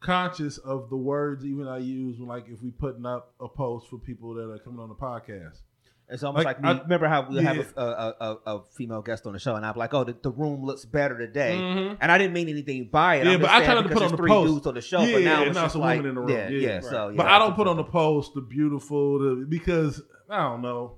Conscious 0.00 0.58
of 0.58 0.90
the 0.90 0.96
words 0.98 1.46
even 1.46 1.66
I 1.66 1.78
use 1.78 2.18
when, 2.18 2.28
like, 2.28 2.44
if 2.48 2.60
we 2.62 2.70
putting 2.70 3.06
up 3.06 3.32
a 3.40 3.48
post 3.48 3.88
for 3.88 3.96
people 3.98 4.34
that 4.34 4.50
are 4.50 4.58
coming 4.58 4.78
on 4.80 4.90
the 4.90 4.94
podcast. 4.94 5.60
It's 6.08 6.22
almost 6.22 6.44
Like, 6.44 6.56
like, 6.60 6.62
me, 6.62 6.68
I- 6.80 6.82
remember 6.82 7.08
how 7.08 7.26
we 7.28 7.42
have 7.42 7.56
a, 7.76 7.80
a, 7.80 8.14
a, 8.20 8.36
a 8.56 8.62
female 8.76 9.00
guest 9.00 9.26
on 9.26 9.32
the 9.32 9.38
show, 9.38 9.54
and 9.56 9.64
I'm 9.64 9.74
like, 9.74 9.94
"Oh, 9.94 10.04
the, 10.04 10.14
the 10.22 10.30
room 10.30 10.62
looks 10.62 10.84
better 10.84 11.16
today," 11.18 11.56
Mhm. 11.58 11.96
and 12.00 12.12
I 12.12 12.18
didn't 12.18 12.34
mean 12.34 12.48
anything 12.50 12.88
by 12.92 13.16
it. 13.16 13.26
Yeah, 13.26 13.32
I'm 13.32 13.40
but 13.40 13.48
I 13.50 13.60
saying 13.64 13.70
tried 13.70 13.82
to 13.88 13.88
put 13.94 14.02
on 14.02 14.10
the 14.10 14.16
three 14.18 14.30
post. 14.30 14.52
dudes 14.52 14.66
on 14.66 14.74
the 14.74 14.80
show, 14.82 15.00
Yeah, 15.00 15.12
but 15.14 15.22
now 15.22 15.38
and 15.40 15.46
it's 15.48 15.54
now 15.54 15.62
just 15.62 15.74
it's 15.74 15.74
a 15.76 15.78
like, 15.78 15.96
woman 15.96 16.08
in 16.10 16.14
the 16.16 16.20
room. 16.20 16.30
yeah, 16.30 16.48
Yeah, 16.50 16.58
yeah. 16.68 16.74
right. 16.74 16.84
So, 16.84 17.08
yeah, 17.08 17.16
but 17.16 17.26
I 17.26 17.38
don't 17.38 17.54
put 17.56 17.66
on 17.68 17.76
the 17.78 17.84
post 17.84 18.34
the 18.34 18.42
beautiful 18.42 19.18
the, 19.18 19.46
because 19.48 20.02
I 20.28 20.42
don't 20.42 20.60
know. 20.62 20.96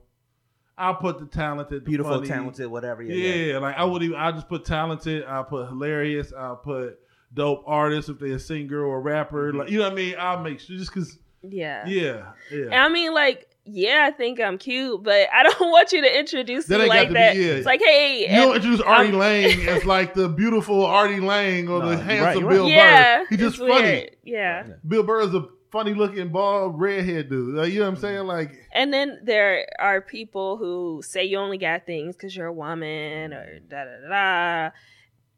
I'll 0.77 0.97
put 0.97 1.21
the 1.21 1.27
talented, 1.27 1.83
the 1.83 1.85
beautiful, 1.87 2.13
funny. 2.17 2.27
talented, 2.27 2.67
whatever. 2.67 3.03
Yeah, 3.03 3.15
Yeah, 3.15 3.53
yeah. 3.53 3.59
like 3.59 3.77
I 3.79 3.85
would 3.85 4.03
even. 4.03 4.17
I 4.19 4.33
just 4.33 4.49
put 4.49 4.65
talented. 4.65 5.25
I 5.25 5.43
put 5.45 5.69
hilarious. 5.69 6.33
I 6.37 6.55
put 6.63 6.99
dope 7.33 7.63
artist 7.67 8.09
if 8.09 8.19
they're 8.19 8.35
a 8.35 8.39
singer 8.41 8.83
or 8.85 8.99
a 8.99 9.01
rapper. 9.01 9.49
Mm-hmm. 9.51 9.59
Like 9.61 9.71
you 9.71 9.79
know 9.79 9.85
what 9.85 9.93
I 9.93 9.97
mean. 9.97 10.15
I'll 10.19 10.43
make 10.43 10.59
sure 10.61 10.77
just 10.77 10.93
because. 10.93 11.17
yeah. 11.43 11.87
Yeah, 11.87 12.33
yeah. 12.51 12.65
And 12.65 12.75
I 12.75 12.89
mean, 12.89 13.15
like, 13.15 13.49
yeah, 13.67 14.07
I 14.09 14.13
think 14.13 14.41
I'm 14.41 14.59
cute, 14.59 15.03
but 15.03 15.29
I 15.33 15.43
don't 15.43 15.61
want 15.71 15.93
you 15.93 16.01
to 16.03 16.19
introduce 16.19 16.67
That 16.67 16.81
me 16.81 16.87
like 16.87 17.09
to 17.09 17.15
be- 17.15 17.15
that. 17.15 17.37
yeah. 17.37 17.53
It's 17.53 17.67
like, 17.67 17.83
hey, 17.83 18.21
You 18.23 18.37
don't 18.37 18.53
eh, 18.53 18.57
introduce 18.57 18.81
Artie 18.81 19.09
I'm- 19.09 19.19
Lange 19.19 19.69
as 19.69 19.85
like 19.85 20.15
the 20.15 20.29
beautiful 20.29 20.85
Artie 20.85 21.21
Lange 21.21 21.69
or 21.69 21.81
No, 21.81 21.89
the 21.91 21.97
you're 21.97 21.97
right, 21.97 22.07
handsome 22.07 22.49
Bill 22.49 22.63
right. 22.65 22.73
yeah, 22.73 23.19
Burr. 23.19 23.27
He 23.31 23.37
just 23.37 23.59
it's 23.59 23.59
funny. 23.59 23.83
weird. 23.83 24.17
Yeah. 24.25 24.67
Bill 24.87 25.03
Burr 25.03 25.21
is 25.23 25.35
a 25.35 25.49
funny 25.73 25.95
looking 25.95 26.29
bald 26.29 26.81
redhead 26.81 27.29
dude. 27.29 27.55
Like, 27.55 27.73
you 27.73 27.81
know 27.81 27.85
what 27.85 27.89
I'm 27.89 27.95
mm-hmm. 27.97 28.01
saying? 28.03 28.27
Like 28.27 28.53
And 28.73 28.93
then 28.93 29.19
there 29.25 29.67
are 29.79 30.01
people 30.01 30.57
who 30.57 31.03
say 31.05 31.25
you 31.25 31.39
only 31.39 31.59
got 31.59 31.85
things 31.87 32.17
because 32.17 32.37
you're 32.37 32.47
a 32.47 32.53
woman 32.53 33.33
or 33.33 33.59
da 33.69 33.85
da 33.85 34.01
da. 34.03 34.09
da. 34.09 34.71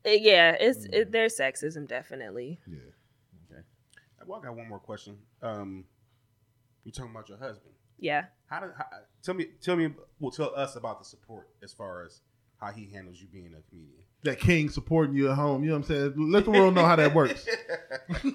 Eh, 0.05 0.19
yeah, 0.21 0.57
it's 0.61 0.87
mm. 0.87 0.95
it, 0.95 1.13
there's 1.13 1.37
sexism 1.37 1.89
definitely. 1.89 2.61
Yeah. 2.67 2.77
Okay. 3.51 3.63
Well, 4.27 4.41
I 4.41 4.45
got 4.47 4.57
one 4.57 4.69
more 4.69 4.79
question. 4.79 5.17
Um, 5.43 5.85
you 6.85 6.93
talking 6.93 7.11
about 7.11 7.29
your 7.29 7.39
husband? 7.39 7.75
Yeah. 7.99 8.25
How 8.49 8.61
did 8.61 8.71
how, 8.77 8.85
tell 9.23 9.35
me? 9.35 9.47
Tell 9.63 9.77
me. 9.77 9.91
Well, 10.21 10.31
tell 10.31 10.53
us 10.57 10.77
about 10.77 10.99
the 10.99 11.05
support 11.05 11.49
as 11.63 11.73
far 11.73 12.05
as 12.05 12.21
how 12.61 12.69
he 12.73 12.89
handles 12.93 13.21
you 13.21 13.27
being 13.33 13.55
a 13.55 13.63
comedian. 13.71 14.03
that 14.25 14.41
king 14.41 14.69
supporting 14.69 15.15
you 15.15 15.31
at 15.31 15.37
home. 15.37 15.63
You 15.63 15.71
know 15.71 15.77
what 15.79 15.91
I'm 15.91 16.13
saying? 16.17 16.31
Let 16.33 16.45
the 16.45 16.51
world 16.51 16.75
know 16.75 16.85
how 16.85 16.97
that 16.97 17.15
works. 17.15 17.47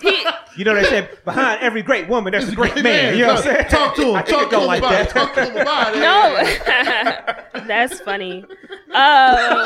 He, 0.01 0.23
You 0.55 0.65
know 0.65 0.73
what 0.75 0.83
they 0.83 0.87
said 0.89 1.23
behind 1.25 1.61
every 1.63 1.81
great 1.81 2.07
woman, 2.07 2.31
there's 2.31 2.47
a 2.47 2.53
great 2.55 2.75
man. 2.83 3.15
You 3.17 3.21
know 3.25 3.33
what 3.33 3.37
I'm 3.37 3.43
saying? 3.43 3.69
Talk 3.69 3.95
to 3.95 4.09
him. 4.09 4.15
I 4.15 4.21
Talk 4.21 4.49
to 4.49 4.55
go 4.55 4.61
him 4.61 4.67
like 4.67 4.79
about 4.79 4.91
that. 4.91 5.09
Talk 5.09 5.33
to 5.33 5.45
him 5.45 5.57
about 5.57 5.95
it. 5.95 5.99
no, 7.55 7.61
that's 7.67 7.99
funny. 8.01 8.43
Um, 8.43 9.65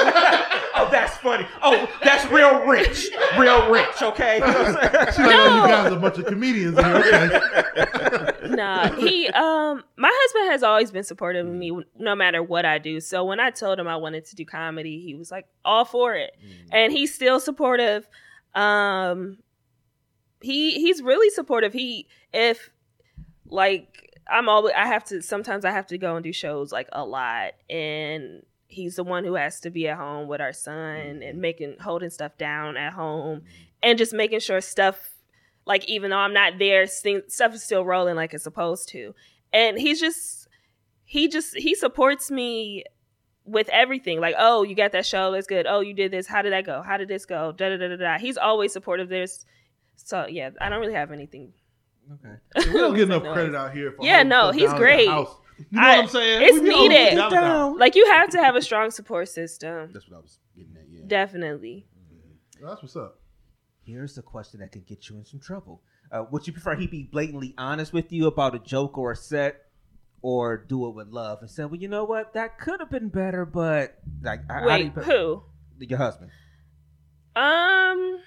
oh, 0.78 0.90
that's 0.92 1.18
funny. 1.18 1.46
Oh, 1.62 1.90
that's 2.04 2.26
real 2.32 2.66
rich, 2.66 3.08
real 3.38 3.70
rich. 3.72 4.02
Okay. 4.02 4.36
You 4.36 4.42
know 4.42 4.48
what 4.48 4.68
I'm 4.68 4.74
like, 4.74 5.20
oh, 5.20 5.24
No. 5.24 5.56
you 5.66 5.72
guys 5.72 5.92
are 5.92 5.98
a 5.98 6.00
bunch 6.00 6.18
of 6.18 6.26
comedians 6.26 6.78
here. 6.78 6.96
Okay. 6.96 8.32
nah, 8.50 8.90
he 8.96 9.28
um 9.30 9.84
my 9.98 10.10
husband 10.14 10.52
has 10.52 10.64
always 10.64 10.92
been 10.92 11.04
supportive 11.04 11.46
of 11.48 11.54
me 11.54 11.78
no 11.98 12.16
matter 12.16 12.42
what 12.42 12.66
I 12.66 12.78
do. 12.78 13.00
So 13.00 13.24
when 13.26 13.40
I 13.40 13.50
told 13.50 13.80
him 13.80 13.88
I 13.88 13.98
wanted 13.98 14.26
to 14.26 14.36
do 14.36 14.46
comedy, 14.46 15.02
he 15.02 15.16
was 15.16 15.32
like 15.32 15.48
all 15.66 15.86
for 15.86 16.16
it. 16.16 16.32
And 16.72 16.92
he's 16.92 17.14
still 17.14 17.40
supportive. 17.40 18.08
Um 18.56 19.40
he 20.42 20.74
he's 20.80 21.02
really 21.02 21.30
supportive. 21.32 21.74
He 21.74 22.08
if 22.34 22.70
like 23.50 24.04
I'm 24.30 24.50
always 24.50 24.74
I 24.78 24.88
have 24.88 25.04
to 25.06 25.22
sometimes 25.22 25.66
I 25.66 25.72
have 25.72 25.88
to 25.88 25.98
go 25.98 26.16
and 26.16 26.24
do 26.24 26.32
shows 26.34 26.72
like 26.72 26.88
a 26.92 27.04
lot 27.06 27.54
and 27.70 28.44
he's 28.68 28.96
the 28.98 29.04
one 29.04 29.24
who 29.24 29.36
has 29.36 29.60
to 29.62 29.70
be 29.70 29.88
at 29.88 29.98
home 29.98 30.28
with 30.28 30.42
our 30.42 30.54
son 30.54 30.76
and 30.76 31.22
mm-hmm. 31.22 31.42
making 31.42 31.76
holding 31.80 32.10
stuff 32.10 32.38
down 32.38 32.78
at 32.78 32.94
home 32.94 33.40
mm-hmm. 33.40 33.48
and 33.82 33.98
just 33.98 34.14
making 34.14 34.40
sure 34.40 34.62
stuff 34.62 35.16
like 35.66 35.86
even 35.86 36.12
though 36.12 36.18
I'm 36.18 36.34
not 36.34 36.60
there, 36.60 36.88
stuff 36.88 37.54
is 37.54 37.64
still 37.64 37.84
rolling 37.84 38.16
like 38.16 38.34
it's 38.34 38.44
supposed 38.44 38.90
to. 38.90 39.14
And 39.52 39.78
he's 39.78 40.00
just 40.00 40.48
he 41.04 41.28
just 41.28 41.56
he 41.58 41.76
supports 41.76 42.32
me 42.32 42.84
with 43.46 43.70
everything. 43.70 44.20
Like, 44.20 44.36
oh, 44.38 44.64
you 44.64 44.76
got 44.76 44.92
that 44.94 45.06
show, 45.06 45.32
that's 45.32 45.48
good. 45.48 45.66
Oh, 45.68 45.80
you 45.82 45.94
did 45.94 46.12
this. 46.12 46.28
How 46.28 46.42
did 46.42 46.54
that 46.54 46.66
go? 46.66 46.82
How 46.82 46.98
did 46.98 47.08
this 47.08 47.26
go? 47.26 47.52
Da 47.52 47.70
da 47.70 47.78
da 47.78 47.90
da 47.90 47.96
da. 47.96 48.18
He's 48.18 48.38
always 48.38 48.74
supportive. 48.74 49.10
There's 49.10 49.46
so 49.96 50.26
yeah, 50.28 50.52
I 50.62 50.70
don't 50.70 50.80
really 50.80 50.94
have 50.94 51.12
anything. 51.12 51.54
Okay. 52.14 52.70
We 52.74 52.80
don't 52.80 52.96
get 52.96 53.04
enough 53.04 53.24
credit 53.24 53.56
out 53.56 53.74
here. 53.74 53.92
For 53.92 54.06
Yeah, 54.06 54.24
no, 54.24 54.52
he's 54.52 54.74
great. 54.74 55.10
The 55.58 55.64
house. 55.64 55.72
You 55.72 55.80
know 55.80 55.88
I- 55.88 55.96
what 55.98 56.04
I'm 56.04 56.10
saying? 56.10 56.42
it's 56.44 56.60
We 56.62 56.70
needed. 56.70 56.92
it 56.96 57.16
down 57.16 57.34
in 57.34 57.40
the 57.42 57.48
house. 57.48 57.76
Like 57.80 57.96
you 57.96 58.06
have 58.14 58.30
to 58.30 58.38
have 58.40 58.56
a 58.56 58.62
strong 58.62 58.92
support 58.92 59.28
system. 59.30 59.92
That's 59.94 60.10
what 60.10 60.18
I 60.18 60.22
was 60.22 60.40
getting 60.56 60.76
at. 60.78 60.84
Yeah. 60.90 61.02
Definitely. 61.08 61.88
That's 62.62 62.82
what's 62.82 62.96
up. 62.96 63.20
Here's 63.84 64.18
a 64.18 64.22
question 64.22 64.60
that 64.62 64.72
could 64.72 64.86
get 64.86 65.10
you 65.10 65.18
in 65.18 65.26
some 65.26 65.40
trouble. 65.40 65.82
Uh, 66.12 66.26
would 66.32 66.46
you 66.48 66.54
prefer 66.54 66.76
he 66.76 66.88
be 66.88 67.04
blatantly 67.04 67.54
honest 67.58 67.94
with 67.94 68.12
you 68.12 68.28
about 68.28 68.56
a 68.56 68.60
joke 68.60 68.98
or 68.98 69.12
a 69.12 69.16
set, 69.16 69.62
or 70.22 70.58
do 70.58 70.88
it 70.88 70.96
with 70.96 71.08
love 71.10 71.40
and 71.42 71.50
say, 71.50 71.64
"Well, 71.66 71.76
you 71.76 71.88
know 71.88 72.04
what, 72.06 72.34
that 72.34 72.60
could 72.60 72.80
have 72.80 72.90
been 72.90 73.10
better, 73.10 73.46
but 73.46 73.98
like, 74.22 74.40
I, 74.50 74.60
I 74.62 74.66
Wait, 74.66 74.96
didn't- 74.96 75.06
who? 75.06 75.44
your 75.80 75.98
husband." 75.98 76.32
Um. 77.36 78.20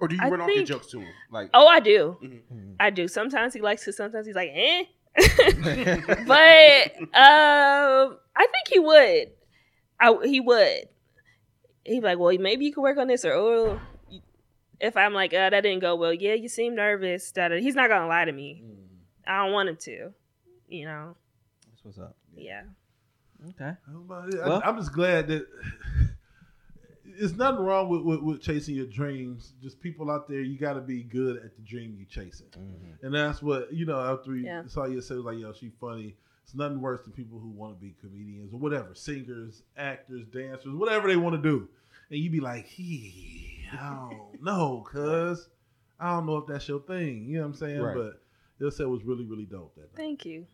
Or 0.00 0.08
do 0.08 0.16
you 0.16 0.22
I 0.22 0.28
run 0.28 0.40
off 0.40 0.50
your 0.50 0.64
jokes 0.64 0.88
to 0.88 1.00
him? 1.00 1.08
Like, 1.30 1.50
Oh, 1.54 1.66
I 1.66 1.80
do. 1.80 2.16
Mhm. 2.22 2.74
I 2.80 2.90
do. 2.90 3.08
Sometimes 3.08 3.54
he 3.54 3.60
likes 3.60 3.86
it. 3.88 3.92
Sometimes 3.94 4.26
he's 4.26 4.34
like, 4.34 4.50
eh. 4.52 4.84
but 6.26 6.96
um, 7.14 8.18
I 8.36 8.46
think 8.46 8.68
he 8.68 8.78
would. 8.78 9.30
I 10.00 10.16
he 10.24 10.40
would. 10.40 10.88
He'd 11.84 12.00
be 12.00 12.06
like, 12.06 12.18
well, 12.18 12.36
maybe 12.38 12.64
you 12.64 12.72
could 12.72 12.82
work 12.82 12.98
on 12.98 13.06
this, 13.08 13.24
or 13.24 13.32
oh, 13.32 13.80
if 14.80 14.96
I'm 14.96 15.12
like, 15.14 15.32
uh, 15.34 15.50
that 15.50 15.60
didn't 15.60 15.80
go 15.80 15.94
well. 15.96 16.12
Yeah, 16.12 16.34
you 16.34 16.48
seem 16.48 16.74
nervous. 16.74 17.30
Da, 17.30 17.48
da. 17.48 17.60
He's 17.60 17.74
not 17.74 17.88
gonna 17.88 18.08
lie 18.08 18.24
to 18.24 18.32
me. 18.32 18.64
I 19.26 19.44
don't 19.44 19.52
want 19.52 19.68
him 19.68 19.76
to. 19.82 20.12
You 20.68 20.86
know. 20.86 21.16
That's 21.68 21.84
what's 21.84 21.98
up. 21.98 22.16
Yeah. 22.34 22.62
Okay. 23.50 23.72
How 23.86 23.98
about 23.98 24.32
it? 24.34 24.40
I- 24.40 24.48
Well- 24.48 24.62
I'm 24.64 24.76
just 24.78 24.92
glad 24.92 25.28
that 25.28 25.46
there's 27.18 27.34
nothing 27.36 27.64
wrong 27.64 27.88
with, 27.88 28.02
with, 28.02 28.20
with 28.20 28.40
chasing 28.42 28.74
your 28.74 28.86
dreams. 28.86 29.52
Just 29.62 29.80
people 29.80 30.10
out 30.10 30.28
there, 30.28 30.40
you 30.40 30.58
got 30.58 30.74
to 30.74 30.80
be 30.80 31.02
good 31.02 31.36
at 31.36 31.54
the 31.56 31.62
dream 31.62 31.94
you're 31.98 32.06
chasing. 32.08 32.46
Mm-hmm. 32.48 33.06
And 33.06 33.14
that's 33.14 33.42
what, 33.42 33.72
you 33.72 33.86
know, 33.86 33.98
after 34.00 34.32
we 34.32 34.44
Yeah. 34.44 34.62
saw 34.66 34.86
you 34.86 35.00
say, 35.00 35.14
like, 35.14 35.38
yo, 35.38 35.52
she 35.52 35.70
funny. 35.80 36.16
It's 36.42 36.54
nothing 36.54 36.80
worse 36.80 37.02
than 37.04 37.12
people 37.12 37.38
who 37.38 37.48
want 37.48 37.74
to 37.74 37.80
be 37.80 37.94
comedians 38.00 38.52
or 38.52 38.58
whatever, 38.58 38.94
singers, 38.94 39.62
actors, 39.78 40.26
dancers, 40.26 40.74
whatever 40.74 41.08
they 41.08 41.16
want 41.16 41.34
to 41.36 41.42
do. 41.42 41.68
And 42.10 42.18
you 42.18 42.28
be 42.30 42.40
like, 42.40 42.66
he, 42.66 43.64
I 43.72 44.08
don't 44.10 44.42
know, 44.42 44.84
cuz 44.92 45.48
I 45.98 46.10
don't 46.10 46.26
know 46.26 46.36
if 46.38 46.46
that's 46.46 46.68
your 46.68 46.80
thing. 46.80 47.24
You 47.26 47.36
know 47.36 47.40
what 47.42 47.46
I'm 47.46 47.54
saying? 47.54 47.80
Right. 47.80 47.96
But 47.96 48.20
they'll 48.58 48.70
say 48.70 48.84
it 48.84 48.88
was 48.88 49.04
really, 49.04 49.24
really 49.24 49.46
dope 49.46 49.74
that 49.76 49.82
night. 49.82 49.96
Thank 49.96 50.26
you. 50.26 50.46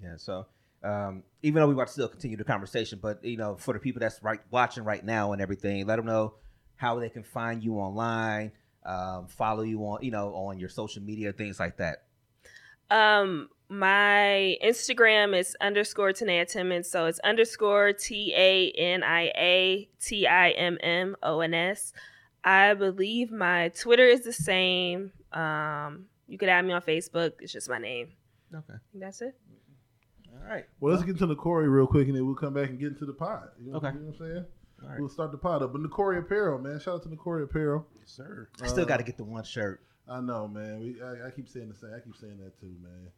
Yeah. 0.00 0.16
So, 0.16 0.46
um, 0.82 1.22
even 1.42 1.60
though 1.60 1.68
we 1.68 1.74
want 1.74 1.88
to 1.88 1.92
still 1.92 2.08
continue 2.08 2.36
the 2.36 2.44
conversation, 2.44 2.98
but 3.00 3.24
you 3.24 3.36
know, 3.36 3.56
for 3.56 3.74
the 3.74 3.80
people 3.80 4.00
that's 4.00 4.22
right 4.22 4.40
watching 4.50 4.84
right 4.84 5.04
now 5.04 5.32
and 5.32 5.42
everything, 5.42 5.86
let 5.86 5.96
them 5.96 6.06
know 6.06 6.34
how 6.76 6.98
they 6.98 7.08
can 7.08 7.22
find 7.22 7.62
you 7.62 7.74
online, 7.74 8.52
um, 8.84 9.26
follow 9.26 9.62
you 9.62 9.80
on, 9.80 10.02
you 10.02 10.10
know, 10.10 10.34
on 10.34 10.58
your 10.58 10.68
social 10.68 11.02
media, 11.02 11.32
things 11.32 11.58
like 11.58 11.78
that. 11.78 12.04
Um, 12.90 13.48
my 13.68 14.56
Instagram 14.62 15.36
is 15.36 15.56
underscore 15.60 16.12
Tania 16.12 16.46
Timmons, 16.46 16.88
so 16.88 17.06
it's 17.06 17.18
underscore 17.20 17.92
T 17.92 18.32
A 18.36 18.70
N 18.72 19.02
I 19.02 19.32
A 19.36 19.88
T 20.00 20.26
I 20.26 20.50
M 20.50 20.78
M 20.82 21.16
O 21.22 21.40
N 21.40 21.54
S. 21.54 21.92
I 22.44 22.74
believe 22.74 23.32
my 23.32 23.70
Twitter 23.70 24.06
is 24.06 24.22
the 24.22 24.32
same. 24.32 25.10
Um, 25.32 26.06
you 26.28 26.38
could 26.38 26.48
add 26.48 26.64
me 26.64 26.72
on 26.72 26.82
Facebook. 26.82 27.32
It's 27.40 27.52
just 27.52 27.68
my 27.68 27.78
name. 27.78 28.12
Okay. 28.54 28.74
That's 28.94 29.20
it. 29.20 29.36
All 30.42 30.48
right. 30.48 30.64
Well, 30.80 30.94
let's 30.94 31.04
get 31.04 31.18
to 31.18 31.34
Corey 31.34 31.68
real 31.68 31.86
quick, 31.86 32.06
and 32.08 32.16
then 32.16 32.26
we'll 32.26 32.34
come 32.34 32.54
back 32.54 32.68
and 32.70 32.78
get 32.78 32.88
into 32.88 33.06
the 33.06 33.12
pod. 33.12 33.48
You 33.60 33.70
know, 33.72 33.76
Okay. 33.78 33.88
you 33.88 33.94
know 34.00 34.06
what 34.06 34.20
I'm 34.20 34.32
saying? 34.34 34.44
All 34.82 34.88
right. 34.90 35.00
We'll 35.00 35.08
start 35.08 35.32
the 35.32 35.38
pod 35.38 35.62
up. 35.62 35.72
But 35.72 35.88
Corey 35.90 36.18
Apparel, 36.18 36.58
man. 36.58 36.78
Shout 36.78 36.94
out 36.96 37.02
to 37.10 37.16
Corey 37.16 37.44
Apparel. 37.44 37.86
yes, 37.98 38.10
sir. 38.10 38.48
I 38.62 38.66
still 38.66 38.84
Uh, 38.84 38.86
got 38.86 38.98
to 38.98 39.02
get 39.04 39.16
the 39.16 39.24
one 39.24 39.44
shirt. 39.44 39.80
I 40.08 40.20
know, 40.20 40.46
man. 40.46 40.80
We 40.80 41.02
I, 41.02 41.28
I 41.28 41.30
keep 41.30 41.48
saying 41.48 41.68
the 41.68 41.74
same. 41.74 41.90
I 41.96 42.00
keep 42.00 42.14
saying 42.16 42.38
that 42.38 42.58
too, 42.60 42.74
man. 42.82 43.10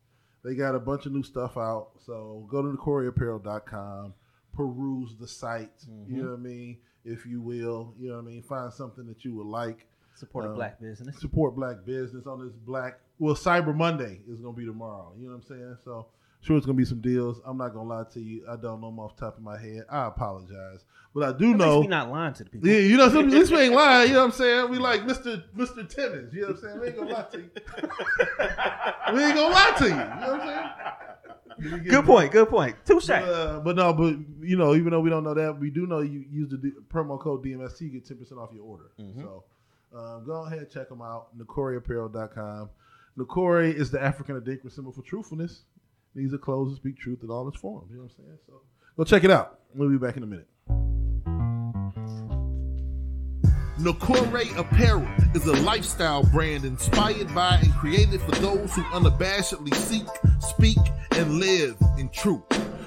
They 0.45 0.55
got 0.55 0.75
a 0.75 0.79
bunch 0.81 1.05
of 1.07 1.13
new 1.13 1.23
stuff 1.23 1.57
out. 1.59 1.91
So 1.99 2.47
go 2.49 2.63
to 2.63 2.69
thecoreyapparel.com, 2.79 4.15
peruse 4.55 5.17
the 5.19 5.29
site, 5.29 5.77
Mm-hmm. 5.91 6.15
you 6.17 6.23
know 6.23 6.31
what 6.31 6.39
I 6.39 6.43
mean, 6.43 6.79
if 7.05 7.27
you 7.27 7.41
will. 7.41 7.95
You 7.99 8.11
know 8.11 8.17
what 8.17 8.23
I 8.25 8.27
mean? 8.29 8.43
Find 8.43 8.73
something 8.73 9.07
that 9.07 9.25
you 9.25 9.35
would 9.35 9.47
like. 9.47 9.87
Support 10.15 10.47
a 10.47 10.49
um, 10.49 10.55
black 10.55 10.81
business. 10.81 11.19
Support 11.21 11.55
black 11.55 11.85
business 11.85 12.27
on 12.27 12.45
this 12.45 12.55
black 12.55 13.01
well, 13.21 13.35
Cyber 13.35 13.75
Monday 13.75 14.21
is 14.29 14.41
gonna 14.41 14.57
be 14.57 14.65
tomorrow. 14.65 15.13
You 15.19 15.27
know 15.27 15.35
what 15.35 15.43
I'm 15.43 15.49
saying? 15.49 15.77
So 15.85 16.07
sure 16.41 16.57
it's 16.57 16.67
gonna 16.67 16.77
be 16.77 16.85
some 16.85 17.01
deals. 17.01 17.41
I'm 17.45 17.57
not 17.59 17.75
gonna 17.75 17.89
lie 17.89 18.05
to 18.15 18.21
you. 18.21 18.45
I 18.49 18.57
don't 18.57 18.81
know 18.81 18.89
them 18.89 18.99
off 18.99 19.17
the 19.17 19.27
top 19.27 19.37
of 19.37 19.43
my 19.43 19.59
head. 19.59 19.85
I 19.91 20.07
apologize. 20.07 20.85
But 21.15 21.23
I 21.35 21.39
do 21.39 21.53
At 21.53 21.57
know 21.57 21.81
we 21.81 21.87
not 21.87 22.11
lying 22.11 22.35
to 22.35 22.45
the 22.45 22.51
people. 22.51 22.69
yeah, 22.69 22.79
you 22.81 22.97
know, 22.97 23.09
some, 23.09 23.31
this 23.31 23.51
we 23.51 23.59
ain't 23.59 23.75
lying. 23.75 24.09
You 24.09 24.15
know 24.15 24.21
what 24.21 24.27
I'm 24.27 24.39
saying? 24.39 24.71
We 24.71 24.79
like 24.79 25.03
Mr. 25.03 25.43
Mr. 25.57 25.89
Timmons. 25.89 26.33
You 26.35 26.43
know 26.43 26.47
what 26.49 26.57
I'm 26.57 26.63
saying? 26.63 26.81
We 26.81 26.87
ain't 26.89 26.97
gonna 26.97 27.11
lie 27.13 27.27
to 27.33 27.39
you. 27.39 27.51
we 29.15 29.25
ain't 29.25 29.35
gonna 29.35 29.55
lie 29.55 29.75
to 29.79 29.85
you. 29.85 29.91
You 29.91 29.97
know 29.97 30.33
what 30.33 30.41
I'm 30.41 30.49
saying? 31.61 31.85
Good 31.89 32.05
point. 32.05 32.31
Good 32.31 32.49
point. 32.51 32.77
Touche. 32.85 33.11
Uh, 33.11 33.59
but 33.61 33.75
no, 33.75 33.93
but 33.93 34.15
you 34.41 34.57
know, 34.57 34.75
even 34.77 34.91
though 34.93 35.01
we 35.01 35.11
don't 35.11 35.25
know 35.25 35.35
that, 35.35 35.59
we 35.59 35.71
do 35.71 35.87
know 35.87 36.01
you 36.01 36.25
use 36.31 36.51
the 36.51 36.57
D- 36.59 36.73
promo 36.93 37.19
code 37.21 37.45
DMST, 37.45 37.81
you 37.81 37.89
get 37.89 38.07
ten 38.07 38.17
percent 38.17 38.39
off 38.39 38.51
your 38.53 38.63
order. 38.65 38.91
Mhm. 39.01 39.21
So 39.23 39.45
um, 39.97 40.25
go 40.25 40.45
ahead, 40.45 40.71
check 40.71 40.89
them 40.89 41.03
out. 41.03 41.37
NokoreApparel.com. 41.37 42.71
Nokore 43.19 43.75
is 43.75 43.91
the 43.91 44.01
African 44.01 44.41
Adinkra 44.41 44.71
symbol 44.71 44.93
for 44.93 45.03
truthfulness. 45.03 45.63
These 46.19 46.35
are 46.35 46.39
clothes 46.39 46.71
that 46.71 46.77
speak 46.79 46.99
truth 46.99 47.21
in 47.23 47.31
all 47.31 47.47
its 47.47 47.61
forms. 47.61 47.87
You 47.91 47.99
know 47.99 48.03
what 48.03 48.11
I'm 48.19 48.25
saying? 48.25 48.39
So 48.45 48.55
go 48.97 49.05
check 49.05 49.23
it 49.23 49.31
out. 49.31 49.61
We'll 49.73 49.89
be 49.89 49.99
back 49.99 50.17
in 50.17 50.25
a 50.25 50.27
minute. 50.27 50.49
Nokore 53.79 54.59
Apparel 54.59 55.07
is 55.37 55.47
a 55.47 55.53
lifestyle 55.63 56.25
brand 56.25 56.65
inspired 56.65 57.33
by 57.33 57.61
and 57.63 57.73
created 57.75 58.21
for 58.23 58.33
those 58.33 58.75
who 58.75 58.83
unabashedly 58.83 59.73
seek, 59.77 60.09
speak, 60.41 60.79
and 61.13 61.39
live 61.39 61.77
in 61.99 62.09
truth. 62.09 62.43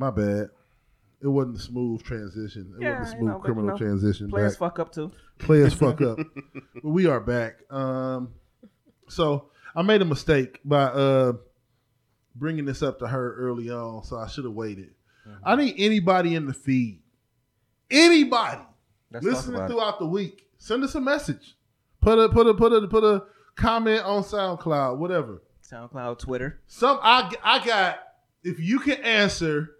My 0.00 0.10
bad. 0.10 0.48
It 1.22 1.26
wasn't 1.28 1.56
a 1.56 1.60
smooth 1.60 2.02
transition. 2.02 2.74
It 2.80 2.82
Yeah, 2.84 3.00
wasn't 3.00 3.06
a 3.06 3.10
you 3.16 3.18
smooth 3.20 3.32
know, 3.34 3.38
criminal 3.40 3.64
you 3.66 3.70
know, 3.72 3.76
transition. 3.76 4.30
Players 4.30 4.52
back. 4.54 4.58
fuck 4.58 4.78
up 4.78 4.92
too. 4.92 5.12
players 5.38 5.74
fuck 5.74 6.00
up. 6.00 6.18
But 6.74 6.84
we 6.90 7.06
are 7.06 7.20
back. 7.20 7.70
Um, 7.70 8.32
so 9.08 9.50
I 9.76 9.82
made 9.82 10.00
a 10.00 10.06
mistake 10.06 10.58
by 10.64 10.84
uh 10.84 11.34
bringing 12.34 12.64
this 12.64 12.82
up 12.82 12.98
to 13.00 13.06
her 13.08 13.34
early 13.34 13.68
on, 13.70 14.02
so 14.04 14.16
I 14.16 14.26
should 14.28 14.44
have 14.44 14.54
waited. 14.54 14.94
Mm-hmm. 15.28 15.42
I 15.44 15.56
need 15.56 15.74
anybody 15.76 16.34
in 16.34 16.46
the 16.46 16.54
feed, 16.54 17.02
anybody 17.90 18.62
Let's 19.12 19.24
listening 19.26 19.56
about 19.56 19.70
it. 19.70 19.72
throughout 19.74 19.98
the 19.98 20.06
week, 20.06 20.46
send 20.56 20.82
us 20.84 20.94
a 20.94 21.00
message. 21.02 21.56
Put 22.00 22.18
a 22.18 22.30
put 22.30 22.46
a 22.46 22.54
put 22.54 22.72
a 22.72 22.88
put 22.88 23.04
a 23.04 23.24
comment 23.56 24.02
on 24.04 24.22
SoundCloud, 24.22 24.96
whatever. 24.96 25.42
SoundCloud, 25.70 26.18
Twitter. 26.20 26.60
Some 26.66 26.98
I 27.02 27.30
I 27.44 27.62
got 27.66 27.98
if 28.42 28.58
you 28.58 28.78
can 28.78 28.96
answer 29.02 29.72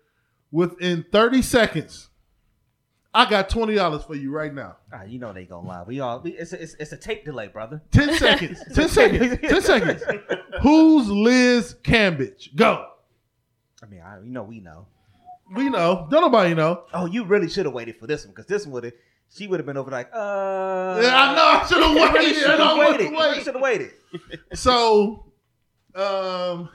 within 0.51 1.05
thirty 1.13 1.43
seconds, 1.43 2.09
I 3.13 3.29
got 3.29 3.49
twenty 3.49 3.75
dollars 3.75 4.05
for 4.05 4.15
you 4.15 4.31
right 4.33 4.53
now. 4.55 4.77
Ah, 4.93 5.03
you 5.05 5.19
know 5.19 5.33
they 5.33 5.45
gonna 5.45 5.67
lie. 5.67 5.83
We 5.87 6.01
all 6.01 6.21
we, 6.21 6.33
it's 6.33 6.53
a, 6.53 6.63
it's, 6.63 6.75
it's 6.79 6.93
a 6.93 6.97
tape 6.97 7.25
delay, 7.25 7.49
brother. 7.49 7.83
10 7.93 8.15
seconds. 8.19 8.61
10 8.75 8.89
seconds. 8.89 9.39
10 9.49 9.63
seconds. 9.63 10.03
Who's 10.63 11.09
Liz 11.09 11.77
Cambage? 11.83 12.55
Go. 12.57 12.87
I 13.83 13.87
mean, 13.87 14.01
I, 14.01 14.21
you 14.21 14.31
know 14.31 14.43
we 14.43 14.61
know. 14.61 14.87
We 15.55 15.69
know. 15.69 16.07
Don't 16.11 16.21
nobody 16.21 16.55
know. 16.55 16.85
Oh, 16.95 17.07
you 17.07 17.25
really 17.25 17.49
should 17.49 17.65
have 17.67 17.75
waited 17.75 17.97
for 17.99 18.07
this 18.07 18.25
one 18.25 18.33
because 18.33 18.47
this 18.47 18.67
one 18.67 18.73
would 18.75 18.85
have. 18.85 18.93
She 19.33 19.47
would 19.47 19.59
have 19.61 19.67
been 19.67 19.77
over 19.77 19.91
like, 19.93 20.09
uh. 20.13 20.99
Yeah, 21.03 21.15
I 21.17 21.35
know. 21.35 21.45
I 21.47 21.67
should 21.69 21.83
have 21.83 21.97
You 21.97 22.13
waited. 22.21 22.37
should 22.37 22.61
have 22.61 22.79
waited. 22.79 23.01
You 23.07 23.13
what 23.13 23.23
to 23.23 23.27
really 23.27 23.37
wait. 23.39 23.45
should 23.45 23.55
have 23.55 23.63
waited. 23.63 23.91
So, 24.55 25.33
um, 25.95 26.69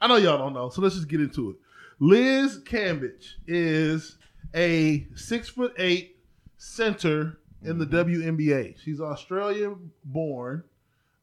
I 0.00 0.08
know 0.08 0.16
y'all 0.16 0.38
don't 0.38 0.52
know. 0.54 0.68
So 0.70 0.80
let's 0.82 0.94
just 0.94 1.08
get 1.08 1.20
into 1.20 1.50
it. 1.50 1.56
Liz 1.98 2.58
Cambridge 2.64 3.38
is 3.46 4.18
a 4.54 5.06
six 5.14 5.48
foot 5.48 5.74
eight 5.78 6.16
center 6.58 7.38
in 7.62 7.78
the 7.78 7.86
WNBA. 7.86 8.78
She's 8.82 9.00
Australian 9.00 9.90
born. 10.04 10.62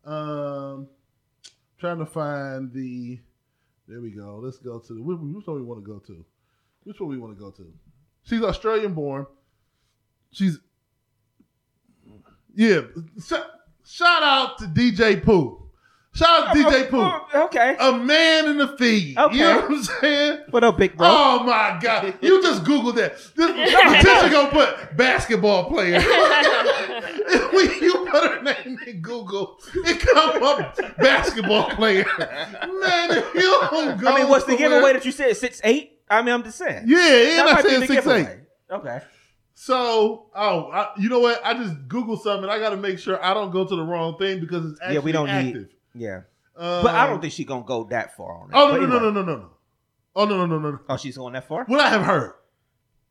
Um, 0.03 0.87
trying 1.79 1.99
to 1.99 2.05
find 2.05 2.71
the. 2.73 3.19
There 3.87 4.01
we 4.01 4.11
go. 4.11 4.39
Let's 4.43 4.57
go 4.57 4.79
to 4.79 4.93
the. 4.93 5.01
Which, 5.01 5.17
which 5.19 5.47
one 5.47 5.57
we 5.57 5.63
want 5.63 5.83
to 5.83 5.89
go 5.89 5.99
to? 5.99 6.25
Which 6.83 6.99
one 6.99 7.09
we 7.09 7.17
want 7.17 7.37
to 7.37 7.39
go 7.39 7.51
to? 7.51 7.71
She's 8.23 8.41
Australian 8.41 8.93
born. 8.93 9.25
She's. 10.31 10.59
Yeah. 12.55 12.81
sh- 13.23 13.33
Shout 13.85 14.23
out 14.23 14.57
to 14.59 14.65
DJ 14.65 15.21
Pooh. 15.21 15.62
Shout 16.13 16.47
out 16.47 16.53
to 16.53 16.59
DJ 16.61 16.85
oh, 16.85 16.89
Pooh. 16.89 16.99
Oh, 17.01 17.45
okay. 17.45 17.75
A 17.79 17.97
man 17.97 18.47
in 18.47 18.57
the 18.59 18.67
feed. 18.77 19.17
Okay. 19.17 19.35
You 19.35 19.41
know 19.41 19.61
what 19.61 19.71
I'm 19.71 19.83
saying? 19.83 20.39
What 20.51 20.63
up, 20.63 20.77
big 20.77 20.95
bro? 20.95 21.07
Oh 21.09 21.43
my 21.43 21.79
God! 21.81 22.13
You 22.21 22.39
just 22.41 22.63
Google 22.63 22.91
that. 22.93 23.17
This, 23.35 23.49
Letitia 23.49 24.29
gonna 24.29 24.51
put 24.51 24.95
basketball 24.95 25.69
player. 25.69 25.99
when 27.51 27.81
you 27.81 28.07
put 28.11 28.29
her 28.29 28.41
name 28.43 28.77
in 28.85 29.01
Google, 29.01 29.59
it 29.73 29.99
come 30.01 30.43
up 30.43 30.77
basketball 30.97 31.71
player. 31.71 32.05
Man, 32.19 33.11
if 33.11 33.33
you 33.33 33.41
don't 33.41 33.99
go. 33.99 34.07
I 34.07 34.19
mean, 34.19 34.29
what's 34.29 34.45
the 34.45 34.51
somewhere- 34.51 34.69
giveaway 34.69 34.93
that 34.93 35.05
you 35.05 35.11
said? 35.11 35.35
Six 35.35 35.61
eight. 35.63 35.99
I 36.07 36.21
mean, 36.21 36.35
I'm 36.35 36.43
just 36.43 36.59
saying. 36.59 36.83
Yeah, 36.85 36.97
that 36.97 37.47
I 37.57 37.61
said 37.63 37.87
six 37.87 38.05
eight. 38.05 38.27
Okay. 38.69 39.01
So, 39.55 40.29
oh, 40.35 40.71
I, 40.71 40.89
you 40.97 41.09
know 41.09 41.19
what? 41.19 41.43
I 41.45 41.53
just 41.53 41.87
Googled 41.87 42.21
something. 42.21 42.49
I 42.49 42.59
got 42.59 42.71
to 42.71 42.77
make 42.77 42.99
sure 42.99 43.23
I 43.23 43.33
don't 43.33 43.51
go 43.51 43.65
to 43.65 43.75
the 43.75 43.83
wrong 43.83 44.17
thing 44.17 44.39
because 44.39 44.65
it's 44.65 44.81
actually 44.81 44.95
Yeah, 44.95 45.01
we 45.01 45.11
don't 45.11 45.29
active. 45.29 45.53
need. 45.55 45.67
Yeah, 45.95 46.21
Um, 46.55 46.83
but 46.83 46.95
I 46.95 47.07
don't 47.07 47.21
think 47.21 47.33
she 47.33 47.45
gonna 47.45 47.63
go 47.63 47.85
that 47.85 48.15
far 48.17 48.33
on 48.43 48.49
it. 48.49 48.53
Oh 48.55 48.75
no 48.77 48.85
no 48.85 48.99
no 48.99 48.99
no 48.99 49.11
no 49.11 49.23
no 49.23 49.35
no! 49.37 49.49
Oh 50.15 50.25
no 50.25 50.37
no 50.37 50.45
no 50.45 50.59
no 50.59 50.71
no! 50.71 50.79
Oh, 50.89 50.97
she's 50.97 51.17
going 51.17 51.33
that 51.33 51.47
far. 51.47 51.65
What 51.65 51.79
I 51.79 51.89
have 51.89 52.01
heard, 52.03 52.33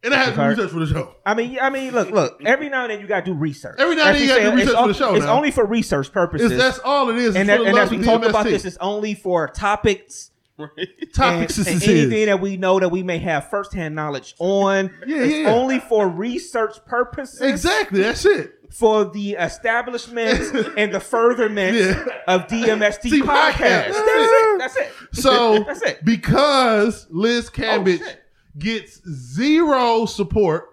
and 0.02 0.12
I 0.12 0.24
have 0.24 0.34
to 0.34 0.42
research 0.42 0.70
for 0.70 0.80
the 0.80 0.86
show. 0.86 1.14
I 1.24 1.34
mean, 1.34 1.58
I 1.60 1.70
mean, 1.70 1.92
look, 1.92 2.10
look. 2.10 2.40
Every 2.44 2.68
now 2.68 2.82
and 2.82 2.92
then 2.92 3.00
you 3.00 3.06
gotta 3.06 3.24
do 3.24 3.34
research. 3.34 3.76
Every 3.78 3.94
now 3.96 4.06
and 4.08 4.16
then 4.16 4.22
you 4.22 4.28
gotta 4.28 4.50
do 4.50 4.56
research 4.56 4.76
for 4.76 4.88
the 4.88 4.94
show 4.94 5.14
It's 5.14 5.24
now. 5.26 5.36
only 5.36 5.50
for 5.52 5.64
research 5.64 6.12
purposes. 6.12 6.50
It's, 6.52 6.60
that's 6.60 6.78
all 6.80 7.08
it 7.10 7.16
is. 7.16 7.36
and, 7.36 7.48
that, 7.48 7.60
and 7.60 7.78
as 7.78 7.90
we 7.90 7.98
of 7.98 8.04
talk 8.04 8.24
about 8.24 8.44
this, 8.44 8.64
it's 8.64 8.76
only 8.80 9.14
for 9.14 9.48
topics. 9.48 10.31
topics 11.14 11.56
and, 11.58 11.66
is 11.66 11.72
and 11.72 11.82
is. 11.82 11.88
anything 11.88 12.26
that 12.26 12.40
we 12.40 12.56
know 12.56 12.78
that 12.78 12.90
we 12.90 13.02
may 13.02 13.18
have 13.18 13.48
firsthand 13.50 13.94
knowledge 13.94 14.34
on. 14.38 14.90
Yeah, 15.06 15.22
it's 15.22 15.34
yeah. 15.34 15.50
only 15.52 15.80
for 15.80 16.08
research 16.08 16.76
purposes. 16.86 17.40
Exactly, 17.40 18.00
that's 18.02 18.24
it. 18.24 18.52
For 18.70 19.04
the 19.04 19.32
establishment 19.32 20.38
and 20.78 20.92
the 20.94 21.00
furtherment 21.00 21.76
Yeah. 21.76 22.04
of 22.26 22.46
DMST 22.46 23.02
See, 23.10 23.20
podcast. 23.22 23.52
podcast. 23.52 23.88
That's 23.88 23.96
it. 24.32 24.58
That's 24.58 24.76
it. 24.76 24.92
So 25.12 25.58
That's 25.64 25.82
it. 25.82 26.04
because 26.04 27.06
Liz 27.10 27.50
Cambage 27.50 28.00
Oh, 28.02 28.12
gets 28.58 29.00
zero 29.10 30.06
support 30.06 30.68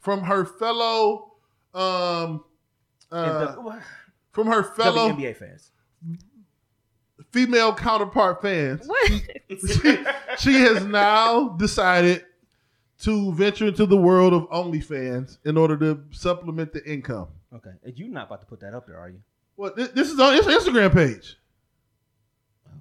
from 0.00 0.22
her 0.24 0.44
fellow 0.44 1.32
um 1.74 2.44
uh, 3.12 3.44
the- 3.54 3.82
from 4.32 4.46
her 4.48 4.62
fellow 4.62 5.10
WNBA 5.10 5.36
fans. 5.36 5.70
Female 7.30 7.74
counterpart 7.74 8.42
fans. 8.42 8.86
What? 8.86 9.10
she, 9.48 10.04
she 10.38 10.54
has 10.60 10.84
now 10.84 11.50
decided 11.50 12.24
to 13.00 13.32
venture 13.32 13.66
into 13.66 13.86
the 13.86 13.96
world 13.96 14.32
of 14.32 14.48
OnlyFans 14.50 15.38
in 15.44 15.56
order 15.56 15.76
to 15.76 16.02
supplement 16.10 16.72
the 16.72 16.84
income. 16.84 17.28
Okay. 17.54 17.70
And 17.84 17.96
you're 17.98 18.08
not 18.08 18.26
about 18.26 18.40
to 18.40 18.46
put 18.46 18.60
that 18.60 18.74
up 18.74 18.86
there, 18.86 18.98
are 18.98 19.08
you? 19.08 19.20
Well, 19.56 19.72
thi- 19.74 19.88
this 19.94 20.10
is 20.10 20.18
on 20.18 20.34
it's 20.34 20.46
her 20.46 20.52
Instagram 20.52 20.92
page. 20.92 21.36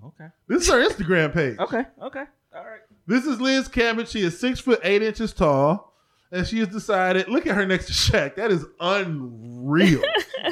Oh, 0.03 0.07
okay. 0.07 0.29
This 0.47 0.63
is 0.63 0.69
her 0.69 0.83
Instagram 0.87 1.33
page. 1.33 1.57
Okay. 1.59 1.85
Okay. 2.01 2.23
All 2.55 2.63
right. 2.65 2.81
This 3.05 3.25
is 3.25 3.39
Liz 3.39 3.69
Cambage. 3.69 4.09
She 4.09 4.21
is 4.21 4.39
six 4.39 4.59
foot 4.59 4.79
eight 4.83 5.01
inches 5.01 5.33
tall, 5.33 5.93
and 6.31 6.45
she 6.45 6.59
has 6.59 6.67
decided. 6.67 7.29
Look 7.29 7.47
at 7.47 7.55
her 7.55 7.65
next 7.65 7.85
to 7.87 7.93
Shaq. 7.93 8.35
That 8.35 8.51
is 8.51 8.65
unreal. 8.79 10.01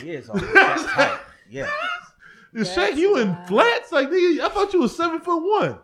He 0.01 0.11
is 0.11 0.29
on 0.29 0.39
that's 0.53 0.83
tight. 0.85 1.19
Yeah. 1.49 1.69
Is 2.55 2.73
That's 2.73 2.93
Shaq 2.93 2.97
you 2.97 3.17
in 3.17 3.35
flats? 3.47 3.91
Like 3.91 4.09
nigga, 4.09 4.39
I 4.39 4.49
thought 4.49 4.73
you 4.73 4.79
was 4.79 4.95
seven 4.95 5.19
foot 5.19 5.43
one. 5.43 5.79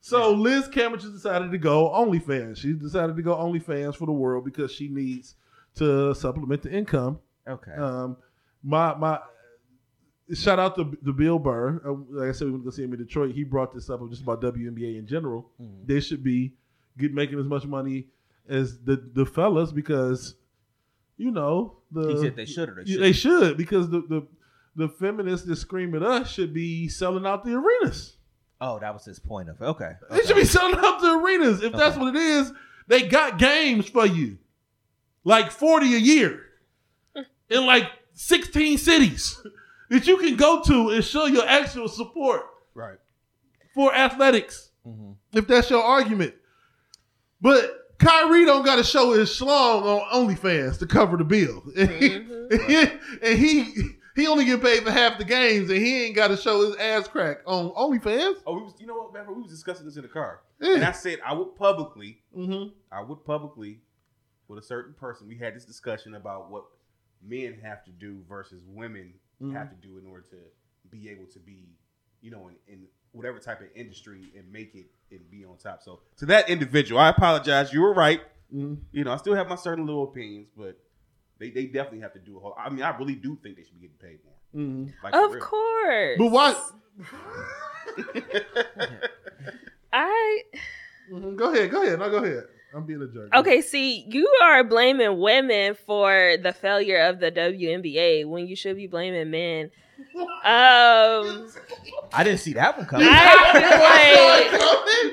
So 0.00 0.32
Liz 0.32 0.68
has 0.72 1.10
decided 1.12 1.50
to 1.50 1.58
go 1.58 1.88
OnlyFans. 1.88 2.58
She 2.58 2.74
decided 2.74 3.16
to 3.16 3.22
go 3.22 3.34
OnlyFans 3.36 3.96
for 3.96 4.04
the 4.04 4.12
world 4.12 4.44
because 4.44 4.70
she 4.70 4.88
needs 4.88 5.34
to 5.76 6.14
supplement 6.14 6.62
the 6.62 6.70
income. 6.70 7.18
Okay. 7.48 7.72
Um, 7.72 8.18
my 8.62 8.94
my 8.94 9.18
shout 10.34 10.58
out 10.58 10.74
to, 10.76 10.96
to 11.04 11.12
Bill 11.12 11.38
Burr. 11.38 11.80
Uh, 11.84 11.94
like 12.10 12.28
I 12.28 12.32
said, 12.32 12.46
we 12.46 12.52
went 12.52 12.64
to 12.64 12.72
see 12.72 12.84
him 12.84 12.92
in 12.92 12.98
Detroit. 12.98 13.34
He 13.34 13.44
brought 13.44 13.72
this 13.72 13.88
up 13.90 14.00
just 14.10 14.22
about 14.22 14.42
WNBA 14.42 14.98
in 14.98 15.06
general. 15.06 15.50
Mhm. 15.60 15.86
They 15.86 16.00
should 16.00 16.22
be 16.22 16.52
get 16.98 17.12
making 17.12 17.38
as 17.38 17.46
much 17.46 17.64
money 17.64 18.08
as 18.48 18.78
the 18.80 18.96
the 19.14 19.24
fellas 19.24 19.72
because 19.72 20.34
you 21.16 21.30
know 21.30 21.78
the 21.90 22.08
he 22.12 22.18
said 22.20 22.36
they 22.36 22.44
should 22.44 22.68
or 22.68 22.74
they 22.74 22.84
should. 22.90 23.00
they 23.00 23.12
should 23.12 23.56
because 23.56 23.88
the 23.88 24.02
the 24.02 24.26
the 24.76 24.88
feminists 24.88 25.46
that 25.46 25.56
scream 25.56 25.94
at 25.94 26.02
us 26.02 26.30
should 26.30 26.52
be 26.54 26.88
selling 26.88 27.26
out 27.26 27.44
the 27.44 27.54
arenas. 27.54 28.16
Oh, 28.60 28.78
that 28.78 28.92
was 28.94 29.04
his 29.04 29.18
point 29.18 29.48
of 29.48 29.60
it. 29.60 29.64
Okay. 29.64 29.92
They 30.10 30.20
should 30.22 30.36
be 30.36 30.44
selling 30.44 30.76
out 30.76 31.00
the 31.00 31.18
arenas. 31.18 31.62
If 31.62 31.72
that's 31.72 31.96
what 31.96 32.14
it 32.14 32.18
is, 32.20 32.52
they 32.88 33.02
got 33.08 33.38
games 33.38 33.88
for 33.88 34.06
you. 34.06 34.38
Like 35.24 35.50
40 35.50 35.94
a 35.94 35.98
year. 35.98 36.40
in 37.50 37.66
like 37.66 37.90
16 38.14 38.78
cities 38.78 39.40
that 39.90 40.06
you 40.06 40.16
can 40.16 40.36
go 40.36 40.62
to 40.62 40.90
and 40.90 41.04
show 41.04 41.26
your 41.26 41.46
actual 41.46 41.88
support 41.88 42.42
Right. 42.74 42.98
for 43.74 43.94
athletics. 43.94 44.70
hmm 44.84 45.12
If 45.32 45.46
that's 45.46 45.70
your 45.70 45.82
argument. 45.82 46.34
But 47.40 47.96
Kyrie 47.98 48.44
don't 48.44 48.64
got 48.64 48.76
to 48.76 48.84
show 48.84 49.12
his 49.12 49.28
schlong 49.30 49.82
on 49.84 50.26
OnlyFans 50.28 50.78
to 50.80 50.86
cover 50.86 51.16
the 51.16 51.24
bill. 51.24 51.62
And 51.76 51.90
he, 51.90 52.90
and 53.22 53.38
he 53.38 53.74
he 54.14 54.26
only 54.26 54.44
get 54.44 54.62
paid 54.62 54.82
for 54.84 54.90
half 54.90 55.18
the 55.18 55.24
games 55.24 55.70
and 55.70 55.78
he 55.78 56.04
ain't 56.04 56.14
got 56.16 56.28
to 56.28 56.36
show 56.36 56.66
his 56.66 56.76
ass 56.76 57.08
crack 57.08 57.38
on 57.46 57.70
OnlyFans. 57.70 58.36
Oh, 58.46 58.54
we 58.56 58.62
was, 58.62 58.74
you 58.78 58.86
know 58.86 58.94
what? 58.94 59.12
Remember, 59.12 59.32
we 59.32 59.42
was 59.42 59.50
discussing 59.50 59.86
this 59.86 59.96
in 59.96 60.02
the 60.02 60.08
car, 60.08 60.40
Yeah. 60.60 60.74
and 60.74 60.84
I 60.84 60.92
said 60.92 61.18
I 61.24 61.32
would 61.32 61.56
publicly, 61.56 62.22
Mm-hmm. 62.36 62.68
I 62.92 63.02
would 63.02 63.24
publicly, 63.24 63.80
with 64.48 64.58
a 64.58 64.62
certain 64.62 64.94
person, 64.94 65.26
we 65.28 65.36
had 65.36 65.54
this 65.54 65.64
discussion 65.64 66.14
about 66.14 66.50
what 66.50 66.64
men 67.26 67.58
have 67.62 67.84
to 67.84 67.90
do 67.90 68.20
versus 68.28 68.62
women 68.68 69.14
Mhm. 69.42 69.52
have 69.54 69.70
to 69.70 69.76
do 69.76 69.98
in 69.98 70.06
order 70.06 70.24
to 70.30 70.36
be 70.90 71.08
able 71.08 71.26
to 71.26 71.38
be, 71.40 71.68
you 72.20 72.30
know, 72.30 72.48
in, 72.48 72.54
in 72.72 72.86
whatever 73.12 73.38
type 73.38 73.60
of 73.60 73.66
industry 73.74 74.32
and 74.36 74.50
make 74.52 74.74
it 74.74 74.86
and 75.10 75.28
be 75.30 75.44
on 75.44 75.56
top. 75.56 75.82
So 75.82 76.00
to 76.18 76.26
that 76.26 76.48
individual, 76.50 77.00
I 77.00 77.08
apologize. 77.08 77.72
You 77.72 77.80
were 77.82 77.94
right. 77.94 78.20
Mm-hmm. 78.54 78.74
You 78.92 79.04
know, 79.04 79.12
I 79.12 79.16
still 79.16 79.34
have 79.34 79.48
my 79.48 79.56
certain 79.56 79.86
little 79.86 80.04
opinions, 80.04 80.48
but 80.56 80.78
they, 81.44 81.50
they 81.50 81.66
definitely 81.66 82.00
have 82.00 82.12
to 82.14 82.18
do 82.20 82.36
a 82.36 82.40
whole. 82.40 82.54
I 82.58 82.70
mean, 82.70 82.82
I 82.82 82.96
really 82.96 83.14
do 83.16 83.36
think 83.42 83.56
they 83.56 83.62
should 83.64 83.80
be 83.80 83.86
getting 83.88 83.96
paid 83.98 84.18
more. 84.24 84.34
Mm-hmm. 84.64 84.90
Like, 85.04 85.14
Of 85.14 85.38
course. 85.40 86.16
But 86.18 86.30
what? 86.30 86.70
I 89.92 90.42
Mhm. 91.12 91.36
Go 91.36 91.52
ahead. 91.52 91.70
Go 91.70 91.82
ahead. 91.82 91.98
No, 91.98 92.08
go 92.10 92.24
ahead. 92.24 92.44
I'm 92.74 92.86
being 92.86 93.02
a 93.02 93.06
jerk. 93.06 93.32
okay. 93.34 93.60
See, 93.60 94.04
you 94.08 94.26
are 94.42 94.64
blaming 94.64 95.18
women 95.20 95.74
for 95.74 96.36
the 96.42 96.52
failure 96.52 97.02
of 97.06 97.20
the 97.20 97.30
WNBA 97.30 98.26
when 98.26 98.46
you 98.48 98.56
should 98.56 98.76
be 98.76 98.86
blaming 98.86 99.30
men. 99.30 99.70
Um, 100.44 101.48
I 102.12 102.22
didn't 102.24 102.38
see 102.40 102.52
that 102.54 102.76
one 102.76 102.86
coming. 102.86 103.08
I 103.10 104.50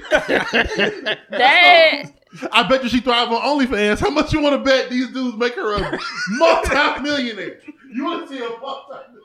feel 0.98 1.08
like 1.08 1.30
that. 1.30 2.12
I 2.52 2.64
bet 2.64 2.84
you 2.84 2.90
she 2.90 3.02
thrive 3.02 3.30
on 3.30 3.42
OnlyFans. 3.42 4.00
How 4.00 4.10
much 4.10 4.32
you 4.32 4.42
want 4.42 4.54
to 4.56 4.64
bet 4.64 4.90
these 4.90 5.10
dudes 5.12 5.38
make 5.38 5.56
her 5.56 5.74
a 5.74 6.00
multi-millionaire? 6.32 7.60
You 7.94 8.06
want 8.06 8.28
to 8.28 8.34
see 8.34 8.44
a 8.44 8.50
multi-millionaire? 8.60 9.22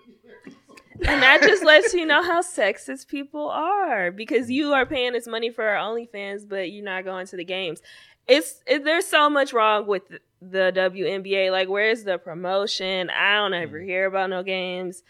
And 1.04 1.22
that 1.22 1.42
just 1.42 1.64
lets 1.64 1.92
you 1.92 2.07
know 2.07 2.22
how 2.22 2.40
sexist 2.40 3.09
people 3.09 3.48
are 3.48 4.11
because 4.11 4.50
you 4.50 4.72
are 4.72 4.86
paying 4.86 5.12
this 5.12 5.26
money 5.26 5.50
for 5.50 5.64
our 5.64 5.76
OnlyFans, 5.76 6.48
but 6.48 6.70
you're 6.70 6.84
not 6.84 7.04
going 7.04 7.26
to 7.26 7.36
the 7.36 7.44
games. 7.44 7.82
It's 8.26 8.61
it, 8.66 8.82
there's 8.84 9.07
so 9.07 9.30
much 9.30 9.52
wrong 9.52 9.86
with 9.86 10.02
the 10.40 10.72
WNBA. 10.74 11.52
Like, 11.52 11.68
where's 11.68 12.04
the 12.04 12.18
promotion? 12.18 13.11
I 13.11 13.34
don't 13.36 13.54
ever 13.54 13.80
hear 13.80 14.07
about 14.07 14.30
no 14.30 14.42
games. 14.42 15.02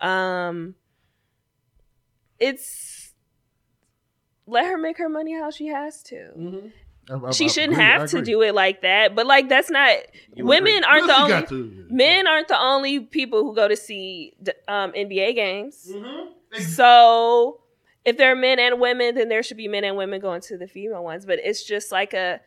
Um, 0.00 0.74
it's 2.38 3.12
let 4.46 4.66
her 4.66 4.76
make 4.76 4.98
her 4.98 5.08
money 5.08 5.34
how 5.34 5.50
she 5.50 5.66
has 5.68 6.02
to. 6.04 6.72
She 7.32 7.48
shouldn't 7.48 7.78
have 7.78 8.08
to 8.10 8.22
do 8.22 8.42
it 8.42 8.54
like 8.54 8.80
that. 8.82 9.14
But 9.14 9.26
like, 9.26 9.48
that's 9.48 9.70
not. 9.70 9.96
You 10.34 10.46
women 10.46 10.72
agree. 10.72 10.84
aren't 10.86 11.06
the 11.06 11.12
Well, 11.12 11.26
she 11.26 11.32
only 11.32 11.40
got 11.42 11.48
to. 11.50 11.86
men 11.90 12.26
aren't 12.26 12.48
the 12.48 12.58
only 12.60 13.00
people 13.00 13.42
who 13.44 13.54
go 13.54 13.68
to 13.68 13.76
see 13.76 14.32
um, 14.68 14.92
NBA 14.92 15.34
games. 15.34 15.90
Mhm. 15.92 16.28
So 16.60 17.60
if 18.04 18.16
there 18.16 18.32
are 18.32 18.36
men 18.36 18.58
and 18.58 18.80
women, 18.80 19.14
then 19.16 19.28
there 19.28 19.42
should 19.42 19.56
be 19.56 19.68
men 19.68 19.84
and 19.84 19.96
women 19.96 20.20
going 20.20 20.40
to 20.42 20.56
the 20.56 20.66
female 20.68 21.04
ones. 21.04 21.26
But 21.26 21.40
it's 21.42 21.62
just 21.64 21.92
like 21.92 22.14
a, 22.14 22.40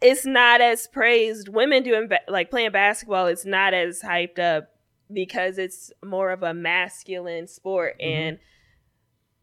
it's 0.00 0.24
not 0.24 0.60
as 0.60 0.86
praised. 0.86 1.48
Women 1.48 1.82
doing 1.82 2.08
ba- 2.08 2.20
like 2.28 2.50
playing 2.50 2.70
basketball, 2.72 3.26
it's 3.26 3.44
not 3.44 3.74
as 3.74 4.00
hyped 4.00 4.38
up 4.38 4.70
because 5.12 5.58
it's 5.58 5.92
more 6.04 6.30
of 6.30 6.42
a 6.42 6.54
masculine 6.54 7.46
sport, 7.48 7.96
Mhm. 8.00 8.06
and 8.06 8.38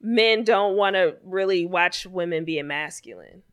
men 0.02 0.44
don't 0.44 0.76
want 0.78 0.96
to 0.96 1.16
really 1.24 1.66
watch 1.66 2.06
women 2.06 2.46
being 2.46 2.68
masculine. 2.68 3.44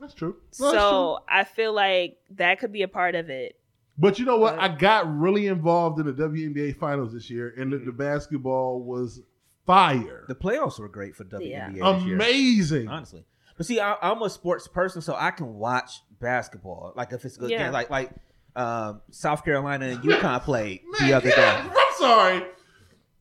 That's 0.00 0.14
true. 0.14 0.28
No, 0.28 0.36
that's 0.48 0.58
true. 0.58 0.70
so 0.80 1.18
I 1.28 1.44
feel 1.44 1.72
like 1.72 2.18
that 2.36 2.58
could 2.60 2.72
be 2.72 2.82
a 2.82 2.88
part 2.88 3.14
of 3.14 3.30
it. 3.30 3.58
But 4.00 4.18
you 4.18 4.24
know 4.24 4.36
what? 4.38 4.58
I 4.58 4.68
got 4.68 5.12
really 5.18 5.48
involved 5.48 5.98
in 5.98 6.06
the 6.06 6.12
WNBA 6.12 6.76
finals 6.78 7.12
this 7.12 7.28
year, 7.30 7.52
and 7.56 7.72
the, 7.72 7.78
the 7.78 7.90
basketball 7.92 8.80
was 8.80 9.20
fire. 9.66 10.24
The 10.28 10.34
playoffs 10.36 10.78
were 10.78 10.88
great 10.88 11.16
for 11.16 11.24
WNBA 11.24 11.50
Yeah. 11.50 11.92
this 11.94 12.04
year, 12.04 12.14
Amazing. 12.14 12.88
honestly. 12.88 13.24
But 13.56 13.66
see, 13.66 13.80
I, 13.80 13.96
I'm 14.00 14.22
a 14.22 14.30
sports 14.30 14.68
person, 14.68 15.02
so 15.02 15.16
I 15.18 15.32
can 15.32 15.54
watch 15.54 16.00
basketball. 16.20 16.92
Like 16.96 17.12
if 17.12 17.24
it's 17.24 17.36
a 17.36 17.40
good 17.40 17.50
Yeah. 17.50 17.64
game, 17.64 17.72
like 17.72 17.90
like 17.90 18.10
um, 18.54 19.00
South 19.10 19.44
Carolina 19.44 19.86
and 19.86 20.00
UConn 20.04 20.42
played 20.42 20.82
Man, 21.00 21.08
the 21.10 21.16
other 21.16 21.28
yeah, 21.30 21.34
day. 21.64 21.70
I'm 21.76 21.94
sorry. 21.98 22.42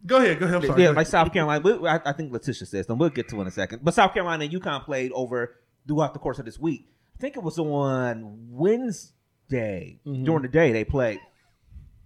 Go 0.06 0.18
ahead, 0.18 0.40
go 0.40 0.46
ahead. 0.46 0.58
I'm 0.62 0.66
sorry. 0.68 0.84
yeah, 0.84 0.90
like. 0.92 1.08
South 1.08 1.34
Carolina. 1.34 1.60
we- 1.64 1.88
I, 1.88 2.00
I 2.06 2.14
think 2.14 2.32
Letitia 2.32 2.68
says 2.68 2.86
them. 2.86 2.98
We'll 3.00 3.10
get 3.10 3.28
to 3.30 3.38
it 3.38 3.42
in 3.42 3.48
a 3.48 3.52
second. 3.52 3.84
But 3.84 3.96
South 3.96 4.14
Carolina 4.14 4.46
and 4.46 4.54
UConn 4.54 4.84
played 4.86 5.12
over 5.14 5.56
throughout 5.88 6.14
the 6.14 6.20
course 6.20 6.40
of 6.40 6.46
this 6.46 6.60
week. 6.60 6.90
I 7.16 7.20
think 7.20 7.36
it 7.38 7.44
was 7.44 7.58
on 7.60 8.48
Wednesday 8.50 10.00
Mm-hmm. 10.06 10.26
during 10.26 10.42
the 10.42 10.50
day 10.50 10.74
they 10.74 10.84
played. 10.84 11.20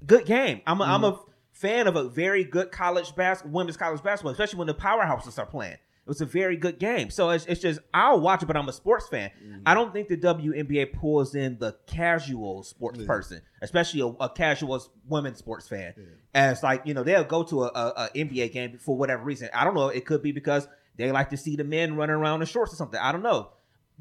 Good 0.05 0.25
game. 0.25 0.61
I'm 0.67 0.79
a, 0.79 0.85
am 0.85 1.03
a 1.03 1.19
fan 1.53 1.87
of 1.87 1.95
a 1.95 2.03
very 2.07 2.43
good 2.43 2.71
college 2.71 3.15
bas- 3.15 3.43
women's 3.43 3.77
college 3.77 4.03
basketball, 4.03 4.31
especially 4.31 4.59
when 4.59 4.67
the 4.67 4.75
powerhouses 4.75 5.39
are 5.39 5.45
playing. 5.47 5.73
It 5.73 6.07
was 6.07 6.21
a 6.21 6.25
very 6.25 6.55
good 6.57 6.77
game. 6.79 7.09
So 7.09 7.29
it's, 7.31 7.45
it's 7.47 7.61
just 7.61 7.79
I'll 7.95 8.19
watch 8.19 8.43
it, 8.43 8.45
but 8.45 8.55
I'm 8.57 8.67
a 8.69 8.73
sports 8.73 9.07
fan. 9.07 9.31
Mm-hmm. 9.43 9.59
I 9.65 9.73
don't 9.73 9.91
think 9.93 10.07
the 10.07 10.17
WNBA 10.17 10.93
pulls 10.93 11.33
in 11.35 11.57
the 11.59 11.75
casual 11.87 12.61
sports 12.63 13.03
person, 13.05 13.41
especially 13.63 14.01
a, 14.01 14.07
a 14.23 14.29
casual 14.29 14.79
women's 15.07 15.39
sports 15.39 15.67
fan. 15.67 15.93
As 16.35 16.61
like 16.63 16.83
you 16.85 16.93
know 16.93 17.03
they'll 17.03 17.23
go 17.23 17.41
to 17.43 17.63
a, 17.63 17.67
a, 17.67 17.93
a 17.97 18.09
NBA 18.15 18.51
game 18.51 18.77
for 18.79 18.95
whatever 18.97 19.23
reason. 19.23 19.49
I 19.53 19.63
don't 19.63 19.73
know. 19.75 19.89
It 19.89 20.05
could 20.05 20.21
be 20.23 20.31
because 20.31 20.67
they 20.95 21.11
like 21.11 21.29
to 21.31 21.37
see 21.37 21.55
the 21.55 21.63
men 21.63 21.95
running 21.95 22.15
around 22.15 22.41
in 22.41 22.47
shorts 22.47 22.71
or 22.73 22.75
something. 22.75 22.99
I 22.99 23.11
don't 23.11 23.23
know. 23.23 23.49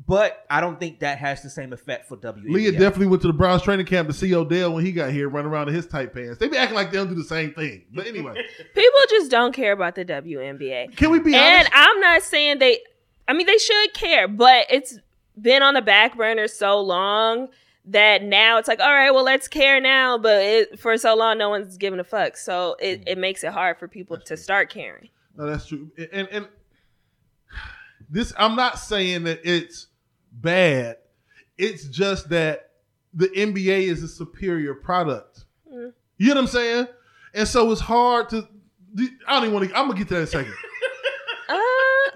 But 0.06 0.46
I 0.48 0.60
don't 0.62 0.80
think 0.80 1.00
that 1.00 1.18
has 1.18 1.42
the 1.42 1.50
same 1.50 1.72
effect 1.74 2.08
for 2.08 2.16
WNBA. 2.16 2.50
Leah 2.50 2.72
definitely 2.72 3.08
went 3.08 3.20
to 3.22 3.28
the 3.28 3.34
Browns 3.34 3.60
training 3.62 3.84
camp 3.84 4.08
to 4.08 4.14
see 4.14 4.34
Odell 4.34 4.72
when 4.72 4.84
he 4.84 4.92
got 4.92 5.10
here, 5.10 5.28
running 5.28 5.50
around 5.52 5.68
in 5.68 5.74
his 5.74 5.86
tight 5.86 6.14
pants. 6.14 6.38
They 6.38 6.48
be 6.48 6.56
acting 6.56 6.74
like 6.74 6.90
they 6.90 6.96
don't 6.96 7.08
do 7.08 7.14
the 7.14 7.22
same 7.22 7.52
thing. 7.52 7.84
But 7.92 8.06
anyway, 8.06 8.32
People 8.74 9.00
just 9.10 9.30
don't 9.30 9.52
care 9.52 9.72
about 9.72 9.96
the 9.96 10.04
WNBA. 10.06 10.96
can 10.96 11.10
we 11.10 11.18
be 11.20 11.34
And 11.34 11.54
honest? 11.66 11.70
I'm 11.74 12.00
not 12.00 12.22
saying 12.22 12.60
they 12.60 12.80
I 13.28 13.34
mean 13.34 13.46
they 13.46 13.58
should 13.58 13.92
care, 13.92 14.26
but 14.26 14.66
it's 14.70 14.98
been 15.40 15.62
on 15.62 15.74
the 15.74 15.82
back 15.82 16.16
burner 16.16 16.48
so 16.48 16.80
long 16.80 17.48
that 17.84 18.22
now 18.22 18.56
it's 18.58 18.68
like, 18.68 18.80
all 18.80 18.92
right, 18.92 19.10
well 19.10 19.24
let's 19.24 19.48
care 19.48 19.80
now, 19.80 20.16
but 20.16 20.42
it, 20.42 20.80
for 20.80 20.96
so 20.96 21.14
long 21.14 21.36
no 21.36 21.50
one's 21.50 21.76
giving 21.76 22.00
a 22.00 22.04
fuck. 22.04 22.36
So 22.38 22.74
it, 22.80 23.02
it 23.06 23.18
makes 23.18 23.44
it 23.44 23.52
hard 23.52 23.78
for 23.78 23.86
people 23.86 24.18
to 24.18 24.36
start 24.38 24.70
caring. 24.70 25.10
No, 25.36 25.44
that's 25.46 25.66
true. 25.66 25.90
And 26.10 26.26
and 26.30 26.48
this, 28.08 28.32
I'm 28.38 28.56
not 28.56 28.78
saying 28.78 29.24
that 29.24 29.40
it's 29.44 29.88
bad. 30.40 30.96
It's 31.58 31.84
just 31.84 32.28
that 32.30 32.70
the 33.14 33.28
NBA 33.28 33.82
is 33.88 34.02
a 34.02 34.08
superior 34.08 34.74
product. 34.74 35.44
Mm. 35.72 35.92
You 36.18 36.28
know 36.28 36.34
what 36.36 36.40
I'm 36.42 36.46
saying? 36.48 36.88
And 37.34 37.46
so 37.46 37.70
it's 37.70 37.80
hard 37.80 38.28
to. 38.30 38.48
I 39.26 39.34
don't 39.34 39.44
even 39.44 39.54
want 39.54 39.68
to. 39.68 39.76
I'm 39.76 39.86
gonna 39.86 39.98
get 39.98 40.08
to 40.08 40.14
that 40.14 40.20
in 40.20 40.24
a 40.24 40.26
second. 40.26 40.54
Uh, 41.48 41.56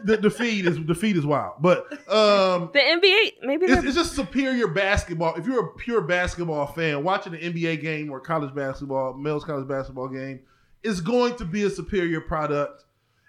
The, 0.04 0.16
the 0.18 0.30
feed 0.30 0.64
is 0.64 0.78
the 0.86 0.94
feed 0.94 1.16
is 1.16 1.26
wild, 1.26 1.54
but 1.60 1.90
um, 2.08 2.70
the 2.72 2.78
NBA 2.78 3.32
maybe 3.42 3.66
it's, 3.66 3.82
it's 3.82 3.96
just 3.96 4.14
superior 4.14 4.68
basketball. 4.68 5.34
If 5.34 5.44
you're 5.44 5.64
a 5.64 5.72
pure 5.74 6.02
basketball 6.02 6.66
fan, 6.68 7.02
watching 7.02 7.34
an 7.34 7.40
NBA 7.40 7.80
game 7.80 8.12
or 8.12 8.20
college 8.20 8.54
basketball, 8.54 9.14
male's 9.14 9.42
college 9.42 9.66
basketball 9.66 10.06
game, 10.06 10.38
is 10.84 11.00
going 11.00 11.34
to 11.38 11.44
be 11.44 11.64
a 11.64 11.70
superior 11.70 12.20
product. 12.20 12.84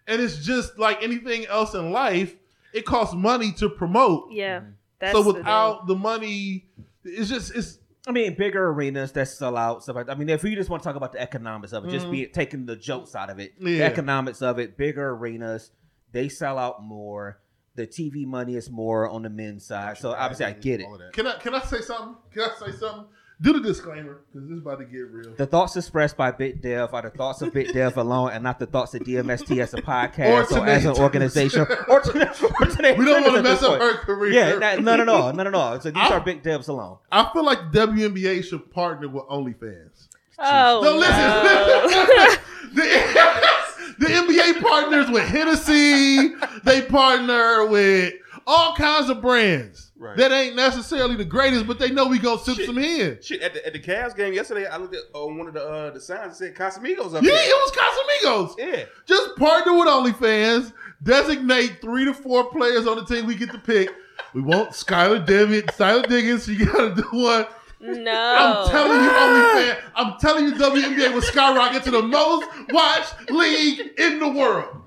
And 0.05 0.21
it's 0.21 0.45
just 0.45 0.77
like 0.77 1.01
anything 1.01 1.47
else 1.47 1.73
in 1.73 1.91
life, 1.91 2.35
it 2.71 2.85
costs 2.85 3.15
money 3.15 3.51
to 3.53 3.67
promote. 3.67 4.31
yeah. 4.31 4.61
That's 4.99 5.13
so 5.13 5.33
without 5.33 5.87
the, 5.87 5.95
money, 5.95 6.65
it's 7.03 7.29
just 7.29 7.55
it's 7.55 7.79
I 8.07 8.11
mean, 8.11 8.35
bigger 8.35 8.69
arenas 8.69 9.11
that 9.13 9.27
sell 9.27 9.57
out 9.57 9.83
stuff 9.83 9.95
like. 9.95 10.09
I 10.09 10.15
mean, 10.15 10.29
if 10.29 10.43
you 10.43 10.55
just 10.55 10.69
want 10.69 10.83
to 10.83 10.87
talk 10.87 10.95
about 10.95 11.13
the 11.13 11.21
economics 11.21 11.73
of 11.73 11.85
it, 11.85 11.91
just 11.91 12.09
be 12.11 12.21
mm-hmm. 12.21 12.33
taking 12.33 12.65
the 12.65 12.75
jokes 12.75 13.15
out 13.15 13.29
of 13.29 13.39
it, 13.39 13.59
the 13.59 13.71
Yeah. 13.71 13.85
economics 13.85 14.41
of 14.41 14.59
it, 14.59 14.77
bigger 14.77 15.09
arenas, 15.09 15.71
they 16.11 16.29
sell 16.29 16.57
out 16.57 16.83
more. 16.83 17.39
The 17.75 17.85
TV 17.85 18.25
money 18.25 18.55
is 18.55 18.69
more 18.69 19.09
on 19.09 19.23
the 19.23 19.29
men's 19.29 19.65
side, 19.65 19.97
so 19.97 20.13
obviously 20.13 20.45
I 20.45 20.53
get 20.53 20.79
it. 20.79 20.85
All 20.85 20.93
of 20.93 20.99
that. 21.01 21.13
can 21.13 21.27
I 21.27 21.37
can 21.39 21.53
I 21.53 21.61
say 21.61 21.81
something? 21.81 22.15
Can 22.31 22.43
I 22.43 22.65
say 22.65 22.77
something? 22.77 23.05
Do 23.41 23.51
the 23.51 23.59
disclaimer 23.59 24.21
because 24.31 24.47
this 24.47 24.55
is 24.55 24.61
about 24.61 24.79
to 24.79 24.85
get 24.85 25.09
real. 25.11 25.35
The 25.35 25.45
thoughts 25.45 25.75
expressed 25.75 26.15
by 26.15 26.31
Bit 26.31 26.61
Dev 26.61 26.93
are 26.93 27.01
the 27.01 27.09
thoughts 27.09 27.41
of 27.41 27.51
Bit 27.53 27.73
Dev 27.73 27.97
alone, 27.97 28.31
and 28.31 28.41
not 28.43 28.59
the 28.59 28.65
thoughts 28.65 28.93
of 28.93 29.01
DMST 29.01 29.61
as 29.61 29.73
a 29.73 29.81
podcast 29.81 30.51
or, 30.51 30.65
as 30.65 30.85
an 30.85 30.95
organization. 30.95 31.61
or 31.89 31.99
today, 31.99 32.29
or 32.61 32.65
today 32.67 32.95
We 32.95 33.03
don't 33.03 33.23
want 33.23 33.35
to 33.35 33.43
mess 33.43 33.59
this 33.59 33.69
up 33.69 33.79
point. 33.79 33.81
her 33.81 33.97
career. 34.05 34.31
Yeah, 34.31 34.75
nah, 34.75 34.75
no, 34.75 34.95
no, 34.95 35.03
no, 35.03 35.31
no, 35.31 35.43
no, 35.43 35.49
no. 35.49 35.79
So 35.79 35.91
these 35.91 36.01
I- 36.01 36.13
are 36.13 36.21
Big 36.21 36.43
Devs 36.43 36.69
alone. 36.69 36.97
I 37.11 37.29
feel 37.33 37.43
like 37.43 37.59
WNBA 37.73 38.43
should 38.45 38.71
partner 38.71 39.09
with 39.09 39.25
OnlyFans. 39.25 40.07
Oh 40.39 40.81
No, 40.83 40.97
listen. 40.97 41.17
no. 41.17 42.35
the, 42.73 43.95
the 43.99 44.05
NBA 44.05 44.61
partners 44.61 45.09
with 45.09 45.23
Hennessy. 45.27 46.35
They 46.63 46.83
partner 46.83 47.65
with 47.67 48.13
all 48.47 48.75
kinds 48.75 49.09
of 49.09 49.21
brands 49.21 49.84
Right. 49.97 50.17
that 50.17 50.31
ain't 50.33 50.55
necessarily 50.57 51.15
the 51.15 51.23
greatest, 51.23 51.65
but 51.67 51.79
they 51.79 51.89
know 51.89 52.07
we 52.07 52.19
gonna 52.19 52.39
sip 52.41 52.57
some 52.65 52.77
in. 52.77 53.17
Shit, 53.21 53.41
at 53.41 53.53
the, 53.53 53.65
at 53.65 53.71
the 53.71 53.79
Cavs 53.79 54.13
game 54.15 54.33
yesterday, 54.33 54.65
I 54.67 54.75
looked 54.77 54.93
at 54.93 55.03
on 55.13 55.37
one 55.37 55.47
of 55.47 55.53
the 55.53 55.65
uh, 55.65 55.91
the 55.91 56.01
signs 56.01 56.37
that 56.37 56.53
said 56.53 56.55
Casamigos 56.55 57.15
up 57.15 57.23
Yeah, 57.23 57.31
there. 57.31 57.33
Yeah, 57.33 57.49
it 57.49 58.25
was 58.25 58.51
Casamigos. 58.51 58.55
Yeah. 58.57 58.83
Just 59.05 59.37
partner 59.37 59.73
with 59.73 59.87
OnlyFans. 59.87 60.73
Designate 61.01 61.79
three 61.81 62.03
to 62.05 62.13
four 62.13 62.49
players 62.51 62.87
on 62.87 62.97
the 62.97 63.05
team 63.05 63.25
we 63.25 63.35
get 63.35 63.51
to 63.51 63.57
pick. 63.57 63.89
We 64.33 64.41
want 64.41 64.71
Skylar 64.71 65.25
Devitt, 65.25 65.67
Skylar 65.67 66.07
Diggins. 66.09 66.47
You 66.47 66.65
gotta 66.65 66.93
do 66.95 67.07
one. 67.11 67.45
no. 67.79 68.65
I'm 68.65 68.69
telling 68.69 69.01
you, 69.03 69.09
OnlyFans. 69.09 69.77
I'm 69.95 70.19
telling 70.19 70.45
you, 70.45 70.53
WNBA 70.55 71.13
will 71.13 71.21
skyrocket 71.21 71.83
to 71.83 71.91
the 71.91 72.01
most 72.01 72.45
watched 72.69 73.29
league 73.31 73.79
in 73.97 74.19
the 74.19 74.27
world. 74.29 74.81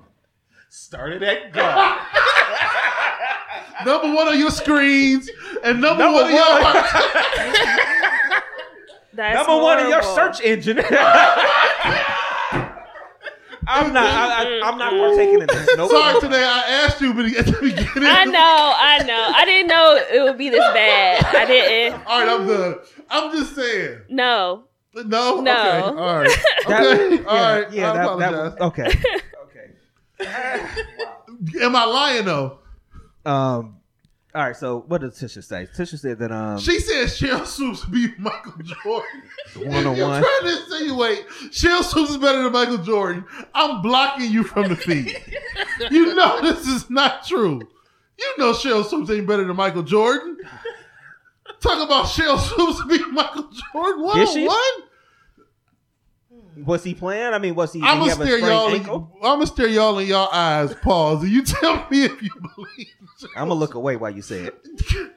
Started 0.69 1.23
at 1.23 1.51
guard. 1.51 1.99
Number 3.85 4.13
one 4.13 4.27
on 4.27 4.37
your 4.37 4.51
screens 4.51 5.29
and 5.63 5.79
number, 5.81 6.03
Number 6.03 6.21
one 6.21 6.25
on 6.25 6.31
your 6.33 6.61
one. 6.61 6.73
That's 9.13 9.35
Number 9.47 9.61
one 9.63 9.79
in 9.79 9.89
your 9.89 10.03
search 10.03 10.41
engine. 10.41 10.79
I'm 13.71 13.93
not. 13.93 14.03
I, 14.05 14.59
I, 14.59 14.61
I'm 14.67 14.77
not 14.79 14.91
partaking 14.91 15.41
in 15.41 15.47
this. 15.47 15.69
Nope. 15.77 15.91
Sorry, 15.91 16.19
today 16.21 16.43
I 16.43 16.63
asked 16.85 16.99
you 17.01 17.13
but 17.13 17.25
at 17.25 17.45
the 17.45 17.51
beginning. 17.53 18.09
I 18.09 18.25
know, 18.25 18.73
I 18.77 19.03
know. 19.05 19.31
I 19.35 19.45
didn't 19.45 19.67
know 19.67 19.95
it 20.11 20.23
would 20.23 20.37
be 20.37 20.49
this 20.49 20.59
bad. 20.73 21.23
I 21.35 21.45
didn't. 21.45 22.01
All 22.05 22.19
right, 22.19 22.29
I'm 22.29 22.47
done. 22.47 22.75
I'm 23.09 23.31
just 23.37 23.55
saying. 23.55 23.99
No. 24.09 24.63
No. 24.95 25.41
No. 25.41 25.51
Okay. 25.51 25.81
All 25.81 26.17
right. 26.17 26.29
That- 26.67 26.81
Okay. 26.81 27.15
yeah, 27.15 27.23
All 27.27 27.37
right. 27.61 27.71
Yeah, 27.71 27.91
I 27.91 27.93
that, 27.93 28.17
that 28.19 28.33
apologize. 28.33 28.59
was 28.59 28.61
okay. 28.71 29.21
Okay. 30.21 30.65
Am 31.61 31.75
I 31.75 31.85
lying 31.85 32.25
though? 32.25 32.59
Um. 33.25 33.75
All 34.35 34.43
right. 34.43 34.55
So 34.55 34.83
what 34.87 35.01
did 35.01 35.11
Tisha 35.11 35.43
say? 35.43 35.67
Tisha 35.75 35.97
said 35.97 36.19
that 36.19 36.31
um 36.31 36.59
She 36.59 36.79
said 36.79 37.07
Sheryl 37.07 37.45
Swoopes 37.45 37.85
beat 37.85 38.19
Michael 38.19 38.53
Jordan. 38.63 39.23
one 39.55 39.87
on 39.87 39.95
You're 39.97 40.07
one. 40.07 40.21
trying 40.21 40.41
to 40.43 40.61
insinuate 40.61 41.27
Sheryl 41.51 41.83
Swoopes 41.83 42.11
is 42.11 42.17
better 42.17 42.43
than 42.43 42.51
Michael 42.51 42.77
Jordan. 42.77 43.25
I'm 43.55 43.81
blocking 43.81 44.31
you 44.31 44.43
from 44.43 44.69
the 44.69 44.75
feed. 44.75 45.15
you 45.91 46.13
know 46.15 46.41
this 46.41 46.67
is 46.67 46.89
not 46.89 47.25
true. 47.25 47.61
You 48.19 48.33
know 48.37 48.51
Sheryl 48.53 48.85
Swoopes 48.85 49.09
ain't 49.11 49.25
better 49.27 49.45
than 49.45 49.55
Michael 49.55 49.83
Jordan. 49.83 50.37
Talk 51.59 51.83
about 51.85 52.05
Sheryl 52.05 52.37
Swoopes 52.39 52.83
beat 52.87 53.07
Michael 53.11 53.49
Jordan. 53.73 54.03
One 54.03 54.17
Did 54.17 54.27
on 54.29 54.45
one. 54.45 54.88
Was 56.65 56.83
he 56.83 56.93
playing? 56.93 57.33
I 57.33 57.39
mean, 57.39 57.55
was 57.55 57.73
he? 57.73 57.81
I'm 57.81 57.99
gonna 57.99 58.11
stare 58.13 58.39
y'all. 58.39 58.73
In? 58.73 58.81
I'm 58.81 59.07
gonna 59.21 59.47
stare 59.47 59.67
y'all 59.67 59.97
in 59.99 60.07
y'all 60.07 60.29
eyes. 60.31 60.73
Pause. 60.75 61.23
And 61.23 61.31
you 61.31 61.43
tell 61.43 61.87
me 61.89 62.05
if 62.05 62.21
you 62.21 62.29
believe. 62.55 62.87
I'm 63.35 63.47
gonna 63.47 63.53
look 63.55 63.73
away 63.73 63.95
while 63.95 64.11
you 64.11 64.21
say 64.21 64.45
it. 64.45 64.65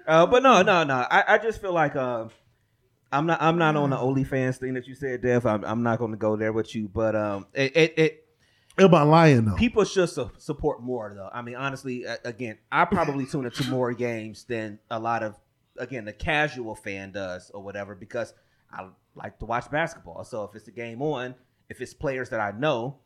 Uh, 0.07 0.27
but 0.27 0.43
no, 0.43 0.63
no, 0.63 0.85
no. 0.85 1.07
I, 1.11 1.25
I 1.29 1.39
just 1.39 1.61
feel 1.61 1.73
like 1.73 1.95
um, 1.97 2.31
I'm 3.13 3.27
not. 3.27 3.41
I'm 3.41 3.59
not 3.59 3.77
on 3.77 3.91
the 3.91 3.97
OnlyFans 3.97 4.59
thing 4.59 4.75
that 4.75 4.87
you 4.87 4.95
said, 4.95 5.23
Dev. 5.23 5.47
I'm, 5.47 5.65
I'm 5.65 5.83
not 5.83 5.99
going 5.99 6.11
to 6.11 6.17
go 6.17 6.37
there 6.37 6.53
with 6.53 6.75
you. 6.75 6.89
But 6.89 7.15
um, 7.15 7.47
it, 7.55 7.77
it, 7.77 7.95
it 7.99 8.23
I 8.79 8.85
lying 8.85 9.45
though? 9.45 9.55
people 9.55 9.85
should 9.85 10.09
su- 10.09 10.31
support 10.39 10.83
more 10.83 11.13
though. 11.15 11.29
I 11.33 11.43
mean, 11.43 11.57
honestly, 11.57 12.05
again, 12.25 12.59
I 12.71 12.85
probably 12.85 13.27
tune 13.27 13.45
into 13.45 13.69
more 13.71 13.93
games 13.93 14.45
than 14.45 14.79
a 14.91 14.99
lot 14.99 15.23
of 15.23 15.37
again 15.79 16.05
the 16.05 16.13
casual 16.13 16.75
fan 16.75 17.13
does 17.13 17.51
or 17.51 17.63
whatever 17.63 17.95
because 17.95 18.35
I 18.71 18.89
like 19.15 19.39
to 19.39 19.47
watch 19.47 19.71
basketball. 19.71 20.25
So 20.25 20.45
if 20.45 20.55
it's 20.55 20.69
a 20.69 20.73
game 20.73 21.03
on, 21.03 21.35
if 21.69 21.81
it's 21.81 21.95
players 21.95 22.31
that 22.31 22.41
I 22.41 22.53
know, 22.53 22.99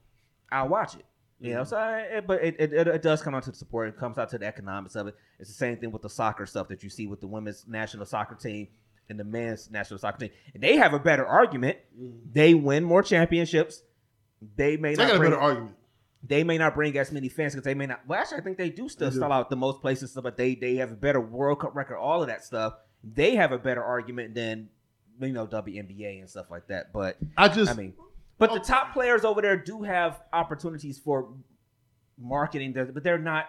I'll 0.50 0.68
watch 0.68 0.94
it. 0.94 1.04
You 1.38 1.52
know, 1.52 1.60
mm-hmm. 1.60 1.68
so 1.68 1.76
eh, 1.76 1.80
eh, 1.80 1.84
I, 1.84 2.00
it, 2.18 2.26
but 2.26 2.42
it, 2.42 2.56
it, 2.58 2.72
it, 2.72 3.02
does 3.02 3.22
come 3.22 3.34
out 3.34 3.42
to 3.42 3.50
the 3.50 3.56
support. 3.56 3.88
It 3.88 3.98
comes 3.98 4.16
out 4.16 4.30
to 4.30 4.38
the 4.38 4.46
economics 4.46 4.96
of 4.96 5.06
it. 5.08 5.16
It's 5.38 5.50
the 5.50 5.54
same 5.54 5.76
thing 5.76 5.90
with 5.90 6.00
the 6.00 6.08
soccer 6.08 6.46
stuff 6.46 6.68
that 6.68 6.82
you 6.82 6.88
see 6.88 7.06
with 7.06 7.20
the 7.20 7.26
women's 7.26 7.66
national 7.68 8.06
soccer 8.06 8.34
team 8.34 8.68
and 9.10 9.20
the 9.20 9.24
men's 9.24 9.70
national 9.70 9.98
soccer 9.98 10.18
team. 10.18 10.30
And 10.54 10.62
they 10.62 10.76
have 10.76 10.94
a 10.94 10.98
better 10.98 11.26
argument. 11.26 11.76
Mm-hmm. 11.94 12.32
They 12.32 12.54
win 12.54 12.84
more 12.84 13.02
championships. 13.02 13.82
They 14.56 14.78
may 14.78 14.90
I 14.90 14.94
not 14.94 15.08
got 15.08 15.16
a 15.16 15.20
better 15.20 15.38
argument. 15.38 15.76
they 16.26 16.42
may 16.42 16.56
not 16.56 16.74
bring 16.74 16.96
as 16.96 17.12
many 17.12 17.28
fans 17.28 17.52
because 17.52 17.64
they 17.64 17.74
may 17.74 17.86
not. 17.86 18.06
Well, 18.06 18.18
actually, 18.18 18.38
I 18.38 18.40
think 18.40 18.56
they 18.56 18.70
do 18.70 18.88
still 18.88 19.10
They 19.10 19.14
do. 19.14 19.20
sell 19.20 19.32
out 19.32 19.50
the 19.50 19.56
most 19.56 19.82
places, 19.82 20.16
but 20.20 20.38
they 20.38 20.54
they 20.54 20.76
have 20.76 20.92
a 20.92 20.96
better 20.96 21.20
World 21.20 21.60
Cup 21.60 21.76
record, 21.76 21.98
all 21.98 22.22
of 22.22 22.28
that 22.28 22.44
stuff. 22.44 22.74
They 23.04 23.36
have 23.36 23.52
a 23.52 23.58
better 23.58 23.84
argument 23.84 24.34
than 24.34 24.70
you 25.20 25.32
know 25.32 25.46
WNBA 25.46 26.20
and 26.20 26.28
stuff 26.28 26.46
like 26.50 26.68
that. 26.68 26.92
But 26.92 27.16
I 27.36 27.48
just. 27.48 27.70
I 27.70 27.74
mean, 27.74 27.94
but 28.38 28.52
the 28.52 28.60
oh. 28.60 28.64
top 28.64 28.92
players 28.92 29.24
over 29.24 29.40
there 29.40 29.56
do 29.56 29.82
have 29.82 30.22
opportunities 30.32 30.98
for 30.98 31.28
marketing, 32.18 32.72
there, 32.72 32.86
but 32.86 33.02
they're 33.02 33.18
not. 33.18 33.46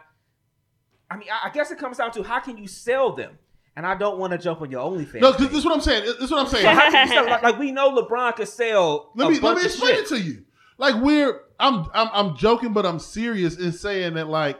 I 1.09 1.17
mean, 1.17 1.29
I 1.31 1.49
guess 1.49 1.71
it 1.71 1.77
comes 1.77 1.97
down 1.97 2.11
to 2.13 2.23
how 2.23 2.39
can 2.39 2.57
you 2.57 2.67
sell 2.67 3.13
them, 3.13 3.37
and 3.75 3.85
I 3.85 3.95
don't 3.95 4.17
want 4.17 4.31
to 4.31 4.37
jump 4.37 4.61
on 4.61 4.71
your 4.71 4.89
OnlyFans. 4.89 5.21
no, 5.21 5.31
because 5.31 5.49
this 5.49 5.59
is 5.59 5.65
what 5.65 5.73
I'm 5.73 5.81
saying. 5.81 6.05
This 6.05 6.15
is 6.17 6.31
what 6.31 6.41
I'm 6.41 6.47
saying. 6.47 6.65
how 6.65 6.91
can 6.91 7.07
you 7.07 7.13
sell? 7.13 7.25
Like, 7.25 7.43
like 7.43 7.59
we 7.59 7.71
know 7.71 7.95
LeBron 7.95 8.35
could 8.35 8.47
sell. 8.47 9.11
let 9.15 9.31
me 9.31 9.39
let 9.39 9.57
me 9.57 9.63
explain 9.63 9.95
it 9.95 10.07
to 10.07 10.19
you. 10.19 10.43
Like 10.77 10.95
we're 11.01 11.41
I'm 11.59 11.87
I'm 11.93 12.09
I'm 12.13 12.37
joking, 12.37 12.73
but 12.73 12.85
I'm 12.85 12.99
serious 12.99 13.57
in 13.57 13.71
saying 13.71 14.13
that 14.15 14.27
like, 14.27 14.59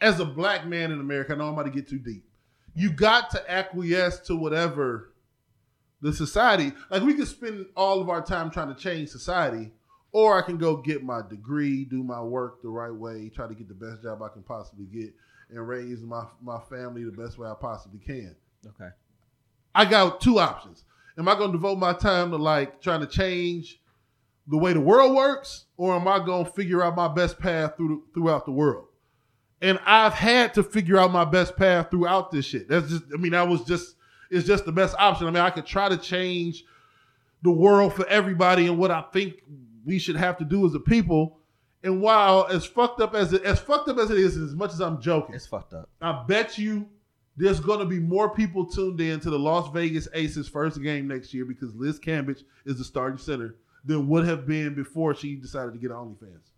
as 0.00 0.20
a 0.20 0.24
black 0.24 0.66
man 0.66 0.92
in 0.92 1.00
America, 1.00 1.34
I 1.34 1.36
know 1.36 1.48
I'm 1.48 1.54
about 1.54 1.64
to 1.64 1.70
get 1.70 1.88
too 1.88 1.98
deep. 1.98 2.24
You 2.74 2.92
got 2.92 3.30
to 3.30 3.50
acquiesce 3.50 4.20
to 4.20 4.36
whatever 4.36 5.12
the 6.00 6.12
society. 6.12 6.72
Like 6.90 7.02
we 7.02 7.14
could 7.14 7.28
spend 7.28 7.66
all 7.76 8.00
of 8.00 8.08
our 8.08 8.22
time 8.22 8.50
trying 8.50 8.74
to 8.74 8.80
change 8.80 9.08
society, 9.08 9.72
or 10.12 10.38
I 10.38 10.46
can 10.46 10.58
go 10.58 10.76
get 10.76 11.02
my 11.02 11.20
degree, 11.28 11.84
do 11.84 12.02
my 12.02 12.22
work 12.22 12.62
the 12.62 12.68
right 12.68 12.94
way, 12.94 13.30
try 13.34 13.46
to 13.46 13.54
get 13.54 13.68
the 13.68 13.74
best 13.74 14.02
job 14.02 14.22
I 14.22 14.28
can 14.28 14.42
possibly 14.42 14.86
get, 14.86 15.12
and 15.50 15.66
raise 15.66 16.00
my 16.02 16.24
my 16.42 16.60
family 16.70 17.04
the 17.04 17.12
best 17.12 17.38
way 17.38 17.48
I 17.48 17.54
possibly 17.60 18.00
can. 18.00 18.34
Okay. 18.66 18.90
I 19.74 19.84
got 19.84 20.20
two 20.20 20.38
options. 20.38 20.84
Am 21.18 21.28
I 21.28 21.34
going 21.34 21.52
to 21.52 21.58
devote 21.58 21.78
my 21.78 21.92
time 21.92 22.30
to 22.30 22.36
like 22.36 22.80
trying 22.80 23.00
to 23.00 23.06
change 23.06 23.80
the 24.46 24.56
way 24.56 24.72
the 24.72 24.80
world 24.80 25.14
works, 25.14 25.66
or 25.76 25.94
am 25.94 26.08
I 26.08 26.24
going 26.24 26.46
to 26.46 26.50
figure 26.52 26.82
out 26.82 26.96
my 26.96 27.08
best 27.08 27.38
path 27.38 27.76
through 27.76 28.04
throughout 28.14 28.46
the 28.46 28.52
world? 28.52 28.86
And 29.60 29.78
I've 29.84 30.14
had 30.14 30.54
to 30.54 30.62
figure 30.62 30.98
out 30.98 31.10
my 31.10 31.24
best 31.24 31.56
path 31.56 31.90
throughout 31.90 32.30
this 32.30 32.44
shit. 32.44 32.68
That's 32.68 32.88
just, 32.88 33.02
I 33.12 33.16
mean, 33.16 33.32
that 33.32 33.48
was 33.48 33.64
just, 33.64 33.96
it's 34.30 34.46
just 34.46 34.64
the 34.64 34.72
best 34.72 34.94
option. 34.98 35.26
I 35.26 35.30
mean, 35.30 35.42
I 35.42 35.50
could 35.50 35.66
try 35.66 35.88
to 35.88 35.96
change 35.96 36.64
the 37.42 37.50
world 37.50 37.94
for 37.94 38.06
everybody 38.08 38.66
and 38.66 38.78
what 38.78 38.90
I 38.90 39.02
think 39.12 39.42
we 39.84 39.98
should 39.98 40.16
have 40.16 40.36
to 40.38 40.44
do 40.44 40.66
as 40.66 40.74
a 40.74 40.80
people. 40.80 41.38
And 41.82 42.00
while 42.00 42.46
as 42.50 42.64
fucked 42.64 43.00
up 43.00 43.14
as 43.14 43.32
it, 43.32 43.44
as 43.44 43.60
fucked 43.60 43.88
up 43.88 43.98
as 43.98 44.10
it 44.10 44.18
is, 44.18 44.36
as 44.36 44.54
much 44.54 44.72
as 44.72 44.80
I'm 44.80 45.00
joking, 45.00 45.34
It's 45.34 45.46
fucked 45.46 45.72
up. 45.72 45.88
I 46.00 46.24
bet 46.26 46.58
you 46.58 46.88
there's 47.36 47.60
going 47.60 47.78
to 47.78 47.86
be 47.86 48.00
more 48.00 48.34
people 48.34 48.66
tuned 48.66 49.00
in 49.00 49.20
to 49.20 49.30
the 49.30 49.38
Las 49.38 49.70
Vegas 49.72 50.08
Aces 50.12 50.48
first 50.48 50.82
game 50.82 51.06
next 51.06 51.32
year 51.32 51.44
because 51.44 51.72
Liz 51.74 51.98
Cambage 52.00 52.42
is 52.64 52.78
the 52.78 52.84
starting 52.84 53.18
center 53.18 53.54
than 53.84 54.08
would 54.08 54.26
have 54.26 54.46
been 54.46 54.74
before 54.74 55.14
she 55.14 55.36
decided 55.36 55.72
to 55.72 55.78
get 55.78 55.90
OnlyFans. 55.90 56.50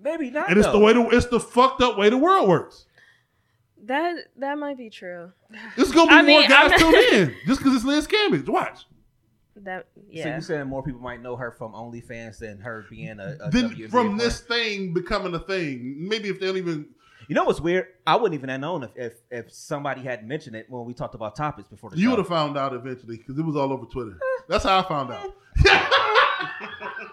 Maybe 0.00 0.30
not. 0.30 0.50
And 0.50 0.58
it's 0.58 0.68
the 0.68 0.78
way 0.78 0.92
the 0.92 1.08
it's 1.08 1.26
the 1.26 1.40
fucked 1.40 1.82
up 1.82 1.98
way 1.98 2.10
the 2.10 2.18
world 2.18 2.48
works. 2.48 2.86
That 3.86 4.16
that 4.38 4.58
might 4.58 4.76
be 4.78 4.90
true. 4.90 5.32
There's 5.76 5.92
gonna 5.92 6.08
be 6.08 6.14
I 6.14 6.22
more 6.22 6.40
mean, 6.40 6.48
guys 6.48 6.70
I'm- 6.72 6.80
tuned 6.80 6.94
in 7.12 7.34
just 7.46 7.60
because 7.60 7.74
it's 7.76 7.84
Liz 7.84 8.06
Cambage. 8.06 8.48
Watch. 8.48 8.86
That 9.56 9.86
So 9.94 10.00
yeah. 10.10 10.34
you 10.36 10.42
saying 10.42 10.66
more 10.66 10.82
people 10.82 11.00
might 11.00 11.22
know 11.22 11.36
her 11.36 11.52
from 11.52 11.72
OnlyFans 11.74 12.38
than 12.38 12.58
her 12.58 12.84
being 12.90 13.20
a, 13.20 13.36
a 13.40 13.50
Then 13.50 13.70
WNBA 13.70 13.88
from 13.90 14.16
player? 14.16 14.28
this 14.28 14.40
thing 14.40 14.92
becoming 14.92 15.32
a 15.34 15.38
thing, 15.38 15.96
maybe 16.08 16.28
if 16.28 16.40
they 16.40 16.46
don't 16.46 16.56
even 16.56 16.88
You 17.28 17.36
know 17.36 17.44
what's 17.44 17.60
weird? 17.60 17.86
I 18.04 18.16
wouldn't 18.16 18.34
even 18.34 18.48
have 18.48 18.60
known 18.60 18.82
if 18.82 18.90
if, 18.96 19.12
if 19.30 19.52
somebody 19.52 20.02
hadn't 20.02 20.26
mentioned 20.26 20.56
it 20.56 20.68
when 20.68 20.84
we 20.84 20.92
talked 20.92 21.14
about 21.14 21.36
topics 21.36 21.68
before 21.68 21.90
the 21.90 21.96
you 21.96 22.04
show. 22.04 22.10
would 22.10 22.18
have 22.18 22.26
found 22.28 22.58
out 22.58 22.72
eventually 22.74 23.16
because 23.18 23.38
it 23.38 23.42
was 23.44 23.54
all 23.54 23.72
over 23.72 23.86
Twitter. 23.86 24.18
That's 24.48 24.64
how 24.64 24.80
I 24.80 24.82
found 24.88 25.12
out. 25.12 25.30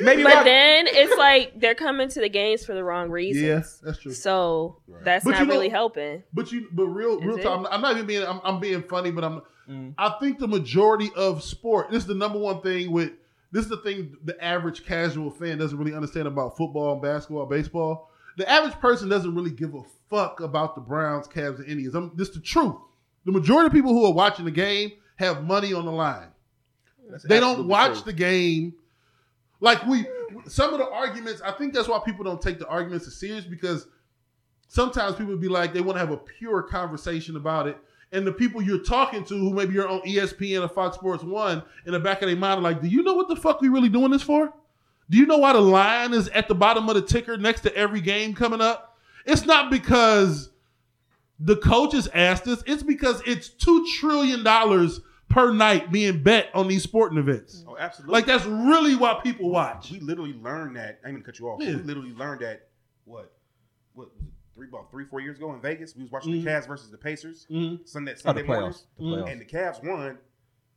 Maybe 0.00 0.22
but 0.22 0.34
my- 0.36 0.42
then 0.44 0.86
it's 0.88 1.16
like 1.18 1.58
they're 1.60 1.74
coming 1.74 2.08
to 2.08 2.20
the 2.20 2.28
games 2.28 2.64
for 2.64 2.74
the 2.74 2.84
wrong 2.84 3.10
reasons. 3.10 3.44
Yes, 3.44 3.80
that's 3.82 3.98
true. 3.98 4.12
So 4.12 4.76
Right. 4.86 5.04
that's 5.04 5.24
But 5.24 5.32
not 5.32 5.40
you 5.40 5.46
know- 5.46 5.52
really 5.54 5.68
helping. 5.68 6.22
But 6.32 6.50
you, 6.52 6.68
but 6.72 6.84
real, 6.86 7.18
Is 7.18 7.24
real 7.24 7.36
it? 7.38 7.42
talk. 7.42 7.66
I'm 7.70 7.80
not, 7.80 7.94
even 7.96 8.06
being. 8.06 8.24
I'm, 8.26 8.40
I'm 8.44 8.60
being 8.60 8.82
funny, 8.82 9.10
but 9.10 9.24
I'm. 9.24 9.42
Mm. 9.68 9.94
I 9.98 10.16
think 10.20 10.38
the 10.38 10.48
majority 10.48 11.10
of 11.16 11.42
sport. 11.42 11.90
This 11.90 12.02
is 12.02 12.06
the 12.08 12.14
number 12.14 12.38
one 12.38 12.60
thing 12.62 12.90
with. 12.90 13.12
This 13.50 13.64
is 13.64 13.70
the 13.70 13.78
thing 13.78 14.14
the 14.24 14.42
average 14.44 14.84
casual 14.84 15.30
fan 15.30 15.56
doesn't 15.58 15.78
really 15.78 15.94
understand 15.94 16.28
about 16.28 16.56
football 16.56 16.92
and 16.92 17.02
basketball, 17.02 17.46
baseball. 17.46 18.10
The 18.36 18.48
average 18.48 18.74
person 18.74 19.08
doesn't 19.08 19.34
really 19.34 19.50
give 19.50 19.74
a 19.74 19.82
fuck 20.10 20.40
about 20.40 20.74
the 20.74 20.80
Browns, 20.82 21.26
Cavs, 21.26 21.56
and 21.58 21.66
Indians. 21.66 21.94
I'm, 21.94 22.12
this 22.14 22.28
the 22.28 22.40
truth. 22.40 22.76
The 23.24 23.32
majority 23.32 23.66
of 23.66 23.72
people 23.72 23.92
who 23.92 24.04
are 24.04 24.12
watching 24.12 24.44
the 24.44 24.50
game 24.50 24.92
have 25.16 25.44
money 25.44 25.72
on 25.74 25.84
the 25.86 25.90
line. 25.90 26.28
That's 27.10 27.24
They 27.24 27.40
don't 27.40 27.66
watch 27.66 28.02
true. 28.02 28.12
the 28.12 28.12
game. 28.12 28.74
Like 29.60 29.84
we, 29.86 30.06
some 30.46 30.72
of 30.72 30.78
the 30.78 30.88
arguments. 30.88 31.42
I 31.42 31.52
think 31.52 31.74
that's 31.74 31.88
why 31.88 32.00
people 32.04 32.24
don't 32.24 32.40
take 32.40 32.58
the 32.58 32.66
arguments 32.68 33.06
as 33.06 33.16
serious 33.16 33.44
because 33.44 33.86
sometimes 34.68 35.16
people 35.16 35.36
be 35.36 35.48
like 35.48 35.72
they 35.72 35.80
want 35.80 35.96
to 35.96 36.00
have 36.00 36.12
a 36.12 36.16
pure 36.16 36.62
conversation 36.62 37.36
about 37.36 37.66
it, 37.66 37.76
and 38.12 38.26
the 38.26 38.32
people 38.32 38.62
you're 38.62 38.82
talking 38.82 39.24
to, 39.24 39.34
who 39.34 39.52
maybe 39.52 39.74
you're 39.74 39.88
on 39.88 40.00
ESPN 40.02 40.64
or 40.64 40.68
Fox 40.68 40.96
Sports 40.96 41.24
One, 41.24 41.62
in 41.86 41.92
the 41.92 42.00
back 42.00 42.22
of 42.22 42.28
their 42.28 42.36
mind 42.36 42.60
are 42.60 42.62
like, 42.62 42.80
"Do 42.80 42.88
you 42.88 43.02
know 43.02 43.14
what 43.14 43.28
the 43.28 43.36
fuck 43.36 43.60
we 43.60 43.68
really 43.68 43.88
doing 43.88 44.10
this 44.10 44.22
for? 44.22 44.52
Do 45.10 45.18
you 45.18 45.26
know 45.26 45.38
why 45.38 45.54
the 45.54 45.60
line 45.60 46.12
is 46.12 46.28
at 46.28 46.48
the 46.48 46.54
bottom 46.54 46.88
of 46.88 46.94
the 46.94 47.02
ticker 47.02 47.36
next 47.36 47.62
to 47.62 47.74
every 47.74 48.00
game 48.00 48.34
coming 48.34 48.60
up? 48.60 48.98
It's 49.24 49.44
not 49.44 49.70
because 49.70 50.50
the 51.40 51.56
coaches 51.56 52.08
asked 52.12 52.46
us. 52.46 52.62
It's 52.66 52.82
because 52.82 53.22
it's 53.26 53.48
two 53.48 53.86
trillion 53.98 54.44
dollars 54.44 55.00
per 55.28 55.52
night 55.52 55.92
being 55.92 56.22
bet 56.22 56.48
on 56.54 56.68
these 56.68 56.82
sporting 56.82 57.18
events. 57.18 57.64
Oh, 57.68 57.76
absolutely. 57.78 58.12
Like 58.12 58.26
that's 58.26 58.44
really 58.46 58.96
why 58.96 59.20
people 59.22 59.50
watch. 59.50 59.90
we 59.90 60.00
literally 60.00 60.34
learned 60.34 60.76
that. 60.76 61.00
I 61.04 61.08
didn't 61.08 61.14
mean 61.14 61.22
to 61.24 61.26
cut 61.26 61.38
you 61.38 61.48
off. 61.48 61.60
Yeah. 61.62 61.76
We 61.76 61.82
literally 61.82 62.12
learned 62.14 62.40
that. 62.40 62.68
What? 63.04 63.32
What? 63.94 64.08
Three 64.54 64.68
about 64.68 64.90
three 64.90 65.04
four 65.04 65.20
years 65.20 65.36
ago 65.36 65.52
in 65.54 65.60
Vegas, 65.60 65.94
we 65.94 66.02
was 66.02 66.10
watching 66.10 66.32
Mhm. 66.32 66.42
the 66.44 66.50
Cavs 66.50 66.66
versus 66.66 66.90
the 66.90 66.98
Pacers. 66.98 67.46
Mhm. 67.50 67.86
Sunday 67.88 68.12
Oh, 68.12 68.14
the 68.14 68.20
Sunday 68.20 68.42
morning, 68.42 68.70
playoffs. 68.70 68.82
The 68.96 69.04
playoffs. 69.04 69.32
and 69.32 69.40
the 69.40 69.44
Cavs 69.44 69.84
won, 69.84 70.18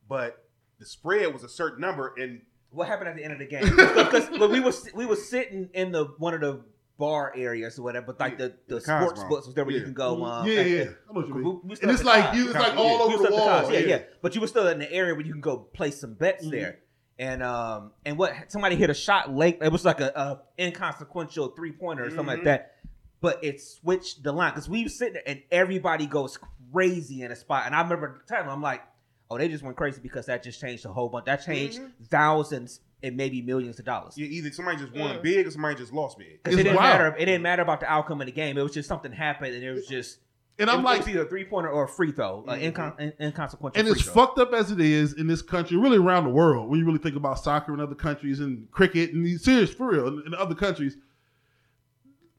but 0.07 0.47
the 0.79 0.85
spread 0.85 1.33
was 1.33 1.43
a 1.43 1.49
certain 1.49 1.81
number, 1.81 2.13
and 2.17 2.41
What 2.73 2.87
happened 2.87 3.09
at 3.09 3.17
the 3.17 3.23
end 3.25 3.33
of 3.33 3.39
the 3.39 3.45
game? 3.45 3.63
Because 3.95 4.29
we 4.29 4.59
were 4.61 4.71
we 4.95 5.05
was 5.05 5.27
sitting 5.27 5.69
in 5.73 5.91
the 5.91 6.05
one 6.19 6.33
of 6.33 6.39
the 6.41 6.61
bar 7.01 7.33
areas 7.35 7.79
or 7.79 7.83
whatever, 7.83 8.05
but 8.07 8.19
like 8.19 8.37
the, 8.37 8.53
the, 8.67 8.75
The 8.75 8.81
sports 8.81 9.13
Cosmo. 9.21 9.29
books 9.29 9.45
was 9.47 9.55
there 9.55 9.65
where 9.65 9.75
you 9.75 9.81
can 9.83 9.93
go. 9.93 10.23
Um, 10.23 10.47
yeah, 10.47 10.59
and- 10.59 10.69
yeah. 10.69 10.81
and- 10.81 10.89
I 11.09 11.13
know 11.13 11.19
what 11.19 11.27
you 11.27 11.33
we- 11.35 11.69
we 11.75 11.75
And 11.81 11.91
it's 11.91 12.03
like 12.03 12.35
you, 12.35 12.45
it's 12.45 12.53
like 12.65 12.77
all 12.77 13.09
You 13.09 13.15
over 13.15 13.23
the 13.23 13.23
at 13.23 13.29
the 13.31 13.35
wall. 13.35 13.73
Yeah, 13.73 13.79
yeah. 13.79 14.01
But 14.21 14.35
you 14.35 14.41
were 14.41 14.47
still 14.47 14.67
in 14.67 14.79
the 14.79 14.91
area 14.91 15.13
where 15.15 15.25
you 15.25 15.33
can 15.33 15.41
go 15.41 15.57
place 15.57 15.99
some 15.99 16.13
bets 16.13 16.45
Mhm. 16.45 16.51
there. 16.51 16.79
And 17.19 17.41
um 17.43 17.91
and 18.05 18.17
what 18.17 18.33
somebody 18.49 18.75
hit 18.75 18.89
a 18.89 18.93
shot 18.93 19.33
late. 19.33 19.57
It 19.61 19.71
was 19.71 19.83
like 19.85 19.99
a, 19.99 20.11
a 20.15 20.27
inconsequential 20.63 21.49
three 21.49 21.71
pointer 21.71 22.03
or 22.05 22.09
something 22.09 22.27
like 22.27 22.41
Mhm. 22.41 22.45
that. 22.45 22.75
But 23.19 23.43
it 23.43 23.61
switched 23.61 24.23
the 24.23 24.31
line 24.31 24.51
because 24.51 24.67
we 24.69 24.83
were 24.83 24.89
sitting 24.89 25.13
there 25.15 25.23
and 25.27 25.41
everybody 25.51 26.05
goes 26.07 26.37
crazy 26.73 27.21
in 27.21 27.31
a 27.31 27.35
spot. 27.35 27.63
And 27.65 27.75
I 27.75 27.81
remember 27.81 28.23
telling 28.27 28.45
them, 28.45 28.53
I'm 28.53 28.61
like, 28.61 28.81
oh, 29.29 29.37
they 29.37 29.47
just 29.47 29.63
went 29.63 29.77
crazy 29.77 30.01
because 30.01 30.25
that 30.27 30.41
just 30.43 30.59
changed 30.59 30.85
a 30.85 30.89
whole 30.93 31.09
bunch. 31.09 31.25
That 31.25 31.43
changed 31.45 31.79
Mhm. 31.79 31.91
thousands 32.09 32.79
and 33.03 33.17
maybe 33.17 33.41
millions 33.41 33.79
of 33.79 33.85
dollars. 33.85 34.17
you 34.17 34.25
either 34.25 34.51
somebody 34.51 34.77
just 34.77 34.93
won 34.93 35.15
Yeah. 35.15 35.21
big 35.21 35.47
or 35.47 35.51
somebody 35.51 35.75
just 35.75 35.91
lost 35.93 36.17
big. 36.17 36.43
Because 36.43 36.59
it 36.59 36.63
didn't 36.63 36.75
wild. 36.77 36.99
matter. 36.99 37.15
It 37.17 37.25
didn't 37.25 37.41
matter 37.41 37.61
about 37.63 37.79
the 37.79 37.91
outcome 37.91 38.21
of 38.21 38.25
the 38.27 38.31
game. 38.31 38.57
It 38.57 38.61
was 38.63 38.73
just 38.73 38.87
something 38.87 39.11
happened, 39.11 39.55
and 39.55 39.63
it 39.63 39.71
was 39.71 39.87
just. 39.87 40.19
And 40.59 40.69
I'm 40.69 40.83
was- 40.83 40.99
like, 40.99 41.07
it 41.07 41.11
either 41.11 41.25
a 41.25 41.29
three 41.29 41.45
pointer 41.45 41.69
or 41.69 41.85
a 41.85 41.87
free 41.87 42.11
throw, 42.11 42.43
an 42.47 42.59
Mhm. 42.59 42.73
incon- 42.73 42.99
in- 42.99 43.13
inconsequential. 43.19 43.79
and 43.79 43.87
free 43.89 43.99
as 43.99 44.05
throw. 44.05 44.13
fucked 44.13 44.37
up 44.37 44.53
as 44.53 44.71
it 44.71 44.79
is 44.81 45.13
in 45.13 45.25
this 45.25 45.41
country, 45.41 45.77
really 45.77 45.97
around 45.97 46.25
the 46.25 46.29
world, 46.29 46.69
when 46.69 46.79
you 46.79 46.85
really 46.85 46.99
think 46.99 47.15
about 47.15 47.39
soccer 47.39 47.73
in 47.73 47.79
other 47.79 47.95
countries 47.95 48.39
and 48.39 48.69
cricket 48.69 49.13
and 49.13 49.25
these 49.25 49.43
serious 49.43 49.73
for 49.73 49.89
real 49.91 50.07
in, 50.07 50.21
in 50.27 50.35
other 50.35 50.53
countries, 50.53 50.97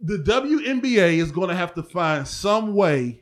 the 0.01 0.19
WNBA 0.19 1.19
is 1.19 1.33
going 1.33 1.49
to 1.49 1.55
have 1.57 1.75
to 1.75 1.83
find 1.83 2.29
some 2.29 2.75
way 2.75 3.21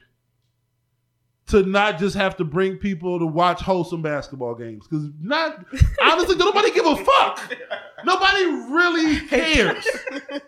to 1.51 1.63
not 1.65 1.99
just 1.99 2.17
have 2.17 2.37
to 2.37 2.45
bring 2.45 2.77
people 2.77 3.19
to 3.19 3.27
watch 3.27 3.61
wholesome 3.61 4.03
basketball 4.03 4.55
games 4.55 4.87
because 4.87 5.09
not 5.21 5.65
honestly, 6.03 6.37
nobody 6.37 6.71
give 6.73 6.87
a 6.87 6.97
fuck. 6.97 7.57
Nobody 8.05 8.45
really 8.45 9.21
cares. 9.29 9.87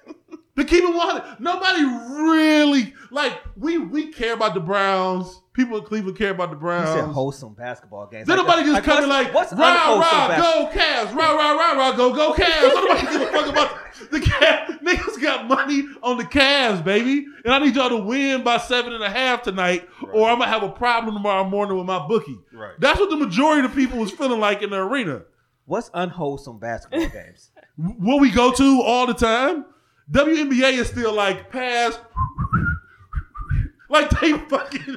To 0.54 0.64
keep 0.64 0.84
it 0.84 0.94
100, 0.94 1.40
nobody 1.40 1.82
really 1.82 2.92
like 3.10 3.40
we 3.56 3.78
we 3.78 4.12
care 4.12 4.34
about 4.34 4.52
the 4.52 4.60
Browns. 4.60 5.40
People 5.54 5.76
in 5.76 5.84
Cleveland 5.84 6.16
care 6.16 6.30
about 6.30 6.50
the 6.50 6.56
He 6.56 6.60
Browns. 6.60 6.88
said 6.88 7.04
wholesome 7.04 7.52
basketball 7.52 8.06
games. 8.06 8.26
Then 8.26 8.38
Like, 8.38 8.46
nobody 8.46 8.62
just 8.62 8.74
like, 8.74 8.84
coming 8.84 9.08
like, 9.10 9.34
what's 9.34 9.52
rah, 9.52 9.98
rah, 9.98 10.36
go 10.38 10.70
Cavs, 10.72 11.14
rah, 11.14 11.32
rah, 11.32 11.52
rah, 11.52 11.72
rah, 11.72 11.92
go, 11.96 12.12
go 12.14 12.32
Cavs. 12.36 12.74
Nobody 12.74 13.00
give 13.12 13.20
a 13.22 13.26
fuck 13.26 13.46
about 13.48 14.10
the 14.10 14.18
Cavs. 14.18 14.78
Niggas 14.82 15.20
got 15.20 15.46
money 15.48 15.84
on 16.02 16.16
the 16.16 16.24
Cavs, 16.24 16.82
baby. 16.82 17.26
And 17.44 17.52
I 17.52 17.58
need 17.58 17.76
y'all 17.76 17.90
to 17.90 17.98
win 17.98 18.42
by 18.42 18.56
seven 18.56 18.94
and 18.94 19.04
a 19.04 19.10
half 19.10 19.42
tonight, 19.42 19.86
or 20.12 20.28
I'm 20.30 20.38
going 20.38 20.48
to 20.48 20.52
have 20.54 20.62
a 20.62 20.70
problem 20.70 21.14
tomorrow 21.14 21.44
morning 21.48 21.76
with 21.76 21.86
my 21.86 22.06
bookie. 22.08 22.38
Right. 22.52 22.72
That's 22.78 22.98
what 22.98 23.10
the 23.10 23.16
majority 23.16 23.66
of 23.66 23.74
people 23.74 23.98
was 23.98 24.10
feeling 24.10 24.40
like 24.40 24.62
in 24.62 24.70
the 24.70 24.78
arena. 24.78 25.22
What's 25.66 25.90
unwholesome 25.92 26.60
basketball 26.60 27.08
games? 27.12 27.50
What 27.76 28.20
we 28.22 28.30
go 28.30 28.52
to 28.52 28.80
all 28.82 29.06
the 29.06 29.14
time, 29.14 29.66
WNBA 30.10 30.72
is 30.78 30.88
still 30.88 31.12
like 31.12 31.50
pass. 31.52 31.98
Like 33.92 34.08
they 34.20 34.32
fucking 34.32 34.80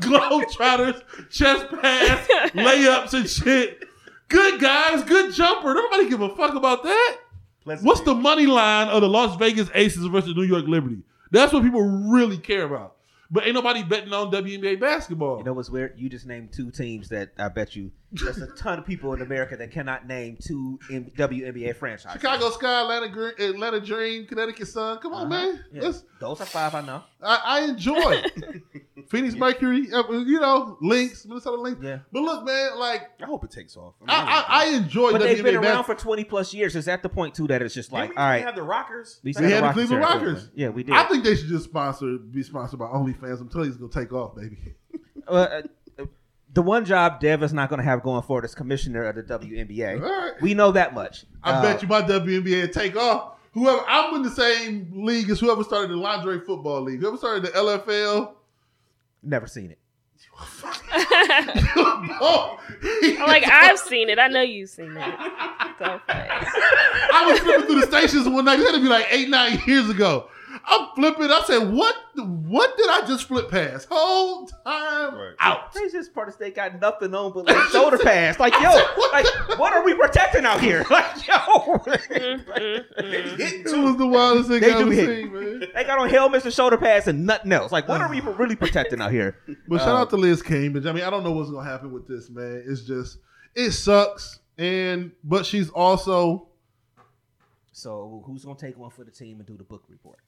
globetrotters, 0.00 1.02
chest 1.28 1.66
pass, 1.80 2.28
layups 2.52 3.12
and 3.14 3.28
shit. 3.28 3.84
Good 4.28 4.60
guys, 4.60 5.02
good 5.02 5.34
jumper. 5.34 5.74
Nobody 5.74 6.08
give 6.08 6.20
a 6.20 6.28
fuck 6.36 6.54
about 6.54 6.84
that. 6.84 7.16
Pleasant 7.64 7.84
What's 7.84 8.02
the 8.02 8.14
money 8.14 8.46
line 8.46 8.86
of 8.88 9.00
the 9.00 9.08
Las 9.08 9.36
Vegas 9.36 9.68
Aces 9.74 10.06
versus 10.06 10.36
New 10.36 10.44
York 10.44 10.66
Liberty? 10.68 11.02
That's 11.32 11.52
what 11.52 11.64
people 11.64 11.82
really 11.82 12.38
care 12.38 12.62
about. 12.62 12.94
But 13.28 13.44
ain't 13.44 13.54
nobody 13.54 13.82
betting 13.82 14.12
on 14.12 14.30
WNBA 14.30 14.78
basketball. 14.78 15.38
You 15.38 15.44
know 15.44 15.52
what's 15.54 15.68
weird? 15.68 15.94
You 15.96 16.08
just 16.08 16.24
named 16.24 16.52
two 16.52 16.70
teams 16.70 17.08
that 17.08 17.30
I 17.38 17.48
bet 17.48 17.74
you 17.74 17.90
there's 18.12 18.38
a 18.38 18.46
ton 18.54 18.78
of 18.78 18.86
people 18.86 19.12
in 19.12 19.20
America 19.22 19.56
that 19.56 19.70
cannot 19.70 20.06
name 20.06 20.38
two 20.40 20.78
M- 20.90 21.10
WNBA 21.16 21.76
franchises. 21.76 22.12
Chicago 22.20 22.50
Sky, 22.50 22.80
Atlanta, 22.82 23.08
Gre- 23.08 23.42
Atlanta 23.42 23.80
Dream, 23.80 24.26
Connecticut 24.26 24.66
Sun. 24.68 24.98
Come 25.00 25.12
on, 25.12 25.30
Uh-huh. 25.32 25.46
man. 25.52 25.64
Yeah. 25.72 25.92
Those 26.20 26.40
are 26.40 26.46
five 26.46 26.74
I 26.74 26.80
know. 26.80 27.02
I, 27.22 27.40
I 27.44 27.60
enjoy 27.62 27.94
it. 28.24 28.62
Phoenix 29.08 29.34
Mercury, 29.34 29.90
uh, 29.92 30.02
you 30.10 30.38
know, 30.40 30.76
Lynx, 30.82 31.24
Minnesota 31.24 31.60
Lynx. 31.60 31.80
Yeah. 31.82 32.00
But 32.12 32.22
look, 32.22 32.44
man, 32.44 32.78
like 32.78 33.08
I 33.22 33.26
hope 33.26 33.42
it 33.44 33.50
takes 33.50 33.76
off. 33.76 33.94
mean, 34.00 34.10
I, 34.10 34.14
I, 34.16 34.44
I 34.48 34.64
enjoy 34.76 35.12
But 35.12 35.22
they've 35.22 35.42
been 35.42 35.54
around 35.54 35.62
basketball. 35.64 35.94
for 35.96 36.02
20 36.02 36.24
plus 36.24 36.52
years. 36.52 36.76
Is 36.76 36.84
that 36.86 37.02
the 37.02 37.08
point 37.08 37.34
too 37.34 37.46
that 37.46 37.62
it's 37.62 37.74
just 37.74 37.90
like, 37.92 38.10
Didn't 38.10 38.18
all 38.18 38.26
we 38.28 38.32
right, 38.36 38.44
have 38.44 38.54
the 38.56 38.62
Rockers. 38.62 39.20
we 39.22 39.32
We 39.38 39.44
had 39.44 39.52
the 39.58 39.62
Rockets 39.62 39.74
Cleveland 39.88 40.04
here. 40.04 40.28
Rockers. 40.28 40.48
Yeah, 40.54 40.68
we 40.68 40.82
did. 40.82 40.94
I 40.94 41.04
think 41.04 41.24
they 41.24 41.36
should 41.36 41.48
just 41.48 41.64
sponsor, 41.64 42.18
be 42.18 42.42
sponsored 42.42 42.78
by 42.80 42.86
OnlyFans. 42.86 43.40
I'm 43.40 43.48
telling 43.48 43.66
you, 43.66 43.72
it's 43.72 43.76
gonna 43.80 43.92
take 43.92 44.12
off, 44.12 44.34
baby. 44.36 44.58
Uh, 45.26 45.30
uh, 45.32 45.62
the 46.54 46.62
one 46.62 46.84
job 46.84 47.20
Dev 47.20 47.42
is 47.42 47.52
not 47.52 47.68
going 47.68 47.78
to 47.78 47.84
have 47.84 48.02
going 48.02 48.22
forward 48.22 48.44
is 48.44 48.54
commissioner 48.54 49.04
of 49.04 49.16
the 49.16 49.22
WNBA. 49.22 50.02
All 50.02 50.08
right. 50.08 50.32
We 50.40 50.54
know 50.54 50.72
that 50.72 50.94
much. 50.94 51.24
I 51.42 51.52
Uh, 51.52 51.62
bet 51.62 51.82
you 51.82 51.88
my 51.88 52.02
WNBA 52.02 52.72
take 52.72 52.96
off. 52.96 53.34
Whoever 53.52 53.82
I'm 53.88 54.14
in 54.16 54.22
the 54.22 54.30
same 54.30 54.90
league 55.04 55.28
as 55.30 55.40
whoever 55.40 55.62
started 55.64 55.90
the 55.90 55.96
lingerie 55.96 56.40
football 56.40 56.80
league. 56.82 57.00
Whoever 57.00 57.16
started 57.16 57.44
the 57.44 57.48
LFL. 57.48 58.32
Never 59.22 59.46
seen 59.46 59.70
it. 59.72 59.78
oh, 62.20 62.58
like, 63.26 63.44
I've 63.48 63.78
seen 63.78 64.08
it. 64.08 64.18
I 64.18 64.28
know 64.28 64.40
you've 64.42 64.70
seen 64.70 64.92
it. 64.96 65.14
I 65.80 67.24
was 67.30 67.40
flipping 67.40 67.66
through 67.66 67.80
the 67.80 67.86
stations 67.86 68.28
one 68.28 68.44
night. 68.44 68.60
It 68.60 68.66
had 68.66 68.74
to 68.76 68.80
be 68.80 68.88
like 68.88 69.06
eight, 69.10 69.28
nine 69.28 69.60
years 69.66 69.88
ago. 69.90 70.28
I'm 70.70 70.88
flipping. 70.94 71.30
I 71.30 71.42
said, 71.46 71.72
"What? 71.72 71.96
What 72.16 72.76
did 72.76 72.88
I 72.90 73.06
just 73.06 73.24
flip 73.26 73.50
past? 73.50 73.88
Whole 73.90 74.46
time 74.46 75.14
Right. 75.14 75.34
out." 75.40 75.72
Craziest 75.72 76.12
part 76.14 76.28
is 76.28 76.36
they 76.36 76.50
got 76.50 76.80
nothing 76.80 77.14
on 77.14 77.32
but 77.32 77.46
like 77.48 77.56
shoulder 77.70 77.96
pads. 77.98 78.38
Like, 78.38 78.52
yo, 78.60 78.74
like, 79.12 79.26
what 79.58 79.72
are 79.72 79.84
we 79.84 79.94
protecting 79.94 80.44
out 80.44 80.60
here? 80.60 80.84
Like, 80.90 81.26
yo. 81.26 81.78
Hit 81.86 83.66
It 83.66 83.78
was 83.78 83.96
the 83.96 84.06
wildest 84.06 84.48
thing 84.50 84.60
They 84.60 84.72
I 84.72 84.78
do 84.78 84.90
hit. 84.90 85.06
seen, 85.06 85.32
man. 85.32 85.60
they 85.74 85.84
got 85.84 85.98
on 85.98 86.08
helmets 86.08 86.44
and 86.44 86.52
shoulder 86.54 86.76
pads 86.76 87.06
and 87.08 87.24
nothing 87.26 87.52
else. 87.52 87.72
Like, 87.72 87.88
what 87.88 88.00
are 88.00 88.08
we 88.10 88.20
really 88.20 88.56
protecting 88.56 89.00
out 89.00 89.12
here? 89.12 89.36
But 89.68 89.78
shout 89.78 89.88
Uh, 89.88 89.98
out 90.00 90.10
to 90.10 90.16
Liz 90.16 90.42
Cambage. 90.42 90.86
I 90.86 90.92
mean, 90.92 91.04
I 91.04 91.10
don't 91.10 91.24
know 91.24 91.32
what's 91.32 91.50
gonna 91.50 91.68
happen 91.68 91.92
with 91.92 92.06
this, 92.06 92.30
man. 92.30 92.62
It's 92.66 92.82
just 92.82 93.18
it 93.54 93.70
sucks. 93.72 94.40
And 94.58 95.12
but 95.22 95.46
she's 95.46 95.70
also 95.70 96.48
So, 97.72 98.22
who's 98.26 98.44
gonna 98.44 98.58
take 98.58 98.76
one 98.76 98.90
for 98.90 99.04
the 99.04 99.10
team 99.12 99.38
and 99.38 99.46
do 99.46 99.56
the 99.56 99.64
book 99.64 99.84
report 99.88 100.18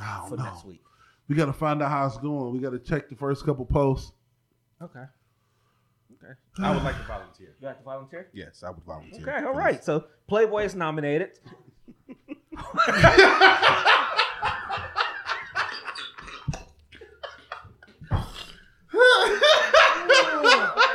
I 0.00 0.26
for 0.28 0.36
don't 0.36 0.44
next 0.46 0.64
week? 0.64 0.82
We 1.28 1.34
gotta 1.36 1.52
find 1.52 1.82
out 1.82 1.90
how 1.90 2.06
it's 2.06 2.16
going. 2.18 2.52
We 2.52 2.58
gotta 2.60 2.78
check 2.78 3.08
the 3.08 3.14
first 3.16 3.44
couple 3.44 3.64
posts. 3.66 4.12
Okay. 4.82 5.04
Okay. 6.22 6.32
I 6.58 6.74
would 6.74 6.82
like 6.82 6.96
to 6.96 7.04
volunteer. 7.04 7.54
You 7.60 7.66
like 7.68 7.78
to 7.78 7.84
volunteer? 7.84 8.28
Yes, 8.32 8.62
I 8.66 8.70
would 8.70 8.82
volunteer. 8.84 9.20
Okay, 9.22 9.44
all 9.46 9.54
right. 9.54 9.82
So 9.84 10.04
Playboy 10.26 10.64
is 10.64 10.74
nominated. 10.74 11.38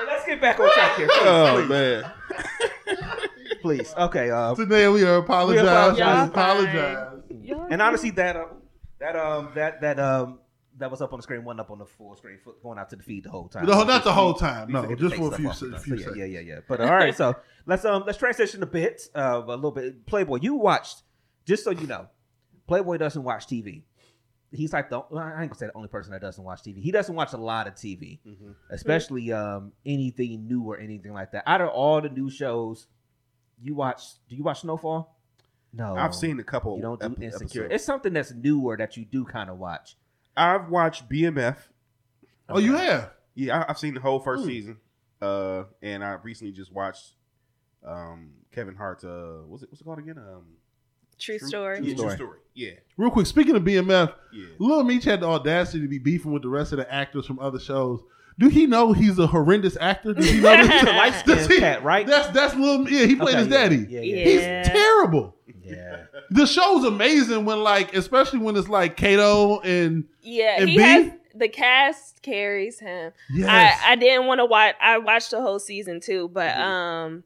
Let's 0.08 0.26
get 0.26 0.42
back 0.42 0.60
on 0.60 0.72
track 0.74 0.98
here. 0.98 1.08
Please, 1.08 1.20
Oh 1.26 1.56
please, 1.58 1.70
man. 1.70 2.12
please. 3.62 3.94
Okay. 3.98 4.30
Uh, 4.30 4.56
Today 4.56 4.88
we 4.90 5.04
are 5.04 5.18
apologize. 5.18 5.64
apologize. 5.66 6.28
We 6.28 6.32
apologize. 6.34 7.08
Y'all 7.42 7.68
and 7.70 7.82
honestly, 7.82 8.12
that 8.12 8.36
uh, 8.36 8.46
that 9.04 9.16
um 9.16 9.52
that 9.56 9.82
that 9.82 10.00
um 10.00 10.40
that 10.78 10.90
was 10.90 11.02
up 11.02 11.14
on 11.14 11.20
the 11.20 11.24
screen, 11.24 11.44
wasn't 11.44 11.60
up 11.60 11.70
on 11.70 11.78
the 11.78 11.86
full 11.86 12.16
screen, 12.16 12.40
going 12.64 12.80
out 12.80 12.90
to 12.90 12.96
the 12.96 13.04
feed 13.04 13.26
the 13.26 13.30
whole 13.30 13.48
time. 13.48 13.66
No, 13.68 13.84
not 13.84 14.04
the 14.04 14.12
whole 14.12 14.34
time. 14.34 14.72
No, 14.72 14.96
just 14.96 15.16
for 15.16 15.32
a 15.32 15.38
few, 15.38 15.54
se- 15.54 15.78
few. 15.84 15.98
So, 15.98 16.04
seconds. 16.04 16.18
yeah, 16.18 16.26
yeah, 16.26 16.40
yeah, 16.40 16.54
yeah. 16.56 16.60
But 16.68 16.82
all 16.82 16.88
right, 16.92 17.16
so 17.16 17.36
let's 17.68 17.86
um 17.86 18.04
let's 18.08 18.18
transition 18.18 18.64
a 18.64 18.66
bit, 18.66 19.04
uh, 19.16 19.44
a 19.46 19.56
little 19.56 19.72
bit. 19.72 20.06
Playboy, 20.08 20.40
you 20.42 20.56
watched, 20.56 21.04
just 21.46 21.64
so 21.64 21.70
you 21.72 21.86
know, 21.86 22.08
Playboy 22.68 22.98
doesn't 22.98 23.24
watch 23.24 23.46
TV. 23.46 23.84
He's 24.52 24.72
like 24.74 24.90
the 24.90 25.02
well, 25.10 25.24
I 25.24 25.42
ain't 25.42 25.52
gonna 25.52 25.56
say 25.56 25.68
the 25.68 25.76
only 25.78 25.90
person 25.90 26.12
that 26.14 26.22
doesn't 26.22 26.44
watch 26.44 26.62
TV. 26.64 26.82
He 26.82 26.92
doesn't 26.92 27.14
watch 27.16 27.34
a 27.34 27.38
lot 27.38 27.68
of 27.68 27.76
TV, 27.76 28.20
Mhm. 28.28 28.56
especially 28.72 29.32
um 29.32 29.74
anything 29.86 30.48
new 30.48 30.64
or 30.64 30.78
anything 30.80 31.14
like 31.14 31.32
that. 31.34 31.44
Out 31.48 31.62
of 31.62 31.70
all 31.70 32.02
the 32.02 32.10
new 32.10 32.30
shows, 32.32 32.88
you 33.62 33.76
watch? 33.76 34.02
Do 34.30 34.36
you 34.36 34.44
watch 34.44 34.62
Snowfall? 34.62 35.16
No, 35.74 35.96
I've 35.96 36.14
seen 36.14 36.40
a 36.40 36.44
couple. 36.44 36.76
You 36.78 36.82
don't 36.84 37.00
do 37.00 37.06
ep- 37.08 37.22
Insecure. 37.22 37.64
episodes. 37.64 37.68
It's 37.76 37.84
something 37.86 38.14
that's 38.14 38.32
newer 38.32 38.78
that 38.78 38.96
you 38.96 39.06
do 39.06 39.26
kind 39.26 39.50
of 39.50 39.58
watch. 39.58 39.96
I've 40.38 40.70
watched 40.70 41.10
BMF. 41.10 41.58
Oh, 42.50 42.60
you 42.60 42.76
have? 42.76 43.12
Yeah, 43.36 43.62
I, 43.62 43.72
I've 43.72 43.80
seen 43.80 43.94
the 43.96 44.00
whole 44.02 44.20
first 44.20 44.44
Hmm. 44.44 44.50
season. 44.50 44.78
Uh, 45.22 45.64
and 45.82 46.04
I 46.04 46.18
recently 46.22 46.52
just 46.54 46.72
watched 46.74 47.14
um 47.86 48.32
Kevin 48.54 48.76
Hart's 48.76 49.04
uh 49.04 49.42
what's 49.48 49.64
it 49.64 49.70
what's 49.70 49.82
it 49.82 49.84
called 49.84 50.00
again? 50.00 50.18
Um 50.18 50.44
True 51.20 51.38
story. 51.40 51.80
Yeah, 51.82 51.96
Story. 51.96 52.08
True 52.10 52.16
story. 52.26 52.40
Yeah. 52.56 52.72
Real 52.98 53.12
quick, 53.12 53.26
speaking 53.28 53.56
of 53.56 53.64
BMF, 53.64 54.14
Yeah. 54.34 54.46
Lil 54.60 54.84
Meech 54.84 55.04
had 55.06 55.22
the 55.22 55.28
audacity 55.28 55.82
to 55.82 55.88
be 55.88 56.00
beefing 56.00 56.32
with 56.34 56.42
the 56.42 56.50
rest 56.50 56.72
of 56.74 56.78
the 56.80 56.92
actors 56.94 57.26
from 57.26 57.40
other 57.40 57.60
shows. 57.60 58.02
Do 58.40 58.48
he 58.50 58.66
know 58.66 58.94
he's 58.94 59.20
a 59.20 59.28
horrendous 59.28 59.78
actor? 59.80 60.14
Does 60.14 60.28
he 60.30 60.42
know 60.42 60.58
this? 60.66 60.82
The 60.84 60.92
light 60.92 61.14
skinned 61.14 61.38
Does 61.40 61.48
he- 61.48 61.60
cat, 61.60 61.84
right? 61.84 62.06
That's 62.08 62.30
that's 62.30 62.56
Lil. 62.56 62.90
Yeah, 62.90 63.06
he 63.06 63.16
played 63.16 63.36
Okay, 63.36 63.38
his 63.44 63.48
yeah, 63.48 63.54
daddy. 63.58 63.76
Yeah, 63.90 64.00
yeah, 64.02 64.16
Yeah. 64.16 64.60
He's 64.64 64.68
terrible. 64.70 65.36
Yeah. 65.64 66.04
The 66.30 66.46
show's 66.48 66.84
amazing 66.86 67.46
when 67.46 67.62
like, 67.64 67.94
especially 67.96 68.40
when 68.40 68.56
it's 68.58 68.70
like 68.70 68.98
Kato 68.98 69.60
and 69.62 70.06
Yeah, 70.22 70.58
And 70.60 70.70
he 70.70 70.78
B? 70.78 70.84
has 70.84 71.12
the 71.36 71.48
cast 71.50 72.22
carries 72.22 72.80
him. 72.80 73.12
yes, 73.34 73.50
I, 73.84 73.94
I 73.94 73.96
didn't 73.96 74.28
want 74.28 74.40
to 74.40 74.46
watch. 74.46 74.76
I 74.82 74.98
watched 75.00 75.32
the 75.32 75.42
whole 75.42 75.60
season 75.60 76.00
too, 76.00 76.30
but 76.30 76.56
um, 76.58 77.24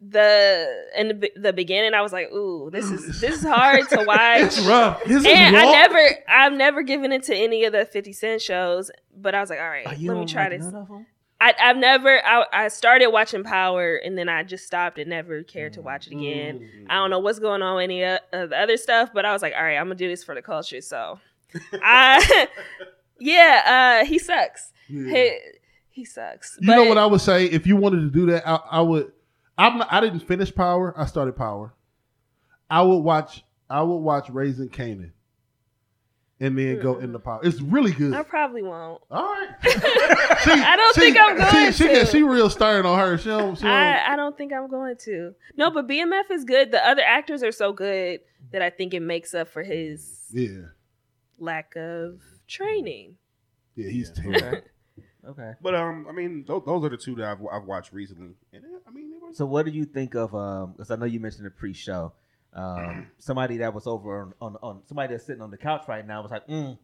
the 0.00 0.84
in 0.96 1.08
the, 1.20 1.32
the 1.36 1.52
beginning, 1.52 1.94
I 1.94 2.02
was 2.02 2.12
like, 2.12 2.30
"Ooh, 2.30 2.68
this 2.70 2.90
is 2.90 3.20
this 3.20 3.38
is 3.38 3.42
hard 3.42 3.88
to 3.88 4.04
watch." 4.04 4.42
it's 4.42 4.60
rough. 4.66 5.02
His 5.04 5.24
and 5.24 5.56
I 5.56 5.64
never, 5.72 5.98
I've 6.28 6.52
never 6.52 6.82
given 6.82 7.12
it 7.12 7.22
to 7.24 7.34
any 7.34 7.64
of 7.64 7.72
the 7.72 7.86
Fifty 7.86 8.12
Cent 8.12 8.42
shows, 8.42 8.90
but 9.16 9.34
I 9.34 9.40
was 9.40 9.48
like, 9.50 9.60
"All 9.60 9.68
right, 9.68 9.86
Oh, 9.86 9.90
let 9.90 9.98
me 10.00 10.06
don't 10.06 10.26
try 10.28 10.48
like 10.48 10.60
this." 10.60 10.72
None 11.40 11.48
of 11.50 11.56
'em? 11.56 11.60
I, 11.60 11.70
I've 11.70 11.76
never. 11.76 12.24
I, 12.24 12.44
I 12.52 12.68
started 12.68 13.08
watching 13.08 13.44
Power, 13.44 13.96
and 13.96 14.16
then 14.16 14.28
I 14.28 14.42
just 14.42 14.66
stopped 14.66 14.98
and 14.98 15.10
never 15.10 15.42
cared 15.42 15.74
to 15.74 15.82
watch 15.82 16.06
it 16.06 16.12
again. 16.12 16.60
Mm-hmm. 16.60 16.86
I 16.90 16.94
don't 16.94 17.10
know 17.10 17.18
what's 17.18 17.38
going 17.38 17.62
on 17.62 17.76
with 17.76 17.84
any 17.84 18.02
of 18.04 18.20
the 18.32 18.58
other 18.58 18.76
stuff, 18.76 19.10
but 19.12 19.24
I 19.24 19.32
was 19.32 19.42
like, 19.42 19.54
all 19.56 19.62
right, 19.62 19.76
I'm 19.76 19.86
gonna 19.86 19.96
do 19.96 20.08
this 20.08 20.24
for 20.24 20.34
the 20.34 20.42
culture. 20.42 20.80
So, 20.80 21.18
I, 21.82 22.48
yeah, 23.20 24.00
uh, 24.02 24.06
he 24.06 24.18
sucks. 24.18 24.72
Yeah. 24.88 25.10
He, 25.12 25.38
he 25.90 26.04
sucks. 26.04 26.58
You 26.60 26.68
know 26.68 26.84
what 26.84 26.98
I 26.98 27.06
would 27.06 27.20
say 27.20 27.46
if 27.46 27.66
you 27.66 27.76
wanted 27.76 28.00
to 28.00 28.10
do 28.10 28.26
that? 28.26 28.46
I, 28.46 28.60
I 28.70 28.80
would. 28.80 29.12
I'm. 29.58 29.78
Not, 29.78 29.92
I 29.92 30.00
didn't 30.00 30.20
finish 30.20 30.54
Power. 30.54 30.94
I 30.96 31.06
started 31.06 31.36
Power. 31.36 31.74
I 32.68 32.82
would 32.82 32.98
watch. 32.98 33.44
I 33.68 33.82
would 33.82 33.96
watch 33.98 34.28
Raising 34.30 34.68
Kanan, 34.68 35.10
and 36.40 36.58
then 36.58 36.80
go 36.80 36.98
in 36.98 37.12
the 37.12 37.18
Power. 37.18 37.40
It's 37.42 37.60
really 37.60 37.92
good. 37.92 38.12
I 38.14 38.22
probably 38.22 38.62
won't. 38.62 39.02
All 39.10 39.24
right. 39.24 39.48
She- 40.44 40.50
I 40.52 40.76
don't 40.76 40.94
she- 40.94 41.00
think 41.00 41.16
I'm 41.18 41.36
going 41.36 41.72
she, 41.72 41.84
she, 41.84 41.88
to. 41.88 42.06
She 42.06 42.22
real 42.22 42.50
stern 42.50 42.86
on 42.86 42.98
her. 42.98 43.18
She 43.18 43.28
don't. 43.28 43.56
She 43.56 43.62
don't 43.64 43.72
I, 43.72 44.12
I 44.12 44.16
don't 44.16 44.36
think 44.36 44.52
I'm 44.52 44.68
going 44.68 44.96
to. 44.98 45.34
No, 45.56 45.70
but 45.70 45.88
BMF 45.88 46.30
is 46.30 46.44
good. 46.44 46.70
The 46.70 46.86
other 46.86 47.02
actors 47.02 47.42
are 47.42 47.50
so 47.52 47.72
good 47.72 48.20
that 48.52 48.62
I 48.62 48.70
think 48.70 48.94
it 48.94 49.00
makes 49.00 49.34
up 49.34 49.48
for 49.48 49.62
his 49.62 50.24
yeah. 50.32 50.66
lack 51.38 51.74
of 51.76 52.20
training. 52.46 53.16
Yeah. 53.74 53.88
He's 53.90 54.12
Yeah. 54.16 54.22
terrible. 54.22 54.46
Okay. 54.48 54.60
Okay. 55.28 55.54
But 55.60 55.74
um, 55.74 56.06
I 56.08 56.12
mean, 56.12 56.44
those, 56.46 56.62
those 56.64 56.84
are 56.84 56.88
the 56.88 56.96
two 56.96 57.16
that 57.16 57.24
I've, 57.24 57.38
I've 57.52 57.64
watched 57.64 57.92
recently, 57.92 58.34
and 58.52 58.62
I 58.86 58.92
mean, 58.92 59.12
it 59.12 59.20
was 59.20 59.36
So 59.36 59.44
what 59.44 59.66
do 59.66 59.72
you 59.72 59.84
think 59.84 60.14
of 60.14 60.32
um 60.36 60.70
because 60.74 60.92
I 60.92 60.94
know 60.94 61.04
you 61.04 61.18
mentioned 61.18 61.46
the 61.46 61.50
pre-show. 61.50 62.12
Um 62.56 63.06
somebody 63.18 63.58
that 63.58 63.72
was 63.74 63.86
over 63.86 64.22
on, 64.22 64.32
on, 64.40 64.56
on 64.62 64.82
somebody 64.86 65.12
that's 65.14 65.24
sitting 65.26 65.42
on 65.42 65.50
the 65.50 65.58
couch 65.58 65.84
right 65.88 66.04
now 66.06 66.22
was 66.22 66.30
like, 66.30 66.46
mm, 66.48 66.76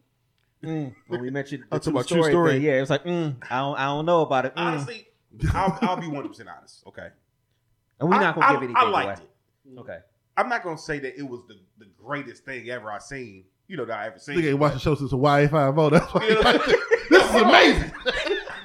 mm, 0.63 0.93
when 1.07 1.21
we 1.21 1.29
mentioned 1.29 1.63
the 1.69 1.75
Oh, 1.75 1.79
talking 1.79 2.03
true 2.21 2.23
story. 2.29 2.51
thing, 2.53 2.61
yeah, 2.61 2.77
it 2.77 2.81
was 2.81 2.89
like, 2.89 3.03
mm, 3.03 3.35
I 3.49 3.57
don't 3.59 3.77
I 3.77 3.85
don't 3.85 4.05
know 4.05 4.21
about 4.21 4.45
it. 4.45 4.55
Mm. 4.55 4.61
honestly. 4.61 5.07
I'll, 5.53 5.77
I'll 5.81 5.97
be 5.97 6.05
one 6.05 6.17
hundred 6.17 6.27
percent 6.29 6.49
honest. 6.55 6.83
Okay, 6.87 7.07
and 7.99 8.07
we're 8.09 8.19
not 8.19 8.35
gonna 8.35 8.45
I, 8.45 8.51
give 8.51 8.61
I- 8.61 8.63
anything 8.65 8.75
I 8.77 8.89
liked 8.89 9.19
away. 9.19 9.27
it. 9.75 9.79
Okay. 9.79 9.97
I'm 10.37 10.47
not 10.49 10.63
gonna 10.63 10.77
say 10.77 10.99
that 10.99 11.17
it 11.17 11.23
was 11.23 11.41
the, 11.47 11.55
the 11.79 11.85
greatest 11.97 12.43
thing 12.45 12.69
ever 12.69 12.91
I 12.91 12.99
seen. 12.99 13.45
You 13.67 13.77
know 13.77 13.85
that 13.85 13.97
I 13.99 14.05
ever 14.07 14.19
seen. 14.19 14.37
Nigga 14.37 14.49
ain't 14.49 14.59
watched 14.59 14.75
the 14.75 14.79
show 14.79 14.93
since 14.95 15.09
Hawaii 15.11 15.47
Five 15.47 15.77
O. 15.77 15.89
That's 15.89 16.13
why. 16.13 16.23
You 16.27 16.35
know? 16.35 16.51
this 17.09 17.29
is 17.29 17.35
amazing. 17.41 17.91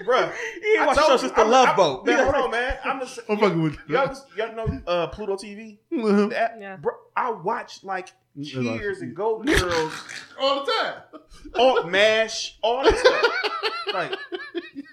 Bruh, 0.09 0.32
He 0.62 0.70
ain't 0.72 0.80
I 0.80 0.86
watched 0.86 0.96
the 1.00 1.06
told 1.06 1.12
you, 1.12 1.18
since 1.18 1.32
the 1.32 1.40
I'm- 1.42 1.50
Love 1.50 1.66
I'm- 1.68 1.76
Boat. 1.76 2.06
Man, 2.06 2.18
hold 2.24 2.34
on, 2.34 2.50
man. 2.59 2.78
I'm 2.84 3.00
just. 3.00 3.18
I'm 3.28 3.38
fucking 3.38 3.62
with 3.62 3.74
you. 3.88 3.94
Y'all, 3.94 4.16
y'all 4.36 4.54
know 4.56 4.80
uh, 4.86 5.06
Pluto 5.09 5.36
TV? 5.36 5.78
Mhm. 5.92 6.30
That, 6.30 6.56
Yeah. 6.61 6.76
bro, 6.76 6.94
I 7.16 7.30
watched 7.30 7.84
like 7.84 8.09
Cheers 8.42 9.00
and 9.02 9.14
Golden 9.16 9.52
Girls, 9.59 9.92
All 10.40 10.64
the 10.64 10.72
time. 10.72 11.20
all 11.56 11.82
Mash, 11.84 12.56
all 12.62 12.84
that 12.84 12.96
stuff. 12.96 13.94
Like 13.94 14.12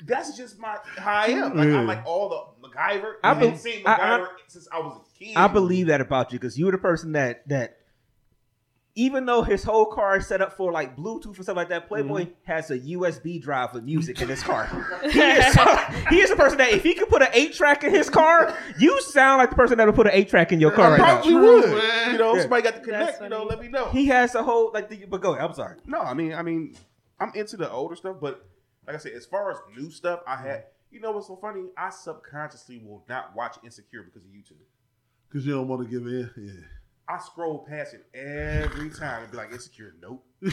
that's 0.05 0.36
just 0.38 0.57
my 0.59 0.78
how 0.97 1.13
I 1.22 1.26
am. 1.28 1.55
Like 1.55 1.68
Yeah. 1.68 1.80
I'm 1.80 1.86
like 1.88 2.03
all 2.05 2.55
the 2.61 2.68
MacGyver. 2.68 3.13
I 3.24 3.32
I 3.32 3.34
be- 3.36 3.45
haven't 3.45 3.57
seen 3.59 3.84
I- 3.86 3.93
I- 3.93 3.97
MacGyver 4.20 4.28
since 4.47 4.68
I 4.72 4.80
was 4.80 4.97
a 4.97 5.20
kid. 5.24 5.36
I 5.38 5.47
believe 5.47 5.88
that 5.88 6.01
about 6.01 6.32
you 6.34 6.39
because 6.39 6.57
you 6.57 6.66
were 6.66 6.72
the 6.72 6.78
person 6.80 7.11
that 7.11 7.47
that 7.49 7.78
even 8.98 9.26
though 9.26 9.41
his 9.41 9.62
whole 9.64 9.86
car 9.86 10.18
is 10.18 10.26
set 10.28 10.41
up 10.41 10.54
for 10.54 10.72
like 10.72 10.96
Bluetooth 10.96 11.36
and 11.36 11.43
stuff 11.43 11.58
like 11.58 11.68
that, 11.70 11.89
mm-hmm. 11.89 12.08
Playboy 12.08 12.28
has 12.46 12.72
a 12.72 12.80
USB 12.80 13.41
drive 13.41 13.74
with 13.74 13.84
music 13.84 14.22
in 14.22 14.30
his 14.30 14.41
car. 14.41 14.66
he, 15.04 15.20
is, 15.20 15.56
he 16.10 16.22
is 16.22 16.30
the 16.30 16.36
person 16.38 16.58
that 16.60 16.72
if 16.72 16.82
he 16.84 16.93
could 16.93 17.10
put 17.10 17.22
an 17.22 17.28
eight 17.34 17.54
track 17.54 17.84
in 17.84 17.91
his 17.93 18.10
car, 18.10 18.58
you 18.80 19.00
sound 19.02 19.39
like 19.39 19.50
the 19.50 19.56
person 19.56 19.78
that 19.78 19.86
would 19.86 19.96
put 19.96 20.08
an 20.08 20.14
eight 20.14 20.30
track 20.30 20.54
in 20.54 20.62
your 20.62 20.72
car 20.72 20.88
I 20.88 20.89
right 20.91 21.00
probably 21.00 21.32
True, 21.32 21.56
would. 21.62 21.78
man. 21.78 22.12
You 22.14 22.18
know, 22.18 22.36
Yeah. 22.36 22.41
somebody 22.41 22.62
got 22.64 22.70
to 22.72 22.76
That's 22.78 23.18
connect. 23.18 23.22
You 23.22 23.30
know, 23.30 23.43
let 23.43 23.60
me 23.60 23.68
know. 23.68 23.89
He 23.89 24.06
has 24.08 24.34
a 24.34 24.43
whole 24.43 24.72
like 24.74 24.89
the 24.89 25.06
but 25.06 25.20
go 25.22 25.34
ahead, 25.34 25.46
I'm 25.46 25.54
sorry. 25.54 25.78
no, 25.86 26.00
I 26.00 26.14
mean, 26.14 26.34
I 26.34 26.41
mean, 26.41 26.76
I'm 27.20 27.32
into 27.36 27.58
the 27.58 27.70
older 27.70 27.96
stuff, 27.96 28.18
but 28.22 28.48
like 28.88 28.96
I 28.96 29.00
said, 29.00 29.12
as 29.14 29.26
far 29.26 29.52
as 29.52 29.58
new 29.76 29.91
stuff, 29.91 30.22
I 30.26 30.38
had. 30.38 30.64
You 30.91 31.02
know 31.02 31.12
what's 31.12 31.28
so 31.28 31.36
funny? 31.36 31.66
I 31.78 31.89
subconsciously 31.89 32.78
will 32.78 33.04
not 33.10 33.36
watch 33.36 33.58
Insecure 33.66 34.04
because 34.04 34.24
of 34.24 34.32
YouTube. 34.32 34.62
Because 35.28 35.46
you 35.46 35.54
don't 35.54 35.68
want 35.68 35.82
to 35.84 35.89
give 35.89 36.08
in. 36.08 36.30
Yeah. 36.38 36.62
I 37.08 37.20
scroll 37.20 37.60
past 37.60 37.93
it 37.93 38.06
every 38.18 38.89
time 38.89 39.24
and 39.24 39.32
be 39.32 39.38
like, 39.38 39.51
Insecure, 39.51 39.93
nope. 40.01 40.26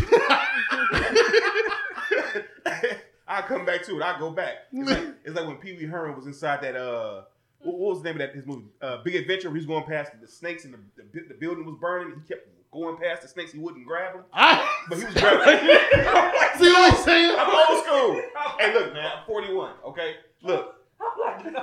I 3.26 3.40
come 3.42 3.64
back 3.64 3.82
to 3.84 3.96
it. 3.96 4.02
I 4.02 4.18
go 4.18 4.30
back. 4.30 4.54
It's 4.72 4.90
like, 4.90 5.04
it's 5.24 5.34
like 5.34 5.46
when 5.46 5.56
Pee 5.56 5.76
Wee 5.76 5.86
Herman 5.86 6.16
was 6.16 6.26
inside 6.26 6.60
that. 6.62 6.76
uh 6.76 7.22
what, 7.60 7.78
what 7.78 7.90
was 7.94 8.02
the 8.02 8.04
name 8.12 8.20
of 8.20 8.26
that 8.26 8.34
his 8.34 8.46
movie? 8.46 8.66
Uh, 8.80 8.98
Big 9.02 9.14
Adventure. 9.14 9.48
He 9.50 9.54
was 9.54 9.66
going 9.66 9.84
past 9.84 10.12
the 10.20 10.26
snakes 10.26 10.64
and 10.64 10.74
the, 10.74 10.78
the, 10.96 11.28
the 11.28 11.34
building 11.34 11.64
was 11.64 11.76
burning. 11.80 12.14
He 12.20 12.28
kept 12.28 12.48
going 12.72 12.96
past 12.96 13.22
the 13.22 13.28
snakes. 13.28 13.52
He 13.52 13.58
wouldn't 13.58 13.86
grab 13.86 14.14
them, 14.14 14.24
I 14.32 14.68
but 14.88 14.98
he 14.98 15.04
was 15.04 15.14
grabbing. 15.14 15.58
see 16.58 16.72
what 16.72 16.92
I'm 16.92 16.98
saying. 17.04 17.36
I'm 17.38 17.70
old 17.70 17.84
school. 17.84 18.22
Hey, 18.58 18.74
look, 18.74 18.92
man. 18.92 19.12
I'm 19.18 19.24
41. 19.26 19.72
Okay, 19.86 20.14
look. 20.42 20.76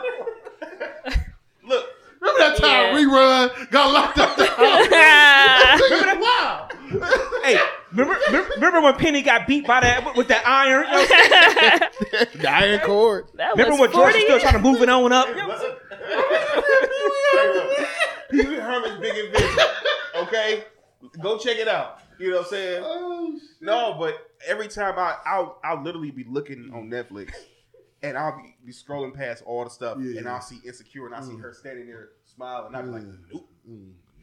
look. 1.63 1.85
Remember 2.33 2.57
that 2.57 2.57
time 2.57 2.95
Yeah. 2.95 3.03
rerun 3.03 3.71
got 3.71 3.93
locked 3.93 4.17
up? 4.19 4.37
Remember 4.37 6.21
wow. 6.21 6.67
Hey, 7.43 7.59
remember, 7.91 8.17
remember 8.27 8.49
remember 8.55 8.81
when 8.81 8.95
Penny 8.95 9.21
got 9.21 9.45
beat 9.47 9.65
by 9.67 9.79
that 9.81 10.15
with 10.15 10.27
that 10.29 10.45
iron? 10.47 10.85
You 10.87 10.91
know 10.91 10.97
what 10.99 11.11
I'm 11.11 11.91
saying? 12.11 12.41
The 12.41 12.49
iron 12.51 12.79
cord. 12.81 13.25
That 13.35 13.51
remember 13.51 13.71
was 13.73 13.79
when 13.81 13.91
George 13.91 14.13
was 14.15 14.23
still 14.23 14.39
trying 14.39 14.53
to 14.53 14.59
move 14.59 14.81
it 14.81 14.89
on 14.89 15.11
up? 15.11 15.27
Pee 18.31 18.45
Wee 18.47 18.55
Herman's 18.55 18.99
Big 18.99 19.15
Adventure. 19.25 19.63
Okay, 20.17 20.63
go 21.21 21.37
check 21.37 21.57
it 21.57 21.67
out. 21.67 21.99
You 22.19 22.31
know 22.31 22.37
what 22.37 22.45
I'm 22.45 22.49
saying? 22.49 22.83
Oh. 22.85 23.39
No, 23.61 23.95
but 23.99 24.15
every 24.47 24.67
time 24.67 24.95
I, 24.97 25.15
I'll, 25.25 25.59
I'll 25.63 25.81
literally 25.81 26.11
be 26.11 26.25
looking 26.25 26.71
on 26.73 26.89
Netflix, 26.89 27.31
and 28.03 28.17
I'll 28.17 28.35
be, 28.37 28.55
be 28.65 28.71
scrolling 28.73 29.13
past 29.13 29.43
all 29.45 29.63
the 29.63 29.69
stuff, 29.69 29.97
Yeah. 30.01 30.19
and 30.19 30.27
I'll 30.29 30.41
see 30.41 30.59
Insecure, 30.65 31.05
and 31.05 31.15
I 31.15 31.21
see 31.21 31.33
Mm. 31.33 31.41
her 31.41 31.53
standing 31.53 31.87
there 31.87 32.09
smiling, 32.39 32.67
and 32.67 32.75
I'll 32.77 32.83
be 32.83 32.89
like, 32.89 33.03
nope, 33.33 33.49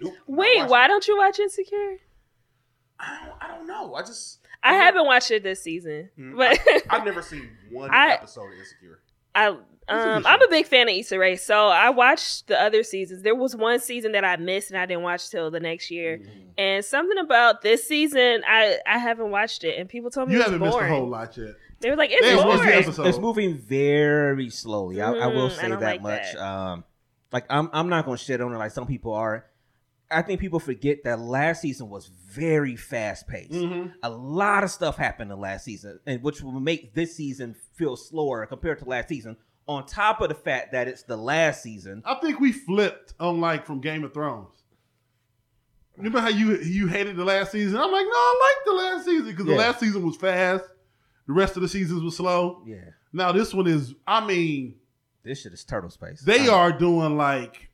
nope. 0.01 0.15
Wait, 0.27 0.69
why 0.69 0.85
it. 0.85 0.89
don't 0.89 1.07
you 1.07 1.17
watch 1.19 1.39
Insecure? 1.39 1.97
I 2.99 3.19
don't, 3.27 3.35
I 3.43 3.49
don't 3.57 3.67
know. 3.67 3.95
I 3.95 4.01
just 4.03 4.39
I 4.63 4.73
haven't 4.75 5.07
watched 5.07 5.31
it 5.31 5.43
this 5.43 5.63
season, 5.63 6.09
Mm, 6.19 6.37
but 6.37 6.59
I've 6.91 7.05
never 7.05 7.23
seen 7.23 7.49
one 7.71 7.91
I- 7.93 8.13
episode 8.15 8.53
of 8.53 8.59
Insecure. 8.59 9.01
I 9.35 9.49
um 9.49 9.59
good 10.23 10.27
I'm 10.27 10.43
a 10.43 10.49
big 10.49 10.67
fan 10.67 10.89
of 10.89 10.95
Issa 10.95 11.19
Rae, 11.19 11.37
so 11.37 11.67
I 11.69 11.91
watched 11.91 12.47
the 12.49 12.61
other 12.61 12.83
seasons. 12.83 13.23
There 13.23 13.35
was 13.35 13.55
one 13.55 13.79
season 13.81 14.13
that 14.13 14.25
I 14.25 14.37
missed 14.37 14.71
and 14.71 14.79
I 14.81 14.87
didn't 14.87 15.03
watch 15.03 15.29
till 15.31 15.51
the 15.51 15.61
next 15.61 15.91
year. 15.91 16.19
Mm-hmm. 16.19 16.31
And 16.59 16.85
something 16.85 17.19
about 17.19 17.61
this 17.61 17.87
season, 17.87 18.43
I 18.49 18.79
I 18.87 18.97
haven't 18.99 19.31
watched 19.31 19.63
it, 19.63 19.79
and 19.79 19.89
people 19.89 20.11
told 20.11 20.29
me 20.29 20.35
You 20.35 20.41
it 20.41 20.45
was 20.45 20.53
haven't 20.53 20.67
missed 20.67 20.79
a 20.81 20.89
whole 20.89 21.07
lot 21.09 21.37
yet. 21.37 21.55
They 21.81 21.91
were 21.91 21.97
like, 21.97 22.11
it's 22.11 22.23
Damn, 22.23 22.39
what's 22.39 22.61
the 22.61 22.65
boring. 22.67 22.83
episode? 22.83 23.07
It's 23.09 23.19
moving 23.19 23.59
very 23.59 24.49
slowly. 24.49 25.03
I, 25.03 25.13
I 25.13 25.27
will 25.27 25.51
Mm, 25.51 25.59
I 25.59 25.61
say 25.61 25.69
that 25.69 25.81
like 25.83 26.01
much. 26.03 26.33
that. 26.33 26.39
Um, 26.43 26.85
like 27.33 27.45
I'm, 27.51 27.69
I'm 27.73 27.89
not 27.89 28.05
gonna 28.05 28.17
shit 28.19 28.41
on 28.41 28.53
it 28.53 28.57
like 28.59 28.73
some 28.73 28.87
people 28.87 29.13
are. 29.15 29.47
I 30.11 30.23
think 30.23 30.41
people 30.41 30.61
forget 30.61 31.03
that 31.03 31.19
last 31.19 31.63
season 31.63 31.89
was 31.91 32.07
very 32.07 32.77
fast 32.77 33.27
paced. 33.27 33.51
Mm-hmm. 33.51 33.89
A 34.05 34.11
lot 34.11 34.63
of 34.63 34.71
stuff 34.71 34.97
happened 34.97 35.33
in 35.33 35.41
last 35.41 35.65
season, 35.65 35.99
and 36.07 36.23
which 36.23 36.41
will 36.43 36.53
make 36.61 36.95
this 36.95 37.17
season 37.17 37.57
feel 37.75 37.97
slower 37.97 38.47
compared 38.47 38.79
to 38.79 38.85
last 38.85 39.09
season. 39.09 39.37
On 39.67 39.85
top 39.85 40.21
of 40.21 40.29
the 40.29 40.35
fact 40.37 40.71
that 40.73 40.87
it's 40.87 41.03
the 41.03 41.17
last 41.17 41.61
season, 41.61 42.01
I 42.07 42.15
think 42.17 42.39
we 42.39 42.53
flipped 42.53 43.15
on 43.19 43.41
like 43.41 43.67
from 43.67 43.81
Game 43.81 44.05
of 44.05 44.15
Thrones. 44.15 44.63
Remember 45.97 46.21
how 46.21 46.29
you 46.29 46.57
you 46.59 46.87
hated 46.87 47.17
the 47.17 47.25
last 47.25 47.51
season? 47.53 47.77
I'm 47.77 47.91
like, 47.91 48.05
no, 48.05 48.13
I 48.13 48.55
like 48.57 48.65
the 48.67 48.73
last 48.85 49.05
season 49.07 49.27
because 49.27 49.47
Yeah. 49.47 49.53
the 49.55 49.59
last 49.59 49.81
season 49.81 50.07
was 50.07 50.17
fast. 50.17 50.65
The 51.27 51.33
rest 51.33 51.57
of 51.57 51.63
the 51.63 51.69
seasons 51.69 52.03
was 52.03 52.17
slow. 52.17 52.63
yeah, 52.65 52.91
Now 53.13 53.33
this 53.33 53.53
one 53.53 53.67
is, 53.67 53.95
I 54.07 54.25
mean, 54.25 54.77
this 55.27 55.41
shit 55.43 55.53
is 55.53 55.65
turtle 55.65 55.91
space. 55.91 56.21
they 56.23 56.49
Um, 56.49 56.55
are 56.55 56.73
doing 56.73 57.17
like 57.17 57.71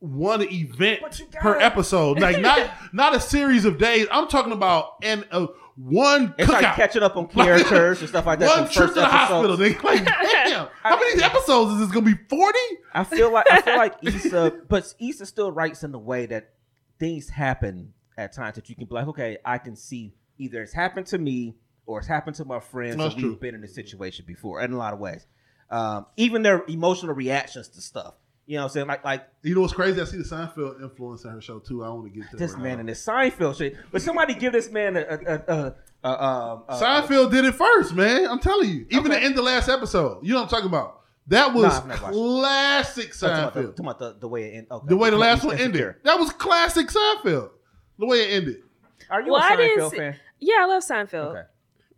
one 0.00 0.42
event 0.42 1.00
But 1.02 1.18
you 1.18 1.26
per 1.26 1.58
episode, 1.58 2.20
like 2.20 2.40
not 2.40 2.70
not 2.92 3.14
a 3.14 3.20
series 3.20 3.64
of 3.64 3.78
days. 3.78 4.06
I'm 4.10 4.28
talking 4.28 4.52
about 4.52 4.96
and 5.02 5.26
uh, 5.30 5.46
one 5.76 6.34
It's 6.38 6.48
like 6.48 6.74
catching 6.74 7.02
up 7.02 7.16
on 7.16 7.26
characters 7.28 8.00
and 8.00 8.08
stuff 8.08 8.26
like 8.26 8.38
that. 8.40 8.48
One 8.48 8.64
from 8.64 8.72
trip 8.72 8.74
first 8.84 8.94
to 8.94 9.00
the 9.00 9.06
hospital. 9.06 9.52
episodes. 9.54 9.80
They 9.82 9.88
like, 9.88 10.04
damn, 10.48 10.68
how 10.82 10.98
many 10.98 11.22
episodes 11.22 11.72
is 11.72 11.78
this 11.80 11.90
gonna 11.90 12.06
be? 12.06 12.18
Forty? 12.28 12.58
I 12.94 13.04
feel 13.04 13.32
like 13.32 13.46
I 13.50 13.60
feel 13.60 13.76
like 13.76 13.94
Issa, 14.02 14.60
but 14.68 14.92
Issa 14.98 15.26
still 15.26 15.52
writes 15.52 15.84
in 15.84 15.92
the 15.92 15.98
way 15.98 16.26
that 16.26 16.54
things 16.98 17.28
happen 17.30 17.92
at 18.18 18.32
times 18.34 18.56
that 18.56 18.68
you 18.68 18.74
can 18.76 18.86
be 18.86 18.94
like, 18.94 19.06
okay, 19.08 19.38
I 19.44 19.58
can 19.58 19.76
see 19.76 20.14
either 20.38 20.62
it's 20.62 20.72
happened 20.72 21.06
to 21.08 21.18
me 21.18 21.56
or 21.86 21.98
it's 21.98 22.08
happened 22.08 22.36
to 22.36 22.44
my 22.44 22.60
friends, 22.60 22.96
That's 22.96 23.14
or 23.14 23.16
we've 23.16 23.24
true. 23.24 23.36
been 23.36 23.54
in 23.54 23.60
this 23.62 23.74
situation 23.74 24.24
before 24.26 24.60
in 24.62 24.72
a 24.72 24.76
lot 24.76 24.92
of 24.92 24.98
ways. 24.98 25.26
Um, 25.70 26.06
even 26.16 26.42
their 26.42 26.64
emotional 26.68 27.14
reactions 27.14 27.68
to 27.68 27.80
stuff. 27.80 28.14
You 28.46 28.56
know 28.56 28.62
what 28.62 28.70
I'm 28.70 28.72
saying? 28.72 28.86
Like 28.88 29.04
like 29.04 29.28
You 29.42 29.54
know 29.54 29.60
what's 29.60 29.72
crazy? 29.72 30.00
I 30.00 30.04
see 30.04 30.16
the 30.16 30.24
Seinfeld 30.24 30.82
influence 30.82 31.24
in 31.24 31.30
her 31.30 31.40
show 31.40 31.60
too. 31.60 31.84
I 31.84 31.88
want 31.90 32.12
to 32.12 32.18
get 32.20 32.28
to 32.32 32.36
this 32.36 32.52
right 32.54 32.62
man 32.62 32.74
now. 32.76 32.80
in 32.80 32.86
this 32.86 33.04
Seinfeld 33.06 33.56
shit. 33.58 33.76
But 33.92 34.02
somebody 34.02 34.34
give 34.34 34.52
this 34.52 34.70
man 34.70 34.96
a 34.96 35.00
a 35.00 35.04
a, 35.04 35.54
a, 35.54 35.74
a, 36.08 36.24
um, 36.24 36.64
a, 36.68 36.74
Seinfeld 36.80 37.30
did 37.30 37.44
it 37.44 37.54
first, 37.54 37.94
man. 37.94 38.26
I'm 38.28 38.40
telling 38.40 38.68
you. 38.68 38.86
Even 38.90 39.12
Okay. 39.12 39.20
the 39.20 39.24
end 39.24 39.32
of 39.32 39.36
the 39.36 39.42
last 39.42 39.68
episode. 39.68 40.24
You 40.24 40.30
know 40.32 40.40
what 40.40 40.44
I'm 40.44 40.48
talking 40.48 40.66
about? 40.66 40.96
That 41.28 41.54
was 41.54 41.62
Nah, 41.86 41.94
I've 41.94 42.02
watched 42.02 42.14
classic 42.14 43.12
talking 43.16 43.28
about 43.38 43.54
the, 43.54 43.60
Seinfeld. 43.60 43.66
talking 43.76 43.84
about 43.86 43.98
the, 44.00 44.16
the 44.18 44.28
way 44.28 44.44
it 44.46 44.52
ended. 44.54 44.70
Okay. 44.72 44.86
The 44.88 44.96
way 44.96 45.10
the 45.10 45.18
last 45.18 45.44
Insecure. 45.44 45.54
one 45.56 45.64
ended. 45.64 45.94
That 46.02 46.18
was 46.18 46.32
classic 46.32 46.88
Seinfeld. 46.88 47.50
The 48.00 48.06
way 48.06 48.18
it 48.22 48.30
ended. 48.32 48.56
Are 49.10 49.22
you 49.22 49.30
Well, 49.32 49.40
a 49.40 49.44
I 49.44 49.56
didn't 49.56 49.78
Seinfeld 49.78 49.90
see- 49.92 49.96
fan? 49.98 50.16
yeah, 50.40 50.56
I 50.60 50.66
love 50.66 50.82
Seinfeld. 50.82 51.26
Okay. 51.36 51.42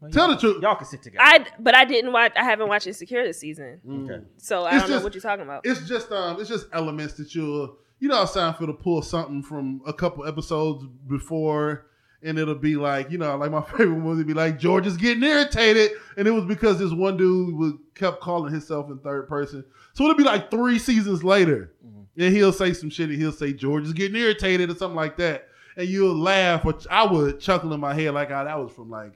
Well, 0.02 0.10
Tell 0.10 0.26
the 0.28 0.36
truth. 0.36 0.60
Y'all 0.60 0.74
can 0.74 0.84
sit 0.84 1.00
together. 1.00 1.22
I 1.24 1.46
but 1.60 1.76
I 1.76 1.84
didn't 1.84 2.12
watch. 2.12 2.32
I 2.36 2.42
haven't 2.42 2.66
watched 2.66 2.88
Insecure 2.88 3.24
this 3.24 3.38
season, 3.38 3.80
okay. 3.88 4.24
so 4.36 4.64
I 4.64 4.74
It's 4.74 4.82
don't 4.82 4.90
know 4.98 5.04
what 5.04 5.14
you're 5.14 5.22
talking 5.22 5.44
about. 5.44 5.64
It's 5.64 5.86
just 5.86 6.10
um, 6.10 6.40
it's 6.40 6.48
just 6.48 6.66
elements 6.72 7.14
that 7.14 7.36
you'll 7.36 7.76
you 8.00 8.08
know 8.08 8.16
how 8.16 8.24
Seinfeld 8.24 8.66
will 8.66 8.74
pull 8.74 9.00
something 9.02 9.44
from 9.44 9.80
a 9.86 9.92
couple 9.92 10.26
episodes 10.26 10.84
before, 11.06 11.86
and 12.20 12.36
it'll 12.36 12.56
be 12.56 12.74
like 12.74 13.12
you 13.12 13.18
know 13.18 13.36
like 13.36 13.52
my 13.52 13.62
favorite 13.78 13.90
one 13.90 14.16
would 14.16 14.26
be 14.26 14.34
like 14.34 14.58
George 14.58 14.88
is 14.88 14.96
getting 14.96 15.22
irritated, 15.22 15.92
and 16.16 16.26
it 16.26 16.32
was 16.32 16.46
because 16.46 16.80
this 16.80 16.92
one 16.92 17.16
dude 17.16 17.54
would 17.54 17.78
kept 17.94 18.20
calling 18.20 18.52
himself 18.52 18.90
in 18.90 18.98
third 18.98 19.28
person. 19.28 19.64
So 19.92 20.02
it'll 20.02 20.16
be 20.16 20.24
like 20.24 20.50
three 20.50 20.80
seasons 20.80 21.22
later, 21.22 21.74
and 22.18 22.34
he'll 22.34 22.52
say 22.52 22.72
some 22.72 22.90
shit, 22.90 23.08
and 23.10 23.18
he'll 23.20 23.30
say 23.30 23.52
George 23.52 23.84
is 23.84 23.92
getting 23.92 24.20
irritated 24.20 24.68
or 24.68 24.74
something 24.74 24.96
like 24.96 25.16
that, 25.18 25.46
and 25.76 25.88
you'll 25.88 26.16
laugh, 26.16 26.64
which 26.64 26.88
I 26.90 27.06
would 27.06 27.38
chuckle 27.38 27.72
in 27.72 27.78
my 27.78 27.94
head 27.94 28.14
like 28.14 28.32
ah, 28.32 28.42
that 28.42 28.58
was 28.58 28.72
from 28.72 28.90
like 28.90 29.12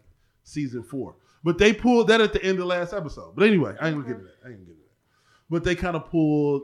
season 0.47 0.83
four. 0.83 1.17
But 1.45 1.59
they 1.59 1.73
pulled 1.73 2.09
that 2.09 2.21
at 2.21 2.33
the 2.33 2.43
end 2.43 2.59
of 2.59 2.67
last 2.67 2.93
episode. 2.93 3.37
But 3.37 3.47
anyway, 3.47 3.75
I 3.81 3.89
ain't 3.89 3.97
gonna 3.97 4.09
get 4.09 4.19
to 4.19 4.25
that. 4.25 4.35
I 4.45 4.49
ain't 4.49 4.57
gonna 4.59 4.67
get 4.67 4.77
to 4.77 4.83
that. 4.83 4.91
But 5.51 5.65
they 5.65 5.75
kind 5.75 5.95
of 5.97 6.07
pulled, 6.11 6.63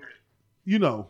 you 0.64 0.78
know, 0.78 1.08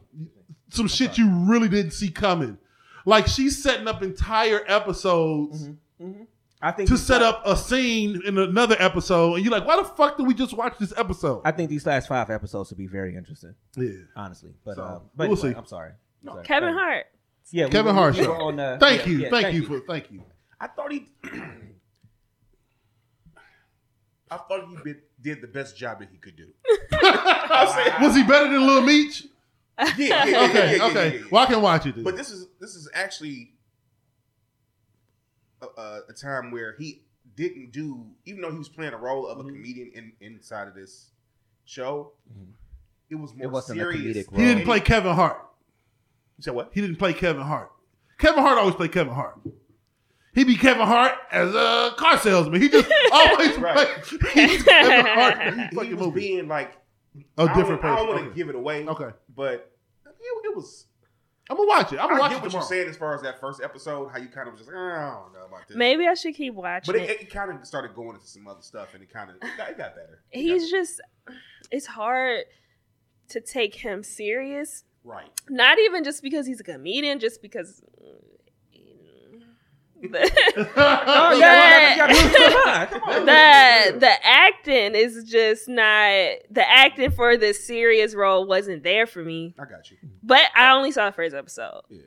some 0.71 0.89
shit 0.89 1.17
you 1.17 1.31
really 1.47 1.69
didn't 1.69 1.93
see 1.93 2.11
coming. 2.11 2.59
Like 3.07 3.27
she's 3.27 3.63
setting 3.63 3.89
up 3.89 4.03
entire 4.03 4.63
episodes 4.67 5.69
mm-hmm. 5.69 6.05
Mm-hmm. 6.05 6.23
I 6.65 6.71
think 6.71 6.89
to 6.91 6.97
set 6.97 7.23
la- 7.23 7.31
up 7.31 7.43
a 7.45 7.57
scene 7.57 8.23
in 8.25 8.39
another 8.39 8.77
episode, 8.79 9.35
and 9.35 9.45
you're 9.45 9.53
like, 9.53 9.67
why 9.67 9.77
the 9.77 9.85
fuck 9.85 10.17
did 10.17 10.27
we 10.27 10.35
just 10.35 10.53
watch 10.53 10.79
this 10.79 10.93
episode? 10.97 11.43
I 11.45 11.51
think 11.51 11.71
these 11.71 11.85
last 11.87 12.07
five 12.09 12.31
episodes 12.31 12.71
will 12.71 12.77
be 12.79 12.87
very 12.87 13.17
interesting, 13.17 13.55
yeah. 13.77 13.91
honestly. 14.15 14.53
But 14.65 14.77
So, 14.77 14.85
um, 14.85 15.01
but 15.17 15.29
we'll 15.29 15.39
anyway, 15.39 15.55
see. 15.55 15.59
I'm 15.59 15.67
sorry. 15.67 15.93
I'm 16.25 16.35
sorry. 16.35 16.45
Kevin 16.45 16.73
Hart. 16.75 17.07
Yeah, 17.51 17.69
Kevin 17.69 17.95
we- 17.95 17.99
Hart 18.01 18.17
we 18.17 18.23
show. 18.25 18.33
on 18.35 18.57
the- 18.57 18.77
Thank 18.79 19.07
yeah, 19.07 19.13
you, 19.13 19.19
yeah, 19.19 19.31
thank, 19.31 19.55
you 19.55 19.67
for 19.67 19.81
thank 19.81 20.11
you. 20.13 20.23
I 20.61 20.69
thought 20.69 20.93
he. 20.93 21.09
I 24.33 24.37
thought 24.39 24.69
he 24.69 24.77
did, 24.85 25.03
did 25.21 25.41
the 25.41 25.49
best 25.49 25.77
job 25.77 26.01
that 26.01 26.09
he 26.11 26.19
could 26.19 26.37
do. 26.37 26.49
Was 28.01 28.17
he 28.17 28.23
better 28.23 28.51
than 28.51 28.67
Lil 28.67 28.83
Meech? 28.83 29.27
Yeah, 29.79 29.95
yeah, 29.97 30.25
yeah, 30.27 30.45
Okay, 30.45 30.55
yeah, 30.55 30.77
yeah, 30.77 30.85
okay. 30.85 31.09
yeah, 31.09 31.21
yeah. 31.21 31.27
Well, 31.31 31.43
I 31.43 31.47
can 31.47 31.63
watch 31.63 31.87
it. 31.87 31.95
Then. 31.95 32.05
But 32.05 32.17
this 32.17 32.31
is 32.31 32.47
this 32.61 32.75
is 32.77 32.89
actually 32.95 33.53
a, 35.61 35.81
a, 35.81 36.01
a 36.11 36.13
time 36.13 36.51
where 36.51 36.77
he 36.79 37.03
didn't 37.37 37.73
do, 37.73 38.07
even 38.25 38.43
though 38.43 38.51
he 38.51 38.59
was 38.59 38.69
playing 38.69 38.93
a 38.93 38.99
role 38.99 39.27
of 39.27 39.39
a 39.39 39.43
mm-hmm. 39.43 39.55
comedian 39.55 39.91
in, 39.95 40.13
inside 40.21 40.69
of 40.69 40.75
this 40.75 41.11
show. 41.65 42.13
Mm-hmm. 42.31 42.51
It 43.11 43.15
was 43.17 43.35
more 43.35 43.47
It 43.47 43.51
wasn't 43.51 43.81
a 43.81 43.83
serious. 43.83 44.27
comedic 44.27 44.37
he 44.37 44.45
didn't 44.45 44.65
play 44.65 44.81
Kevin 44.81 45.15
Hart. 45.15 45.39
You 46.39 46.45
said 46.45 46.55
what? 46.55 46.71
He 46.73 46.81
didn't 46.81 46.97
play 46.97 47.13
Kevin 47.13 47.43
Hart. 47.43 47.71
Kevin 48.19 48.43
Hart 48.43 48.59
always 48.59 48.75
played 48.75 48.93
Kevin 48.93 49.13
Hart. 49.13 49.39
He 50.35 50.45
be 50.45 50.57
Kevin 50.57 50.87
Hart 50.87 51.13
as 51.31 51.55
a 51.55 51.93
car 51.97 52.17
salesman. 52.19 52.61
He 52.63 52.69
just 52.69 52.91
always 53.13 53.57
Right. 53.59 53.89
play. 54.03 54.47
He's 54.49 54.63
Kevin 54.63 55.07
Hart 55.13 55.41
in 55.47 55.69
He 55.71 55.95
was 55.95 56.07
movie. 56.07 56.21
being 56.21 56.49
like 56.49 56.73
A 57.39 57.43
I 57.43 57.47
don't- 57.47 57.57
different 57.57 57.85
I 57.85 57.97
don't 57.97 58.09
want 58.09 58.21
to 58.21 58.27
Okay. 58.29 58.35
give 58.37 58.49
it 58.49 58.55
away. 58.55 58.87
Okay. 58.87 59.11
but 59.37 59.71
it, 60.07 60.47
it 60.47 60.57
was. 60.57 60.87
I'm 61.51 61.57
gonna 61.57 61.69
watch 61.69 61.93
it. 61.93 61.99
I'm 61.99 62.09
gonna 62.09 62.21
watch 62.21 62.31
get 62.31 62.37
it 62.39 62.43
what 62.43 62.51
tomorrow. 62.51 62.65
you're 62.65 62.69
saying 62.69 62.89
as 62.89 62.97
far 62.97 63.15
as 63.15 63.21
that 63.23 63.41
first 63.41 63.61
episode, 63.63 64.09
how 64.09 64.19
you 64.19 64.29
kind 64.29 64.47
of 64.49 64.55
was 64.55 64.61
just 64.61 64.73
like, 64.73 64.79
I 64.81 65.11
don't 65.11 65.33
know 65.35 65.47
about 65.49 65.67
this. 65.69 65.77
Maybe 65.77 66.07
I 66.07 66.15
should 66.15 66.35
keep 66.35 66.55
watching 66.55 66.95
But 66.95 67.03
it. 67.03 67.11
it, 67.11 67.21
it 67.23 67.31
kind 67.31 67.51
of 67.51 67.67
started 67.67 67.95
going 67.95 68.15
into 68.15 68.27
some 68.27 68.47
other 68.47 68.63
stuff, 68.63 68.95
and 68.95 69.03
it 69.03 69.13
kind 69.13 69.29
of 69.31 69.37
it 69.37 69.43
got, 69.59 69.69
it 69.71 69.77
got 69.77 69.95
better. 69.95 70.23
It 70.31 70.41
He's 70.41 70.71
got- 70.71 70.79
just. 70.79 71.01
It's 71.71 71.87
hard 71.87 72.45
to 73.31 73.41
take 73.41 73.75
him 73.75 74.03
serious. 74.03 74.85
right. 75.05 75.29
Not 75.51 75.79
even 75.81 76.05
just 76.05 76.23
because 76.23 76.47
he's 76.47 76.61
a 76.61 76.65
comedian, 76.65 77.19
just 77.19 77.43
because. 77.43 77.83
Oh, 80.77 81.37
yeah, 81.39 81.97
yeah, 81.97 82.13
yeah, 82.13 82.87
come 82.87 83.01
on, 83.01 83.01
come 83.01 83.03
on. 83.21 83.27
the 83.27 83.99
the 84.01 84.27
acting 84.27 84.95
is 84.95 85.25
just 85.25 85.69
not 85.69 86.11
the 86.51 86.65
acting 86.69 87.11
for 87.11 87.37
this 87.37 87.65
serious 87.67 88.15
role 88.15 88.47
wasn't 88.47 88.83
there 88.83 89.07
for 89.07 89.23
me. 89.25 89.55
I 89.59 89.65
got 89.65 89.91
you. 89.91 89.97
But 90.23 90.43
I 90.57 90.73
only 90.73 90.91
saw 90.93 91.07
the 91.07 91.13
first 91.13 91.35
episode. 91.35 91.83
Yeah. 91.89 92.01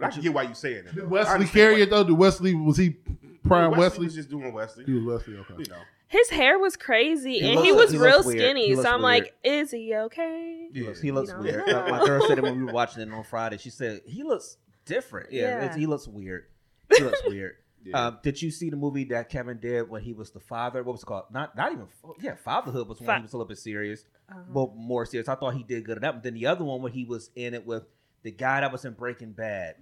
I 0.00 0.10
can 0.10 0.22
get 0.22 0.32
why 0.34 0.42
you 0.42 0.54
saying 0.54 0.84
that. 0.84 0.94
Did 0.94 1.04
though. 1.04 1.08
Wesley 1.08 1.32
understand 1.34 1.52
carry 1.70 1.82
it 1.82 1.90
though? 1.90 2.04
Did 2.04 2.18
Wesley 2.18 2.54
was 2.54 2.76
he 2.76 2.96
prime 3.44 3.70
Wesley 3.72 3.80
Wesley? 3.80 4.04
was 4.06 4.14
just 4.14 4.30
doing 4.30 4.52
Wesley. 4.52 4.84
He 4.84 4.92
was 4.92 5.04
Wesley. 5.04 5.36
Okay. 5.38 5.54
You 5.58 5.64
know. 5.70 5.80
His 6.08 6.28
hair 6.28 6.58
was 6.58 6.76
crazy 6.76 7.38
He 7.38 7.46
and 7.46 7.54
looks- 7.56 7.66
he 7.66 7.72
was 7.72 7.90
he 7.92 7.98
real 7.98 8.22
skinny. 8.22 8.68
He 8.68 8.74
so 8.76 8.82
I'm 8.82 9.00
weird. 9.00 9.02
like, 9.02 9.34
is 9.44 9.70
he 9.70 9.94
okay? 9.94 10.68
He 10.72 10.82
looks, 10.82 11.00
he 11.00 11.10
looks 11.12 11.30
You 11.30 11.36
know? 11.36 11.42
weird. 11.42 11.68
Uh, 11.68 11.88
my 11.88 12.04
girl 12.04 12.26
said 12.28 12.36
it 12.38 12.42
when 12.42 12.56
we 12.58 12.64
were 12.64 12.72
watching 12.80 13.02
it 13.02 13.10
on 13.12 13.24
Friday. 13.24 13.56
She 13.58 13.70
said 13.70 14.00
he 14.06 14.22
looks 14.22 14.56
different. 14.84 15.32
Yeah, 15.32 15.42
Yeah. 15.42 15.56
it's- 15.64 15.76
he 15.76 15.86
looks 15.86 16.06
weird. 16.08 16.46
He 16.98 17.04
looks 17.04 17.22
weird. 17.26 17.56
Yeah. 17.84 18.06
Um, 18.06 18.18
did 18.22 18.40
you 18.40 18.50
see 18.52 18.70
the 18.70 18.76
movie 18.76 19.04
that 19.06 19.28
Kevin 19.28 19.58
did 19.58 19.88
when 19.88 20.02
he 20.02 20.12
was 20.12 20.30
the 20.30 20.38
father? 20.40 20.82
What 20.84 20.92
was 20.92 21.02
it 21.02 21.06
called? 21.06 21.24
Not 21.32 21.56
not 21.56 21.72
even. 21.72 21.88
Yeah, 22.20 22.36
fatherhood 22.36 22.88
was 22.88 23.00
when 23.00 23.06
Fa- 23.06 23.16
he 23.16 23.22
was 23.22 23.32
a 23.32 23.36
little 23.36 23.48
bit 23.48 23.58
serious. 23.58 24.04
Uh-huh. 24.30 24.66
More 24.76 25.04
serious. 25.04 25.28
I 25.28 25.34
thought 25.34 25.54
he 25.54 25.64
did 25.64 25.84
good 25.84 25.96
at 25.96 26.02
that. 26.02 26.12
But 26.14 26.22
then 26.22 26.34
the 26.34 26.46
other 26.46 26.64
one 26.64 26.80
where 26.80 26.92
he 26.92 27.04
was 27.04 27.30
in 27.34 27.54
it 27.54 27.66
with 27.66 27.82
the 28.22 28.30
guy 28.30 28.60
that 28.60 28.70
was 28.70 28.84
in 28.84 28.92
Breaking 28.92 29.32
Bad. 29.32 29.76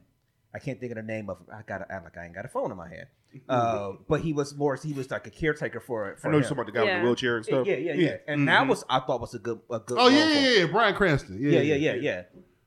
I 0.54 0.58
can't 0.58 0.80
think 0.80 0.92
of 0.92 0.96
the 0.96 1.02
name 1.02 1.28
of. 1.30 1.38
I 1.52 1.62
got 1.62 1.78
to 1.78 1.92
act 1.92 2.04
like 2.04 2.16
I 2.16 2.24
ain't 2.24 2.34
got 2.34 2.44
a 2.44 2.48
phone 2.48 2.70
in 2.70 2.76
my 2.76 2.88
hand. 2.88 3.06
Uh, 3.48 3.92
but 4.08 4.22
he 4.22 4.32
was 4.32 4.56
more. 4.56 4.74
He 4.74 4.92
was 4.92 5.08
like 5.08 5.24
a 5.24 5.30
caretaker 5.30 5.78
for. 5.78 6.16
for 6.16 6.26
I 6.26 6.30
know 6.32 6.38
you're 6.38 6.42
talking 6.42 6.58
about 6.58 6.66
the 6.66 6.72
guy 6.72 6.82
with 6.82 6.94
the 6.94 7.02
wheelchair 7.04 7.36
and 7.36 7.44
stuff. 7.44 7.64
Yeah, 7.64 7.76
yeah, 7.76 7.92
yeah. 7.92 8.16
And 8.26 8.48
that 8.48 8.66
was 8.66 8.82
I 8.90 8.98
thought 8.98 9.20
was 9.20 9.34
a 9.34 9.38
good 9.38 9.60
a 9.70 9.78
good. 9.78 9.98
Oh 10.00 10.08
yeah, 10.08 10.28
yeah, 10.28 10.48
yeah. 10.50 10.66
Bryan 10.66 10.96
Cranston. 10.96 11.38
Yeah, 11.40 11.60
yeah, 11.60 11.74
yeah, 11.76 11.92
yeah, 11.92 11.94
yeah. 11.94 12.22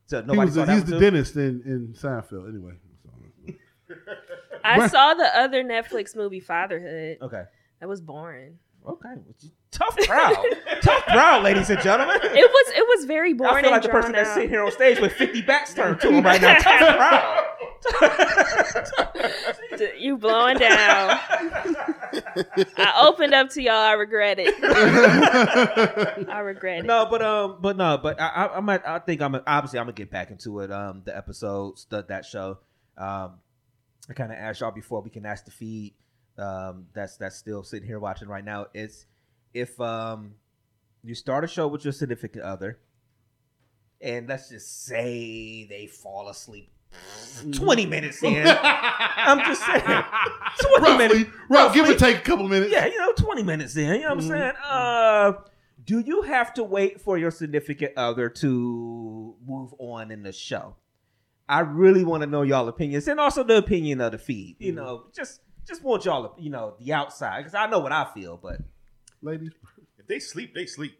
So 0.06 0.22
He 0.22 0.28
nobody 0.28 0.46
was 0.46 0.54
saw 0.54 0.62
the, 0.62 0.66
that 0.68 0.74
he's 0.76 0.86
the 0.86 0.92
too? 0.92 1.00
dentist 1.00 1.36
in 1.36 1.64
in 1.66 1.94
Seinfeld. 2.00 2.48
Anyway. 2.48 2.76
So. 4.64 4.70
I 4.70 4.78
Right. 4.78 4.92
saw 4.92 5.14
the 5.14 5.38
other 5.38 5.64
Netflix 5.64 6.16
movie 6.16 6.40
Fatherhood. 6.40 7.18
Okay. 7.22 7.44
That 7.80 7.90
was 7.90 8.02
boring. 8.02 8.60
Okay. 8.88 9.14
Tough 9.72 9.96
crowd. 9.98 10.36
Tough 10.82 11.06
crowd, 11.06 11.44
ladies 11.44 11.70
and 11.70 11.82
gentlemen. 11.82 12.18
It 12.22 12.34
was 12.52 12.74
it 12.76 12.86
was 12.88 13.06
very 13.06 13.34
boring. 13.34 13.56
I 13.56 13.62
feel 13.62 13.72
like 13.72 13.84
and 13.84 13.90
the 13.90 13.94
person 13.94 14.12
drawn 14.12 14.24
that's 14.26 14.34
sitting 14.36 14.50
here 14.50 14.64
on 14.64 14.72
stage 14.72 15.00
with 15.00 15.14
50 15.14 15.42
backs 15.44 15.74
turned 15.74 16.00
to 16.02 16.10
him 16.12 16.24
right 16.24 16.42
now. 16.42 16.58
Tough 16.60 16.98
crowd. 16.98 17.50
D- 19.78 19.90
You 20.00 20.18
blowing 20.18 20.58
down. 20.58 21.18
I 22.78 23.02
opened 23.08 23.34
up 23.34 23.50
to 23.52 23.62
y'all. 23.62 23.74
I 23.76 23.94
regret 23.94 24.38
it. 24.40 24.54
I 26.30 26.40
regret 26.40 26.80
it. 26.80 26.86
no, 26.86 27.08
but 27.10 27.22
um, 27.22 27.58
but 27.62 27.78
no, 27.78 27.98
but 27.98 28.20
I, 28.22 28.28
I, 28.28 28.58
I'm. 28.58 28.70
At, 28.70 28.88
I 28.88 29.00
think 29.00 29.22
I'm. 29.22 29.36
Obviously, 29.48 29.80
I'm 29.80 29.86
gonna 29.86 29.94
get 29.94 30.12
back 30.12 30.30
into 30.32 30.60
it. 30.60 30.72
Um, 30.72 31.02
the 31.06 31.16
episodes, 31.16 31.86
the, 31.90 32.04
that 32.04 32.26
show. 32.26 32.60
Um, 32.98 33.40
I 34.10 34.14
kind 34.14 34.32
of 34.32 34.38
asked 34.38 34.62
y'all 34.62 34.72
before 34.72 35.02
we 35.02 35.10
can 35.10 35.26
ask 35.26 35.46
the 35.46 35.52
feed. 35.52 35.94
Um, 36.38 36.88
that's 36.94 37.18
that's 37.18 37.36
still 37.36 37.64
sitting 37.64 37.88
here 37.88 38.00
watching 38.00 38.28
right 38.28 38.44
now. 38.44 38.68
It's 38.74 39.06
if 39.54 39.80
um, 39.80 40.36
you 41.04 41.16
start 41.16 41.44
a 41.44 41.48
show 41.48 41.68
with 41.68 41.84
your 41.84 41.94
significant 41.94 42.44
other, 42.44 42.80
and 44.02 44.28
let's 44.28 44.50
just 44.50 44.86
say 44.86 45.66
they 45.70 45.88
fall 45.88 46.30
asleep. 46.30 46.70
20 47.52 47.88
minutes 47.88 48.22
in. 48.22 48.46
I'm 48.48 49.40
just 49.40 49.66
saying. 49.66 49.82
20 49.82 50.04
roughly, 50.80 50.98
minutes. 50.98 51.30
rough, 51.50 51.74
give 51.74 51.90
or 51.90 51.96
take 51.96 52.18
a 52.18 52.22
couple 52.22 52.48
minutes. 52.48 52.72
Yeah, 52.72 52.86
you 52.86 52.98
know, 53.00 53.14
20 53.14 53.42
minutes 53.42 53.76
in. 53.76 53.96
You 53.96 54.02
know 54.02 54.10
what 54.10 54.18
I'm 54.18 54.22
saying? 54.22 54.54
Uh, 54.64 55.34
do 55.84 56.00
you 56.00 56.22
have 56.22 56.54
to 56.54 56.64
wait 56.64 57.02
for 57.02 57.18
your 57.18 57.32
significant 57.32 57.94
other 57.98 58.30
to 58.30 59.36
move 59.46 59.74
on 59.80 60.12
in 60.12 60.22
the 60.24 60.32
show? 60.32 60.76
I 61.48 61.60
really 61.60 62.04
want 62.04 62.24
to 62.24 62.28
know 62.28 62.42
y'all 62.42 62.68
opinions 62.68 63.08
and 63.08 63.20
also 63.20 63.44
the 63.44 63.58
opinion 63.58 64.02
of 64.02 64.14
the 64.14 64.18
feed. 64.18 64.56
You 64.60 64.74
mm-hmm. 64.74 64.84
know, 64.84 65.06
just 65.16 65.42
just 65.68 65.84
want 65.84 66.06
y'all, 66.06 66.36
you 66.38 66.50
know, 66.50 66.76
the 66.80 66.94
outside 66.94 67.40
because 67.40 67.56
I 67.56 67.68
know 67.68 67.80
what 67.80 67.92
I 67.92 68.06
feel, 68.14 68.38
but 68.38 68.60
ladies. 69.22 69.52
If 69.98 70.08
they 70.08 70.20
sleep, 70.20 70.54
they 70.54 70.66
sleep. 70.66 71.00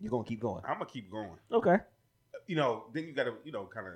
you're 0.00 0.10
gonna 0.10 0.24
keep 0.24 0.40
going. 0.40 0.64
I'm 0.66 0.74
gonna 0.74 0.86
keep 0.86 1.10
going. 1.10 1.38
Okay. 1.52 1.76
You 2.46 2.56
know, 2.56 2.84
then 2.94 3.04
you 3.04 3.12
gotta, 3.12 3.34
you 3.44 3.52
know, 3.52 3.66
kind 3.66 3.86
of 3.86 3.94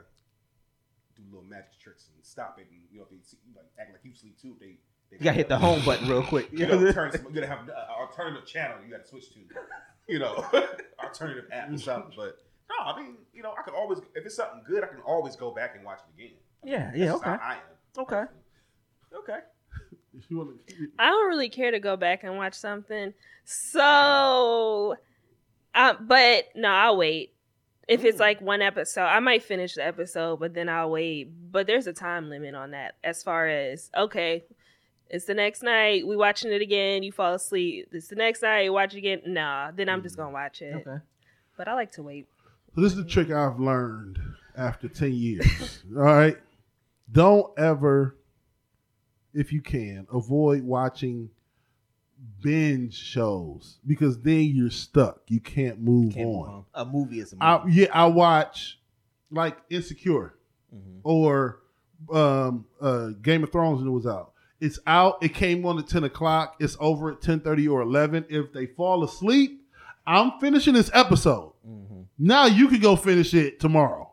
do 1.16 1.22
little 1.30 1.48
magic 1.48 1.78
tricks 1.80 2.08
and 2.14 2.24
stop 2.24 2.56
it, 2.58 2.66
and 2.70 2.80
you 2.90 2.98
know, 2.98 3.04
if 3.04 3.10
they 3.10 3.22
see, 3.22 3.38
like 3.56 3.66
act 3.80 3.92
like 3.92 4.00
you 4.04 4.14
sleep 4.14 4.38
too. 4.40 4.56
They, 4.60 4.76
they 5.10 5.18
You 5.18 5.24
gotta 5.24 5.36
hit 5.36 5.48
the 5.48 5.58
home 5.58 5.82
button 5.84 6.08
real 6.08 6.22
quick. 6.22 6.48
You 6.52 6.66
know, 6.66 6.92
turn 6.92 7.12
some, 7.12 7.26
you 7.28 7.34
gotta 7.34 7.46
have 7.46 7.60
an 7.60 7.70
alternative 7.98 8.46
channel. 8.46 8.76
You 8.84 8.90
gotta 8.90 9.06
switch 9.06 9.32
to, 9.32 9.40
you 10.06 10.18
know, 10.18 10.44
alternative 11.02 11.44
app 11.50 11.68
or 11.68 11.72
mm-hmm. 11.72 11.76
something. 11.78 12.12
But 12.16 12.38
no, 12.78 12.84
I 12.92 13.00
mean, 13.00 13.16
you 13.34 13.42
know, 13.42 13.54
I 13.58 13.62
can 13.62 13.74
always 13.74 13.98
if 14.14 14.24
it's 14.26 14.36
something 14.36 14.62
good, 14.66 14.82
I 14.84 14.86
can 14.88 15.00
always 15.06 15.36
go 15.36 15.50
back 15.52 15.74
and 15.76 15.84
watch 15.84 15.98
it 16.08 16.14
again. 16.22 16.36
Yeah, 16.64 16.84
That's 16.86 16.96
yeah, 16.98 17.04
just 17.06 17.16
okay. 17.22 17.30
how 17.30 17.38
I 17.42 17.52
am. 17.54 17.58
Okay. 17.98 18.22
Okay. 19.14 19.38
If 20.16 20.30
you 20.30 20.38
wanna- 20.38 20.52
I 20.98 21.06
don't 21.08 21.28
really 21.28 21.48
care 21.48 21.70
to 21.70 21.80
go 21.80 21.96
back 21.96 22.22
and 22.24 22.36
watch 22.36 22.54
something. 22.54 23.14
So, 23.44 24.96
uh, 25.74 25.94
but 26.00 26.44
no, 26.54 26.68
I'll 26.68 26.96
wait. 26.96 27.34
If 27.88 28.04
it's 28.04 28.20
like 28.20 28.40
one 28.40 28.62
episode, 28.62 29.02
I 29.04 29.18
might 29.20 29.42
finish 29.42 29.74
the 29.74 29.84
episode, 29.84 30.38
but 30.38 30.54
then 30.54 30.68
I'll 30.68 30.90
wait. 30.90 31.28
But 31.50 31.66
there's 31.66 31.86
a 31.86 31.92
time 31.92 32.30
limit 32.30 32.54
on 32.54 32.70
that. 32.70 32.94
As 33.02 33.22
far 33.22 33.48
as 33.48 33.90
okay, 33.96 34.44
it's 35.10 35.24
the 35.26 35.34
next 35.34 35.62
night 35.62 36.06
we 36.06 36.16
watching 36.16 36.52
it 36.52 36.62
again. 36.62 37.02
You 37.02 37.12
fall 37.12 37.34
asleep. 37.34 37.88
It's 37.92 38.08
the 38.08 38.14
next 38.16 38.40
night 38.42 38.60
you 38.62 38.72
watch 38.72 38.94
it 38.94 38.98
again. 38.98 39.22
Nah, 39.26 39.72
then 39.72 39.88
I'm 39.88 40.02
just 40.02 40.16
gonna 40.16 40.30
watch 40.30 40.62
it. 40.62 40.74
Okay. 40.74 41.02
But 41.56 41.68
I 41.68 41.74
like 41.74 41.92
to 41.92 42.02
wait. 42.02 42.28
So 42.74 42.80
this 42.80 42.92
is 42.92 42.98
the 42.98 43.04
trick 43.04 43.30
I've 43.30 43.60
learned 43.60 44.18
after 44.56 44.88
10 44.88 45.12
years. 45.12 45.82
All 45.96 46.02
right. 46.02 46.38
Don't 47.10 47.52
ever, 47.58 48.16
if 49.34 49.52
you 49.52 49.60
can, 49.60 50.06
avoid 50.12 50.62
watching 50.62 51.28
binge 52.40 52.94
shows 52.94 53.78
because 53.86 54.18
then 54.20 54.44
you're 54.54 54.70
stuck. 54.70 55.20
You 55.28 55.40
can't 55.40 55.80
move 55.80 56.14
Can't 56.14 56.26
move 56.28 56.42
on. 56.48 56.48
on. 56.54 56.64
A 56.74 56.84
movie 56.84 57.20
is 57.20 57.32
a 57.32 57.36
movie. 57.36 57.44
I, 57.44 57.66
yeah, 57.68 57.86
I 57.92 58.06
watch 58.06 58.78
like 59.30 59.58
Insecure 59.70 60.34
Mhm. 60.74 61.00
or 61.02 61.60
um, 62.12 62.64
uh, 62.80 63.08
Game 63.20 63.42
of 63.44 63.52
Thrones 63.52 63.78
when 63.80 63.88
it 63.88 63.92
was 63.92 64.06
out. 64.06 64.32
It's 64.60 64.78
out. 64.86 65.22
It 65.22 65.34
came 65.34 65.66
on 65.66 65.78
at 65.78 65.86
ten 65.88 66.04
o'clock. 66.04 66.56
It's 66.60 66.76
over 66.80 67.12
at 67.12 67.20
ten 67.20 67.40
thirty 67.40 67.68
or 67.68 67.80
eleven. 67.82 68.24
If 68.28 68.52
they 68.52 68.66
fall 68.66 69.04
asleep, 69.04 69.66
I'm 70.06 70.32
finishing 70.40 70.72
this 70.74 70.90
episode. 70.94 71.52
Mhm. 71.68 71.91
Now 72.24 72.46
you 72.46 72.68
can 72.68 72.78
go 72.80 72.94
finish 72.94 73.34
it 73.34 73.58
tomorrow. 73.58 74.12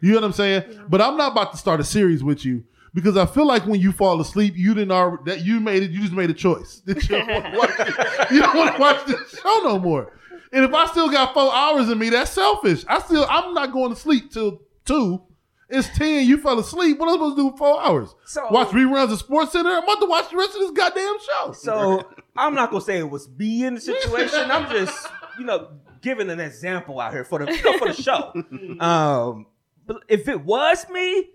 You 0.00 0.10
know 0.12 0.18
what 0.18 0.24
I'm 0.26 0.32
saying? 0.32 0.62
But 0.88 1.00
I'm 1.02 1.16
not 1.16 1.32
about 1.32 1.50
to 1.52 1.58
start 1.58 1.80
a 1.80 1.84
series 1.84 2.22
with 2.22 2.44
you 2.44 2.62
because 2.94 3.16
I 3.16 3.26
feel 3.26 3.46
like 3.46 3.66
when 3.66 3.80
you 3.80 3.90
fall 3.90 4.20
asleep, 4.20 4.54
you 4.56 4.72
didn't 4.74 4.92
already 4.92 5.22
that 5.26 5.44
you 5.44 5.58
made 5.58 5.82
it. 5.82 5.90
You 5.90 6.00
just 6.00 6.12
made 6.12 6.30
a 6.30 6.34
choice 6.34 6.80
that 6.86 7.02
you 7.08 7.16
don't 7.18 7.28
want 7.28 7.44
to 7.46 7.58
watch. 7.58 7.70
it. 7.80 8.30
You 8.30 8.40
don't 8.42 8.56
want 8.56 8.74
to 8.76 8.80
watch 8.80 9.04
the 9.06 9.36
show 9.42 9.60
no 9.64 9.78
more. 9.80 10.12
And 10.52 10.64
if 10.64 10.72
I 10.72 10.86
still 10.86 11.10
got 11.10 11.34
four 11.34 11.52
hours 11.52 11.90
in 11.90 11.98
me, 11.98 12.10
that's 12.10 12.30
selfish. 12.30 12.84
I 12.88 13.00
still 13.00 13.26
I'm 13.28 13.52
not 13.54 13.72
going 13.72 13.90
to 13.90 13.96
sleep 13.96 14.30
till 14.30 14.62
two. 14.84 15.22
It's 15.68 15.88
ten. 15.98 16.26
You 16.26 16.38
fell 16.38 16.58
asleep. 16.60 16.98
What 16.98 17.08
am 17.08 17.14
I 17.14 17.16
supposed 17.16 17.36
to 17.36 17.42
do 17.42 17.46
with 17.48 17.58
four 17.58 17.82
hours? 17.82 18.14
So 18.24 18.46
Watch 18.50 18.68
reruns 18.68 19.12
of 19.12 19.18
Sports 19.18 19.52
Center. 19.52 19.68
I'm 19.68 19.82
about 19.82 20.00
to 20.00 20.06
watch 20.06 20.30
the 20.30 20.36
rest 20.36 20.54
of 20.54 20.60
this 20.60 20.70
goddamn 20.70 21.16
show. 21.26 21.52
So 21.52 22.08
I'm 22.36 22.54
not 22.54 22.70
gonna 22.70 22.80
say 22.82 22.98
it 22.98 23.10
was 23.10 23.28
me 23.36 23.64
in 23.64 23.74
the 23.74 23.80
situation. 23.80 24.50
I'm 24.50 24.70
just, 24.70 25.06
you 25.38 25.44
know, 25.44 25.68
giving 26.00 26.30
an 26.30 26.40
example 26.40 27.00
out 27.00 27.12
here 27.12 27.24
for 27.24 27.44
the 27.44 27.52
you 27.54 27.62
know, 27.62 27.78
for 27.78 27.88
the 27.88 28.02
show. 28.02 28.32
Um, 28.80 29.46
but 29.86 30.02
if 30.08 30.28
it 30.28 30.44
was 30.44 30.88
me, 30.90 31.30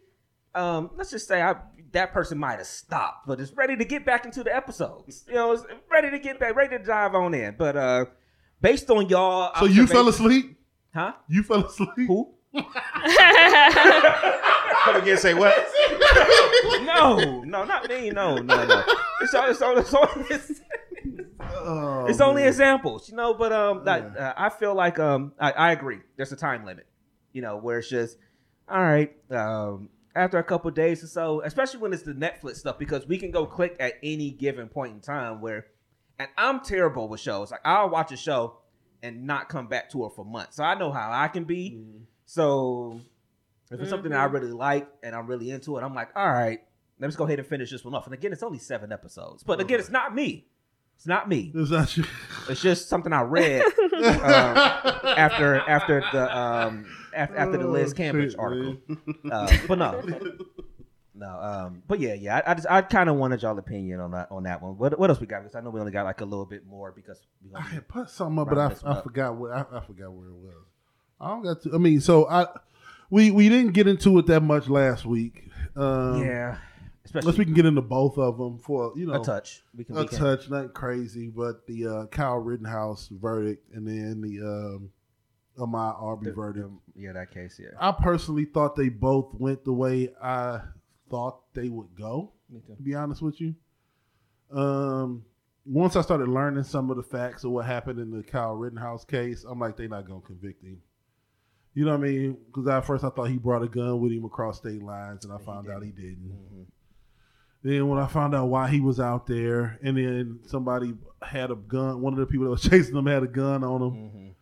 um, 0.55 0.91
let's 0.95 1.09
just 1.11 1.27
say 1.27 1.41
I 1.41 1.55
that 1.93 2.11
person 2.13 2.37
might 2.37 2.57
have 2.57 2.67
stopped, 2.67 3.27
but 3.27 3.39
it's 3.39 3.51
ready 3.53 3.75
to 3.77 3.85
get 3.85 4.05
back 4.05 4.25
into 4.25 4.43
the 4.43 4.55
episodes. 4.55 5.23
You 5.27 5.35
know, 5.35 5.51
is 5.53 5.63
ready 5.91 6.09
to 6.11 6.19
get 6.19 6.39
back, 6.39 6.55
ready 6.55 6.77
to 6.77 6.83
dive 6.83 7.15
on 7.15 7.33
in. 7.33 7.55
But 7.57 7.77
uh, 7.77 8.05
based 8.61 8.89
on 8.89 9.09
y'all, 9.09 9.51
So 9.59 9.65
you 9.65 9.87
fell 9.87 10.07
asleep? 10.07 10.57
huh? 10.93 11.13
You 11.27 11.43
fell 11.43 11.65
asleep? 11.65 11.89
Who? 12.07 12.33
Come 14.83 14.95
again, 14.97 15.17
say 15.17 15.33
what? 15.33 15.53
No, 16.83 17.41
no, 17.43 17.63
not 17.63 17.87
me. 17.89 18.09
No, 18.11 18.35
no, 18.37 18.65
no. 18.65 18.83
It's 19.21 19.33
all, 19.33 19.49
it's 19.49 19.61
all, 19.61 19.77
it's 19.77 19.93
all, 19.93 20.07
it's, 20.29 20.61
Oh, 21.53 22.05
it's 22.07 22.21
only 22.21 22.41
man. 22.41 22.49
examples, 22.49 23.09
you 23.09 23.15
know. 23.15 23.33
But 23.33 23.51
um, 23.51 23.85
like, 23.85 24.03
uh, 24.17 24.33
I 24.35 24.49
feel 24.49 24.73
like 24.75 24.99
um, 24.99 25.33
I, 25.39 25.51
I 25.51 25.71
agree. 25.71 25.99
There's 26.15 26.31
a 26.31 26.35
time 26.35 26.65
limit, 26.65 26.87
you 27.31 27.41
know, 27.41 27.57
where 27.57 27.79
it's 27.79 27.89
just 27.89 28.17
all 28.67 28.81
right. 28.81 29.15
Um, 29.31 29.89
after 30.15 30.37
a 30.37 30.43
couple 30.43 30.69
days 30.71 31.03
or 31.03 31.07
so, 31.07 31.41
especially 31.41 31.79
when 31.79 31.93
it's 31.93 32.03
the 32.03 32.13
Netflix 32.13 32.57
stuff, 32.57 32.77
because 32.77 33.07
we 33.07 33.17
can 33.17 33.31
go 33.31 33.45
click 33.45 33.75
at 33.79 33.93
any 34.03 34.31
given 34.31 34.67
point 34.67 34.93
in 34.93 34.99
time. 34.99 35.41
Where, 35.41 35.67
and 36.19 36.29
I'm 36.37 36.59
terrible 36.61 37.07
with 37.07 37.19
shows. 37.19 37.51
Like 37.51 37.61
I'll 37.65 37.89
watch 37.89 38.11
a 38.11 38.17
show 38.17 38.59
and 39.01 39.25
not 39.25 39.49
come 39.49 39.67
back 39.67 39.91
to 39.91 40.05
it 40.05 40.13
for 40.15 40.23
months. 40.23 40.57
So 40.57 40.63
I 40.63 40.75
know 40.75 40.91
how 40.91 41.11
I 41.11 41.27
can 41.27 41.43
be. 41.43 41.81
So 42.25 43.01
if 43.69 43.79
it's 43.79 43.89
something 43.89 44.11
that 44.11 44.19
I 44.19 44.25
really 44.25 44.51
like 44.51 44.87
and 45.03 45.15
I'm 45.15 45.27
really 45.27 45.51
into 45.51 45.77
it, 45.77 45.83
I'm 45.83 45.93
like, 45.93 46.09
all 46.15 46.31
right, 46.31 46.59
let's 46.99 47.15
go 47.15 47.25
ahead 47.25 47.39
and 47.39 47.47
finish 47.47 47.71
this 47.71 47.83
one 47.83 47.93
off. 47.93 48.05
And 48.05 48.13
again, 48.13 48.31
it's 48.31 48.43
only 48.43 48.59
seven 48.59 48.91
episodes. 48.91 49.43
But 49.43 49.59
again, 49.59 49.79
it's 49.79 49.89
not 49.89 50.15
me. 50.15 50.47
It's 51.03 51.07
not 51.09 51.27
me. 51.27 51.51
It's 51.53 51.69
not 51.69 51.97
you. 51.97 52.05
It's 52.47 52.61
just 52.61 52.87
something 52.87 53.11
I 53.11 53.23
read 53.23 53.61
uh, 53.93 55.01
after 55.17 55.59
after 55.59 56.01
the 56.13 56.37
um 56.37 56.85
after, 57.13 57.35
after 57.35 57.57
the 57.57 57.67
Liz 57.67 57.91
Oh, 57.91 57.97
Cambage 57.97 58.29
shit, 58.29 58.39
article. 58.39 58.77
Uh, 59.29 59.57
but 59.67 59.77
no, 59.79 60.01
No, 61.13 61.27
um, 61.27 61.83
but 61.89 61.99
yeah, 61.99 62.13
yeah. 62.13 62.37
I, 62.47 62.51
I 62.51 62.53
just 62.53 62.67
I 62.69 62.81
kind 62.83 63.09
of 63.09 63.17
wanted 63.17 63.41
y'all 63.41 63.59
opinion 63.59 63.99
on 63.99 64.11
that 64.11 64.31
on 64.31 64.43
that 64.43 64.61
one. 64.61 64.77
What 64.77 64.97
what 64.97 65.09
else 65.09 65.19
we 65.19 65.27
got? 65.27 65.41
Because 65.43 65.55
I 65.55 65.59
know 65.59 65.71
we 65.71 65.81
only 65.81 65.91
got 65.91 66.05
like 66.05 66.21
a 66.21 66.25
little 66.25 66.45
bit 66.45 66.65
more 66.65 66.93
because 66.93 67.19
we 67.43 67.53
I 67.53 67.59
had 67.59 67.85
put 67.89 68.09
something 68.09 68.39
up, 68.39 68.47
but 68.47 68.57
I, 68.57 68.67
I 68.87 68.91
up. 68.93 69.03
forgot 69.03 69.35
what 69.35 69.51
I, 69.51 69.65
I 69.73 69.81
forgot 69.81 70.09
where 70.13 70.29
it 70.29 70.35
was. 70.35 70.53
I 71.19 71.27
don't 71.27 71.43
got 71.43 71.61
to. 71.63 71.73
I 71.75 71.79
mean, 71.79 71.99
so 71.99 72.29
I 72.29 72.47
we 73.09 73.29
we 73.29 73.49
didn't 73.49 73.73
get 73.73 73.87
into 73.87 74.17
it 74.19 74.27
that 74.27 74.39
much 74.39 74.69
last 74.69 75.05
week. 75.05 75.49
Um, 75.75 76.23
yeah, 76.23 76.59
especially 77.05 77.27
Unless 77.27 77.39
we 77.39 77.45
can 77.45 77.53
get 77.53 77.65
into 77.65 77.81
both 77.81 78.17
of 78.17 78.37
them 78.37 78.57
for 78.59 78.93
you 78.95 79.05
know 79.05 79.21
a 79.21 79.23
touch. 79.23 79.63
We 79.75 79.83
can 79.83 79.97
a 79.97 80.01
we 80.01 80.07
can, 80.07 80.17
touch, 80.19 80.49
nothing 80.49 80.69
crazy, 80.69 81.27
but 81.27 81.65
the 81.67 81.87
uh, 81.87 82.05
Kyle 82.07 82.37
Rittenhouse 82.37 83.09
verdict 83.11 83.73
and 83.73 83.87
then 83.87 84.21
the 84.21 84.39
um, 84.41 84.89
Ahmaud 85.57 86.01
Arbery 86.01 86.31
the- 86.31 86.35
verdict. 86.35 86.69
the- 86.95 87.01
yeah, 87.01 87.11
that 87.13 87.31
case. 87.31 87.59
Yeah, 87.61 87.69
I 87.79 87.91
personally 87.91 88.45
thought 88.45 88.75
they 88.75 88.89
both 88.89 89.33
went 89.33 89.65
the 89.65 89.73
way 89.73 90.13
I 90.21 90.61
thought 91.09 91.41
they 91.53 91.69
would 91.69 91.95
go. 91.95 92.31
me 92.49 92.61
too. 92.65 92.75
To 92.75 92.81
be 92.81 92.95
honest 92.95 93.21
with 93.21 93.39
you, 93.41 93.55
um, 94.51 95.23
once 95.65 95.95
I 95.95 96.01
started 96.01 96.27
learning 96.27 96.63
some 96.63 96.89
of 96.89 96.97
the 96.97 97.03
facts 97.03 97.43
of 97.43 97.51
what 97.51 97.65
happened 97.65 97.99
in 97.99 98.11
the 98.11 98.23
Kyle 98.23 98.53
Rittenhouse 98.55 99.05
case, 99.05 99.43
I'm 99.47 99.59
like, 99.59 99.77
they're 99.77 99.87
not 99.87 100.05
gonna 100.07 100.21
convict 100.21 100.63
him. 100.63 100.81
You 101.73 101.85
know 101.85 101.91
what 101.97 102.05
I 102.07 102.11
mean? 102.11 102.37
Because 102.47 102.67
at 102.67 102.85
first 102.85 103.03
I 103.03 103.09
thought 103.09 103.29
he 103.29 103.37
brought 103.37 103.63
a 103.63 103.67
gun 103.67 103.99
with 103.99 104.11
him 104.11 104.25
across 104.25 104.57
state 104.57 104.83
lines, 104.83 105.25
and 105.25 105.33
I 105.33 105.37
found 105.39 105.69
out 105.69 105.83
he 105.83 105.89
didn't. 105.89 106.27
didn't. 106.27 106.67
Then 107.63 107.87
when 107.87 107.97
I 107.97 108.07
found 108.07 108.35
out 108.35 108.47
why 108.49 108.69
he 108.69 108.81
was 108.81 108.99
out 108.99 109.25
there, 109.25 109.79
and 109.81 109.95
then 109.97 110.39
somebody 110.45 110.93
had 111.21 111.49
a 111.49 111.55
gun, 111.55 112.01
one 112.01 112.11
of 112.13 112.19
the 112.19 112.25
people 112.25 112.43
that 112.45 112.51
was 112.51 112.61
chasing 112.69 112.95
him 112.95 113.05
had 113.05 113.23
a 113.23 113.27
gun 113.27 113.63
on 113.63 113.81
him, 113.81 113.91
Mhm. 113.93 114.33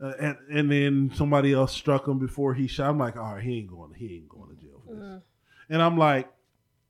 uh, 0.00 0.12
and 0.20 0.36
and 0.50 0.70
then 0.70 1.10
somebody 1.14 1.52
else 1.52 1.72
struck 1.72 2.06
him 2.06 2.18
before 2.20 2.54
he 2.54 2.66
shot. 2.68 2.90
I'm 2.90 2.98
like, 2.98 3.16
all 3.16 3.34
right, 3.34 3.42
he 3.42 3.58
ain't 3.58 3.70
going, 3.70 3.94
he 3.94 4.14
ain't 4.16 4.28
going 4.28 4.54
to 4.56 4.62
jail 4.62 4.80
for 4.86 4.94
this. 4.94 5.02
Mm. 5.04 5.22
And 5.70 5.82
I'm 5.82 5.98
like, 5.98 6.28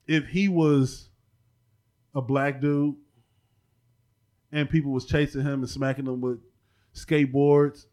if 0.06 0.26
he 0.26 0.48
was 0.48 1.08
a 2.14 2.20
black 2.20 2.60
dude, 2.60 2.96
and 4.52 4.68
people 4.68 4.92
was 4.92 5.06
chasing 5.06 5.42
him 5.42 5.60
and 5.60 5.68
smacking 5.70 6.06
him 6.06 6.20
with 6.20 6.38
skateboards 6.94 7.86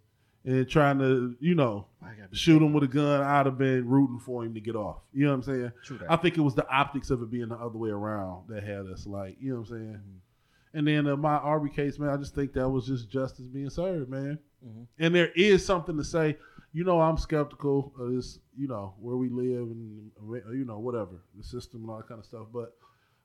and 0.45 0.67
trying 0.67 0.99
to, 0.99 1.35
you 1.39 1.55
know, 1.55 1.87
shoot 2.31 2.61
him 2.61 2.73
with 2.73 2.83
a 2.83 2.87
gun, 2.87 3.21
I'd 3.21 3.45
have 3.45 3.57
been 3.57 3.87
rooting 3.87 4.19
for 4.19 4.43
him 4.43 4.53
to 4.55 4.59
get 4.59 4.75
off. 4.75 4.97
You 5.13 5.25
know 5.25 5.31
what 5.31 5.35
I'm 5.35 5.43
saying? 5.43 5.71
True 5.85 5.97
that. 5.99 6.11
I 6.11 6.15
think 6.17 6.37
it 6.37 6.41
was 6.41 6.55
the 6.55 6.67
optics 6.69 7.09
of 7.09 7.21
it 7.21 7.31
being 7.31 7.49
the 7.49 7.55
other 7.55 7.77
way 7.77 7.89
around 7.89 8.49
that 8.49 8.63
had 8.63 8.87
us 8.87 9.05
like, 9.05 9.37
you 9.39 9.53
know 9.53 9.61
what 9.61 9.69
I'm 9.69 9.75
saying? 9.75 9.99
Mm-hmm. 9.99 10.77
And 10.77 10.87
then 10.87 11.07
uh, 11.07 11.15
Ahmaud 11.15 11.45
Arbery 11.45 11.69
case, 11.69 11.99
man, 11.99 12.09
I 12.09 12.17
just 12.17 12.33
think 12.33 12.53
that 12.53 12.67
was 12.67 12.87
just 12.87 13.09
justice 13.09 13.45
being 13.47 13.69
served, 13.69 14.09
man. 14.09 14.39
Mhm. 14.65 14.87
And 14.97 15.13
there 15.13 15.31
is 15.35 15.65
something 15.65 15.95
to 15.97 16.03
say. 16.03 16.37
You 16.75 16.83
know, 16.83 16.99
I'm 16.99 17.17
skeptical 17.17 17.93
of 17.99 18.11
this, 18.15 18.39
you 18.57 18.67
know, 18.67 18.95
where 18.99 19.15
we 19.15 19.29
live 19.29 19.69
and, 19.69 20.09
you 20.51 20.65
know, 20.65 20.79
whatever, 20.79 21.21
the 21.37 21.43
system 21.43 21.81
and 21.81 21.91
all 21.91 21.97
that 21.97 22.07
kind 22.07 22.19
of 22.19 22.25
stuff. 22.25 22.47
But 22.51 22.73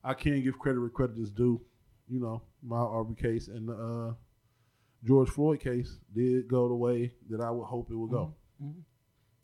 I 0.05 0.13
can 0.13 0.43
give 0.43 0.59
credit 0.59 0.81
where 0.81 0.91
credit 0.91 1.17
is 1.17 1.31
due. 1.31 1.59
You 2.11 2.21
know, 2.21 2.43
Ahmaud 2.67 2.93
Arbery 2.93 3.17
case 3.17 3.49
and 3.49 3.67
the 3.67 3.73
uh, 3.73 4.15
George 5.07 5.29
Floyd 5.31 5.61
case 5.61 5.99
did 6.15 6.49
go 6.49 6.69
the 6.69 6.75
way 6.75 7.13
that 7.31 7.41
I 7.41 7.51
would 7.51 7.65
hope 7.65 7.91
it 7.91 7.95
would 7.95 8.11
go. 8.11 8.35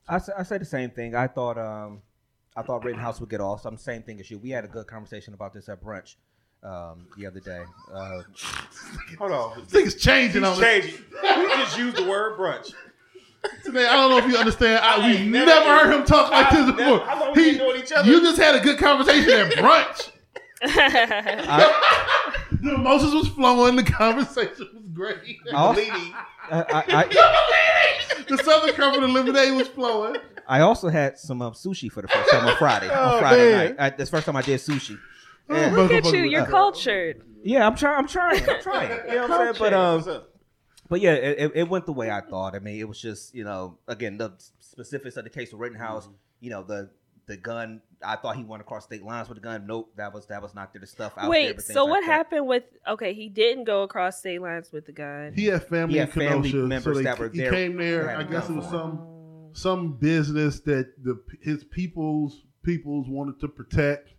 I 0.08 0.18
say, 0.18 0.32
I 0.36 0.42
say 0.42 0.58
the 0.58 0.64
same 0.64 0.90
thing. 0.90 1.14
I 1.14 1.26
thought 1.28 1.56
um, 1.56 2.02
I 2.56 2.62
thought 2.62 2.84
Rittenhouse 2.84 3.20
would 3.20 3.30
get 3.30 3.40
off. 3.40 3.62
So 3.62 3.68
I'm 3.68 3.76
the 3.76 3.82
same 3.82 4.02
thing 4.02 4.20
as 4.20 4.30
you. 4.30 4.38
We 4.38 4.50
had 4.50 4.64
a 4.64 4.68
good 4.68 4.86
conversation 4.86 5.32
about 5.34 5.54
this 5.54 5.68
at 5.68 5.82
brunch 5.82 6.16
um, 6.62 7.06
the 7.16 7.26
other 7.26 7.40
day. 7.40 7.62
Uh, 7.92 8.22
Hold 9.18 9.32
on. 9.32 9.64
Things 9.66 9.94
changing 9.94 10.44
on 10.44 10.52
He's 10.54 10.60
this. 10.60 10.84
changing. 10.84 11.04
We 11.22 11.46
just 11.56 11.78
used 11.78 11.96
the 11.96 12.04
word 12.04 12.38
brunch. 12.38 12.72
Today, 13.62 13.86
I 13.86 13.92
don't 13.94 14.10
know 14.10 14.18
if 14.18 14.26
you 14.26 14.36
understand. 14.38 14.82
I, 14.84 14.96
I 14.96 15.06
we've 15.06 15.26
never, 15.26 15.46
never- 15.46 15.68
heard 15.86 15.94
him 16.00 16.04
talk 16.06 16.30
like 16.30 16.46
I've 16.46 16.52
this 16.66 16.76
never- 16.76 16.92
before. 16.98 17.06
how 17.06 17.20
long 17.20 17.32
we 17.36 17.50
been 17.52 17.58
knowing 17.58 17.80
each 17.82 17.92
other? 17.92 18.10
You 18.10 18.20
just 18.22 18.38
had 18.38 18.54
a 18.56 18.60
good 18.60 18.78
conversation 18.78 19.30
at 19.30 19.52
brunch. 19.52 20.10
I, 20.66 22.23
the 22.64 22.74
emotions 22.74 23.14
was 23.14 23.28
flowing. 23.28 23.76
The 23.76 23.84
conversation 23.84 24.68
was 24.74 24.88
great. 24.88 25.38
I 25.52 25.56
also, 25.56 25.80
Leaning. 25.80 26.14
I, 26.50 26.84
I, 26.88 28.24
the 28.28 28.38
Southern 28.42 28.74
Comfort 28.74 29.00
lemonade 29.08 29.54
was 29.56 29.68
flowing. 29.68 30.16
I 30.46 30.60
also 30.60 30.88
had 30.88 31.18
some 31.18 31.40
um, 31.42 31.52
sushi 31.54 31.90
for 31.90 32.02
the 32.02 32.08
first 32.08 32.30
time 32.30 32.46
on 32.46 32.56
Friday. 32.56 32.88
Oh, 32.90 33.14
on 33.14 33.20
Friday 33.20 33.50
man. 33.50 33.66
night. 33.66 33.76
I, 33.78 33.90
that's 33.90 34.10
the 34.10 34.16
first 34.16 34.26
time 34.26 34.36
I 34.36 34.42
did 34.42 34.60
sushi. 34.60 34.98
Yeah. 35.48 35.70
Look 35.74 35.90
at 35.92 36.04
you, 36.06 36.22
you're 36.22 36.42
was- 36.42 36.50
cultured. 36.50 37.22
Yeah, 37.42 37.66
I'm 37.66 37.76
trying. 37.76 37.98
I'm 37.98 38.08
trying. 38.08 38.48
I'm 38.48 38.60
trying. 38.62 38.90
You 39.08 39.14
know 39.16 39.28
what 39.28 39.30
I'm 39.40 39.54
saying? 39.54 39.56
But 39.58 39.72
um, 39.74 40.22
but 40.88 41.00
yeah, 41.00 41.12
it, 41.14 41.38
it- 41.38 41.52
it 41.54 41.68
went 41.68 41.86
the 41.86 41.92
way 41.92 42.10
I 42.10 42.20
thought. 42.22 42.54
I 42.54 42.58
mean, 42.58 42.78
it 42.80 42.88
was 42.88 43.00
just 43.00 43.34
you 43.34 43.44
know, 43.44 43.78
again, 43.88 44.16
the 44.18 44.32
specifics 44.60 45.16
of 45.16 45.24
the 45.24 45.30
case 45.30 45.52
of 45.52 45.58
Rittenhouse. 45.60 46.08
You 46.40 46.50
know, 46.50 46.62
the 46.62 46.90
the 47.26 47.36
gun. 47.36 47.80
I 48.06 48.16
thought 48.16 48.36
he 48.36 48.44
went 48.44 48.60
across 48.60 48.84
state 48.84 49.02
lines 49.02 49.28
with 49.28 49.38
a 49.38 49.40
gun. 49.40 49.66
Nope, 49.66 49.92
that 49.96 50.12
was 50.12 50.26
that 50.26 50.42
was 50.42 50.54
not 50.54 50.72
there. 50.72 50.80
The 50.80 50.86
stuff 50.86 51.12
out 51.16 51.22
there. 51.22 51.30
Wait, 51.30 51.56
but 51.56 51.64
things 51.64 51.74
so 51.74 51.84
like 51.84 51.90
what 51.90 52.00
that. 52.02 52.06
happened 52.12 52.46
with? 52.46 52.64
Okay, 52.88 53.14
he 53.14 53.28
didn't 53.28 53.64
go 53.64 53.82
across 53.82 54.18
state 54.18 54.40
lines 54.40 54.70
with 54.72 54.86
the 54.86 54.92
gun. 54.92 55.32
He 55.34 55.46
had 55.46 55.64
family 55.66 55.94
He 55.94 56.00
in 56.00 56.06
had 56.06 56.14
family 56.14 56.50
Kenosha, 56.50 56.66
members 56.68 56.84
so 56.84 56.94
they, 56.94 57.04
that 57.04 57.18
were 57.18 57.28
he 57.30 57.38
there 57.38 57.50
came 57.50 57.76
there. 57.76 58.02
who 58.02 58.08
had 58.08 58.18
I 58.18 58.22
a 58.22 58.24
guess 58.26 58.48
it 58.48 58.54
was 58.54 58.64
for 58.66 58.70
some 58.70 59.50
some 59.52 59.92
business 59.98 60.60
that 60.60 60.92
the 61.02 61.20
his 61.40 61.64
people's 61.64 62.42
peoples 62.62 63.08
wanted 63.08 63.38
to 63.40 63.48
protect. 63.48 64.10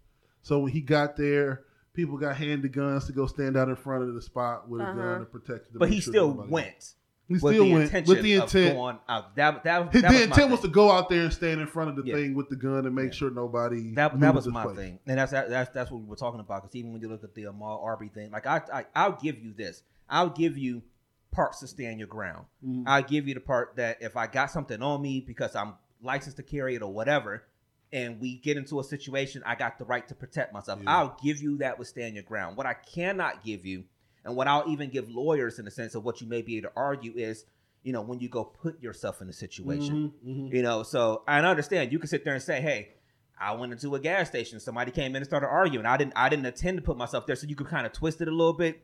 So 0.41 0.59
when 0.59 0.71
he 0.71 0.81
got 0.81 1.17
there, 1.17 1.63
people 1.93 2.17
got 2.17 2.35
handed 2.37 2.71
guns 2.71 3.05
to 3.07 3.11
go 3.13 3.25
stand 3.25 3.57
out 3.57 3.67
in 3.69 3.75
front 3.75 4.03
of 4.03 4.13
the 4.13 4.21
spot 4.21 4.69
with 4.69 4.81
a 4.81 4.83
Uh-huh. 4.85 4.93
gun 4.95 5.19
to 5.19 5.25
protect. 5.25 5.73
to 5.73 5.79
But 5.79 5.89
he 5.89 5.99
sure 5.99 6.11
still 6.13 6.27
nobody- 6.29 6.51
went. 6.51 6.93
He 7.27 7.33
with 7.35 7.41
still 7.41 7.65
the 7.65 7.73
went 7.73 8.07
with 8.07 8.21
the 8.21 8.33
intent. 8.35 8.75
going 8.75 8.99
out. 9.09 9.35
That 9.35 9.63
that, 9.63 9.91
that 9.91 10.11
the 10.11 10.23
intent 10.23 10.51
was 10.51 10.59
to 10.61 10.67
go 10.67 10.91
out 10.91 11.09
there 11.09 11.23
and 11.23 11.33
stand 11.33 11.59
in 11.59 11.65
front 11.67 11.89
of 11.89 11.95
the 11.95 12.03
Yeah. 12.05 12.15
thing 12.15 12.35
with 12.35 12.49
the 12.49 12.55
gun 12.55 12.85
and 12.85 12.93
make 12.93 13.05
Yeah. 13.07 13.11
sure 13.17 13.31
nobody. 13.31 13.93
That, 13.95 14.19
that 14.19 14.35
was 14.35 14.47
my 14.47 14.63
place. 14.63 14.75
thing, 14.77 14.99
and 15.07 15.17
that's 15.17 15.31
that's 15.31 15.71
that's 15.71 15.89
what 15.89 16.01
we 16.01 16.07
were 16.07 16.15
talking 16.15 16.39
about. 16.39 16.61
Because 16.61 16.75
even 16.75 16.93
when 16.93 17.01
you 17.01 17.07
look 17.09 17.23
at 17.23 17.33
the 17.33 17.43
Ahmaud 17.45 17.83
Arbery 17.83 18.09
thing, 18.09 18.29
like 18.31 18.45
I, 18.45 18.61
I 18.71 18.85
I'll 18.95 19.13
give 19.19 19.39
you 19.43 19.53
this. 19.53 19.81
I'll 20.07 20.29
give 20.29 20.55
you 20.57 20.83
parts 21.31 21.59
to 21.61 21.67
stand 21.67 21.97
your 21.99 22.07
ground. 22.07 22.45
Mhm. 22.65 22.83
I'll 22.85 23.01
give 23.03 23.27
you 23.27 23.33
the 23.33 23.39
part 23.41 23.73
that 23.77 23.97
if 24.01 24.15
I 24.15 24.27
got 24.27 24.51
something 24.51 24.81
on 24.83 25.01
me 25.01 25.19
because 25.19 25.55
I'm 25.55 25.73
licensed 26.03 26.37
to 26.37 26.43
carry 26.43 26.75
it 26.75 26.83
or 26.83 26.93
whatever, 26.93 27.43
and 27.91 28.19
we 28.21 28.35
get 28.37 28.55
into 28.55 28.79
a 28.79 28.83
situation, 28.83 29.41
I 29.47 29.55
got 29.55 29.79
the 29.79 29.85
right 29.85 30.07
to 30.09 30.13
protect 30.15 30.53
myself. 30.53 30.79
Yeah. 30.83 30.95
I'll 30.95 31.17
give 31.23 31.41
you 31.41 31.57
that 31.57 31.79
with 31.79 31.87
stand 31.87 32.13
your 32.13 32.23
ground. 32.23 32.55
What 32.55 32.67
I 32.67 32.75
cannot 32.75 33.43
give 33.43 33.65
you, 33.65 33.83
and 34.25 34.35
what 34.35 34.47
I'll 34.47 34.67
even 34.69 34.89
give 34.89 35.09
lawyers 35.09 35.59
in 35.59 35.65
the 35.65 35.71
sense 35.71 35.95
of 35.95 36.03
what 36.03 36.19
you 36.19 36.27
may 36.27 36.41
be 36.41 36.57
able 36.57 36.69
to 36.69 36.73
argue 36.75 37.13
is, 37.15 37.45
you 37.83 37.93
know, 37.93 38.01
when 38.01 38.19
you 38.19 38.27
go 38.27 38.43
put 38.43 38.81
yourself 38.81 39.21
in 39.21 39.29
a 39.29 39.33
situation. 39.33 40.11
Mhm, 40.25 40.29
mhm. 40.49 40.53
You 40.53 40.63
know, 40.63 40.83
so 40.83 41.23
I 41.27 41.39
understand 41.39 41.91
you 41.91 41.99
can 41.99 42.07
sit 42.09 42.23
there 42.25 42.33
and 42.33 42.41
say, 42.43 42.59
"Hey, 42.59 42.89
I 43.39 43.53
went 43.53 43.71
into 43.71 43.93
a 43.95 43.99
gas 43.99 44.27
station. 44.27 44.59
Somebody 44.59 44.91
came 44.91 45.11
in 45.11 45.17
and 45.17 45.25
started 45.25 45.47
arguing. 45.47 45.85
I 45.85 45.95
didn't. 45.97 46.13
I 46.15 46.27
didn't 46.29 46.45
intend 46.47 46.77
to 46.77 46.83
put 46.83 46.97
myself 46.97 47.25
there." 47.27 47.35
So 47.35 47.47
you 47.47 47.55
could 47.55 47.67
kind 47.67 47.85
of 47.85 47.91
twist 47.93 48.19
it 48.21 48.27
a 48.27 48.31
little 48.31 48.53
bit. 48.53 48.81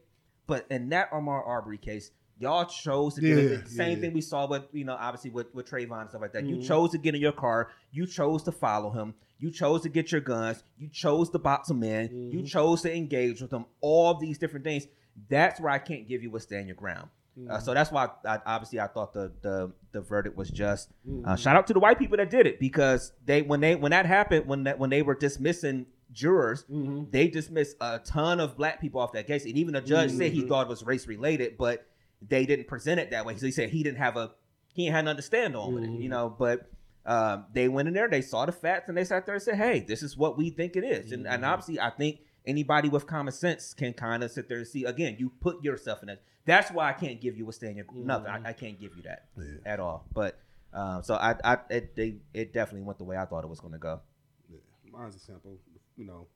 But 0.47 0.65
in 0.69 0.89
that 0.89 1.09
Ahmaud 1.11 1.47
Arbery 1.47 1.77
case, 1.77 2.11
y'all 2.37 2.65
chose 2.65 3.15
to 3.15 3.21
get 3.21 3.37
in 3.37 3.63
the 3.63 3.69
same 3.69 3.97
yeah. 3.97 4.01
thing 4.01 4.13
we 4.13 4.21
saw 4.21 4.47
with 4.47 4.63
you 4.73 4.83
know 4.85 4.95
obviously 4.99 5.29
with 5.31 5.53
with 5.55 5.69
Trayvon 5.69 6.01
and 6.01 6.09
stuff 6.09 6.21
like 6.21 6.33
that. 6.33 6.45
You 6.45 6.57
Mhm. 6.57 6.67
chose 6.67 6.91
to 6.91 6.97
get 6.97 7.15
in 7.15 7.21
your 7.21 7.31
car. 7.31 7.69
You 7.91 8.05
chose 8.05 8.43
to 8.43 8.51
follow 8.51 8.91
him. 8.91 9.13
You 9.39 9.49
chose 9.49 9.81
to 9.83 9.89
get 9.89 10.11
your 10.11 10.21
guns. 10.21 10.63
You 10.77 10.87
chose 10.89 11.29
to 11.31 11.39
box 11.39 11.69
him 11.69 11.81
in. 11.81 12.31
You 12.31 12.39
Mhm. 12.41 12.47
chose 12.47 12.81
to 12.83 12.95
engage 12.95 13.41
with 13.41 13.51
him. 13.51 13.65
All 13.79 14.13
these 14.15 14.37
different 14.37 14.65
things. 14.65 14.85
That's 15.29 15.59
where 15.59 15.71
I 15.71 15.79
can't 15.79 16.07
give 16.07 16.23
you 16.23 16.35
a 16.35 16.39
stand 16.39 16.67
your 16.67 16.75
ground. 16.75 17.09
Uh, 17.49 17.59
so 17.59 17.73
that's 17.73 17.91
why 17.91 18.09
I, 18.25 18.39
obviously 18.45 18.79
I 18.79 18.87
thought 18.87 19.13
the 19.13 19.31
the 19.41 19.71
the 19.93 20.01
verdict 20.01 20.35
was 20.35 20.49
just. 20.49 20.89
Uh, 21.23 21.35
shout 21.35 21.55
out 21.55 21.65
to 21.67 21.73
the 21.73 21.79
white 21.79 21.97
people 21.97 22.17
that 22.17 22.29
did 22.29 22.45
it 22.45 22.59
because 22.59 23.13
they 23.25 23.41
when 23.41 23.61
they 23.61 23.75
when 23.75 23.91
that 23.91 24.05
happened 24.05 24.45
when 24.47 24.65
that 24.65 24.77
when 24.77 24.89
they 24.89 25.01
were 25.01 25.15
dismissing 25.15 25.85
jurors, 26.11 26.65
Mhm. 26.69 27.09
they 27.09 27.29
dismissed 27.29 27.77
a 27.79 27.99
ton 27.99 28.41
of 28.41 28.57
black 28.57 28.81
people 28.81 28.99
off 28.99 29.13
that 29.13 29.27
case, 29.27 29.45
and 29.45 29.57
even 29.57 29.73
the 29.73 29.81
judge 29.81 30.11
said 30.11 30.33
he 30.33 30.43
Mhm. 30.43 30.49
thought 30.49 30.65
it 30.67 30.69
was 30.69 30.83
race 30.83 31.07
related, 31.07 31.57
but 31.57 31.85
they 32.21 32.45
didn't 32.45 32.67
present 32.67 32.99
it 32.99 33.11
that 33.11 33.25
way. 33.25 33.37
So 33.37 33.45
he 33.45 33.51
said 33.53 33.69
he 33.69 33.81
didn't 33.81 33.97
have 33.99 34.17
a 34.17 34.31
he 34.73 34.87
had 34.87 35.05
nothing 35.05 35.17
to 35.17 35.23
stand 35.23 35.55
on 35.55 35.73
with 35.73 35.83
it, 35.85 35.89
you 35.89 36.07
Mhm. 36.07 36.11
know. 36.11 36.35
But 36.37 36.69
um, 37.05 37.45
they 37.53 37.67
went 37.67 37.87
in 37.87 37.93
there, 37.95 38.07
they 38.09 38.21
saw 38.21 38.45
the 38.45 38.51
facts, 38.51 38.87
and 38.89 38.95
they 38.97 39.03
sat 39.05 39.25
there 39.25 39.33
and 39.35 39.41
said, 39.43 39.55
"Hey, 39.55 39.79
this 39.79 40.03
is 40.03 40.15
what 40.17 40.37
we 40.37 40.49
think 40.51 40.75
it 40.75 40.83
is." 40.83 41.11
And, 41.13 41.25
and 41.25 41.43
Mhm. 41.43 41.47
obviously, 41.47 41.79
I 41.79 41.89
think 41.89 42.19
anybody 42.45 42.89
with 42.89 43.05
common 43.07 43.33
sense 43.33 43.73
can 43.73 43.93
kind 43.93 44.23
of 44.23 44.31
sit 44.31 44.47
there 44.49 44.57
and 44.59 44.67
see. 44.67 44.85
Again, 44.85 45.15
you 45.19 45.31
put 45.41 45.63
yourself 45.63 46.01
in 46.03 46.09
it. 46.09 46.21
That's 46.45 46.71
why 46.71 46.89
I 46.89 46.93
can't 46.93 47.21
give 47.21 47.37
you 47.37 47.47
a 47.49 47.53
stand. 47.53 47.75
Your, 47.77 47.85
Nothing. 47.93 48.27
I, 48.27 48.49
I 48.49 48.53
can't 48.53 48.79
give 48.79 48.95
you 48.95 49.03
that 49.03 49.25
Yeah. 49.37 49.43
at 49.65 49.79
all. 49.79 50.05
But 50.13 50.39
um, 50.73 51.03
so 51.03 51.15
I, 51.15 51.35
I 51.43 51.57
it, 51.69 51.95
they, 51.95 52.15
it 52.33 52.53
definitely 52.53 52.81
went 52.81 52.97
the 52.97 53.03
way 53.03 53.15
I 53.17 53.25
thought 53.25 53.43
it 53.43 53.49
was 53.49 53.59
going 53.59 53.73
to 53.73 53.79
go. 53.79 54.01
Yeah, 54.49 54.57
mine's 54.91 55.15
a 55.15 55.19
simple. 55.19 55.57
You 55.97 56.05
know, 56.05 56.27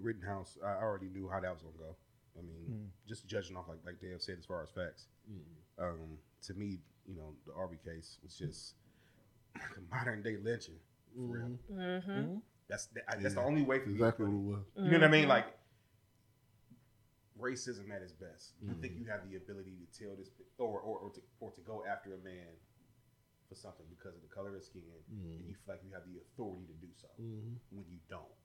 Rittenhouse. 0.00 0.58
I 0.64 0.82
already 0.82 1.08
knew 1.08 1.28
how 1.28 1.40
that 1.40 1.52
was 1.52 1.62
gonna 1.62 1.74
go. 1.78 1.96
I 2.38 2.42
mean, 2.42 2.64
Mm. 2.70 2.88
just 3.08 3.26
judging 3.26 3.56
off 3.56 3.68
like 3.68 3.78
like 3.84 4.00
Dave 4.00 4.20
said 4.22 4.38
as 4.38 4.46
far 4.46 4.62
as 4.62 4.70
facts. 4.70 5.06
Um, 5.78 6.18
to 6.46 6.54
me, 6.54 6.78
you 7.06 7.14
know, 7.16 7.34
the 7.46 7.52
Arbery 7.52 7.78
case 7.84 8.18
was 8.22 8.36
just 8.36 8.74
like 9.54 9.64
a 9.76 9.94
modern 9.94 10.22
day 10.22 10.36
lynching. 10.36 10.76
For 11.14 11.20
real. 11.20 11.58
Mm-hmm. 11.72 12.36
That's 12.72 12.86
the, 12.86 13.04
I- 13.04 13.20
that's 13.20 13.36
the 13.36 13.44
only 13.44 13.60
way 13.60 13.80
for 13.80 13.92
me. 13.92 13.98
to 13.98 14.04
Exactly 14.04 14.24
put 14.24 14.32
what 14.32 14.56
it. 14.56 14.64
it 14.64 14.80
was. 14.80 14.86
You 14.88 14.90
know 14.96 15.04
what 15.04 15.12
I 15.12 15.12
mean? 15.12 15.26
Mhm. 15.28 15.36
Like 15.36 15.46
racism 17.38 17.90
at 17.92 18.00
its 18.00 18.16
best. 18.16 18.56
You 18.62 18.72
think 18.80 18.94
mm-hmm. 18.94 19.04
you 19.04 19.10
have 19.12 19.28
the 19.28 19.36
ability 19.36 19.76
to 19.76 19.86
tell 19.92 20.16
this 20.16 20.30
or 20.56 20.80
or, 20.80 21.04
or 21.04 21.10
to 21.10 21.20
or 21.40 21.50
to 21.50 21.60
go 21.60 21.84
after 21.84 22.14
a 22.14 22.20
man 22.24 22.48
for 23.48 23.56
something 23.56 23.84
because 23.90 24.16
of 24.16 24.22
the 24.22 24.32
color 24.32 24.48
of 24.48 24.54
his 24.56 24.66
skin, 24.66 24.88
and 24.88 25.04
mm-hmm. 25.12 25.48
you 25.48 25.54
feel 25.60 25.74
like 25.74 25.84
you 25.84 25.92
have 25.92 26.06
the 26.08 26.16
authority 26.24 26.64
to 26.64 26.76
do 26.80 26.88
so 26.96 27.08
mm-hmm. 27.20 27.60
when 27.76 27.84
you 27.90 27.98
don't. 28.08 28.38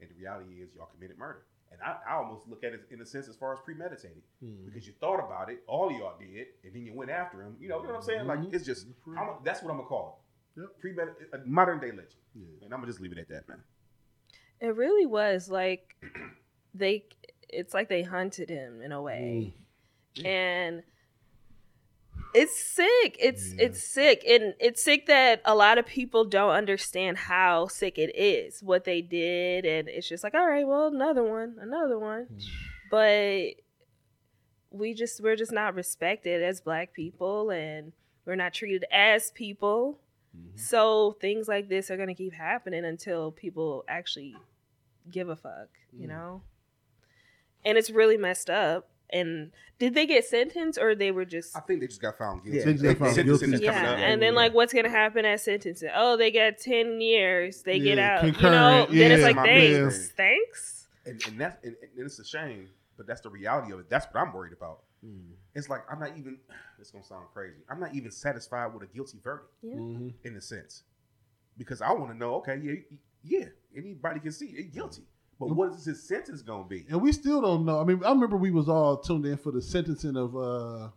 And 0.00 0.08
the 0.08 0.14
reality 0.14 0.62
is, 0.62 0.74
y'all 0.74 0.86
committed 0.86 1.18
murder. 1.18 1.44
And 1.70 1.80
I, 1.80 1.96
I 2.08 2.16
almost 2.16 2.48
look 2.48 2.64
at 2.64 2.72
it 2.72 2.82
in 2.90 3.00
a 3.00 3.06
sense 3.06 3.28
as 3.28 3.36
far 3.36 3.52
as 3.54 3.60
premeditated 3.64 4.22
because 4.64 4.86
you 4.86 4.92
thought 5.00 5.20
about 5.20 5.48
it, 5.48 5.62
all 5.66 5.90
y'all 5.90 6.18
did, 6.18 6.48
and 6.64 6.74
then 6.74 6.84
you 6.84 6.92
went 6.92 7.10
after 7.10 7.42
him. 7.42 7.56
You 7.58 7.68
know, 7.68 7.80
you 7.80 7.88
know 7.88 7.94
what 7.94 7.96
I'm 7.96 8.02
saying? 8.02 8.26
Like 8.26 8.40
it's 8.52 8.64
just 8.64 8.86
I'm, 9.16 9.40
that's 9.44 9.62
what 9.62 9.70
I'm 9.70 9.78
gonna 9.78 9.88
call 9.88 10.18
it. 10.18 10.21
Yep. 10.56 10.66
Pre 10.80 10.92
uh, 10.92 11.38
modern 11.46 11.80
day 11.80 11.90
legend. 11.90 12.14
And 12.34 12.72
I'm 12.72 12.80
gonna 12.80 12.86
just 12.86 13.00
leave 13.00 13.12
it 13.12 13.18
at 13.18 13.28
that, 13.28 13.48
man. 13.48 13.62
It 14.60 14.76
really 14.76 15.06
was 15.06 15.48
like 15.50 15.96
they. 16.74 17.04
It's 17.48 17.74
like 17.74 17.90
they 17.90 18.02
hunted 18.02 18.48
him 18.48 18.80
in 18.80 18.92
a 18.92 19.02
way, 19.02 19.52
mm. 20.16 20.26
and 20.26 20.82
it's 22.34 22.58
sick. 22.58 23.16
It's 23.18 23.52
Yeah. 23.52 23.64
it's 23.64 23.82
sick, 23.82 24.24
and 24.26 24.54
it's 24.58 24.82
sick 24.82 25.06
that 25.06 25.42
a 25.44 25.54
lot 25.54 25.78
of 25.78 25.86
people 25.86 26.24
don't 26.24 26.52
understand 26.52 27.18
how 27.18 27.66
sick 27.66 27.98
it 27.98 28.16
is, 28.16 28.62
what 28.62 28.84
they 28.84 29.02
did, 29.02 29.66
and 29.66 29.88
it's 29.88 30.08
just 30.08 30.24
like, 30.24 30.34
all 30.34 30.48
right, 30.48 30.66
well, 30.66 30.86
another 30.86 31.22
one, 31.22 31.56
another 31.60 31.98
one, 31.98 32.26
mm. 32.32 32.42
but 32.90 33.62
we 34.70 34.94
just 34.94 35.20
we're 35.20 35.36
just 35.36 35.52
not 35.52 35.74
respected 35.74 36.42
as 36.42 36.60
black 36.60 36.94
people, 36.94 37.50
and 37.50 37.92
we're 38.24 38.36
not 38.36 38.54
treated 38.54 38.84
as 38.90 39.30
people. 39.32 40.00
Mm-hmm. 40.36 40.56
So 40.56 41.16
things 41.20 41.48
like 41.48 41.68
this 41.68 41.90
are 41.90 41.96
gonna 41.96 42.14
keep 42.14 42.32
happening 42.32 42.84
until 42.84 43.32
people 43.32 43.84
actually 43.88 44.36
give 45.10 45.28
a 45.28 45.36
fuck, 45.36 45.68
you 45.92 46.06
mm. 46.06 46.10
know? 46.10 46.42
And 47.64 47.78
it's 47.78 47.90
really 47.90 48.16
messed 48.16 48.50
up. 48.50 48.88
And 49.10 49.52
did 49.78 49.94
they 49.94 50.06
get 50.06 50.24
sentenced 50.24 50.78
or 50.78 50.94
they 50.94 51.10
were 51.10 51.26
just 51.26 51.54
I 51.54 51.60
think 51.60 51.80
they 51.80 51.86
just 51.86 52.00
got 52.00 52.16
found 52.16 52.44
guilty. 52.44 52.58
Yeah, 52.58 52.64
they 52.64 52.72
just 52.72 52.84
got 52.84 52.96
found 52.96 53.14
sentencing 53.14 53.50
guilty. 53.50 53.64
yeah, 53.66 53.84
coming 53.84 54.04
and 54.04 54.22
then 54.22 54.34
like 54.34 54.54
what's 54.54 54.72
gonna 54.72 54.88
happen 54.88 55.24
at 55.26 55.40
sentencing? 55.40 55.90
Oh, 55.94 56.16
they 56.16 56.30
got 56.30 56.56
ten 56.58 57.00
years. 57.00 57.62
They 57.62 57.78
get 57.78 57.98
Yeah, 57.98 58.16
out. 58.16 58.24
You 58.24 58.32
know, 58.32 58.38
concurrent. 58.38 58.90
then 58.90 59.12
it's 59.12 59.22
like 59.22 59.36
my 59.36 59.44
thanks, 59.44 59.98
man. 59.98 60.10
thanks. 60.16 60.88
and, 61.04 61.22
and 61.26 61.40
that's 61.40 61.64
and, 61.64 61.76
and 61.82 62.06
it's 62.06 62.18
a 62.18 62.24
shame, 62.24 62.68
but 62.96 63.06
that's 63.06 63.20
the 63.20 63.28
reality 63.28 63.72
of 63.72 63.80
it. 63.80 63.90
That's 63.90 64.06
what 64.06 64.20
I'm 64.20 64.32
worried 64.32 64.54
about. 64.54 64.80
Hmm. 65.04 65.32
It's 65.54 65.68
like 65.68 65.82
I'm 65.90 66.00
not 66.00 66.16
even. 66.18 66.38
It's 66.80 66.90
gonna 66.90 67.04
sound 67.04 67.26
crazy. 67.32 67.58
I'm 67.70 67.78
not 67.78 67.94
even 67.94 68.10
satisfied 68.10 68.74
with 68.74 68.82
a 68.82 68.86
guilty 68.86 69.16
verdict 69.22 69.50
Yeah. 69.62 69.76
in 69.76 70.34
a 70.36 70.40
sense, 70.40 70.82
because 71.56 71.80
I 71.80 71.92
want 71.92 72.10
to 72.10 72.18
know. 72.18 72.34
Okay, 72.36 72.58
yeah, 72.60 72.72
yeah, 73.22 73.44
anybody 73.76 74.18
can 74.18 74.32
see 74.32 74.46
it 74.46 74.72
guilty, 74.72 75.02
but 75.38 75.50
what 75.50 75.72
is 75.72 75.84
his 75.84 76.02
sentence 76.02 76.42
gonna 76.42 76.64
be? 76.64 76.84
And 76.90 77.00
we 77.00 77.12
still 77.12 77.40
don't 77.40 77.64
know. 77.64 77.80
I 77.80 77.84
mean, 77.84 78.02
I 78.04 78.08
remember 78.10 78.36
we 78.36 78.50
was 78.50 78.68
all 78.68 78.96
tuned 78.96 79.26
in 79.26 79.36
for 79.36 79.52
the 79.52 79.62
sentencing 79.62 80.16
of 80.16 80.36
uh 80.36 80.88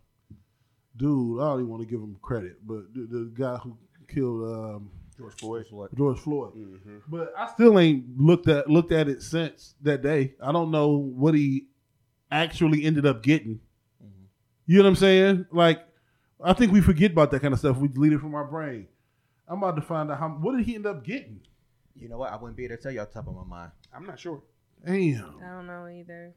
dude. 0.97 1.39
I 1.39 1.45
don't 1.49 1.59
even 1.59 1.69
want 1.69 1.83
to 1.83 1.87
give 1.87 1.99
him 1.99 2.17
credit, 2.21 2.65
but 2.65 2.91
the, 2.95 3.01
the 3.01 3.31
guy 3.31 3.57
who 3.57 3.77
killed 4.07 4.41
um, 4.51 4.91
George 5.17 5.35
Floyd. 5.39 5.65
George 5.95 6.19
Floyd. 6.19 6.53
Mm-hmm. 6.55 6.97
But 7.07 7.31
I 7.37 7.47
still 7.47 7.77
ain't 7.79 8.19
looked 8.19 8.47
at 8.47 8.69
looked 8.69 8.91
at 8.91 9.07
it 9.07 9.21
since 9.21 9.75
that 9.81 10.01
day. 10.01 10.33
I 10.41 10.51
don't 10.51 10.71
know 10.71 10.89
what 10.89 11.35
he 11.35 11.67
actually 12.31 12.83
ended 12.83 13.05
up 13.05 13.21
getting. 13.21 13.59
You 14.65 14.77
know 14.77 14.83
what 14.83 14.89
I'm 14.89 14.95
saying? 14.95 15.45
Like, 15.51 15.85
I 16.43 16.53
think 16.53 16.71
we 16.71 16.81
forget 16.81 17.11
about 17.11 17.31
that 17.31 17.41
kind 17.41 17.53
of 17.53 17.59
stuff. 17.59 17.77
We 17.77 17.87
delete 17.87 18.13
it 18.13 18.19
from 18.19 18.33
our 18.35 18.45
brain. 18.45 18.87
I'm 19.47 19.59
about 19.59 19.75
to 19.75 19.81
find 19.81 20.09
out 20.11 20.19
how. 20.19 20.29
What 20.29 20.57
did 20.57 20.65
he 20.65 20.75
end 20.75 20.85
up 20.87 21.03
getting? 21.03 21.39
You 21.95 22.09
know 22.09 22.17
what? 22.17 22.31
I 22.31 22.35
wouldn't 22.35 22.57
be 22.57 22.65
able 22.65 22.75
to 22.77 22.81
tell 22.81 22.91
you 22.91 22.99
off 23.01 23.09
the 23.09 23.13
top 23.15 23.27
of 23.27 23.35
my 23.35 23.43
mind. 23.43 23.71
I'm 23.95 24.05
not 24.05 24.19
sure. 24.19 24.41
Damn. 24.85 25.35
I 25.43 25.47
don't 25.55 25.67
know 25.67 25.87
either. 25.87 26.33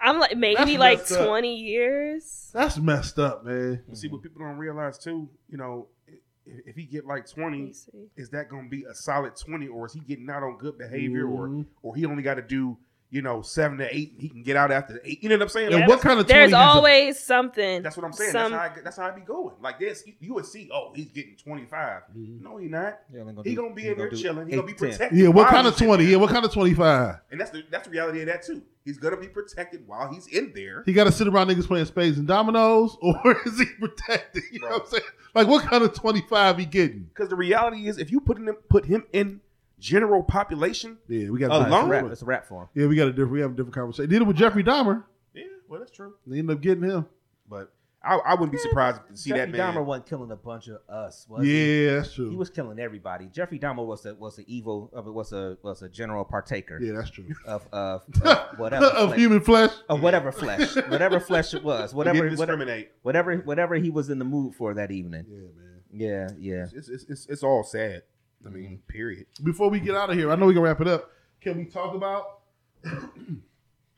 I'm 0.00 0.18
like 0.18 0.36
maybe 0.36 0.56
That's 0.56 0.78
like 0.78 0.98
messed 0.98 1.12
up. 1.12 1.26
twenty 1.28 1.56
years. 1.56 2.50
that's 2.52 2.76
messed 2.78 3.18
up, 3.18 3.44
man. 3.44 3.82
But 3.88 3.96
see, 3.98 4.08
what 4.08 4.22
people 4.22 4.42
don't 4.44 4.58
realize 4.58 4.98
too, 4.98 5.28
you 5.48 5.56
know, 5.58 5.88
if, 6.06 6.18
if 6.66 6.76
he 6.76 6.84
get 6.84 7.06
like 7.06 7.28
20, 7.28 7.72
is 8.16 8.28
that 8.30 8.48
going 8.48 8.64
to 8.64 8.68
be 8.70 8.84
a 8.84 8.94
solid 8.94 9.36
20 9.36 9.68
or 9.68 9.86
is 9.86 9.92
he 9.94 10.00
getting 10.00 10.28
out 10.28 10.42
on 10.42 10.58
good 10.58 10.76
behavior 10.76 11.24
Mhm. 11.24 11.30
or 11.32 11.66
or 11.82 11.96
he 11.96 12.04
only 12.04 12.22
got 12.22 12.34
to 12.34 12.42
do 12.42 12.76
you 13.12 13.20
know 13.22 13.42
seven 13.42 13.76
to 13.78 13.94
eight 13.94 14.14
he 14.18 14.28
can 14.28 14.42
get 14.42 14.56
out 14.56 14.72
after 14.72 14.98
eight 15.04 15.22
you 15.22 15.28
know 15.28 15.36
what 15.36 15.42
i'm 15.42 15.48
saying 15.50 15.66
And 15.66 15.80
Like, 15.82 15.88
what 15.88 16.00
kind 16.00 16.18
of 16.18 16.26
20 16.26 16.32
There's 16.38 16.48
is 16.48 16.52
it? 16.54 16.56
always 16.56 17.18
something. 17.20 17.82
that's 17.82 17.96
what 17.96 18.04
i'm 18.06 18.12
saying 18.12 18.32
Some, 18.32 18.50
that's 18.52 18.74
how 18.74 18.80
I, 18.80 18.82
that's 18.82 18.96
how 18.96 19.06
I 19.06 19.10
be 19.10 19.20
going 19.20 19.54
like 19.60 19.78
this 19.78 20.02
you, 20.06 20.14
you 20.18 20.34
would 20.34 20.46
see 20.46 20.70
oh 20.72 20.92
he's 20.94 21.10
getting 21.10 21.36
25 21.36 22.02
mm-hmm. 22.16 22.42
no 22.42 22.56
he 22.56 22.68
not 22.68 23.00
Yeah, 23.14 23.20
I'm 23.20 23.36
he 23.44 23.50
do- 23.50 23.56
gonna 23.62 23.74
be 23.74 23.82
he 23.82 23.88
in 23.88 23.98
there 23.98 24.08
chilling 24.10 24.46
he 24.48 24.56
gonna 24.56 24.66
be 24.66 24.72
eight 24.72 24.78
10. 24.78 24.88
protected 24.90 25.18
Yeah, 25.18 25.28
what 25.28 25.48
kind 25.48 25.66
of 25.66 25.78
he's 25.78 25.86
20? 25.86 26.04
Yeah, 26.06 26.16
what 26.16 26.30
kind 26.30 26.44
of 26.44 26.52
25? 26.52 27.16
and 27.30 27.40
that's 27.40 27.50
the 27.50 27.62
that's 27.70 27.84
the 27.86 27.90
reality 27.92 28.20
of 28.22 28.26
that 28.28 28.42
too 28.42 28.62
he's 28.84 28.96
gonna 28.98 29.18
be 29.18 29.28
protected 29.28 29.86
while 29.86 30.10
he's 30.12 30.26
in 30.28 30.50
there 30.54 30.82
He 30.86 30.92
got 30.94 31.04
to 31.04 31.12
sit 31.12 31.28
around 31.28 31.48
niggas 31.48 31.66
playing 31.66 31.84
spades 31.86 32.16
and 32.18 32.26
dominoes, 32.26 32.96
or 33.02 33.36
is 33.46 33.58
he 33.58 33.66
protected? 33.78 34.42
You 34.50 34.60
know 34.60 34.68
what 34.68 34.82
I'm 34.82 34.86
saying? 34.88 35.02
Like, 35.34 35.46
what 35.46 35.64
kind 35.64 35.84
of 35.84 35.94
25 35.94 36.58
he 36.58 36.64
getting? 36.64 37.04
because 37.14 37.28
the 37.28 37.36
reality 37.36 37.86
is 37.88 37.98
if 37.98 38.10
you 38.10 38.20
put 38.20 38.38
him 38.38 38.48
put 38.68 38.84
him 38.86 39.04
in 39.12 39.40
general 39.82 40.22
population 40.22 40.96
Yeah, 41.08 41.28
we 41.30 41.38
got 41.40 41.50
Alone? 41.50 41.60
a 41.60 41.64
It's 41.66 41.72
a 41.72 41.76
Alone? 41.76 41.90
rap. 41.90 42.04
It's 42.12 42.22
a 42.22 42.24
rap 42.24 42.46
for 42.46 42.62
him. 42.62 42.68
Yeah, 42.74 42.86
we 42.86 42.96
got 42.96 43.08
a 43.08 43.10
different. 43.10 43.32
We 43.32 43.40
have 43.40 43.50
a 43.50 43.54
different 43.54 43.74
conversation. 43.74 44.08
Did 44.10 44.22
it 44.22 44.24
with 44.26 44.36
Jeffrey 44.36 44.62
Dahmer. 44.64 45.04
yeah 45.34 45.44
well 45.68 45.80
that's 45.80 45.90
true 45.92 46.14
They 46.26 46.38
ended 46.38 46.56
up 46.56 46.62
getting 46.62 46.84
him. 46.84 47.06
but 47.48 47.72
I, 48.04 48.16
I 48.16 48.32
wouldn't 48.34 48.50
be 48.50 48.58
surprised 48.58 49.00
to 49.08 49.16
see 49.16 49.30
Jeffrey 49.30 49.40
that 49.40 49.50
man 49.50 49.58
Jeffrey 49.60 49.80
Dahmer 49.80 49.84
wasn't 49.86 50.06
killing 50.06 50.30
a 50.32 50.36
bunch 50.36 50.66
of 50.68 50.78
us. 50.88 51.24
Was 51.28 51.44
he? 51.44 51.84
Yeah, 51.84 51.94
that's 51.98 52.12
true. 52.12 52.30
He 52.30 52.34
was 52.36 52.50
killing 52.50 52.80
everybody. 52.80 53.26
Jeffrey 53.32 53.58
Dahmer 53.60 53.86
was 53.86 54.04
a 54.06 54.14
was 54.16 54.38
a 54.40 54.44
evil 54.50 54.90
of 54.92 55.06
it 55.06 55.12
was 55.12 55.32
a 55.32 55.56
was 55.62 55.82
a 55.82 55.88
general 55.88 56.24
partaker 56.24 56.80
yeah, 56.82 56.92
that's 56.94 57.10
true. 57.10 57.26
of 57.46 57.66
of, 57.72 58.02
of 58.24 58.42
whatever 58.58 58.86
of 58.86 59.08
flesh, 59.10 59.18
human 59.18 59.40
flesh. 59.40 59.70
of 59.88 60.02
whatever 60.02 60.32
flesh 60.32 60.74
whatever 60.88 61.20
flesh 61.20 61.54
it 61.54 61.62
was 61.62 61.94
whatever 61.94 62.24
didn't 62.24 62.38
whatever, 62.38 62.56
discriminate 62.64 62.90
whatever 63.02 63.36
whatever 63.38 63.74
he 63.76 63.90
was 63.90 64.10
in 64.10 64.18
the 64.18 64.24
mood 64.24 64.54
for 64.56 64.74
that 64.74 64.90
evening. 64.90 65.24
Yeah, 65.28 65.38
man. 65.56 65.68
Yeah, 65.94 66.28
yeah. 66.38 66.66
it's, 66.74 66.88
it's, 66.88 67.04
it's, 67.08 67.26
it's 67.26 67.42
all 67.42 67.62
sad. 67.62 68.02
I 68.46 68.50
mean, 68.50 68.80
period. 68.88 69.26
Before 69.42 69.68
we 69.70 69.80
get 69.80 69.94
out 69.94 70.10
of 70.10 70.16
here, 70.16 70.30
I 70.30 70.36
know 70.36 70.46
we 70.46 70.54
can 70.54 70.62
wrap 70.62 70.80
it 70.80 70.88
up. 70.88 71.10
Can 71.40 71.58
we 71.58 71.64
talk 71.66 71.94
about? 71.94 72.40
can 72.82 73.42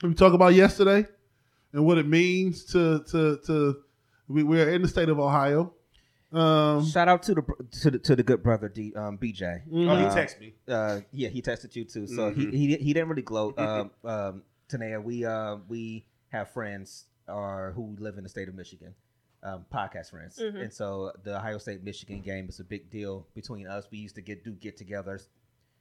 we 0.03 0.15
talk 0.15 0.33
about 0.33 0.55
yesterday 0.55 1.07
and 1.73 1.85
what 1.85 1.99
it 1.99 2.07
means 2.07 2.65
to 2.67 3.03
to 3.11 3.39
to? 3.47 3.77
We, 4.29 4.43
we're 4.43 4.71
in 4.71 4.83
the 4.83 4.89
state 4.89 5.09
of 5.09 5.19
Ohio. 5.19 5.73
Um, 6.33 6.85
Shout 6.87 7.07
out 7.09 7.23
to 7.25 7.35
the 7.35 7.43
to 7.83 7.91
the 7.93 7.99
to 8.01 8.17
the 8.17 8.23
good 8.23 8.43
brother 8.43 8.69
D, 8.69 8.93
um, 8.97 9.19
BJ. 9.19 9.63
Oh, 9.73 9.97
he 9.97 10.05
Uh, 10.05 10.15
texted 10.17 10.41
me. 10.41 10.55
uh, 10.69 11.01
yeah, 11.13 11.29
he 11.29 11.41
tested 11.43 11.77
you 11.77 11.85
too. 11.85 12.07
So 12.07 12.31
Mhm. 12.33 12.37
he, 12.37 12.51
he 12.69 12.77
he 12.77 12.93
didn't 12.93 13.09
really 13.09 13.23
gloat. 13.23 13.59
Um, 13.59 13.91
um, 14.05 14.43
Tania, 14.69 15.01
we 15.01 15.25
uh, 15.25 15.59
we 15.69 16.07
have 16.31 16.51
friends 16.51 17.05
uh, 17.29 17.71
who 17.71 17.95
live 18.01 18.17
in 18.19 18.25
the 18.25 18.29
state 18.31 18.49
of 18.49 18.55
Michigan, 18.55 18.95
um, 19.45 19.65
podcast 19.73 20.11
friends, 20.11 20.39
Mhm. 20.39 20.63
and 20.63 20.73
so 20.73 21.13
the 21.23 21.37
Ohio 21.37 21.59
State 21.59 21.83
Michigan 21.85 22.21
game 22.23 22.49
is 22.49 22.59
a 22.61 22.65
big 22.65 22.91
deal 22.91 23.27
between 23.35 23.67
us. 23.67 23.87
We 23.91 23.99
used 23.99 24.15
to 24.17 24.23
get 24.23 24.43
do 24.45 24.53
get-togethers 24.53 25.29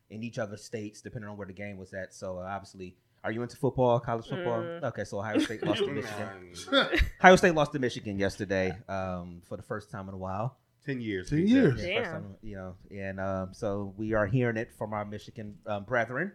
in 0.09 0.21
each 0.21 0.37
other's 0.37 0.63
states 0.63 1.01
depending 1.01 1.29
on 1.29 1.37
where 1.37 1.47
the 1.47 1.53
game 1.53 1.77
was 1.77 1.93
at. 1.93 2.13
So 2.13 2.37
uh, 2.39 2.41
obviously, 2.41 2.97
are 3.23 3.31
you 3.31 3.41
into 3.41 3.55
football, 3.55 3.99
college 4.01 4.27
football? 4.27 4.59
Mm. 4.61 4.83
Okay, 4.83 5.05
so 5.05 5.19
Ohio 5.19 5.39
State 5.39 5.63
lost 5.65 5.79
to 5.79 5.91
Michigan. 5.99 6.99
Ohio 7.19 7.35
State 7.37 7.55
lost 7.55 7.71
to 7.71 7.79
Michigan 7.79 8.19
yesterday 8.19 8.77
um, 8.89 9.41
for 9.47 9.55
the 9.57 9.63
first 9.63 9.89
time 9.89 10.07
in 10.09 10.13
a 10.13 10.17
while. 10.17 10.57
Ten 10.85 10.99
years. 10.99 11.29
Ten 11.29 11.47
years. 11.47 11.81
Yeah, 11.81 12.03
first 12.03 12.11
Damn. 12.11 12.21
time, 12.23 12.35
you 12.41 12.55
know, 12.57 12.75
and 12.91 13.19
um, 13.21 13.53
so 13.53 13.93
we 13.97 14.13
are 14.13 14.25
hearing 14.27 14.57
it 14.57 14.73
from 14.77 14.91
our 14.91 15.05
Michigan 15.05 15.57
um, 15.65 15.85
brethren. 15.85 16.33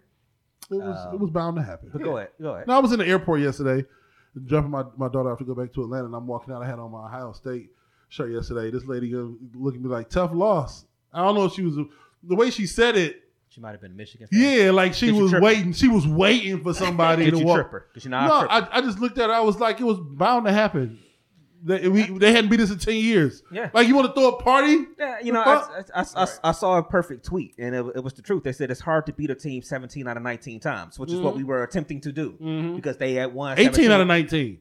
it 0.70 0.74
was 0.76 1.06
Um, 1.06 1.14
it 1.14 1.20
was 1.20 1.30
bound 1.30 1.56
to 1.56 1.62
happen. 1.62 1.90
But 1.92 2.02
go 2.02 2.16
ahead, 2.16 2.30
go 2.40 2.55
ahead. 2.55 2.66
No, 2.66 2.72
I 2.74 2.78
was 2.78 2.92
in 2.92 2.98
the 3.00 3.06
airport 3.06 3.40
yesterday, 3.42 3.86
dropping 4.46 4.70
my, 4.70 4.84
my 4.96 5.09
daughter 5.09 5.30
off 5.32 5.38
to 5.38 5.44
go 5.44 5.55
back 5.55 5.72
to 5.74 5.82
Atlanta, 5.82 6.06
and 6.06 6.14
I'm 6.14 6.26
walking 6.26 6.52
out. 6.55 6.62
I 6.62 6.66
had 6.66 6.78
on 6.78 6.90
my 6.90 7.06
Ohio 7.06 7.32
State 7.32 7.70
shirt 8.09 8.30
yesterday. 8.32 8.70
This 8.70 8.84
lady 8.86 9.12
looking 9.14 9.80
at 9.80 9.84
me 9.84 9.88
like 9.88 10.09
tough 10.10 10.30
loss. 10.32 10.84
I 11.12 11.22
don't 11.24 11.34
know 11.34 11.44
if 11.46 11.55
she 11.55 11.62
was 11.62 11.76
the 12.22 12.34
way 12.34 12.50
she 12.50 12.66
said 12.66 12.96
it. 12.96 13.22
She 13.50 13.62
might 13.62 13.70
have 13.70 13.80
been 13.80 13.92
a 13.92 13.94
Michigan. 13.94 14.26
Fan. 14.26 14.40
Yeah, 14.40 14.70
like 14.72 14.92
she 14.92 15.10
was 15.10 15.32
waiting. 15.32 15.72
She 15.72 15.88
was 15.88 16.06
waiting 16.06 16.62
for 16.62 16.74
somebody 16.74 17.24
Did 17.24 17.38
to 17.38 17.44
walk. 17.44 17.56
trip 17.56 17.70
her? 17.70 17.86
Because 17.88 18.05
you 18.05 18.10
know 18.10 18.20
No. 18.26 18.46
I, 18.48 18.78
I 18.78 18.80
just 18.82 18.98
looked 19.00 19.16
at 19.18 19.30
her. 19.30 19.34
I 19.34 19.40
was 19.40 19.59
like, 19.59 19.80
it 19.80 19.84
was 19.84 19.98
bound 19.98 20.44
to 20.46 20.52
happen. 20.52 20.98
They, 21.68 21.86
we, 21.88 22.02
they 22.18 22.32
hadn't 22.32 22.50
beat 22.50 22.60
us 22.60 22.70
in 22.70 22.78
ten 22.78 22.94
years. 22.96 23.42
Yeah. 23.52 23.68
Like 23.74 23.86
you 23.86 23.94
want 23.94 24.08
to 24.08 24.12
throw 24.14 24.28
a 24.30 24.42
party? 24.42 24.86
yeah, 24.98 25.18
you 25.22 25.32
know, 25.32 25.44
The 25.44 25.50
I. 25.94 26.00
I, 26.00 26.02
I, 26.02 26.24
I, 26.24 26.28
I 26.44 26.52
saw 26.52 26.78
a 26.78 26.82
perfect 26.82 27.24
tweet, 27.26 27.54
and 27.58 27.74
it, 27.74 27.84
it 27.96 28.02
was 28.02 28.14
the 28.14 28.22
truth. 28.22 28.42
They 28.42 28.52
said 28.52 28.70
it's 28.70 28.80
hard 28.80 29.06
to 29.06 29.12
beat 29.12 29.30
a 29.30 29.34
team 29.34 29.62
17 29.62 30.08
out 30.08 30.16
of 30.16 30.22
19 30.22 30.60
times, 30.60 30.98
which 30.98 31.12
is 31.12 31.20
what 31.20 31.36
we 31.36 31.44
were 31.44 31.62
attempting 31.62 32.00
to 32.02 32.12
do 32.12 32.74
because 32.76 32.96
they 32.96 33.14
had 33.14 33.34
won 33.34 33.52
18 33.58 33.64
17 33.72 33.90
out 33.92 34.00
of 34.00 34.06
nineteen. 34.06 34.58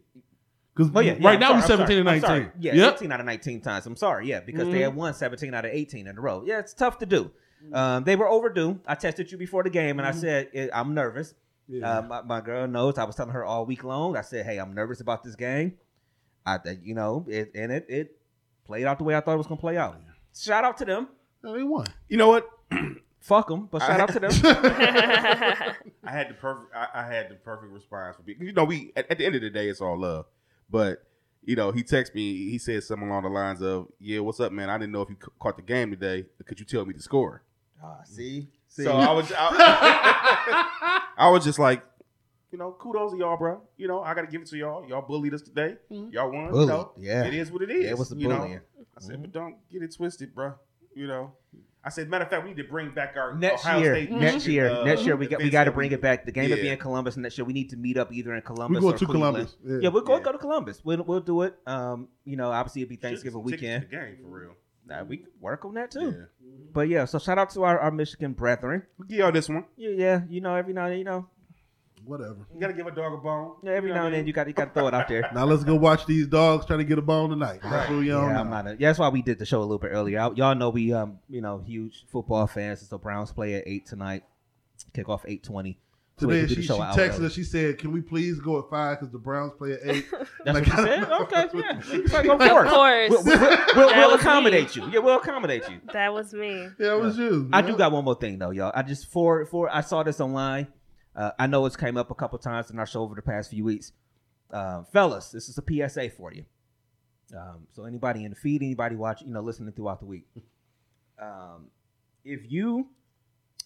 Because 0.75 0.91
Oh, 0.93 0.99
yeah, 0.99 1.13
yeah, 1.19 1.27
right 1.27 1.33
I'm 1.35 1.39
now 1.39 1.47
sorry, 1.47 1.61
we're 1.61 1.67
seventeen 1.67 2.05
sorry, 2.05 2.17
and 2.17 2.21
nineteen. 2.23 2.51
Yeah, 2.59 2.73
Yep. 2.75 2.95
18 2.97 3.11
out 3.11 3.19
of 3.21 3.25
19 3.25 3.61
times. 3.61 3.85
I'm 3.87 3.95
sorry, 3.95 4.27
yeah, 4.27 4.41
because 4.41 4.67
they 4.69 4.81
had 4.81 4.93
won 4.95 5.13
17 5.13 5.51
out 5.53 5.65
of 5.65 5.71
18 5.71 6.05
in 6.07 6.17
a 6.17 6.21
row. 6.21 6.43
Yeah, 6.45 6.59
it's 6.59 6.73
tough 6.73 6.99
to 6.99 7.05
do. 7.07 7.31
Um, 7.73 8.03
they 8.03 8.15
were 8.15 8.27
overdue. 8.27 8.79
I 8.85 8.93
tested 8.95 9.31
you 9.31 9.37
before 9.39 9.63
the 9.63 9.71
game, 9.71 9.97
and 9.97 10.07
I 10.07 10.11
said 10.11 10.49
eh, 10.53 10.67
I'm 10.73 10.93
nervous. 10.93 11.33
Yeah. 11.67 11.97
Uh, 11.97 12.01
my, 12.03 12.21
my 12.21 12.41
girl 12.41 12.67
knows. 12.67 12.97
I 12.99 13.03
was 13.05 13.15
telling 13.15 13.33
her 13.33 13.43
all 13.43 13.65
week 13.65 13.83
long. 13.83 14.15
I 14.15 14.21
said, 14.21 14.45
"Hey, 14.45 14.57
I'm 14.59 14.73
nervous 14.75 15.01
about 15.01 15.23
this 15.23 15.35
game." 15.35 15.73
I, 16.53 16.57
think, 16.57 16.79
you 16.83 16.95
know, 16.95 17.25
it, 17.27 17.51
and 17.55 17.71
it 17.71 17.85
it 17.89 18.17
played 18.65 18.85
out 18.85 18.97
the 18.97 19.03
way 19.03 19.15
I 19.15 19.21
thought 19.21 19.33
it 19.33 19.37
was 19.37 19.47
gonna 19.47 19.59
play 19.59 19.77
out. 19.77 19.99
Shout 20.35 20.63
out 20.63 20.77
to 20.77 20.85
them. 20.85 21.07
No, 21.43 21.53
they 21.53 21.63
won. 21.63 21.85
You 22.09 22.17
know 22.17 22.29
what? 22.29 22.49
Fuck 23.19 23.47
them, 23.49 23.67
but 23.71 23.81
shout 23.81 23.99
I- 23.99 24.03
out 24.03 24.13
to 24.13 24.19
them. 24.19 24.31
I 26.03 26.11
had 26.11 26.29
the 26.29 26.33
perfect. 26.35 26.73
I, 26.75 26.87
I 27.01 27.07
had 27.07 27.29
the 27.29 27.35
perfect 27.35 27.71
response 27.73 28.15
for 28.15 28.21
people. 28.23 28.45
You 28.45 28.53
know, 28.53 28.63
we 28.63 28.91
at, 28.95 29.09
at 29.11 29.17
the 29.17 29.25
end 29.25 29.35
of 29.35 29.41
the 29.41 29.49
day, 29.49 29.67
it's 29.67 29.81
all 29.81 29.99
love. 29.99 30.25
But 30.69 31.03
you 31.43 31.55
know, 31.55 31.71
he 31.71 31.83
texted 31.83 32.15
me. 32.15 32.49
He 32.49 32.57
said 32.57 32.83
something 32.83 33.07
along 33.09 33.23
the 33.23 33.29
lines 33.29 33.61
of, 33.61 33.87
"Yeah, 33.99 34.19
what's 34.19 34.39
up, 34.39 34.51
man? 34.51 34.69
I 34.69 34.77
didn't 34.77 34.91
know 34.93 35.01
if 35.01 35.09
you 35.09 35.15
ca- 35.15 35.31
caught 35.39 35.55
the 35.57 35.63
game 35.63 35.89
today. 35.91 36.25
Could 36.45 36.59
you 36.59 36.65
tell 36.65 36.85
me 36.85 36.93
the 36.93 37.01
score?" 37.01 37.43
Ah, 37.83 37.99
see, 38.05 38.47
So 38.67 38.91
I 38.91 39.11
was, 39.11 39.31
I, 39.37 41.11
I 41.17 41.29
was 41.29 41.43
just 41.43 41.59
like, 41.59 41.83
you 42.51 42.57
know, 42.57 42.71
kudos 42.79 43.11
to 43.11 43.17
y'all, 43.17 43.37
bro. 43.37 43.61
You 43.77 43.87
know, 43.87 44.01
I 44.01 44.13
got 44.13 44.21
to 44.21 44.27
give 44.27 44.41
it 44.41 44.47
to 44.47 44.57
y'all. 44.57 44.87
Y'all 44.87 45.01
bullied 45.01 45.33
us 45.33 45.41
today. 45.41 45.77
Y'all 45.89 46.31
won. 46.31 46.49
Bullied, 46.51 46.61
You 46.61 46.73
know, 46.73 46.91
yeah. 46.97 47.25
it 47.25 47.33
is 47.33 47.51
what 47.51 47.61
it 47.61 47.69
is. 47.71 47.83
Yeah, 47.85 47.89
it 47.91 47.97
was 47.97 48.09
the 48.09 48.17
you 48.17 48.27
know? 48.27 48.37
bullying. 48.37 48.61
I 48.97 49.01
said, 49.01 49.21
but 49.21 49.31
don't 49.31 49.55
get 49.71 49.83
it 49.83 49.95
twisted, 49.95 50.33
bro. 50.33 50.53
You 50.95 51.07
know, 51.07 51.33
I 51.83 51.89
said, 51.89 52.09
matter 52.09 52.23
of 52.25 52.31
fact, 52.31 52.43
we 52.43 52.49
need 52.49 52.57
to 52.57 52.63
bring 52.63 52.89
back 52.91 53.15
our 53.15 53.35
next 53.35 53.63
Ohio 53.65 53.79
year, 53.79 53.95
State 53.95 54.11
next 54.11 54.33
Michigan, 54.33 54.53
year, 54.53 54.69
uh, 54.71 54.83
next 54.83 55.05
year 55.05 55.15
we 55.15 55.27
got 55.27 55.39
we 55.39 55.49
got 55.51 55.65
to 55.65 55.71
bring 55.71 55.91
it 55.91 56.01
back. 56.01 56.25
The 56.25 56.31
game 56.31 56.49
will 56.49 56.57
be 56.57 56.69
in 56.69 56.77
Columbus 56.79 57.15
And 57.15 57.23
next 57.23 57.37
year. 57.37 57.45
We 57.45 57.53
need 57.53 57.69
to 57.69 57.77
meet 57.77 57.97
up 57.97 58.11
either 58.11 58.33
in 58.33 58.41
Columbus. 58.41 58.77
We 58.77 58.81
going 58.81 58.95
or 58.95 58.97
to 58.97 59.05
Cleveland. 59.05 59.35
Columbus. 59.35 59.57
Yeah. 59.63 59.77
Yeah, 59.83 59.89
we'll 59.89 60.03
go 60.03 60.17
Yeah. 60.17 60.23
go 60.23 60.31
to 60.31 60.37
Columbus. 60.39 60.81
We'll 60.83 61.03
we'll 61.03 61.19
do 61.19 61.43
it. 61.43 61.55
Um, 61.67 62.07
you 62.25 62.35
know, 62.35 62.51
obviously 62.51 62.81
it'll 62.81 62.89
be 62.89 62.95
Thanksgiving 62.95 63.43
weekend. 63.43 63.83
The 63.83 63.95
game 63.95 64.17
for 64.23 64.27
real. 64.27 64.51
Nah, 64.87 65.03
we 65.03 65.17
can 65.17 65.27
work 65.39 65.65
on 65.65 65.75
that 65.75 65.93
Yeah. 65.95 66.01
too. 66.01 66.25
But 66.73 66.89
yeah, 66.89 67.05
so 67.05 67.19
shout 67.19 67.37
out 67.37 67.51
to 67.51 67.63
our, 67.63 67.77
our 67.79 67.91
Michigan 67.91 68.33
brethren. 68.33 68.83
We'll 68.97 69.07
give 69.07 69.19
y'all 69.19 69.31
this 69.31 69.47
one. 69.49 69.65
Yeah, 69.75 69.89
yeah, 69.91 70.21
you 70.29 70.41
know, 70.41 70.55
every 70.55 70.73
now 70.73 70.85
and 70.85 70.93
then, 70.93 70.99
you 70.99 71.05
know, 71.05 71.27
Whatever. 72.07 72.47
You 72.53 72.59
gotta 72.61 72.73
give 72.73 72.87
a 72.87 72.91
dog 72.91 73.13
a 73.13 73.17
bone. 73.17 73.55
yeah, 73.63 73.71
every 73.73 73.89
You 73.89 73.95
now 73.95 74.05
and 74.05 74.15
then 74.15 74.25
you 74.25 74.33
gotta 74.33 74.49
you 74.49 74.53
got 74.53 74.65
to 74.65 74.71
throw 74.73 74.87
it 74.87 74.93
out 74.93 75.07
there. 75.07 75.29
Now 75.33 75.45
let's 75.45 75.63
go 75.63 75.75
watch 75.75 76.05
these 76.05 76.25
dogs 76.27 76.65
trying 76.65 76.79
to 76.79 76.85
get 76.85 76.97
a 76.97 77.01
bone 77.01 77.29
tonight. 77.29 77.59
That's 77.61 77.89
what 77.89 77.99
we 77.99 78.07
Yeah. 78.09 78.19
I'm 78.39 78.49
not. 78.49 78.65
A, 78.67 78.71
yeah, 78.79 78.89
that's 78.89 78.99
why 78.99 79.09
we 79.09 79.21
did 79.21 79.39
the 79.39 79.45
show 79.45 79.59
a 79.59 79.61
little 79.61 79.77
bit 79.77 79.89
earlier. 79.91 80.19
I- 80.19 80.31
y'all 80.31 80.55
know 80.55 80.69
we, 80.69 80.93
um, 80.93 81.19
you 81.29 81.41
know, 81.41 81.59
huge 81.59 82.05
football 82.11 82.47
fans. 82.47 82.87
So 82.87 82.97
Browns 82.97 83.31
play 83.33 83.55
at 83.55 83.63
eight 83.67 83.85
tonight. 83.85 84.23
Kick 84.93 85.09
off 85.09 85.25
eight 85.27 85.43
twenty. 85.43 85.79
Today 86.17 86.47
she, 86.47 86.63
she 86.63 86.67
texted 86.69 87.23
us. 87.25 87.33
She 87.33 87.43
said, 87.43 87.77
"Can 87.77 87.91
we 87.91 88.01
please 88.01 88.39
go 88.39 88.57
at 88.57 88.71
five 88.71 88.97
because 88.99 89.11
the 89.11 89.19
Browns 89.19 89.53
play 89.55 89.73
at 89.73 89.79
8. 89.83 90.05
That's 90.11 90.27
what 90.45 90.45
Like- 90.55 90.65
she 90.65 90.71
said. 90.71 91.03
Okay, 91.11 91.45
yeah. 91.53 91.81
It's 91.91 92.11
like, 92.13 92.25
go 92.25 92.33
Of 92.37 92.41
for 92.41 92.65
it. 92.65 92.69
course. 92.69 93.09
We'll, 93.11 93.23
we'll, 93.23 93.59
we'll, 93.75 93.95
we'll 93.95 94.13
accommodate 94.15 94.75
me. 94.75 94.81
you. 94.83 94.89
Yeah, 94.93 94.99
we'll 94.99 95.17
accommodate 95.17 95.69
you. 95.69 95.79
That 95.93 96.11
was 96.13 96.33
me. 96.33 96.69
yeah, 96.79 96.93
it 96.95 96.99
was 96.99 97.19
you. 97.19 97.47
I 97.53 97.59
yeah. 97.59 97.67
do 97.67 97.77
got 97.77 97.91
one 97.91 98.03
more 98.03 98.15
thing 98.15 98.39
though, 98.39 98.49
y'all. 98.49 98.71
I 98.73 98.81
just 98.81 99.11
for 99.11 99.45
for 99.45 99.69
I 99.71 99.81
saw 99.81 100.01
this 100.01 100.19
online. 100.19 100.65
Uh, 101.17 101.31
I 101.39 101.47
know 101.47 101.65
it's 101.65 101.75
came 101.75 101.97
up 101.97 102.11
a 102.11 102.15
couple 102.15 102.37
times 102.37 102.69
in 102.69 102.77
our 102.77 102.85
show 102.85 103.01
over 103.01 103.15
the 103.15 103.23
past 103.23 103.49
few 103.49 103.65
weeks. 103.65 103.91
Um, 104.51 104.85
fellas, 104.93 105.31
this 105.31 105.49
is 105.49 105.57
a 105.57 105.63
PSA 105.89 106.11
for 106.11 106.31
you. 106.31 106.45
Um, 107.35 107.67
so 107.73 107.85
anybody 107.85 108.23
in 108.23 108.29
the 108.29 108.35
feed, 108.35 108.61
anybody 108.61 108.95
watching, 108.95 109.27
you 109.27 109.33
know, 109.33 109.41
listening 109.41 109.73
throughout 109.73 109.99
the 109.99 110.05
week. 110.05 110.27
Um, 111.19 111.71
if 112.23 112.51
you, 112.51 112.89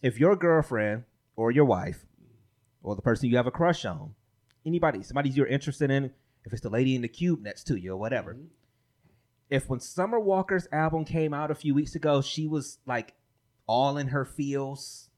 if 0.02 0.18
your 0.18 0.38
girlfriend 0.38 1.04
or 1.36 1.52
your 1.52 1.66
wife 1.66 2.06
or 2.82 2.96
the 2.96 3.02
person 3.02 3.30
you 3.30 3.36
have 3.36 3.46
a 3.46 3.52
crush 3.52 3.84
on, 3.84 4.16
anybody, 4.66 5.04
somebody 5.04 5.30
you're 5.30 5.48
interested 5.48 5.92
in, 5.92 6.06
if 6.46 6.54
it's 6.54 6.62
the 6.62 6.70
lady 6.70 6.96
in 6.96 7.02
the 7.02 7.10
cube 7.10 7.42
next 7.42 7.66
to 7.66 7.76
you 7.76 7.92
or 7.92 7.98
whatever, 7.98 8.38
if 9.50 9.68
when 9.68 9.82
Summer 9.82 10.18
Walker's 10.18 10.68
album 10.72 11.04
came 11.04 11.34
out 11.34 11.52
a 11.52 11.56
few 11.56 11.76
weeks 11.76 11.94
ago, 11.94 12.22
she 12.22 12.48
was 12.48 12.78
like 12.86 13.14
all 13.68 13.98
in 13.98 14.08
her 14.08 14.24
feels. 14.24 15.10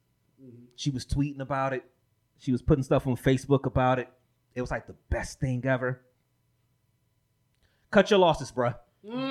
She 0.75 0.89
was 0.89 1.05
tweeting 1.05 1.39
about 1.39 1.73
it. 1.73 1.85
She 2.39 2.51
was 2.51 2.61
putting 2.61 2.83
stuff 2.83 3.07
on 3.07 3.15
Facebook 3.15 3.65
about 3.65 3.99
it. 3.99 4.09
It 4.55 4.61
was 4.61 4.69
like 4.71 4.85
the 4.87 4.95
best 5.09 5.39
thing 5.39 5.65
ever. 5.65 6.01
Cut 7.91 8.09
your 8.09 8.19
losses, 8.19 8.51
bruh. 8.51 8.75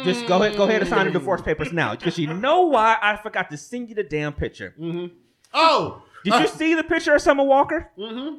Just 0.05 0.27
go 0.27 0.43
ahead, 0.43 0.57
go 0.57 0.65
ahead 0.65 0.83
and 0.83 0.89
sign 0.91 1.07
the 1.07 1.13
divorce 1.13 1.41
papers 1.41 1.73
now. 1.73 1.95
Because 1.95 2.19
you 2.19 2.33
know 2.33 2.63
why 2.67 2.97
I 3.01 3.17
forgot 3.17 3.51
to 3.51 3.57
send 3.57 3.89
you 3.89 3.95
the 3.95 4.03
damn 4.03 4.33
picture. 4.33 4.75
Oh, 5.55 6.03
Did 6.25 6.35
you 6.35 6.47
see 6.49 6.75
the 6.75 6.85
picture 6.85 7.15
of 7.15 7.23
Summer 7.23 7.45
Walker? 7.45 7.91
Mm-hmm. 7.99 8.37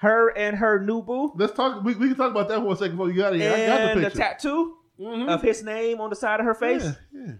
Her 0.00 0.28
and 0.36 0.56
her 0.58 0.80
new 0.80 1.02
boo? 1.02 1.32
Let's 1.36 1.52
talk. 1.54 1.82
We, 1.84 1.94
we 1.94 2.08
can 2.08 2.16
talk 2.16 2.30
about 2.32 2.48
that 2.48 2.60
for 2.60 2.72
a 2.72 2.76
second 2.76 2.96
before 2.96 3.10
you 3.10 3.16
got 3.16 3.34
it. 3.34 3.40
I 3.42 3.66
got 3.66 3.80
and 3.80 3.98
the 4.00 4.04
the 4.04 4.06
picture. 4.10 4.18
tattoo 4.18 4.76
Mhm. 5.00 5.28
of 5.28 5.42
his 5.42 5.62
name 5.62 6.00
on 6.00 6.10
the 6.10 6.16
side 6.16 6.40
of 6.40 6.46
her 6.46 6.54
face. 6.54 6.84
Yeah, 6.84 6.92
yeah. 7.12 7.32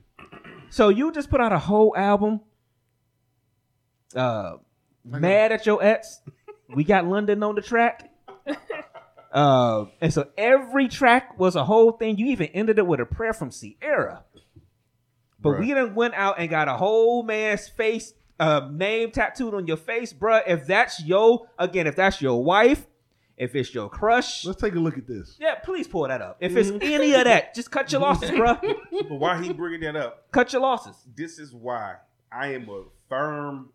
So 0.71 0.89
you 0.89 1.11
just 1.13 1.29
put 1.31 1.41
out 1.41 1.53
a 1.53 1.59
whole 1.59 1.95
album. 1.97 2.41
Uh, 4.15 4.57
mad 5.05 5.53
at 5.53 5.67
your 5.67 5.83
ex. 5.83 6.21
We 6.75 6.85
got 6.85 7.07
London 7.07 7.43
on 7.43 7.55
the 7.55 7.63
track. 7.63 8.11
Uh, 9.33 9.87
and 10.01 10.13
so 10.13 10.29
every 10.39 10.89
track 10.89 11.39
was 11.39 11.57
a 11.57 11.65
whole 11.65 11.93
thing. 11.93 12.17
You 12.17 12.27
even 12.27 12.47
ended 12.49 12.79
it 12.79 12.87
with 12.87 13.01
a 13.01 13.05
prayer 13.07 13.33
from 13.35 13.51
Ciara. 13.51 14.25
But 15.41 15.51
Bruh. 15.51 15.61
we 15.61 15.75
done 15.75 15.95
went 15.95 16.15
out 16.15 16.37
and 16.39 16.49
got 16.49 16.69
a 16.69 16.73
whole 16.75 17.23
man's 17.23 17.69
face 17.69 18.15
uh, 18.41 18.69
name 18.73 19.11
tattooed 19.11 19.55
on 19.55 19.67
your 19.67 19.77
face, 19.77 20.13
bruh. 20.13 20.43
If 20.47 20.67
that's 20.67 21.03
your 21.05 21.49
again, 21.59 21.87
if 21.87 21.97
that's 21.97 22.21
your 22.23 22.43
wife, 22.43 22.87
if 23.37 23.55
it's 23.55 23.75
your 23.75 23.89
crush, 23.91 24.45
Let's 24.47 24.61
take 24.61 24.75
a 24.75 24.79
look 24.79 24.97
at 24.97 25.07
this. 25.07 25.37
yeah, 25.39 25.57
please 25.57 25.87
pull 25.87 26.09
that 26.09 26.23
up. 26.23 26.39
If 26.41 26.57
it's 26.57 26.71
any 26.81 27.13
of 27.15 27.25
that, 27.25 27.55
just 27.55 27.71
cut 27.71 27.93
your 27.93 28.01
losses, 28.01 28.31
bruh. 28.31 28.61
But 28.91 29.11
why 29.11 29.43
he 29.43 29.53
bringing 29.53 29.81
that 29.81 29.97
up? 29.97 30.31
cut 30.33 30.53
your 30.53 30.63
losses. 30.63 30.97
This 31.15 31.39
is 31.39 31.53
why 31.53 31.97
I 32.33 32.53
am 32.55 32.69
a 32.71 32.85
firm. 33.09 33.71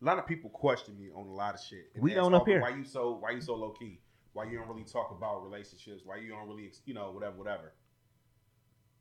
A 0.00 0.04
lot 0.04 0.18
of 0.18 0.26
people 0.26 0.50
question 0.50 0.96
me 0.96 1.08
on 1.14 1.26
a 1.26 1.32
lot 1.32 1.54
of 1.54 1.60
shit. 1.60 1.90
We 1.98 2.14
don't 2.14 2.32
up 2.34 2.42
"Oh, 2.42 2.44
here." 2.44 2.60
Why 2.60 2.70
you 2.70 2.84
so? 2.84 3.18
Why 3.20 3.30
you 3.32 3.40
so 3.40 3.54
low 3.56 3.70
key? 3.70 4.00
Why 4.32 4.44
you 4.44 4.58
don't 4.58 4.68
really 4.68 4.84
talk 4.84 5.10
about 5.16 5.42
relationships? 5.42 6.02
Why 6.04 6.16
you 6.18 6.28
don't 6.30 6.46
really, 6.46 6.70
you 6.84 6.94
know, 6.94 7.10
whatever, 7.10 7.36
whatever. 7.36 7.72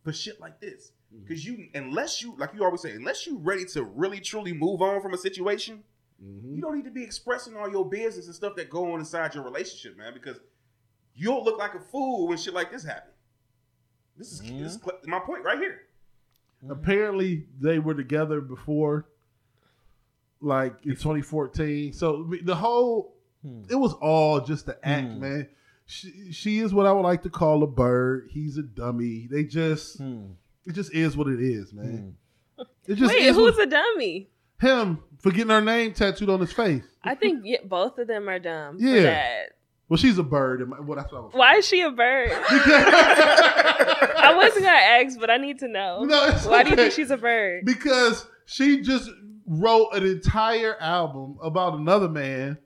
But 0.04 0.16
shit 0.16 0.40
like 0.40 0.60
this, 0.60 0.92
Mm-hmm. 1.14 1.24
because 1.24 1.46
you, 1.46 1.68
unless 1.74 2.22
you, 2.22 2.36
like 2.38 2.54
you 2.54 2.64
always 2.66 2.82
say, 2.82 2.92
unless 2.92 3.26
you 3.26 3.38
ready 3.38 3.64
to 3.66 3.84
really 3.84 4.20
truly 4.20 4.52
move 4.52 4.82
on 4.82 5.02
from 5.02 5.14
a 5.14 5.18
situation, 5.18 5.84
Mm-hmm. 6.24 6.56
you 6.56 6.62
don't 6.62 6.76
need 6.76 6.86
to 6.86 6.92
be 6.92 7.04
expressing 7.04 7.56
all 7.56 7.70
your 7.70 7.88
business 7.88 8.26
and 8.26 8.34
stuff 8.34 8.56
that 8.56 8.70
go 8.72 8.92
on 8.92 9.00
inside 9.00 9.36
your 9.36 9.44
relationship, 9.44 9.96
man. 9.96 10.14
Because 10.16 10.40
you'll 11.14 11.44
look 11.44 11.60
like 11.60 11.76
a 11.76 11.80
fool 11.80 12.28
when 12.28 12.40
shit 12.40 12.56
like 12.56 12.72
this 12.72 12.84
happen. 12.84 13.12
This 14.18 14.32
is, 14.32 14.40
this 14.42 14.76
is 14.76 14.80
my 15.06 15.20
point 15.20 15.44
right 15.44 15.60
here. 15.60 15.82
Apparently, 16.68 17.46
they 17.60 17.78
were 17.78 17.94
together 17.94 18.42
before, 18.42 19.06
like 20.42 20.74
in 20.84 20.92
2014. 20.92 21.94
So 21.94 22.30
the 22.44 22.56
whole, 22.56 23.16
Hmm. 23.44 23.62
it 23.70 23.76
was 23.76 23.94
all 23.94 24.40
just 24.42 24.66
the 24.66 24.78
act, 24.88 25.12
Hmm. 25.14 25.20
man. 25.20 25.48
She, 25.86 26.32
she 26.34 26.60
is 26.60 26.74
what 26.74 26.86
I 26.86 26.92
would 26.92 27.02
like 27.02 27.22
to 27.24 27.30
call 27.30 27.64
a 27.64 27.68
bird. 27.68 28.30
He's 28.32 28.58
a 28.58 28.64
dummy. 28.64 29.28
They 29.32 29.44
just, 29.44 29.98
Hmm. 30.00 30.32
it 30.66 30.74
just 30.74 30.94
is 30.94 31.16
what 31.16 31.28
it 31.28 31.40
is, 31.42 31.72
man. 31.74 32.16
It 32.88 32.96
just 32.96 33.14
Wait, 33.14 33.22
is 33.24 33.36
who's 33.36 33.56
what, 33.56 33.68
a 33.68 33.70
dummy? 33.70 34.30
him 34.60 35.00
for 35.20 35.30
getting 35.32 35.50
her 35.52 35.62
name 35.62 35.94
tattooed 35.94 36.30
on 36.30 36.40
his 36.40 36.52
face. 36.52 36.84
I 37.04 37.14
think 37.16 37.42
yeah, 37.46 37.58
both 37.64 38.00
of 38.00 38.08
them 38.08 38.28
are 38.28 38.40
dumb. 38.40 38.78
Yeah. 38.80 38.96
For 38.96 39.02
that. 39.04 39.46
Well, 39.90 39.98
she's 39.98 40.18
a 40.18 40.24
bird. 40.24 40.62
and 40.62 40.72
my- 40.72 40.80
Well, 40.82 40.98
that's 40.98 41.12
what 41.12 41.20
I 41.20 41.22
was. 41.22 41.34
Why 41.34 41.56
is 41.56 41.68
she 41.68 41.82
a 41.82 41.92
bird? 41.92 42.32
I 43.10 44.34
wasn't 44.36 44.66
gonna 44.66 44.78
ask, 44.78 45.20
but 45.20 45.30
I 45.30 45.38
need 45.38 45.60
to 45.60 45.68
know. 45.68 46.04
No, 46.04 46.26
it's 46.28 46.46
Why 46.46 46.64
do 46.64 46.72
you 46.72 46.76
think 46.76 46.92
she's 46.94 47.12
a 47.12 47.18
bird? 47.18 47.66
because 47.66 48.26
she 48.46 48.82
just 48.82 49.10
wrote 49.48 49.90
an 49.94 50.06
entire 50.06 50.76
album 50.80 51.38
about 51.42 51.74
another 51.76 52.10
man 52.10 52.58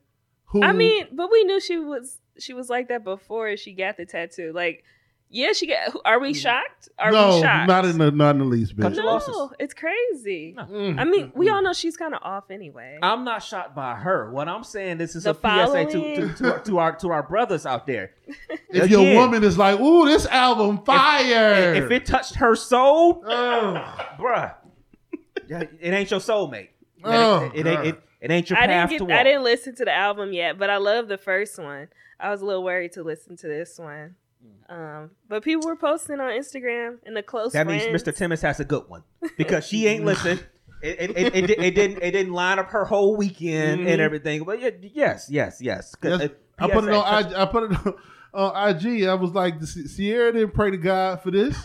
who 0.46 0.64
I 0.64 0.72
mean, 0.74 1.08
but 1.12 1.32
we 1.32 1.44
knew 1.46 1.60
she 1.62 1.78
was 1.80 2.18
she 2.38 2.54
was 2.54 2.70
like 2.70 2.88
that 2.90 3.04
before 3.04 3.56
she 3.58 3.74
got 3.74 3.98
the 3.98 4.06
tattoo. 4.06 4.52
Like, 4.54 4.84
yeah, 5.30 5.54
she 5.54 5.68
got. 5.68 5.96
Are 6.04 6.20
we 6.20 6.34
shocked? 6.34 6.90
Are 7.00 7.12
Mm. 7.12 7.14
no, 7.14 7.36
we 7.36 7.42
shocked? 7.42 7.68
not 7.70 7.86
in 7.86 7.98
the 8.00 8.12
not 8.12 8.32
in 8.36 8.40
the 8.40 8.46
least 8.46 8.76
Cut 8.78 8.94
bit. 8.94 8.98
no, 9.06 9.52
it's 9.60 9.74
crazy. 9.74 10.56
Mm. 10.58 11.00
I 11.00 11.06
mean, 11.06 11.32
we 11.36 11.48
all 11.50 11.62
know 11.62 11.72
she's 11.72 11.96
kind 11.96 12.14
of 12.14 12.22
off 12.24 12.52
anyway. 12.52 13.00
I'm 13.02 13.24
not 13.24 13.42
shocked 13.44 13.74
by 13.76 13.96
her. 13.96 14.30
What 14.32 14.50
I'm 14.50 14.64
saying, 14.66 14.98
this 14.98 15.16
is 15.16 15.24
The 15.24 15.30
a 15.32 15.34
PSA 15.34 15.40
to, 15.40 15.44
following. 15.48 16.16
to, 16.16 16.34
to, 16.36 16.52
our, 16.52 16.60
to 16.64 16.78
our 16.80 16.96
to 16.98 17.10
our 17.12 17.24
brothers 17.24 17.66
out 17.66 17.86
there. 17.88 18.12
If 18.74 18.90
your 18.90 19.16
woman 19.16 19.44
is 19.44 19.58
like, 19.58 19.78
"Ooh, 19.82 20.06
this 20.06 20.26
album 20.28 20.84
fire," 20.86 21.74
if 21.74 21.92
it 21.92 22.06
touched 22.06 22.36
her 22.36 22.56
soul, 22.56 23.22
oh, 23.26 23.74
bruh, 24.18 24.54
yeah, 24.61 24.61
it 25.60 25.94
ain't 25.94 26.10
your 26.12 26.20
soulmate. 26.20 26.70
Oh, 27.04 27.52
it, 27.54 27.66
it, 27.66 27.68
ain't 27.68 27.86
it, 27.88 28.02
it 28.22 28.32
ain't 28.32 28.50
your 28.50 28.60
I 28.60 28.68
path 28.68 28.90
didn't 28.90 29.00
to 29.02 29.06
get. 29.08 29.12
walk. 29.14 29.20
I 29.20 29.24
didn't 29.24 29.44
listen 29.44 29.76
to 29.76 29.86
the 29.86 29.94
album 29.94 30.34
yet, 30.34 30.58
but 30.60 30.70
I 30.70 30.78
love 30.78 31.08
the 31.08 31.18
first 31.18 31.58
one. 31.60 31.88
I 32.20 32.30
was 32.30 32.42
a 32.42 32.46
little 32.46 32.64
worried 32.64 32.92
to 32.94 33.04
listen 33.04 33.36
to 33.38 33.48
this 33.48 33.80
one. 33.80 34.16
Um, 34.70 35.12
but 35.28 35.44
people 35.44 35.68
were 35.68 35.76
posting 35.76 36.20
on 36.20 36.30
Instagram 36.32 36.98
and 37.06 37.16
the 37.18 37.22
close 37.24 37.52
that 37.54 37.68
means. 37.68 37.84
Mr. 37.84 38.16
Timmons 38.16 38.42
has 38.42 38.60
a 38.60 38.66
good 38.66 38.88
one 38.88 39.04
because 39.38 39.68
she 39.68 39.86
ain't 39.88 40.06
listened. 40.06 40.46
It, 40.82 41.00
it, 41.00 41.18
it, 41.18 41.36
it, 41.36 41.50
it 41.60 41.76
didn't 41.76 42.02
it 42.02 42.12
didn't 42.12 42.34
line 42.34 42.58
up 42.58 42.70
her 42.70 42.86
whole 42.86 43.16
weekend 43.16 43.82
Mhm. 43.82 43.92
and 43.92 44.02
everything. 44.02 44.44
But 44.44 44.60
yeah, 44.62 44.70
yes, 44.82 45.28
yes, 45.30 45.58
yes. 45.62 45.94
Yes, 46.02 46.22
Uh, 46.22 46.28
I 46.58 46.70
put 46.70 46.86
it 46.86 46.92
on. 46.92 47.04
I, 47.06 47.42
I 47.44 47.46
put 47.46 47.64
it 47.72 47.78
on, 47.86 47.94
on 48.34 48.70
IG. 48.76 49.04
I 49.06 49.14
was 49.16 49.32
like, 49.32 49.56
Ciara 49.96 50.32
didn't 50.32 50.54
pray 50.54 50.72
to 50.72 50.78
God 50.78 51.22
for 51.22 51.30
this. 51.32 51.56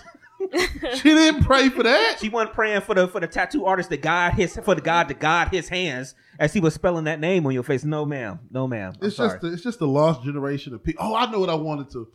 she 0.96 1.14
didn't 1.14 1.44
pray 1.44 1.68
for 1.68 1.82
that. 1.82 2.18
She 2.20 2.28
wasn't 2.28 2.54
praying 2.54 2.82
for 2.82 2.94
the 2.94 3.08
for 3.08 3.20
the 3.20 3.26
tattoo 3.26 3.64
artist 3.64 3.90
to 3.90 3.96
guide 3.96 4.34
his 4.34 4.58
for 4.62 4.74
the 4.74 4.80
God 4.80 5.08
to 5.08 5.14
guide 5.14 5.48
his 5.48 5.68
hands 5.68 6.14
as 6.38 6.52
he 6.52 6.60
was 6.60 6.74
spelling 6.74 7.04
that 7.04 7.20
name 7.20 7.46
on 7.46 7.52
your 7.52 7.62
face. 7.62 7.84
No, 7.84 8.04
ma'am. 8.04 8.40
No, 8.50 8.66
ma'am. 8.66 8.94
I'm 9.00 9.06
It's 9.06 9.16
sorry. 9.16 9.30
just 9.30 9.44
a, 9.44 9.52
it's 9.52 9.62
just 9.62 9.80
a 9.80 9.86
lost 9.86 10.22
generation 10.22 10.74
of 10.74 10.82
people. 10.82 11.04
Oh, 11.06 11.14
I 11.14 11.30
know 11.30 11.40
what 11.40 11.50
I 11.50 11.54
wanted 11.54 11.90
to 11.92 12.08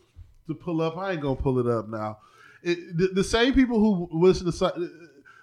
to 0.48 0.54
pull 0.54 0.80
up. 0.80 0.96
I 0.96 1.12
ain't 1.12 1.20
gonna 1.20 1.36
pull 1.36 1.58
it 1.58 1.66
up 1.66 1.88
now. 1.88 2.18
It, 2.62 2.96
the, 2.96 3.08
the 3.08 3.24
same 3.24 3.54
people 3.54 3.78
who 3.80 4.08
listen 4.12 4.50
to 4.50 4.90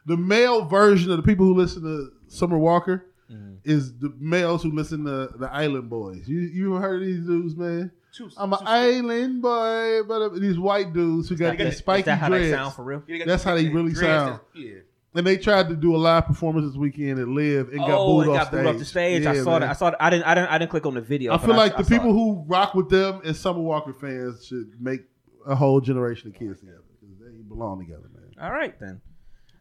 the 0.06 0.18
male 0.18 0.66
version 0.66 1.12
of 1.12 1.18
the 1.18 1.24
people 1.24 1.46
who 1.46 1.54
listen 1.54 1.84
to 1.84 2.12
Summer 2.28 2.58
Walker 2.58 3.06
mm-hmm. 3.32 3.56
is 3.64 3.98
the 4.00 4.14
males 4.20 4.64
who 4.64 4.72
listen 4.72 5.06
to 5.06 5.30
the 5.38 5.50
Island 5.52 5.90
Boys. 5.90 6.28
You 6.28 6.40
you 6.40 6.74
heard 6.74 7.02
of 7.02 7.08
these 7.08 7.26
dudes, 7.26 7.56
man? 7.56 7.92
Choose- 8.12 8.34
I'm 8.38 8.52
an 8.54 8.60
island 8.66 9.42
boy, 9.42 10.02
but 10.08 10.22
uh, 10.22 10.30
these 10.30 10.58
white 10.58 10.94
dudes 10.94 11.30
who 11.30 11.36
got 11.36 11.60
Is 11.60 11.66
these 11.66 11.78
spiky 11.78 12.00
Is 12.02 12.06
that 12.06 12.16
how 12.18 12.28
dreads. 12.30 12.46
they 12.46 12.52
sound 12.52 12.74
for 12.74 12.84
real? 12.84 13.04
That's 13.26 13.44
how 13.44 13.56
they 13.56 13.70
really 13.70 13.94
that- 13.94 14.00
sound. 14.00 14.40
Yeah. 14.56 14.74
And 15.16 15.26
they 15.26 15.38
tried 15.38 15.70
to 15.70 15.76
do 15.76 15.96
a 15.96 15.98
live 15.98 16.28
performance 16.28 16.68
this 16.68 16.78
weekend 16.78 17.20
at 17.20 17.28
Live 17.28 17.70
and 17.70 17.80
got 17.80 17.90
oh, 17.90 18.18
booed 18.22 18.28
it 18.28 18.30
off 18.30 18.36
got 18.38 18.48
stage. 18.48 18.60
booed 18.60 18.68
off 18.68 18.78
the 18.78 18.86
stage. 18.86 19.26
I 19.26 19.36
saw 19.44 19.52
man. 19.54 19.62
that. 19.62 19.70
I 19.72 19.74
saw 19.74 19.90
that. 19.90 20.02
I 20.04 20.10
didn't. 20.12 20.24
I 20.26 20.36
didn't. 20.36 20.50
I 20.52 20.58
didn't 20.60 20.70
click 20.72 20.86
on 20.86 20.94
the 20.94 21.02
video. 21.02 21.34
I 21.34 21.40
feel 21.40 21.56
like 21.56 21.74
I 21.74 21.78
the 21.78 21.84
saw 21.84 21.90
people 21.90 22.10
it. 22.12 22.14
who 22.14 22.44
rock 22.48 22.76
with 22.76 22.90
them 22.90 23.22
and 23.26 23.36
Summer 23.36 23.60
Walker 23.60 23.92
fans 23.92 24.46
should 24.46 24.80
make 24.80 25.02
a 25.48 25.56
whole 25.56 25.82
generation 25.82 26.30
of 26.30 26.36
kids 26.36 26.60
together 26.60 26.84
because 27.02 27.18
they 27.20 27.42
belong 27.42 27.80
together, 27.80 28.08
man. 28.14 28.32
All 28.40 28.52
right 28.52 28.80
then. 28.80 29.02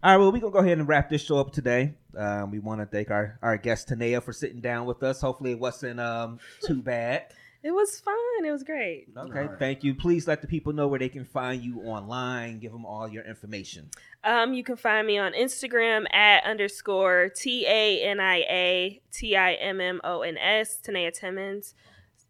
All 0.02 0.10
right. 0.12 0.16
Well, 0.18 0.30
we're 0.32 0.38
gonna 0.40 0.52
go 0.52 0.58
ahead 0.58 0.76
and 0.78 0.86
wrap 0.86 1.08
this 1.08 1.22
show 1.22 1.38
up 1.38 1.50
today. 1.54 1.94
Um, 2.14 2.50
we 2.50 2.58
want 2.58 2.82
to 2.82 2.86
thank 2.86 3.10
our 3.10 3.38
our 3.40 3.56
guest 3.56 3.88
Tania 3.88 4.20
for 4.20 4.34
sitting 4.34 4.60
down 4.60 4.84
with 4.84 5.02
us. 5.02 5.22
Hopefully, 5.22 5.52
it 5.52 5.58
wasn't 5.58 5.98
um 5.98 6.40
too 6.62 6.82
bad. 6.82 7.32
It 7.62 7.72
was 7.72 7.98
fun. 7.98 8.14
It 8.44 8.52
was 8.52 8.62
great. 8.62 9.08
Okay. 9.16 9.48
Thank 9.58 9.82
you. 9.82 9.94
Please 9.94 10.28
let 10.28 10.40
the 10.40 10.46
people 10.46 10.72
know 10.72 10.86
where 10.86 10.98
they 10.98 11.08
can 11.08 11.24
find 11.24 11.60
you 11.60 11.80
online. 11.80 12.60
Give 12.60 12.70
them 12.70 12.86
all 12.86 13.08
your 13.08 13.24
information. 13.24 13.90
Um, 14.22 14.54
you 14.54 14.62
can 14.62 14.76
find 14.76 15.06
me 15.06 15.18
on 15.18 15.32
Instagram 15.32 16.12
at 16.14 16.44
underscore 16.44 17.30
T 17.34 17.66
A 17.66 18.02
N 18.04 18.20
I 18.20 18.36
A 18.48 19.02
T 19.12 19.36
I 19.36 19.54
M 19.54 19.80
M 19.80 20.00
O 20.04 20.22
N 20.22 20.38
S, 20.38 20.76
Tania 20.76 21.10
Timmons. 21.10 21.74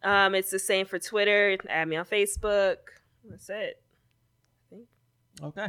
Um, 0.01 0.33
it's 0.33 0.49
the 0.49 0.59
same 0.59 0.87
for 0.87 0.97
Twitter. 0.97 1.57
Add 1.69 1.87
me 1.87 1.97
on 1.97 2.05
Facebook. 2.05 2.77
That's 3.29 3.49
it. 3.49 3.81
I 4.71 4.75
think. 4.75 4.87
Okay. 5.43 5.67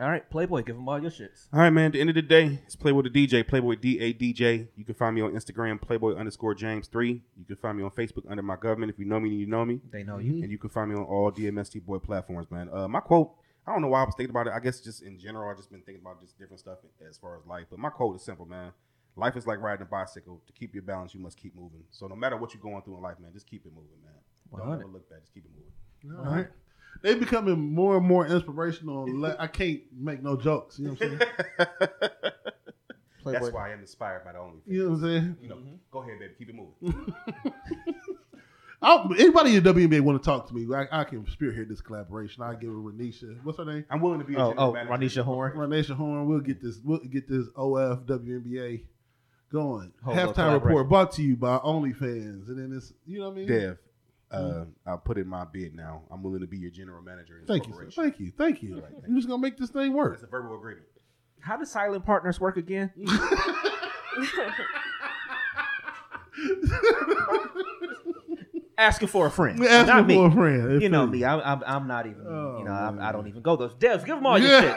All 0.00 0.08
right, 0.08 0.28
Playboy. 0.30 0.62
Give 0.62 0.76
them 0.76 0.88
all 0.88 1.00
your 1.00 1.10
shits. 1.10 1.48
All 1.52 1.58
right, 1.60 1.70
man. 1.70 1.86
At 1.86 1.92
the 1.94 2.00
end 2.00 2.10
of 2.10 2.14
the 2.14 2.22
day, 2.22 2.60
it's 2.64 2.76
Playboy 2.76 3.02
the 3.02 3.10
DJ, 3.10 3.46
Playboy 3.46 3.76
D 3.76 3.98
A 3.98 4.14
DJ. 4.14 4.68
You 4.76 4.84
can 4.84 4.94
find 4.94 5.14
me 5.14 5.22
on 5.22 5.32
Instagram, 5.32 5.80
Playboy 5.80 6.14
underscore 6.14 6.54
James 6.54 6.86
three. 6.86 7.22
You 7.36 7.44
can 7.44 7.56
find 7.56 7.76
me 7.76 7.82
on 7.82 7.90
Facebook 7.90 8.30
under 8.30 8.42
my 8.42 8.56
government. 8.56 8.92
If 8.92 8.98
you 8.98 9.06
know 9.06 9.18
me, 9.18 9.30
you 9.30 9.46
know 9.46 9.64
me. 9.64 9.80
They 9.90 10.04
know 10.04 10.18
you. 10.18 10.42
And 10.42 10.52
you 10.52 10.58
can 10.58 10.70
find 10.70 10.90
me 10.90 10.96
on 10.96 11.04
all 11.04 11.32
DMST 11.32 11.84
Boy 11.84 11.98
platforms, 11.98 12.48
man. 12.50 12.68
Uh, 12.72 12.86
my 12.86 13.00
quote, 13.00 13.32
I 13.66 13.72
don't 13.72 13.82
know 13.82 13.88
why 13.88 14.02
I 14.02 14.04
was 14.04 14.14
thinking 14.16 14.30
about 14.30 14.46
it. 14.46 14.52
I 14.54 14.60
guess 14.60 14.80
just 14.80 15.02
in 15.02 15.18
general, 15.18 15.50
I've 15.50 15.56
just 15.56 15.70
been 15.70 15.82
thinking 15.82 16.02
about 16.02 16.20
just 16.20 16.38
different 16.38 16.60
stuff 16.60 16.78
as 17.08 17.18
far 17.18 17.36
as 17.36 17.44
life. 17.46 17.66
But 17.68 17.80
my 17.80 17.90
quote 17.90 18.14
is 18.14 18.22
simple, 18.22 18.46
man. 18.46 18.72
Life 19.16 19.36
is 19.36 19.48
like 19.48 19.60
riding 19.60 19.82
a 19.82 19.86
bicycle. 19.86 20.40
To 20.46 20.52
keep 20.52 20.74
your 20.74 20.84
balance, 20.84 21.12
you 21.12 21.20
must 21.20 21.36
keep 21.36 21.56
moving. 21.56 21.82
So 21.90 22.06
no 22.06 22.14
matter 22.14 22.36
what 22.36 22.54
you're 22.54 22.62
going 22.62 22.82
through 22.82 22.98
in 22.98 23.02
life, 23.02 23.16
man, 23.20 23.32
just 23.32 23.48
keep 23.48 23.66
it 23.66 23.72
moving, 23.74 23.98
man. 24.04 24.14
Don't 24.56 24.72
ever 24.80 24.86
look 24.86 25.10
back. 25.10 25.20
Just 25.22 25.34
keep 25.34 25.44
it 25.44 25.50
moving. 25.50 26.24
All 26.24 26.32
right. 26.32 26.46
They 27.02 27.14
becoming 27.14 27.74
more 27.74 27.96
and 27.96 28.06
more 28.06 28.26
inspirational. 28.26 29.06
I 29.38 29.46
can't 29.46 29.80
make 29.96 30.22
no 30.22 30.36
jokes. 30.36 30.78
You 30.78 30.86
know 30.86 30.92
what 30.92 31.02
I'm 31.02 31.18
saying? 31.18 31.30
Playboy. 33.22 33.40
That's 33.40 33.52
why 33.52 33.70
I 33.70 33.72
am 33.72 33.80
inspired 33.80 34.24
by 34.24 34.32
the 34.32 34.38
only. 34.38 34.60
You 34.66 34.84
know 34.84 34.90
what 34.90 34.94
I'm 34.96 35.02
saying? 35.02 35.36
You 35.42 35.48
know, 35.48 35.56
mm-hmm. 35.56 35.74
go 35.90 36.02
ahead, 36.02 36.18
baby. 36.18 36.34
Keep 36.38 36.50
it 36.50 36.54
moving. 36.54 37.14
I'll, 38.80 39.12
anybody 39.12 39.56
in 39.56 39.62
the 39.64 39.74
WNBA 39.74 40.00
want 40.00 40.22
to 40.22 40.24
talk 40.24 40.46
to 40.48 40.54
me? 40.54 40.72
I, 40.72 41.00
I 41.00 41.04
can 41.04 41.26
spearhead 41.26 41.68
this 41.68 41.80
collaboration. 41.80 42.44
I 42.44 42.54
give 42.54 42.70
her 42.70 42.76
Renisha. 42.76 43.42
What's 43.42 43.58
her 43.58 43.64
name? 43.64 43.84
I'm 43.90 44.00
willing 44.00 44.20
to 44.20 44.24
be. 44.24 44.34
A 44.34 44.38
Oh, 44.38 44.50
general 44.50 44.68
oh, 44.68 44.72
manager. 44.72 45.22
Ranisha 45.22 45.24
Horn. 45.24 45.52
Renisha 45.56 45.96
Horn. 45.96 46.28
We'll 46.28 46.40
get 46.40 46.62
this. 46.62 46.78
We'll 46.84 47.00
get 47.00 47.28
this 47.28 47.46
OF 47.56 48.06
WNBA 48.06 48.84
going. 49.52 49.92
Whole 50.04 50.14
Halftime 50.14 50.62
report 50.62 50.88
brought 50.88 51.12
to 51.12 51.22
you 51.22 51.36
by 51.36 51.58
OnlyFans, 51.58 52.48
and 52.48 52.58
then 52.58 52.76
it's 52.76 52.92
you 53.04 53.18
know 53.18 53.26
what 53.26 53.32
I 53.32 53.36
mean. 53.36 53.48
Dev, 53.48 53.78
uh, 54.30 54.64
I'll 54.86 54.98
put 54.98 55.16
in 55.18 55.26
my 55.26 55.44
bid 55.44 55.74
now. 55.74 56.02
I'm 56.10 56.22
willing 56.22 56.40
to 56.40 56.46
be 56.46 56.58
your 56.58 56.70
general 56.70 57.02
manager. 57.02 57.38
In 57.38 57.46
Thank 57.46 57.66
you, 57.66 57.72
sir. 57.72 57.78
corporation. 57.90 58.02
thank 58.04 58.20
you, 58.20 58.32
thank 58.36 58.62
you. 58.62 58.82
I'm 59.06 59.16
just 59.16 59.28
gonna 59.28 59.40
make 59.42 59.56
this 59.56 59.70
thing 59.70 59.92
work. 59.94 60.14
It's 60.14 60.22
a 60.22 60.26
verbal 60.26 60.56
agreement. 60.56 60.86
How 61.40 61.56
does 61.56 61.70
silent 61.70 62.04
partners 62.04 62.38
work 62.40 62.56
again? 62.56 62.90
Asking 68.76 69.08
for 69.08 69.26
a 69.26 69.30
friend, 69.30 69.60
Asking 69.64 69.86
not 69.88 70.06
me. 70.06 70.14
for 70.14 70.28
a 70.28 70.30
friend. 70.30 70.80
You 70.80 70.88
know 70.88 71.04
me. 71.04 71.24
I'm, 71.24 71.40
I'm, 71.44 71.62
I'm 71.66 71.88
not 71.88 72.06
even. 72.06 72.24
Oh, 72.24 72.58
you 72.60 72.64
know, 72.64 72.70
I, 72.70 72.90
man. 72.92 73.04
I 73.04 73.10
don't 73.10 73.26
even 73.26 73.42
go 73.42 73.56
those. 73.56 73.74
Devs, 73.74 74.04
give 74.06 74.14
them 74.14 74.24
all 74.24 74.38
your 74.38 74.48
shit. 74.60 74.76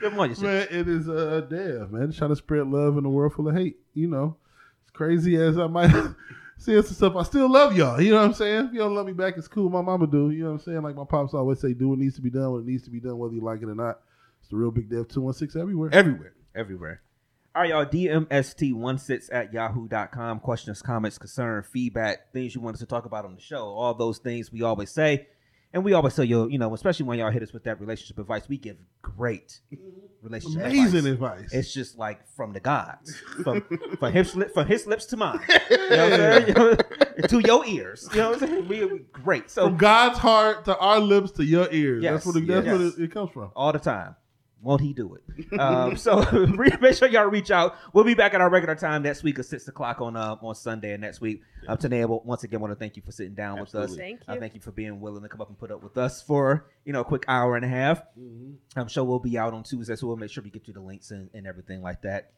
Give 0.00 0.10
them 0.10 0.18
all 0.18 0.26
your 0.26 0.34
shit. 0.34 0.42
man, 0.44 0.66
it 0.68 0.88
is 0.88 1.08
uh, 1.08 1.42
Dev, 1.48 1.92
man. 1.92 2.10
Trying 2.10 2.30
to 2.30 2.36
spread 2.36 2.66
love 2.66 2.98
in 2.98 3.04
a 3.04 3.08
world 3.10 3.32
full 3.34 3.46
of 3.48 3.54
hate. 3.54 3.76
You 3.94 4.08
know, 4.08 4.36
as 4.84 4.90
crazy 4.90 5.36
as 5.36 5.58
I 5.58 5.68
might 5.68 5.92
say 6.60 6.74
some 6.82 6.94
stuff, 6.94 7.16
I 7.16 7.22
still 7.22 7.50
love 7.50 7.76
y'all. 7.76 8.00
You 8.00 8.10
know 8.10 8.18
what 8.18 8.26
I'm 8.26 8.34
saying? 8.34 8.66
If 8.66 8.72
don't 8.74 8.94
love 8.94 9.06
me 9.06 9.12
back, 9.12 9.36
it's 9.36 9.48
cool. 9.48 9.70
My 9.70 9.80
mama 9.80 10.06
do. 10.06 10.30
You 10.30 10.44
know 10.44 10.46
what 10.50 10.52
I'm 10.52 10.58
saying? 10.60 10.82
Like 10.82 10.94
my 10.94 11.04
pops 11.04 11.34
always 11.34 11.60
say, 11.60 11.72
do 11.72 11.88
what 11.88 11.98
needs 11.98 12.16
to 12.16 12.22
be 12.22 12.30
done 12.30 12.52
when 12.52 12.60
it 12.62 12.66
needs 12.66 12.84
to 12.84 12.90
be 12.90 13.00
done, 13.00 13.18
whether 13.18 13.34
you 13.34 13.40
like 13.40 13.62
it 13.62 13.68
or 13.68 13.74
not. 13.74 14.00
It's 14.40 14.50
the 14.50 14.56
real 14.56 14.70
Big 14.70 14.88
Dev 14.88 15.08
216 15.08 15.60
everywhere. 15.60 15.90
Everywhere. 15.92 16.34
everywhere. 16.54 17.02
All 17.54 17.62
right, 17.62 17.70
y'all. 17.70 17.86
DMST16 17.86 19.30
at 19.32 19.52
yahoo.com. 19.52 20.40
Questions, 20.40 20.82
comments, 20.82 21.18
concern, 21.18 21.62
feedback, 21.62 22.32
things 22.32 22.54
you 22.54 22.60
want 22.60 22.74
us 22.74 22.80
to 22.80 22.86
talk 22.86 23.06
about 23.06 23.24
on 23.24 23.34
the 23.34 23.40
show. 23.40 23.64
All 23.64 23.94
those 23.94 24.18
things 24.18 24.52
we 24.52 24.62
always 24.62 24.90
say. 24.90 25.26
And 25.72 25.84
we 25.84 25.92
always 25.92 26.16
tell 26.16 26.24
you, 26.24 26.48
you 26.48 26.58
know, 26.58 26.74
especially 26.74 27.06
when 27.06 27.18
y'all 27.20 27.30
hit 27.30 27.42
us 27.42 27.52
with 27.52 27.62
that 27.64 27.80
relationship 27.80 28.18
advice, 28.18 28.48
we 28.48 28.58
give 28.58 28.76
great 29.02 29.60
mm-hmm. 29.72 29.86
relationship 30.20 30.62
advice. 30.62 30.78
Amazing 30.78 31.06
advice. 31.06 31.38
advice. 31.42 31.52
It's 31.52 31.72
just 31.72 31.96
like 31.96 32.26
from 32.28 32.52
the 32.52 32.58
gods, 32.58 33.16
from 33.44 33.64
from 33.98 34.12
his 34.12 34.34
lip, 34.34 34.52
from 34.52 34.66
his 34.66 34.86
lips 34.86 35.06
to 35.06 35.16
mine, 35.16 35.40
you 35.70 35.90
know 35.90 36.10
what 36.10 36.20
I'm? 36.20 36.48
You 36.48 36.54
know, 36.54 36.76
to 37.28 37.40
your 37.46 37.64
ears. 37.66 38.08
You 38.12 38.18
know 38.18 38.30
what 38.30 38.42
I'm 38.42 38.48
saying? 38.48 38.68
We, 38.68 38.84
we 38.84 38.98
great. 39.12 39.48
So 39.48 39.68
From 39.68 39.76
God's 39.76 40.18
heart 40.18 40.64
to 40.64 40.76
our 40.76 40.98
lips 40.98 41.30
to 41.32 41.44
your 41.44 41.68
ears. 41.70 42.02
Yes, 42.02 42.12
that's 42.12 42.26
what, 42.26 42.36
it, 42.36 42.46
that's 42.48 42.66
yes. 42.66 42.72
what 42.72 42.80
it, 42.80 43.04
it 43.04 43.12
comes 43.12 43.30
from. 43.30 43.52
all 43.54 43.72
the 43.72 43.78
time. 43.78 44.16
Won't 44.62 44.82
he 44.82 44.92
do 44.92 45.14
it? 45.16 45.58
um, 45.58 45.96
so 45.96 46.20
make 46.80 46.94
sure 46.94 47.08
y'all 47.08 47.26
reach 47.26 47.50
out. 47.50 47.76
We'll 47.94 48.04
be 48.04 48.12
back 48.14 48.34
at 48.34 48.40
our 48.42 48.50
regular 48.50 48.74
time 48.74 49.02
next 49.02 49.22
week 49.22 49.38
at 49.38 49.46
six 49.46 49.66
o'clock 49.68 50.00
on 50.02 50.16
uh, 50.16 50.36
on 50.42 50.54
Sunday 50.54 50.92
and 50.92 51.00
next 51.00 51.20
week. 51.22 51.40
Um, 51.66 51.78
today, 51.78 52.04
once 52.04 52.44
again, 52.44 52.60
want 52.60 52.70
to 52.70 52.76
thank 52.76 52.96
you 52.96 53.02
for 53.02 53.10
sitting 53.12 53.34
down 53.34 53.58
with 53.60 53.74
us. 53.74 53.84
Absolutely. 53.84 54.04
Thank 54.04 54.20
I 54.28 54.34
you. 54.34 54.40
thank 54.40 54.54
you 54.54 54.60
for 54.60 54.70
being 54.72 55.00
willing 55.00 55.22
to 55.22 55.28
come 55.28 55.40
up 55.40 55.48
and 55.48 55.58
put 55.58 55.70
up 55.70 55.82
with 55.82 55.96
us 55.96 56.20
for 56.22 56.66
you 56.84 56.92
know 56.92 57.00
a 57.00 57.04
quick 57.04 57.24
hour 57.26 57.56
and 57.56 57.64
a 57.64 57.68
half. 57.68 58.02
I'm 58.76 58.88
sure 58.88 59.02
we'll 59.04 59.18
be 59.18 59.38
out 59.38 59.54
on 59.54 59.62
Tuesday, 59.62 59.96
so 59.96 60.06
we'll 60.06 60.16
make 60.16 60.30
sure 60.30 60.42
we 60.44 60.50
get 60.50 60.68
you 60.68 60.74
the 60.74 60.80
links 60.80 61.10
and, 61.10 61.30
and 61.32 61.46
everything 61.46 61.80
like 61.82 62.02
that. 62.02 62.32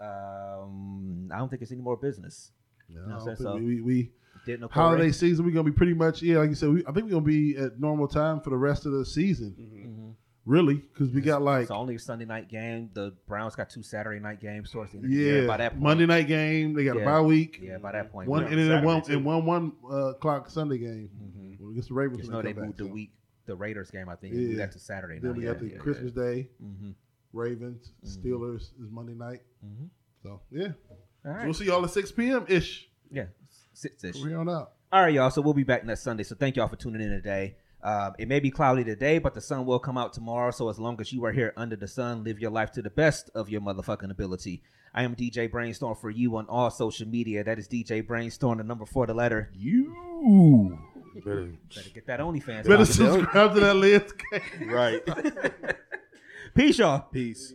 Um, 0.00 1.30
I 1.32 1.38
don't 1.38 1.48
think 1.48 1.62
it's 1.62 1.72
any 1.72 1.80
more 1.80 1.96
business. 1.96 2.52
No, 2.88 3.16
I 3.16 3.24
so- 3.24 3.34
so- 3.34 3.56
we, 3.56 3.62
we, 3.62 3.80
we 3.82 4.12
Didn't 4.46 4.60
know 4.60 4.68
holiday 4.70 5.10
season, 5.12 5.44
we're 5.44 5.52
gonna 5.52 5.64
be 5.70 5.76
pretty 5.76 5.94
much 5.94 6.22
yeah, 6.22 6.38
like 6.38 6.50
you 6.50 6.54
said. 6.54 6.68
We, 6.68 6.80
I 6.86 6.92
think 6.92 7.06
we're 7.06 7.12
gonna 7.12 7.22
be 7.22 7.56
at 7.56 7.80
normal 7.80 8.06
time 8.08 8.40
for 8.40 8.50
the 8.50 8.56
rest 8.56 8.86
of 8.86 8.92
the 8.92 9.04
season. 9.04 9.54
Mhm. 9.58 9.93
Really, 10.46 10.74
because 10.74 11.10
we 11.10 11.22
got 11.22 11.40
like 11.40 11.62
It's 11.62 11.70
only 11.70 11.94
a 11.94 11.98
Sunday 11.98 12.26
night 12.26 12.48
game. 12.50 12.90
The 12.92 13.14
Browns 13.26 13.56
got 13.56 13.70
two 13.70 13.82
Saturday 13.82 14.20
night 14.20 14.40
games 14.40 14.70
towards 14.70 14.92
the 14.92 14.98
end 14.98 15.06
of 15.06 15.10
the 15.10 15.16
yeah, 15.16 15.46
By 15.46 15.56
that 15.56 15.70
point, 15.72 15.82
Monday 15.82 16.04
night 16.06 16.26
game. 16.28 16.74
They 16.74 16.84
got 16.84 16.96
Yeah. 16.96 17.02
a 17.02 17.04
bye 17.06 17.20
week. 17.22 17.60
Yeah, 17.62 17.78
by 17.78 17.92
that 17.92 18.12
point, 18.12 18.28
One 18.28 18.44
and 18.44 18.52
then 18.58 18.66
Saturday 18.68 18.86
one 18.86 19.02
too. 19.02 19.12
and 19.14 19.24
one 19.24 19.46
one 19.46 19.72
uh, 19.90 20.10
o'clock 20.10 20.50
Sunday 20.50 20.76
game 20.78 21.08
Mhm. 21.16 21.60
when 21.60 21.70
against 21.70 21.88
the 21.88 21.94
Ravens. 21.94 22.22
When 22.24 22.30
know 22.30 22.42
they 22.42 22.52
back, 22.52 22.64
moved 22.66 22.78
the 22.78 22.84
so. 22.84 22.92
week, 22.92 23.10
the 23.46 23.56
Raiders 23.56 23.90
game. 23.90 24.08
I 24.10 24.16
think 24.16 24.34
Yeah. 24.34 24.40
they 24.40 24.46
moved 24.48 24.58
that 24.58 24.72
to 24.72 24.78
Saturday 24.78 25.18
Then 25.18 25.30
night. 25.30 25.38
we 25.38 25.44
got 25.44 25.58
the 25.60 25.68
Yeah, 25.70 25.78
Christmas 25.78 26.12
Day 26.12 26.48
Mm-hmm. 26.62 26.90
Ravens 27.32 27.92
Mhm. 28.04 28.18
Steelers 28.18 28.60
is 28.82 28.90
Monday 28.90 29.14
night. 29.14 29.40
Mhm. 29.64 29.88
So 30.22 30.40
yeah, 30.50 30.72
All 31.24 31.32
so 31.32 31.44
we'll 31.44 31.54
see 31.54 31.64
y'all 31.66 31.82
at 31.84 31.90
six 31.90 32.12
p.m. 32.12 32.44
ish. 32.48 32.90
Yeah, 33.10 33.26
six 33.72 34.04
ish. 34.04 34.16
Here 34.16 34.38
on 34.38 34.50
out. 34.50 34.72
All 34.92 35.00
right, 35.02 35.12
y'all. 35.14 35.30
So 35.30 35.40
we'll 35.40 35.54
be 35.54 35.64
back 35.64 35.84
next 35.86 36.02
Sunday. 36.02 36.22
So 36.22 36.34
thank 36.34 36.56
y'all 36.56 36.68
for 36.68 36.76
tuning 36.76 37.00
in 37.00 37.08
today. 37.10 37.56
Um, 37.84 38.14
it 38.18 38.28
may 38.28 38.40
be 38.40 38.50
cloudy 38.50 38.82
today, 38.82 39.18
but 39.18 39.34
the 39.34 39.42
sun 39.42 39.66
will 39.66 39.78
come 39.78 39.98
out 39.98 40.14
tomorrow. 40.14 40.50
So 40.50 40.70
as 40.70 40.78
long 40.78 40.98
as 41.02 41.12
you 41.12 41.22
are 41.26 41.32
here 41.32 41.52
under 41.54 41.76
the 41.76 41.86
sun, 41.86 42.24
live 42.24 42.40
your 42.40 42.50
life 42.50 42.72
to 42.72 42.82
the 42.82 42.88
best 42.88 43.30
of 43.34 43.50
your 43.50 43.60
motherfucking 43.60 44.10
ability. 44.10 44.62
I 44.94 45.02
am 45.02 45.14
DJ 45.14 45.50
Brainstorm 45.50 45.94
for 45.96 46.08
you 46.08 46.36
on 46.38 46.46
all 46.48 46.70
social 46.70 47.06
media. 47.06 47.44
That 47.44 47.58
is 47.58 47.68
DJ 47.68 48.06
Brainstorm, 48.06 48.56
the 48.56 48.64
number 48.64 48.86
four, 48.86 49.06
the 49.06 49.12
letter. 49.12 49.50
You 49.52 50.78
better, 51.22 51.52
Better 51.74 51.90
get 51.90 52.06
that 52.06 52.20
OnlyFans. 52.20 52.66
Better 52.66 52.86
subscribe 52.86 53.52
to 53.54 53.60
that 53.60 53.76
list. 53.76 54.14
right. 54.66 55.02
Peace, 56.54 56.78
y'all. 56.78 57.00
Peace. 57.00 57.52